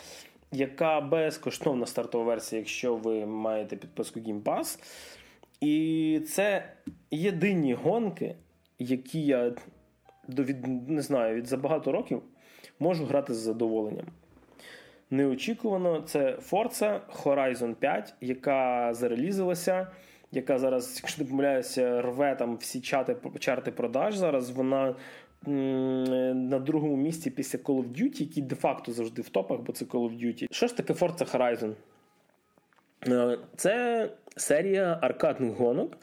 яка 0.52 1.00
безкоштовна 1.00 1.86
стартова 1.86 2.24
версія, 2.24 2.58
якщо 2.58 2.94
ви 2.94 3.26
маєте 3.26 3.76
підписку 3.76 4.20
Game 4.20 4.42
Pass. 4.42 4.78
І 5.60 6.20
це 6.28 6.72
єдині 7.10 7.74
гонки, 7.74 8.34
які 8.78 9.20
я 9.20 9.52
від, 10.28 10.88
не 10.88 11.02
знаю, 11.02 11.36
від 11.36 11.46
за 11.46 11.56
багато 11.56 11.92
років 11.92 12.22
можу 12.80 13.04
грати 13.04 13.34
з 13.34 13.36
задоволенням. 13.36 14.06
Неочікувано, 15.10 16.00
це 16.00 16.36
Forza 16.50 17.00
Horizon 17.22 17.74
5, 17.74 18.14
яка 18.20 18.94
зарелізилася, 18.94 19.86
яка 20.32 20.58
зараз, 20.58 21.00
якщо 21.02 21.24
не 21.24 21.30
помиляюся, 21.30 22.02
рве 22.02 22.34
там 22.34 22.56
всі 22.56 22.80
чати, 22.80 23.16
чарти 23.38 23.70
продаж. 23.70 24.16
Зараз 24.16 24.50
вона 24.50 24.94
на 25.46 26.58
другому 26.58 26.96
місці 26.96 27.30
після 27.30 27.58
Call 27.58 27.76
of 27.76 28.02
Duty, 28.02 28.20
який 28.20 28.42
де-факто 28.42 28.92
завжди 28.92 29.22
в 29.22 29.28
топах, 29.28 29.60
бо 29.60 29.72
це 29.72 29.84
Call 29.84 30.10
of 30.10 30.24
Duty. 30.24 30.46
Що 30.50 30.66
ж 30.66 30.76
таке 30.76 30.92
Forza 30.92 31.36
Horizon? 31.36 31.74
Е, 33.06 33.38
це 33.56 34.08
серія 34.36 34.98
аркадних 35.02 35.52
гонок, 35.52 35.98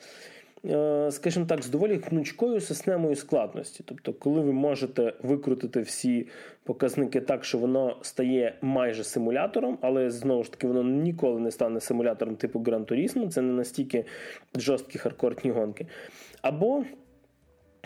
е, 0.66 1.12
скажімо 1.12 1.46
так, 1.46 1.64
з 1.64 1.70
доволі 1.70 1.96
гнучкою 1.96 2.62
системою 2.62 3.16
складності. 3.16 3.84
Тобто, 3.88 4.14
коли 4.14 4.42
ви 4.42 4.54
можете 4.54 5.14
викрутити 5.24 5.82
всі 5.82 6.28
показники 6.64 7.22
так, 7.22 7.46
що 7.46 7.58
воно 7.58 7.98
стає 8.02 8.58
майже 8.62 9.04
симулятором, 9.04 9.78
але 9.82 10.10
знову 10.10 10.44
ж 10.44 10.52
таки 10.52 10.68
воно 10.68 10.84
ніколи 10.84 11.40
не 11.40 11.52
стане 11.52 11.80
симулятором 11.80 12.36
типу 12.36 12.60
Gran 12.60 12.86
Turismo, 12.86 13.28
це 13.28 13.42
не 13.42 13.54
настільки 13.54 14.06
жорсткі 14.56 15.00
хардкорні 15.00 15.52
гонки. 15.52 15.88
Або 16.42 16.84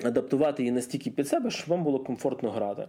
Адаптувати 0.03 0.63
її 0.63 0.71
настільки 0.71 1.11
під 1.11 1.27
себе, 1.27 1.51
щоб 1.51 1.69
вам 1.69 1.83
було 1.83 1.99
комфортно 1.99 2.51
грати. 2.51 2.87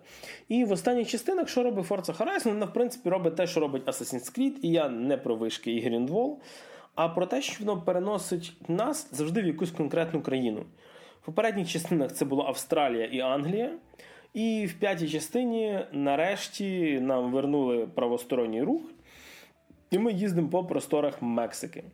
І 0.48 0.64
в 0.64 0.72
останніх 0.72 1.08
частинах, 1.08 1.48
що 1.48 1.62
робить 1.62 1.86
Forza 1.86 2.16
Horizon, 2.16 2.48
вона 2.48 2.66
в 2.66 2.72
принципі 2.72 3.08
робить 3.08 3.36
те, 3.36 3.46
що 3.46 3.60
робить 3.60 3.86
Assassin's 3.86 4.38
Creed, 4.38 4.52
і 4.62 4.68
я 4.68 4.88
не 4.88 5.16
про 5.16 5.36
вишки 5.36 5.72
і 5.72 5.88
Grindwall, 5.88 6.36
а 6.94 7.08
про 7.08 7.26
те, 7.26 7.42
що 7.42 7.64
воно 7.64 7.82
переносить 7.82 8.52
нас 8.68 9.08
завжди 9.12 9.42
в 9.42 9.46
якусь 9.46 9.70
конкретну 9.70 10.22
країну. 10.22 10.64
В 11.22 11.26
попередніх 11.26 11.68
частинах 11.68 12.12
це 12.12 12.24
була 12.24 12.44
Австралія 12.44 13.04
і 13.04 13.20
Англія. 13.20 13.70
І 14.34 14.66
в 14.66 14.74
п'ятій 14.78 15.08
частині, 15.08 15.80
нарешті, 15.92 17.00
нам 17.00 17.32
вернули 17.32 17.86
правосторонній 17.94 18.62
рух, 18.62 18.82
і 19.90 19.98
ми 19.98 20.12
їздимо 20.12 20.48
по 20.48 20.64
просторах 20.64 21.22
Мексики. 21.22 21.84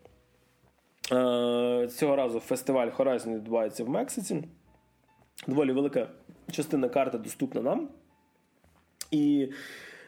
Е, 1.12 1.88
цього 1.90 2.16
разу 2.16 2.40
фестиваль 2.40 2.88
Horizon 2.88 3.34
відбувається 3.34 3.84
в 3.84 3.88
Мексиці 3.88 4.42
доволі 5.46 5.72
велика 5.72 6.08
частина 6.50 6.88
карти 6.88 7.18
доступна 7.18 7.62
нам. 7.62 7.88
І 9.10 9.48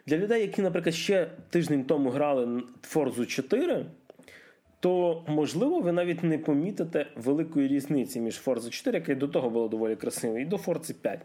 для 0.07 0.17
людей, 0.17 0.43
які, 0.43 0.63
наприклад, 0.63 0.95
ще 0.95 1.31
тиждень 1.51 1.85
тому 1.85 2.11
грали 2.11 2.63
Forza 2.95 3.27
4, 3.27 3.87
то, 4.81 5.23
можливо, 5.27 5.81
ви 5.81 5.93
навіть 5.93 6.23
не 6.23 6.39
помітите 6.39 7.07
великої 7.17 7.69
різниці 7.69 8.21
між 8.21 8.43
Forza 8.47 8.71
4, 8.71 8.99
яка 8.99 9.15
до 9.15 9.29
того 9.29 9.51
була 9.51 9.69
доволі 9.69 9.97
красивою, 9.97 10.43
і 10.43 10.45
до 10.45 10.57
Forza 10.57 10.95
5. 10.95 11.21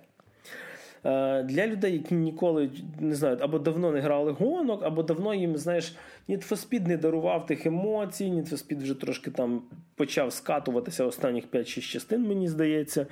Е, 1.06 1.44
для 1.44 1.68
людей, 1.68 1.94
які 1.94 2.16
ніколи 2.16 2.70
не 3.00 3.16
знають, 3.16 3.42
або 3.42 3.60
давно 3.60 3.92
не 3.92 4.00
грали 4.00 4.32
гонок, 4.32 4.84
або 4.84 5.04
давно 5.04 5.34
їм, 5.34 5.58
знаєш, 5.58 5.96
Need 6.30 6.50
for 6.50 6.88
не 6.88 6.98
дарував 6.98 7.46
тих 7.46 7.66
емоцій, 7.66 8.26
Need 8.26 8.78
вже 8.78 8.94
трошки 8.94 9.32
там 9.32 9.62
почав 9.96 10.34
скатуватися 10.34 11.06
останніх 11.06 11.48
5-6 11.48 11.82
частин, 11.82 12.28
мені 12.28 12.48
здається. 12.48 13.08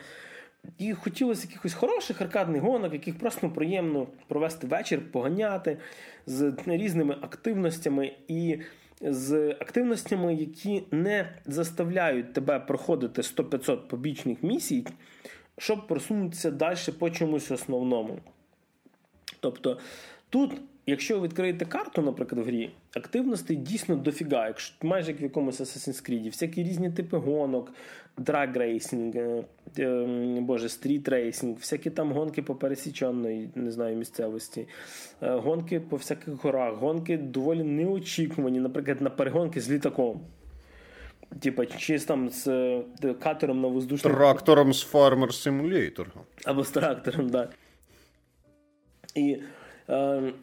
І 0.78 0.94
хотілося 0.94 1.48
якихось 1.48 1.74
хороших 1.74 2.22
аркадних 2.22 2.62
гонок, 2.62 2.94
яких 2.94 3.18
просто 3.18 3.50
приємно 3.50 4.08
провести 4.28 4.68
вечір, 4.68 5.12
поганяти 5.12 5.78
з 6.26 6.54
різними 6.66 7.18
активностями 7.22 8.14
і 8.28 8.60
з 9.02 9.50
активностями, 9.50 10.36
які 10.36 10.84
не 10.92 11.30
заставляють 11.46 12.34
тебе 12.34 12.60
проходити 12.60 13.22
100-500 13.22 13.78
побічних 13.78 14.44
місій, 14.44 14.86
щоб 15.58 15.88
просунутися 15.88 16.52
далі 16.52 16.78
по 17.00 17.10
чомусь 17.10 17.52
основному. 17.52 18.20
Тобто 19.40 19.80
тут 20.30 20.52
якщо 20.92 21.20
ви 21.20 21.28
відкриєте 21.28 21.66
карту, 21.66 22.02
наприклад, 22.02 22.46
в 22.46 22.48
грі, 22.48 22.70
активностей 22.96 23.58
дійсно 23.58 23.96
дофіга, 23.96 24.48
якщо 24.48 24.88
майже 24.88 25.12
як 25.12 25.22
в 25.22 25.24
якомусь 25.24 25.62
Assassin's 25.62 26.10
Creed, 26.10 26.26
всякі 26.26 26.64
різні 26.64 26.92
типи 26.92 27.18
гонок, 27.18 27.74
drag 28.18 28.54
racing, 28.54 29.18
е, 29.18 29.44
е, 29.80 30.42
боже, 30.42 30.68
street 30.68 31.08
racing, 31.08 31.56
всякі 31.56 31.90
там 31.90 32.12
гонки 32.12 32.42
по 32.42 32.56
пересіченої, 32.56 33.50
не 33.56 33.72
знаю, 33.72 33.98
місцевості, 33.98 34.68
е, 35.22 35.32
гонки 35.32 35.80
по 35.80 35.96
всяких 35.96 36.34
горах, 36.34 36.76
гонки 36.76 37.18
доволі 37.18 37.64
неочікувані, 37.64 38.60
наприклад, 38.60 39.02
на 39.02 39.10
перегонки 39.10 39.62
з 39.62 39.72
літаком. 39.72 40.22
Типа, 41.40 41.66
чи 41.66 42.00
там 42.00 42.30
з 42.30 42.46
катером 43.24 43.62
на 43.62 43.68
воздушному... 43.68 44.18
Трактором 44.18 44.74
з 44.74 44.94
Farmer 44.94 45.28
Simulator. 45.28 46.06
Або 46.46 46.64
з 46.64 46.72
трактором, 46.72 47.30
так. 47.30 47.32
Да. 47.32 47.50
І 49.16 49.38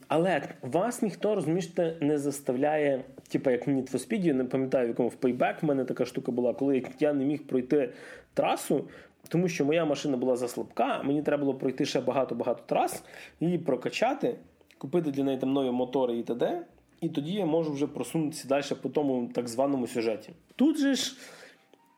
але 0.08 0.42
вас 0.62 1.02
ніхто 1.02 1.34
розумієте, 1.34 1.96
не 2.00 2.18
заставляє, 2.18 3.04
типу 3.28 3.50
як 3.50 3.66
в 3.66 3.70
Need 3.70 3.92
Speed, 3.94 4.32
не 4.32 4.44
пам'ятаю, 4.44 4.86
в 4.86 4.88
якому 4.88 5.08
в 5.08 5.16
Payback 5.20 5.54
в 5.62 5.64
мене 5.64 5.84
така 5.84 6.04
штука 6.04 6.32
була, 6.32 6.54
коли 6.54 6.82
я 7.00 7.12
не 7.12 7.24
міг 7.24 7.46
пройти 7.46 7.90
трасу, 8.34 8.84
тому 9.28 9.48
що 9.48 9.64
моя 9.64 9.84
машина 9.84 10.16
була 10.16 10.36
заслабка, 10.36 11.02
мені 11.02 11.22
треба 11.22 11.44
було 11.44 11.54
пройти 11.54 11.84
ще 11.84 12.00
багато-багато 12.00 12.62
трас, 12.66 13.04
її 13.40 13.58
прокачати, 13.58 14.36
купити 14.78 15.10
для 15.10 15.24
неї 15.24 15.38
там 15.38 15.52
нові 15.52 15.70
мотори 15.70 16.18
і 16.18 16.22
т.д., 16.22 16.62
і 17.00 17.08
тоді 17.08 17.32
я 17.32 17.46
можу 17.46 17.72
вже 17.72 17.86
просунутися 17.86 18.48
далі 18.48 18.64
по 18.82 18.88
тому 18.88 19.30
так 19.34 19.48
званому 19.48 19.86
сюжеті. 19.86 20.32
Тут 20.56 20.78
же 20.78 20.94
ж 20.94 21.16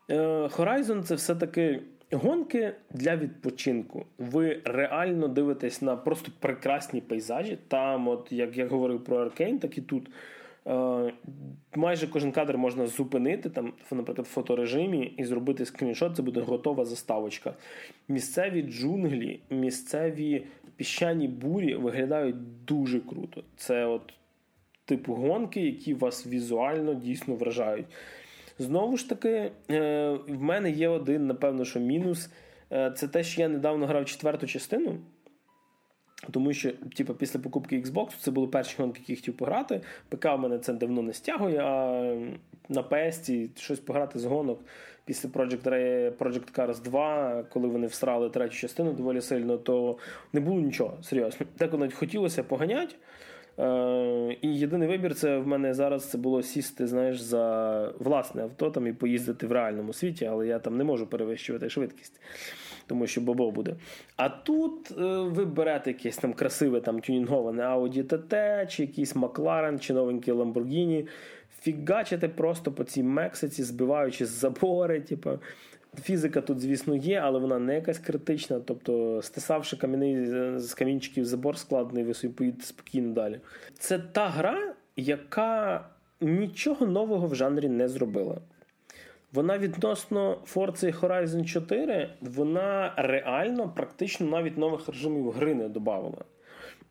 е, 0.09 0.17
Horizon 0.47 1.03
це 1.03 1.15
все-таки 1.15 1.81
Гонки 2.11 2.73
для 2.93 3.15
відпочинку. 3.15 4.05
Ви 4.17 4.61
реально 4.65 5.27
дивитесь 5.27 5.81
на 5.81 5.95
просто 5.95 6.31
прекрасні 6.39 7.01
пейзажі. 7.01 7.57
Там, 7.67 8.07
от 8.07 8.31
як 8.31 8.57
я 8.57 8.67
говорив 8.67 9.03
про 9.03 9.17
Аркейн, 9.17 9.59
так 9.59 9.77
і 9.77 9.81
тут. 9.81 10.09
Е, 10.67 11.13
майже 11.75 12.07
кожен 12.07 12.31
кадр 12.31 12.57
можна 12.57 12.87
зупинити, 12.87 13.49
там, 13.49 13.73
наприклад, 13.91 14.27
в 14.27 14.29
фоторежимі 14.29 15.13
і 15.17 15.23
зробити 15.23 15.65
скріншот, 15.65 16.15
це 16.15 16.21
буде 16.21 16.41
готова 16.41 16.85
заставочка. 16.85 17.53
Місцеві 18.07 18.61
джунглі, 18.61 19.39
місцеві 19.49 20.43
піщані 20.75 21.27
бурі 21.27 21.75
виглядають 21.75 22.65
дуже 22.65 22.99
круто. 22.99 23.43
Це 23.55 23.85
от 23.85 24.13
типу 24.85 25.13
гонки, 25.13 25.61
які 25.61 25.93
вас 25.93 26.27
візуально 26.27 26.93
дійсно 26.93 27.35
вражають. 27.35 27.85
Знову 28.61 28.97
ж 28.97 29.09
таки, 29.09 29.51
е, 29.71 30.09
в 30.27 30.41
мене 30.41 30.71
є 30.71 30.89
один, 30.89 31.27
напевно, 31.27 31.65
що 31.65 31.79
мінус. 31.79 32.29
Е, 32.71 32.91
це 32.97 33.07
те, 33.07 33.23
що 33.23 33.41
я 33.41 33.47
недавно 33.47 33.85
грав 33.85 34.05
четверту 34.05 34.47
частину. 34.47 34.97
Тому 36.31 36.53
що, 36.53 36.71
типу, 36.71 37.13
після 37.13 37.39
покупки 37.39 37.81
Xbox 37.81 38.09
це 38.19 38.31
були 38.31 38.47
перші 38.47 38.75
гонки, 38.77 38.99
які 38.99 39.15
хотів 39.15 39.37
пограти. 39.37 39.81
ПК 40.09 40.25
в 40.25 40.37
мене 40.37 40.59
це 40.59 40.73
давно 40.73 41.01
не 41.01 41.13
стягує, 41.13 41.59
а 41.59 42.01
на 42.69 42.83
PS 42.83 43.49
щось 43.57 43.79
пограти 43.79 44.19
з 44.19 44.25
гонок 44.25 44.59
після 45.05 45.29
Project 45.29 45.63
Project 46.17 46.59
Cars 46.59 46.81
2, 46.81 47.43
коли 47.43 47.67
вони 47.67 47.87
всрали 47.87 48.29
третю 48.29 48.55
частину 48.55 48.93
доволі 48.93 49.21
сильно, 49.21 49.57
то 49.57 49.97
не 50.33 50.39
було 50.39 50.61
нічого 50.61 50.97
серйозно. 51.03 51.45
Так 51.57 51.73
навіть 51.73 51.93
хотілося 51.93 52.43
поганяти. 52.43 52.95
Е, 53.59 54.37
І 54.41 54.47
єдиний 54.59 54.87
вибір 54.87 55.15
це 55.15 55.37
в 55.37 55.47
мене 55.47 55.73
зараз 55.73 56.09
це 56.09 56.17
було 56.17 56.41
сісти 56.41 56.87
знаєш, 56.87 57.19
за 57.19 57.93
власне 57.99 58.43
авто 58.43 58.71
там 58.71 58.87
і 58.87 58.93
поїздити 58.93 59.47
в 59.47 59.51
реальному 59.51 59.93
світі, 59.93 60.25
але 60.25 60.47
я 60.47 60.59
там 60.59 60.77
не 60.77 60.83
можу 60.83 61.07
перевищувати 61.07 61.69
швидкість 61.69 62.21
тому 62.91 63.07
що 63.07 63.21
бобо 63.21 63.51
буде. 63.51 63.75
А 64.15 64.29
тут 64.29 64.91
е, 64.91 65.03
ви 65.17 65.45
берете 65.45 65.89
якесь 65.89 66.17
там 66.17 66.33
красиве 66.33 66.81
там 66.81 66.99
тюнінговане 66.99 67.63
Audi 67.63 68.03
TT, 68.03 68.67
чи 68.67 68.83
якийсь 68.83 69.15
McLaren, 69.15 69.79
чи 69.79 69.93
новенький 69.93 70.33
Lamborghini, 70.33 71.07
фігачите 71.61 72.27
просто 72.27 72.71
по 72.71 72.83
цій 72.83 73.03
Мексиці, 73.03 73.63
збиваючи 73.63 74.25
з 74.25 74.29
забори. 74.29 75.01
Типу. 75.01 75.29
Фізика 75.99 76.41
тут, 76.41 76.59
звісно, 76.59 76.95
є, 76.95 77.19
але 77.19 77.39
вона 77.39 77.59
не 77.59 77.75
якась 77.75 77.99
критична. 77.99 78.59
Тобто, 78.59 79.21
стисавши 79.21 79.77
кам'яний 79.77 80.25
з 80.59 80.73
камінчиків 80.73 81.25
забор 81.25 81.57
складний, 81.57 82.03
ви 82.03 82.13
собі 82.13 82.33
поїдете 82.33 82.65
спокійно 82.65 83.13
далі. 83.13 83.39
Це 83.79 83.99
та 83.99 84.27
гра, 84.27 84.73
яка 84.95 85.85
нічого 86.21 86.85
нового 86.85 87.27
в 87.27 87.35
жанрі 87.35 87.69
не 87.69 87.89
зробила. 87.89 88.41
Вона 89.33 89.57
відносно 89.57 90.37
Forza 90.55 90.99
Horizon 90.99 91.45
4, 91.45 92.09
вона 92.21 92.93
реально 92.97 93.69
практично 93.69 94.27
навіть 94.27 94.57
нових 94.57 94.87
режимів 94.87 95.31
гри 95.31 95.55
не 95.55 95.69
додавала. 95.69 96.25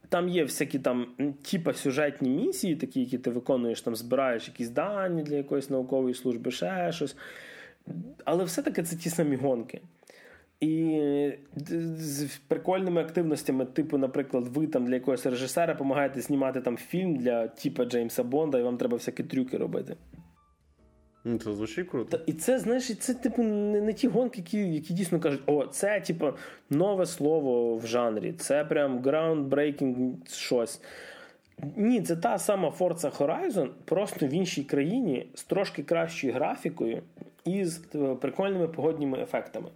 Там 0.09 0.28
є 0.28 0.44
всякі 0.44 0.78
там 0.78 1.06
типа 1.51 1.72
сюжетні 1.72 2.31
місії, 2.31 2.77
такі, 2.77 3.01
які 3.01 3.18
ти 3.18 3.31
виконуєш, 3.31 3.81
там 3.81 3.97
збираєш 3.97 4.48
якісь 4.48 4.68
дані 4.68 5.22
для 5.22 5.36
якоїсь 5.36 5.70
наукової 5.70 6.14
служби, 6.14 6.51
ще 6.51 6.93
щось. 6.93 7.16
Але 8.24 8.44
все-таки 8.44 8.82
це 8.82 8.97
ті 8.97 9.11
самі 9.11 9.36
гонки. 9.36 9.81
І 10.61 11.01
з 11.97 12.39
прикольними 12.48 13.01
активностями, 13.01 13.66
типу, 13.66 13.98
наприклад, 13.98 14.47
ви 14.48 14.66
там 14.66 14.86
для 14.86 14.94
якогось 14.94 15.27
режисера 15.27 15.74
допомагаєте 15.74 16.20
знімати 16.20 16.61
там 16.61 16.77
фільм 16.77 17.16
для 17.16 17.48
типа 17.48 17.85
Джеймса 17.85 18.24
Бонда, 18.24 18.59
і 18.59 18.62
вам 18.62 18.77
треба 18.77 18.97
всякі 18.97 19.23
трюки 19.23 19.57
робити. 19.57 19.97
Ну, 21.24 21.39
Це 21.39 21.52
звучить 21.52 21.89
круто. 21.89 22.19
Та, 22.19 22.24
і 22.27 22.32
це, 22.32 22.59
знаєш, 22.59 22.98
це, 22.98 23.15
типу, 23.15 23.43
не, 23.43 23.81
не 23.81 23.93
ті 23.93 24.09
гонки, 24.09 24.39
які 24.40 24.59
які 24.59 24.94
дійсно 24.94 25.20
кажуть, 25.20 25.43
о, 25.47 25.66
це, 25.66 26.01
типу, 26.01 26.32
нове 26.70 27.07
слово 27.07 27.77
в 27.77 27.86
жанрі, 27.86 28.32
це 28.32 28.65
прям 28.65 29.02
groundbreaking 29.02 30.15
щось. 30.32 30.81
Ні, 31.77 32.02
це 32.02 32.16
та 32.16 32.39
сама 32.39 32.69
Forza 32.78 33.19
Horizon, 33.19 33.69
просто 33.85 34.27
в 34.27 34.31
іншій 34.31 34.65
країні 34.65 35.27
з 35.35 35.44
трошки 35.44 35.82
кращою 35.82 36.32
графікою 36.32 37.02
і 37.45 37.65
з 37.65 37.83
е, 37.95 38.15
прикольними 38.15 38.69
погодніми 38.69 39.23
ефектами. 39.23 39.69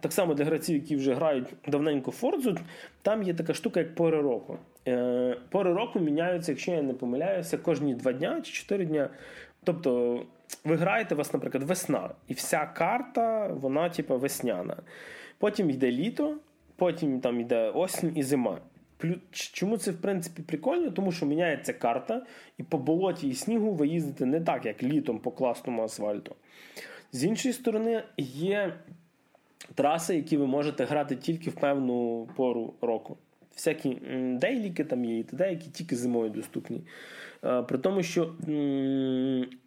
Так 0.00 0.12
само 0.12 0.34
для 0.34 0.44
гравців, 0.44 0.74
які 0.74 0.96
вже 0.96 1.14
грають 1.14 1.54
давненько 1.68 2.10
Forza, 2.10 2.58
там 3.02 3.22
є 3.22 3.34
така 3.34 3.54
штука, 3.54 3.80
як 3.80 3.94
пори 3.94 4.20
року. 4.20 4.58
Е, 4.88 5.36
Пори 5.50 5.72
року 5.72 6.00
міняються, 6.00 6.52
якщо 6.52 6.70
я 6.70 6.82
не 6.82 6.92
помиляюся, 6.92 7.58
кожні 7.58 7.94
два 7.94 8.12
дня 8.12 8.40
чи 8.40 8.52
чотири 8.52 8.84
дня. 8.84 9.10
Тобто 9.64 10.22
ви 10.64 10.76
граєте 10.76 11.14
у 11.14 11.18
вас, 11.18 11.32
наприклад, 11.32 11.62
весна, 11.64 12.10
і 12.28 12.34
вся 12.34 12.66
карта, 12.66 13.46
вона, 13.46 13.88
типу, 13.88 14.18
весняна. 14.18 14.76
Потім 15.38 15.70
йде 15.70 15.90
літо, 15.90 16.36
потім 16.76 17.20
там 17.20 17.40
йде 17.40 17.70
осінь 17.70 18.12
і 18.16 18.22
зима. 18.22 18.58
Чому 19.30 19.76
це 19.76 19.90
в 19.90 20.00
принципі 20.00 20.42
прикольно? 20.42 20.90
Тому 20.90 21.12
що 21.12 21.26
міняється 21.26 21.72
карта, 21.72 22.26
і 22.58 22.62
по 22.62 22.78
болоті 22.78 23.28
і 23.28 23.34
снігу 23.34 23.72
ви 23.72 23.88
їздите 23.88 24.26
не 24.26 24.40
так, 24.40 24.66
як 24.66 24.82
літом 24.82 25.18
по 25.18 25.30
класному 25.30 25.82
асфальту. 25.82 26.34
З 27.12 27.24
іншої 27.24 27.54
сторони, 27.54 28.02
є 28.18 28.74
траси, 29.74 30.16
які 30.16 30.36
ви 30.36 30.46
можете 30.46 30.84
грати 30.84 31.16
тільки 31.16 31.50
в 31.50 31.54
певну 31.54 32.28
пору 32.36 32.74
року. 32.80 33.16
Всякі 33.54 33.98
дейліки 34.40 34.84
там 34.84 35.04
є, 35.04 35.18
і 35.18 35.22
т.д., 35.22 35.50
які 35.50 35.70
тільки 35.70 35.96
зимою 35.96 36.30
доступні. 36.30 36.80
Е, 37.44 37.62
при 37.62 37.78
тому, 37.78 38.02
що 38.02 38.34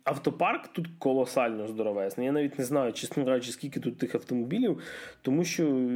автопарк 0.04 0.68
тут 0.68 0.88
колосально 1.00 1.68
здоровезний. 1.68 2.26
Я 2.26 2.34
навіть 2.34 2.60
не 2.60 2.66
знаю, 2.66 2.94
чесно 2.94 3.26
кажучи, 3.26 3.52
скільки 3.52 3.80
тут 3.80 3.98
тих 3.98 4.16
автомобілів, 4.16 4.82
тому 5.22 5.44
що 5.44 5.90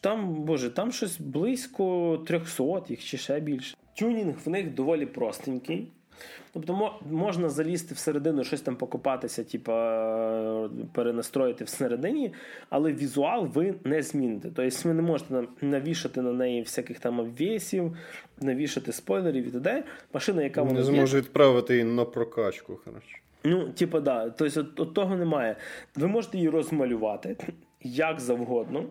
там, 0.00 0.34
боже, 0.34 0.70
там 0.70 0.92
щось 0.92 1.20
близько 1.20 2.18
300 2.26 2.82
їх 2.88 3.04
чи 3.04 3.18
ще 3.18 3.40
більше. 3.40 3.76
Тюнінг 3.94 4.34
в 4.44 4.48
них 4.48 4.74
доволі 4.74 5.06
простенький. 5.06 5.88
Тобто 6.52 6.92
можна 7.10 7.48
залізти 7.48 7.94
всередину, 7.94 8.44
щось 8.44 8.60
там 8.60 8.76
покопатися, 8.76 9.44
типу, 9.44 9.72
перенастроїти 10.92 11.64
всередині, 11.64 12.32
але 12.70 12.92
візуал 12.92 13.46
ви 13.46 13.74
не 13.84 14.02
зміните. 14.02 14.48
Тобто 14.56 14.88
ви 14.88 14.94
не 14.94 15.02
можете 15.02 15.44
навішати 15.60 16.22
на 16.22 16.32
неї 16.32 16.62
всяких 16.62 16.98
там 16.98 17.20
обвісів, 17.20 17.96
навішати 18.40 18.92
спойлерів 18.92 19.46
і 19.48 19.50
т.д. 19.50 19.84
Машина, 20.14 20.42
яка 20.42 20.62
вона 20.62 20.74
не 20.74 20.82
зможе 20.82 21.18
відправити 21.18 21.72
її 21.72 21.84
на 21.84 22.04
прокачку. 22.04 22.78
коротше. 22.84 23.16
Ну, 23.44 23.68
типу, 23.68 24.00
да. 24.00 24.30
Тобто, 24.30 24.60
от, 24.60 24.80
от 24.80 24.94
того 24.94 25.16
немає. 25.16 25.56
Ви 25.96 26.06
можете 26.06 26.36
її 26.36 26.48
розмалювати 26.48 27.36
як 27.82 28.20
завгодно. 28.20 28.84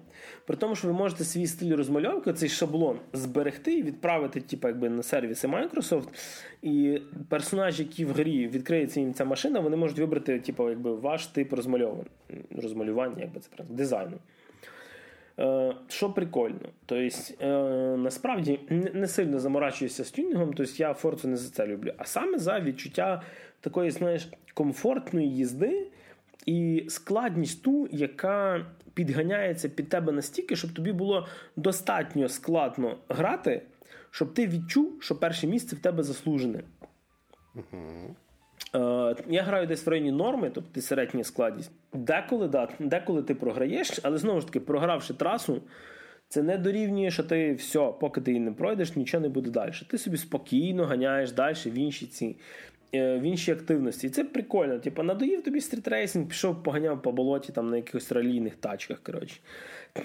При 0.45 0.57
тому, 0.57 0.76
що 0.76 0.88
ви 0.88 0.94
можете 0.94 1.24
свій 1.24 1.48
стиль 1.48 1.76
розмальовки, 1.76 2.34
цей 2.34 2.49
шаблон 2.49 2.99
зберегти 3.14 3.78
і 3.78 3.84
відправити, 3.84 4.41
типу, 4.41 4.68
якби 4.68 4.90
на 4.90 5.03
сервіси 5.03 5.48
Microsoft. 5.48 6.07
І 6.61 7.02
персонажі, 7.30 7.84
які 7.84 8.06
в 8.06 8.11
грі 8.11 8.48
відкриється 8.48 8.99
їм 8.99 9.14
ця 9.14 9.26
машина, 9.26 9.60
вони 9.60 9.78
можуть 9.78 9.99
вибрати, 9.99 10.40
типу, 10.40 10.70
якби 10.70 10.95
ваш 10.95 11.28
тип 11.28 11.53
розмальовування, 11.53 12.10
розмалювання, 12.56 13.22
якби 13.22 13.40
це 13.40 13.49
правильно, 13.56 13.78
дизайну. 13.78 14.18
Е, 15.40 15.76
що 15.88 16.10
прикольно, 16.10 16.70
тобто 16.86 17.18
е, 17.41 17.48
насправді 17.98 18.60
не 18.94 19.07
сильно 19.07 19.40
заморачуюся 19.40 20.03
з 20.03 20.11
тюнінгом, 20.11 20.53
тобто 20.53 20.74
я 20.76 20.94
Форцу 20.94 21.28
не 21.28 21.38
за 21.38 21.49
це 21.49 21.68
люблю, 21.68 21.94
а 21.98 22.06
саме 22.06 22.38
за 22.38 22.60
відчуття 22.60 23.22
такої, 23.61 23.91
знаєш, 23.91 24.30
комфортної 24.53 25.30
їзди 25.36 25.88
і 26.45 26.86
складність 26.90 27.64
ту, 27.64 27.88
яка 27.91 28.66
підганяється 29.00 29.70
під 29.70 29.90
тебе 29.90 30.12
настільки, 30.12 30.56
щоб 30.56 30.74
тобі 30.74 30.92
було 30.92 31.28
достатньо 31.56 32.30
складно 32.30 32.98
грати, 33.10 33.62
щоб 34.12 34.34
ти 34.34 34.48
відчув, 34.48 34.98
що 35.04 35.16
перше 35.16 35.48
місце 35.48 35.76
в 35.76 35.80
тебе 35.80 36.04
заслужене. 36.04 36.64
Uh-huh. 37.56 39.12
Е, 39.12 39.24
Я 39.28 39.44
граю 39.44 39.68
десь 39.68 39.86
в 39.86 39.90
районі 39.90 40.12
норми, 40.12 40.52
тобто 40.54 40.82
середня 40.82 41.24
складність. 41.24 41.72
Деколи 41.94 42.48
да, 42.48 42.68
деколи 42.80 43.24
ти 43.24 43.36
програєш, 43.36 44.00
але 44.04 44.18
знову 44.18 44.40
ж 44.40 44.48
таки, 44.48 44.60
програвши 44.60 45.14
трасу, 45.14 45.62
це 46.28 46.44
не 46.44 46.58
дорівнює, 46.58 47.12
що 47.12 47.24
ти 47.24 47.54
все, 47.54 47.94
поки 48.00 48.22
ти 48.22 48.32
її 48.32 48.44
не 48.44 48.52
пройдеш, 48.52 48.96
нічого 48.96 49.22
не 49.22 49.30
буде 49.30 49.50
далі. 49.50 49.72
Ти 49.88 49.98
собі 49.98 50.18
спокійно 50.18 50.86
ганяєш 50.86 51.32
далі 51.32 51.56
в 51.66 51.78
інші 51.78 52.06
ці 52.06 52.36
в 52.94 53.22
іншій 53.22 53.52
активності. 53.52 54.07
І 54.07 54.10
це 54.10 54.24
прикольно. 54.24 54.80
Типу, 54.80 55.03
надоїв 55.03 55.44
тобі 55.44 55.61
стрітрейсинг, 55.61 56.28
пішов, 56.28 56.64
поганяв 56.64 57.02
по 57.02 57.11
болоті 57.11 57.52
там 57.52 57.70
на 57.70 57.78
якихось 57.78 58.11
ралійних 58.11 58.56
тачках. 58.56 58.99
коротше. 59.03 59.36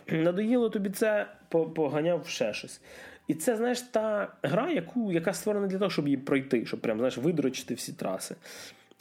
Надоїло 0.09 0.71
тобі 0.71 0.91
це, 0.91 1.27
поганяв 1.49 2.27
ще 2.27 2.55
щось. 2.55 2.81
І 3.29 3.35
це, 3.35 3.57
знаєш, 3.57 3.81
та 3.81 4.33
гра, 4.43 4.71
яку, 4.71 5.13
яка 5.13 5.33
створена 5.33 5.67
для 5.67 5.79
того, 5.79 5.91
щоб 5.91 6.09
її 6.09 6.17
пройти, 6.17 6.67
щоб 6.67 6.81
прям, 6.81 6.99
знаєш, 6.99 7.19
видрочити 7.19 7.75
всі 7.75 7.93
траси. 7.93 8.37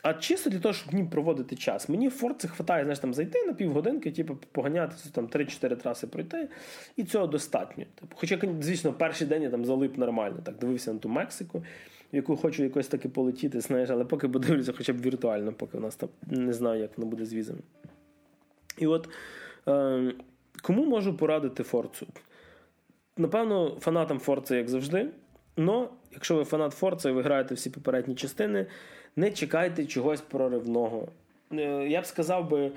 А 0.04 0.14
чисто 0.14 0.50
для 0.50 0.60
того, 0.60 0.74
щоб 0.74 0.92
в 0.92 0.96
ній 0.96 1.04
проводити 1.04 1.56
час. 1.56 1.90
Мені 1.90 2.08
в 2.08 2.12
Форці 2.12 2.48
хватає, 2.48 2.84
знаєш, 2.84 3.00
там 3.00 3.14
зайти 3.14 3.46
на 3.46 3.54
півгодинки, 3.54 4.12
типу, 4.12 4.38
поганяти 4.52 4.96
там 5.12 5.28
3-4 5.28 5.76
траси 5.76 6.08
пройти, 6.08 6.50
і 6.96 7.04
цього 7.04 7.28
достатньо. 7.28 7.86
Типу, 7.96 8.16
Хоча, 8.16 8.40
звісно, 8.62 8.94
перший 8.94 9.28
день 9.28 9.44
я 9.44 9.50
там 9.50 9.66
залип 9.66 9.98
нормально, 9.98 10.38
так 10.44 10.56
дивився 10.58 10.94
на 10.94 11.00
ту 11.00 11.10
Мексику 11.10 11.64
в 12.14 12.16
яку 12.16 12.38
хочу 12.38 12.64
якось 12.64 12.88
таки 12.88 13.10
полетіти, 13.10 13.62
знаєш, 13.62 13.90
але 13.90 14.06
поки 14.06 14.30
подивлюся, 14.30 14.74
хоча 14.78 14.94
б 14.94 15.02
віртуально, 15.02 15.54
поки 15.54 15.78
в 15.78 15.82
нас 15.82 15.96
там 15.96 16.10
не 16.26 16.54
знаю, 16.54 16.82
як 16.82 16.98
воно 16.98 17.10
буде 17.10 17.26
з 17.26 17.34
візами. 17.34 17.60
І 18.78 18.88
от 18.88 19.10
е, 19.68 20.14
кому 20.62 20.86
можу 20.86 21.18
порадити 21.18 21.64
Форцу? 21.64 22.08
Напевно, 23.18 23.78
фанатам 23.80 24.20
Форца, 24.20 24.56
як 24.56 24.70
завжди. 24.70 25.10
Но, 25.58 25.90
якщо 26.12 26.36
ви 26.36 26.44
фанат 26.44 26.74
Форца 26.74 27.10
і 27.10 27.14
ви 27.14 27.22
граєте 27.22 27.56
всі 27.56 27.70
попередні 27.70 28.16
частини, 28.16 28.66
не 29.16 29.32
чекайте 29.32 29.86
чогось 29.86 30.22
проривного. 30.22 31.08
Е, 31.52 31.88
я 31.90 32.02
б 32.02 32.06
сказав 32.06 32.50
би. 32.50 32.72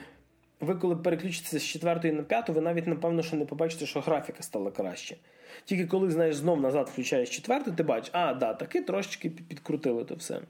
Ви, 0.60 0.74
коли 0.74 0.96
переключитеся 0.96 1.58
з 1.58 1.64
четвертої 1.64 2.14
на 2.14 2.22
п'яту, 2.22 2.52
ви 2.52 2.60
навіть 2.60 2.86
напевно 2.86 3.22
що 3.22 3.36
не 3.36 3.44
побачите, 3.44 3.86
що 3.86 4.00
графіка 4.00 4.42
стала 4.42 4.70
краще. 4.70 5.16
Тільки 5.64 5.86
коли, 5.86 6.10
знаєш, 6.10 6.36
знов 6.36 6.60
назад 6.60 6.88
включаєш 6.92 7.30
четверту, 7.30 7.72
ти 7.72 7.82
бачиш, 7.82 8.10
а, 8.12 8.34
да, 8.34 8.54
таки 8.54 8.82
трошечки 8.82 9.30
підкрутили 9.30 10.04
то 10.04 10.14
все. 10.14 10.40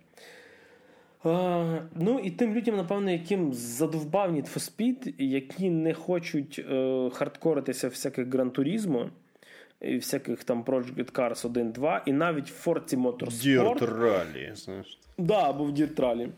А, 1.24 1.78
Ну 1.94 2.18
і 2.18 2.31
тим 2.31 2.55
людям, 2.55 2.77
напевно, 2.77 3.10
яким 3.10 3.52
задовбав 3.52 4.36
Need 4.36 4.55
for 4.55 4.70
Speed, 4.70 5.14
які 5.18 5.70
не 5.70 5.94
хочуть 5.94 6.64
е, 6.70 7.10
хардкоритися 7.12 7.89
всяких 7.89 8.28
грантурізму, 8.28 9.10
і 9.81 9.97
всяких 9.97 10.44
там 10.44 10.64
Project 10.64 11.12
Cars 11.12 11.47
1, 11.47 11.73
2, 11.73 12.02
і 12.06 12.12
навіть 12.12 12.51
в 12.51 12.68
Forza 12.68 12.97
Motorsport. 12.97 13.78
Dirt 13.78 14.01
Rally, 14.01 14.56
знаєш. 14.56 14.98
Да, 15.18 15.48
або 15.51 15.64
в 15.64 15.70
Dirt 15.70 15.94
Rally. 15.94 16.31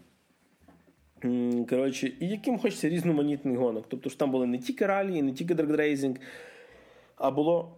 Коротше, 1.69 2.13
і 2.21 2.29
яким 2.29 2.59
хочеться 2.59 2.89
різноманітний 2.89 3.57
гонок. 3.57 3.85
Тобто 3.89 4.11
ж 4.11 4.19
там 4.19 4.31
були 4.31 4.47
не 4.47 4.59
тільки 4.59 4.87
ралі, 4.87 5.23
не 5.23 5.33
тільки 5.33 5.55
драгрейзинг, 5.55 6.17
а 7.17 7.31
було, 7.31 7.77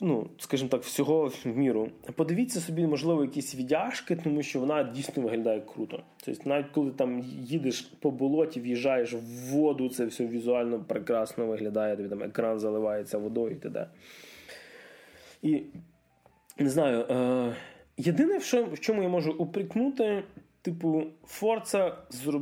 ну, 0.00 0.30
скажімо 0.38 0.68
так, 0.68 0.82
всього 0.82 1.32
в 1.44 1.46
міру. 1.46 1.88
Подивіться 2.14 2.60
собі, 2.60 2.86
можливо, 2.86 3.24
якісь 3.24 3.54
віддяжки, 3.54 4.16
тому 4.16 4.42
що 4.42 4.60
вона 4.60 4.82
дійсно 4.82 5.22
виглядає 5.22 5.60
круто. 5.60 6.02
Тобто, 6.24 6.42
навіть 6.48 6.66
коли 6.74 6.90
там 6.90 7.20
їдеш 7.40 7.80
по 7.80 8.10
болоті, 8.10 8.60
в'їжджаєш 8.60 9.12
в 9.12 9.50
воду, 9.50 9.88
це 9.88 10.06
все 10.06 10.26
візуально 10.26 10.84
прекрасно 10.88 11.46
виглядає, 11.46 11.96
тобі 11.96 12.08
там 12.08 12.22
екран 12.22 12.58
заливається 12.58 13.18
водою 13.18 13.50
і 13.50 13.54
т.д. 13.54 13.86
І 15.42 15.62
не 16.58 16.68
знаю. 16.68 17.00
Е, 17.00 17.54
єдине, 17.96 18.38
в, 18.38 18.80
чому 18.80 19.02
я 19.02 19.08
можу 19.08 19.32
упрекнути, 19.32 20.22
типу, 20.62 21.02
Форца 21.26 21.96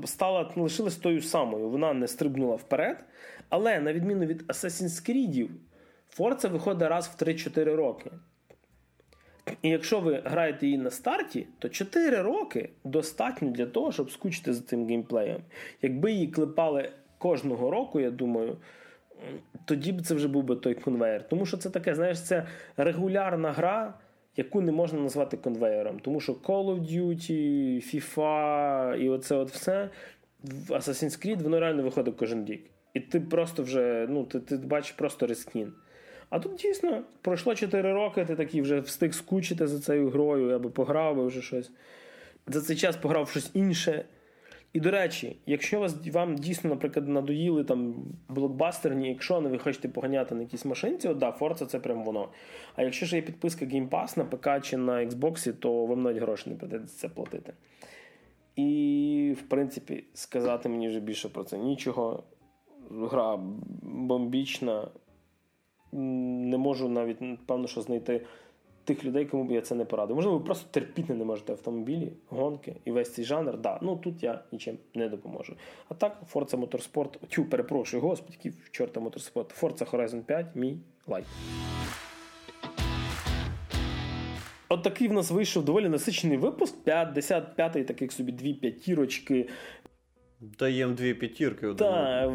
стала 0.05 0.53
лишилась 0.57 0.97
тою 0.97 1.23
самою. 1.23 1.69
Вона 1.69 1.93
не 1.93 2.09
стрибнула 2.09 2.55
вперед. 2.57 3.05
Але 3.49 3.81
на 3.81 3.93
відміну 3.93 4.27
від 4.27 4.43
Assassin's 4.43 5.11
Creed, 5.11 5.49
Форца 6.15 6.49
виходить 6.49 6.89
раз 6.89 7.09
в 7.09 7.23
3-4 7.23 7.75
роки. 7.75 8.11
І 9.63 9.69
якщо 9.69 10.01
ви 10.01 10.23
граєте 10.25 10.67
її 10.67 10.79
на 10.79 10.91
старті, 10.91 11.47
то 11.59 11.69
4 11.69 12.23
роки 12.23 12.69
достатньо 12.85 13.51
для 13.51 13.67
того, 13.67 13.93
щоб 13.93 14.11
скучити 14.11 14.53
за 14.53 14.63
цим 14.63 14.87
геймплеєм. 14.87 15.41
Якби 15.83 16.13
її 16.13 16.29
клепали 16.29 16.93
кожного 17.19 17.71
року, 17.71 18.01
я 18.01 18.11
думаю, 18.11 18.57
тоді 19.65 19.93
б 19.93 20.03
це 20.03 20.15
вже 20.15 20.29
був 20.29 20.45
би 20.45 20.57
той 20.57 20.75
конвейер. 20.75 21.29
Тому 21.29 21.47
що 21.47 21.57
це 21.57 21.71
таке, 21.71 21.95
знаєш, 21.95 22.23
це 22.23 22.47
регулярна 22.77 23.53
гра, 23.53 23.95
яку 24.37 24.61
не 24.61 24.73
можна 24.73 25.01
назвати 25.01 25.37
конвейером. 25.37 26.01
Тому 26.01 26.21
що 26.21 26.33
Call 26.33 26.65
of 26.65 26.81
Duty, 26.81 27.77
FIFA 27.95 28.97
і 28.97 29.09
оце 29.09 29.37
от 29.37 29.51
все 29.51 29.91
в 30.43 30.71
Assassin's 30.71 31.27
Creed 31.27 31.43
воно 31.43 31.61
реально 31.61 31.83
виходить 31.83 32.15
кожен 32.17 32.45
рік. 32.45 32.71
І 32.95 33.01
ти 33.01 33.21
просто 33.21 33.63
вже 33.63 34.07
ну, 34.11 34.25
ти, 34.25 34.41
ти 34.41 34.57
бачиш 34.57 34.93
просто 34.93 35.27
рискін. 35.27 35.73
А 36.33 36.39
тут 36.39 36.55
дійсно 36.55 37.03
пройшло 37.23 37.55
4 37.55 37.93
роки, 37.93 38.25
ти 38.25 38.37
такий 38.37 38.63
вже 38.63 38.81
встиг 38.81 39.15
скучити 39.15 39.67
за 39.67 39.81
цією 39.81 40.11
грою, 40.11 40.57
або 40.57 40.71
пограв 40.71 41.17
би 41.17 41.27
вже 41.27 41.43
щось. 41.43 41.71
За 42.47 42.61
цей 42.61 42.77
час 42.77 42.97
пограв 42.97 43.31
щось 43.31 43.51
інше. 43.55 44.05
І 44.73 44.81
до 44.81 44.91
речі, 44.91 45.37
якщо 45.47 45.81
вас 45.81 45.97
вам 46.13 46.37
дійсно, 46.37 46.71
наприклад, 46.71 47.09
надоїли 47.09 47.65
там 47.65 47.95
блокбастерні, 48.29 49.09
якщо 49.09 49.41
не 49.41 49.49
ви 49.49 49.59
хочете 49.59 49.89
поганяти 49.89 50.35
на 50.35 50.43
якійсь 50.43 50.65
машинці, 50.65 51.09
от 51.09 51.19
да, 51.19 51.31
Forza 51.41 51.67
це 51.67 51.79
прям 51.79 52.05
воно. 52.05 52.29
А 52.77 52.83
якщо 52.83 53.07
ж 53.07 53.17
є 53.17 53.23
підписка 53.23 53.65
Game 53.65 53.89
Pass 53.89 54.19
на 54.19 54.25
ПК 54.25 54.65
чи 54.65 54.77
на 54.77 54.93
Xbox, 54.93 55.53
то 55.53 55.87
вам 55.87 56.03
навіть 56.03 56.23
гроші 56.23 56.51
не 56.51 56.57
придеться 56.57 57.09
платити. 57.09 57.53
І, 58.57 59.37
в 59.39 59.43
принципі, 59.43 60.05
сказати 60.15 60.69
мені 60.69 60.89
вже 60.89 61.01
більше 61.01 61.29
про 61.29 61.45
це 61.45 61.59
нічого. 61.59 62.23
Гра 62.91 63.39
бомбічна. 63.83 64.89
Не 65.93 66.59
можу 66.59 66.89
навіть, 66.89 67.19
певно, 67.47 67.67
що 67.67 67.81
знайти 67.81 68.21
тих 68.85 69.05
людей, 69.05 69.27
кому 69.27 69.45
б 69.45 69.51
я 69.51 69.61
це 69.61 69.75
не 69.75 69.85
порадив. 69.85 70.17
Можливо, 70.17 70.39
ви 70.39 70.45
просто 70.45 70.69
терпіти 70.71 71.15
не 71.15 71.25
можете 71.25 71.53
автомобілі, 71.53 72.13
гонки 72.29 72.77
і 72.85 72.91
весь 72.91 73.15
цей 73.15 73.25
жанр. 73.25 73.59
Да, 73.59 73.79
ну 73.83 73.97
тут 73.97 74.23
я 74.23 74.41
нічим 74.53 74.79
не 74.95 75.09
допоможу. 75.09 75.57
А 75.89 75.95
так, 75.95 76.23
Forza 76.35 76.57
Motorsport, 76.57 77.27
тю, 77.29 77.45
перепрошую, 77.45 78.03
господи, 78.03 78.37
який 78.45 78.61
чорта 78.71 79.01
Motorsport, 79.01 79.61
Forza 79.61 79.91
Horizon 79.91 80.21
5, 80.21 80.47
мій 80.55 80.77
лайк. 81.07 81.27
От 84.69 84.83
такий 84.83 85.09
в 85.09 85.13
нас 85.13 85.31
вийшов 85.31 85.65
доволі 85.65 85.89
насичений 85.89 86.39
випуск. 86.39 86.75
55-й, 86.87 87.85
таких 87.85 88.13
собі 88.13 88.33
дві 88.33 88.55
п'ятірочки. 88.55 89.49
Даємо 90.59 90.95
дві 90.95 91.15
п'ятірки. 91.15 91.75
Так, 91.79 92.31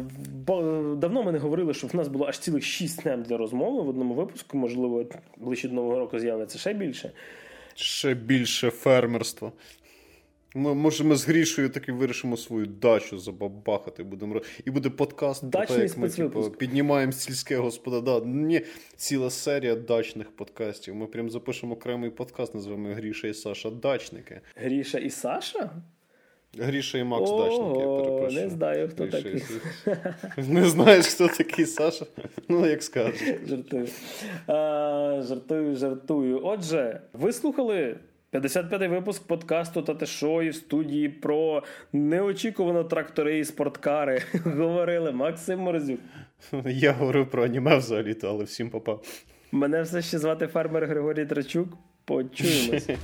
бо 0.46 0.82
давно 0.98 1.22
ми 1.22 1.32
не 1.32 1.38
говорили, 1.38 1.74
що 1.74 1.86
в 1.86 1.96
нас 1.96 2.08
було 2.08 2.26
аж 2.26 2.38
цілих 2.38 2.64
шість 2.64 3.02
тем 3.02 3.22
для 3.22 3.36
розмови 3.36 3.82
в 3.82 3.88
одному 3.88 4.14
випуску. 4.14 4.58
Можливо, 4.58 5.04
ближче 5.36 5.68
до 5.68 5.74
нового 5.74 5.98
року 5.98 6.18
з'явиться 6.18 6.58
ще 6.58 6.74
більше. 6.74 7.12
Ще 7.74 8.14
більше 8.14 8.70
фермерства. 8.70 9.52
Ми, 10.54 10.74
може, 10.74 11.04
ми 11.04 11.16
з 11.16 11.28
Грішою 11.28 11.68
таки 11.68 11.92
вирішимо 11.92 12.36
свою 12.36 12.66
дачу 12.66 13.18
забабахати. 13.18 14.02
Будемо 14.02 14.42
І 14.64 14.70
буде 14.70 14.90
подкаст, 14.90 15.44
Дачний 15.44 15.80
як 15.80 15.98
ми 15.98 16.08
типу, 16.08 16.50
піднімаємо 16.50 17.12
сільське 17.12 17.56
господарство. 17.56 18.20
Да, 18.20 18.26
ні, 18.26 18.60
ціла 18.96 19.30
серія 19.30 19.74
дачних 19.74 20.36
подкастів. 20.36 20.94
Ми 20.94 21.06
прям 21.06 21.30
запишемо 21.30 21.74
окремий 21.74 22.10
подкаст, 22.10 22.54
називаємо 22.54 22.94
Гріша 22.94 23.28
і 23.28 23.34
Саша 23.34 23.70
Дачники. 23.70 24.40
Гріша 24.56 24.98
і 24.98 25.10
Саша? 25.10 25.70
Гріша 26.58 26.98
і 26.98 27.04
Макс 27.04 27.30
Дачники, 27.30 27.78
я 27.80 27.86
перепрошую. 27.86 28.42
Не 28.44 28.50
знаю, 28.50 28.88
хто 28.88 29.02
Гріша 29.04 29.22
такий. 29.22 29.42
і- 30.38 30.42
Не 30.52 30.64
знаєш, 30.64 31.06
хто 31.06 31.28
такий 31.28 31.66
Саша? 31.66 32.06
Ну, 32.48 32.66
як 32.66 32.82
скажеш. 32.82 33.20
Жартую. 33.48 33.86
А, 34.46 35.22
жартую, 35.28 35.76
жартую. 35.76 36.40
Отже, 36.44 37.00
ви 37.12 37.32
слухали 37.32 37.96
55-й 38.32 38.88
випуск 38.88 39.22
подкасту 39.26 39.82
та 39.82 40.06
шої 40.06 40.50
в 40.50 40.54
студії 40.54 41.08
про 41.08 41.62
неочікувано 41.92 42.84
трактори 42.84 43.38
і 43.38 43.44
спорткари. 43.44 44.22
Говорили 44.44 45.12
Максим 45.12 45.58
Морзюк. 45.60 46.00
Я 46.66 46.92
говорив 46.92 47.30
про 47.30 47.44
аніме 47.44 47.76
взагалі-то, 47.76 48.28
але 48.28 48.44
всім 48.44 48.70
попав. 48.70 49.04
Мене 49.52 49.82
все 49.82 50.02
ще 50.02 50.18
звати 50.18 50.46
фермер 50.46 50.86
Григорій 50.86 51.26
Трачук. 51.26 51.68
Почуємось. 52.04 52.88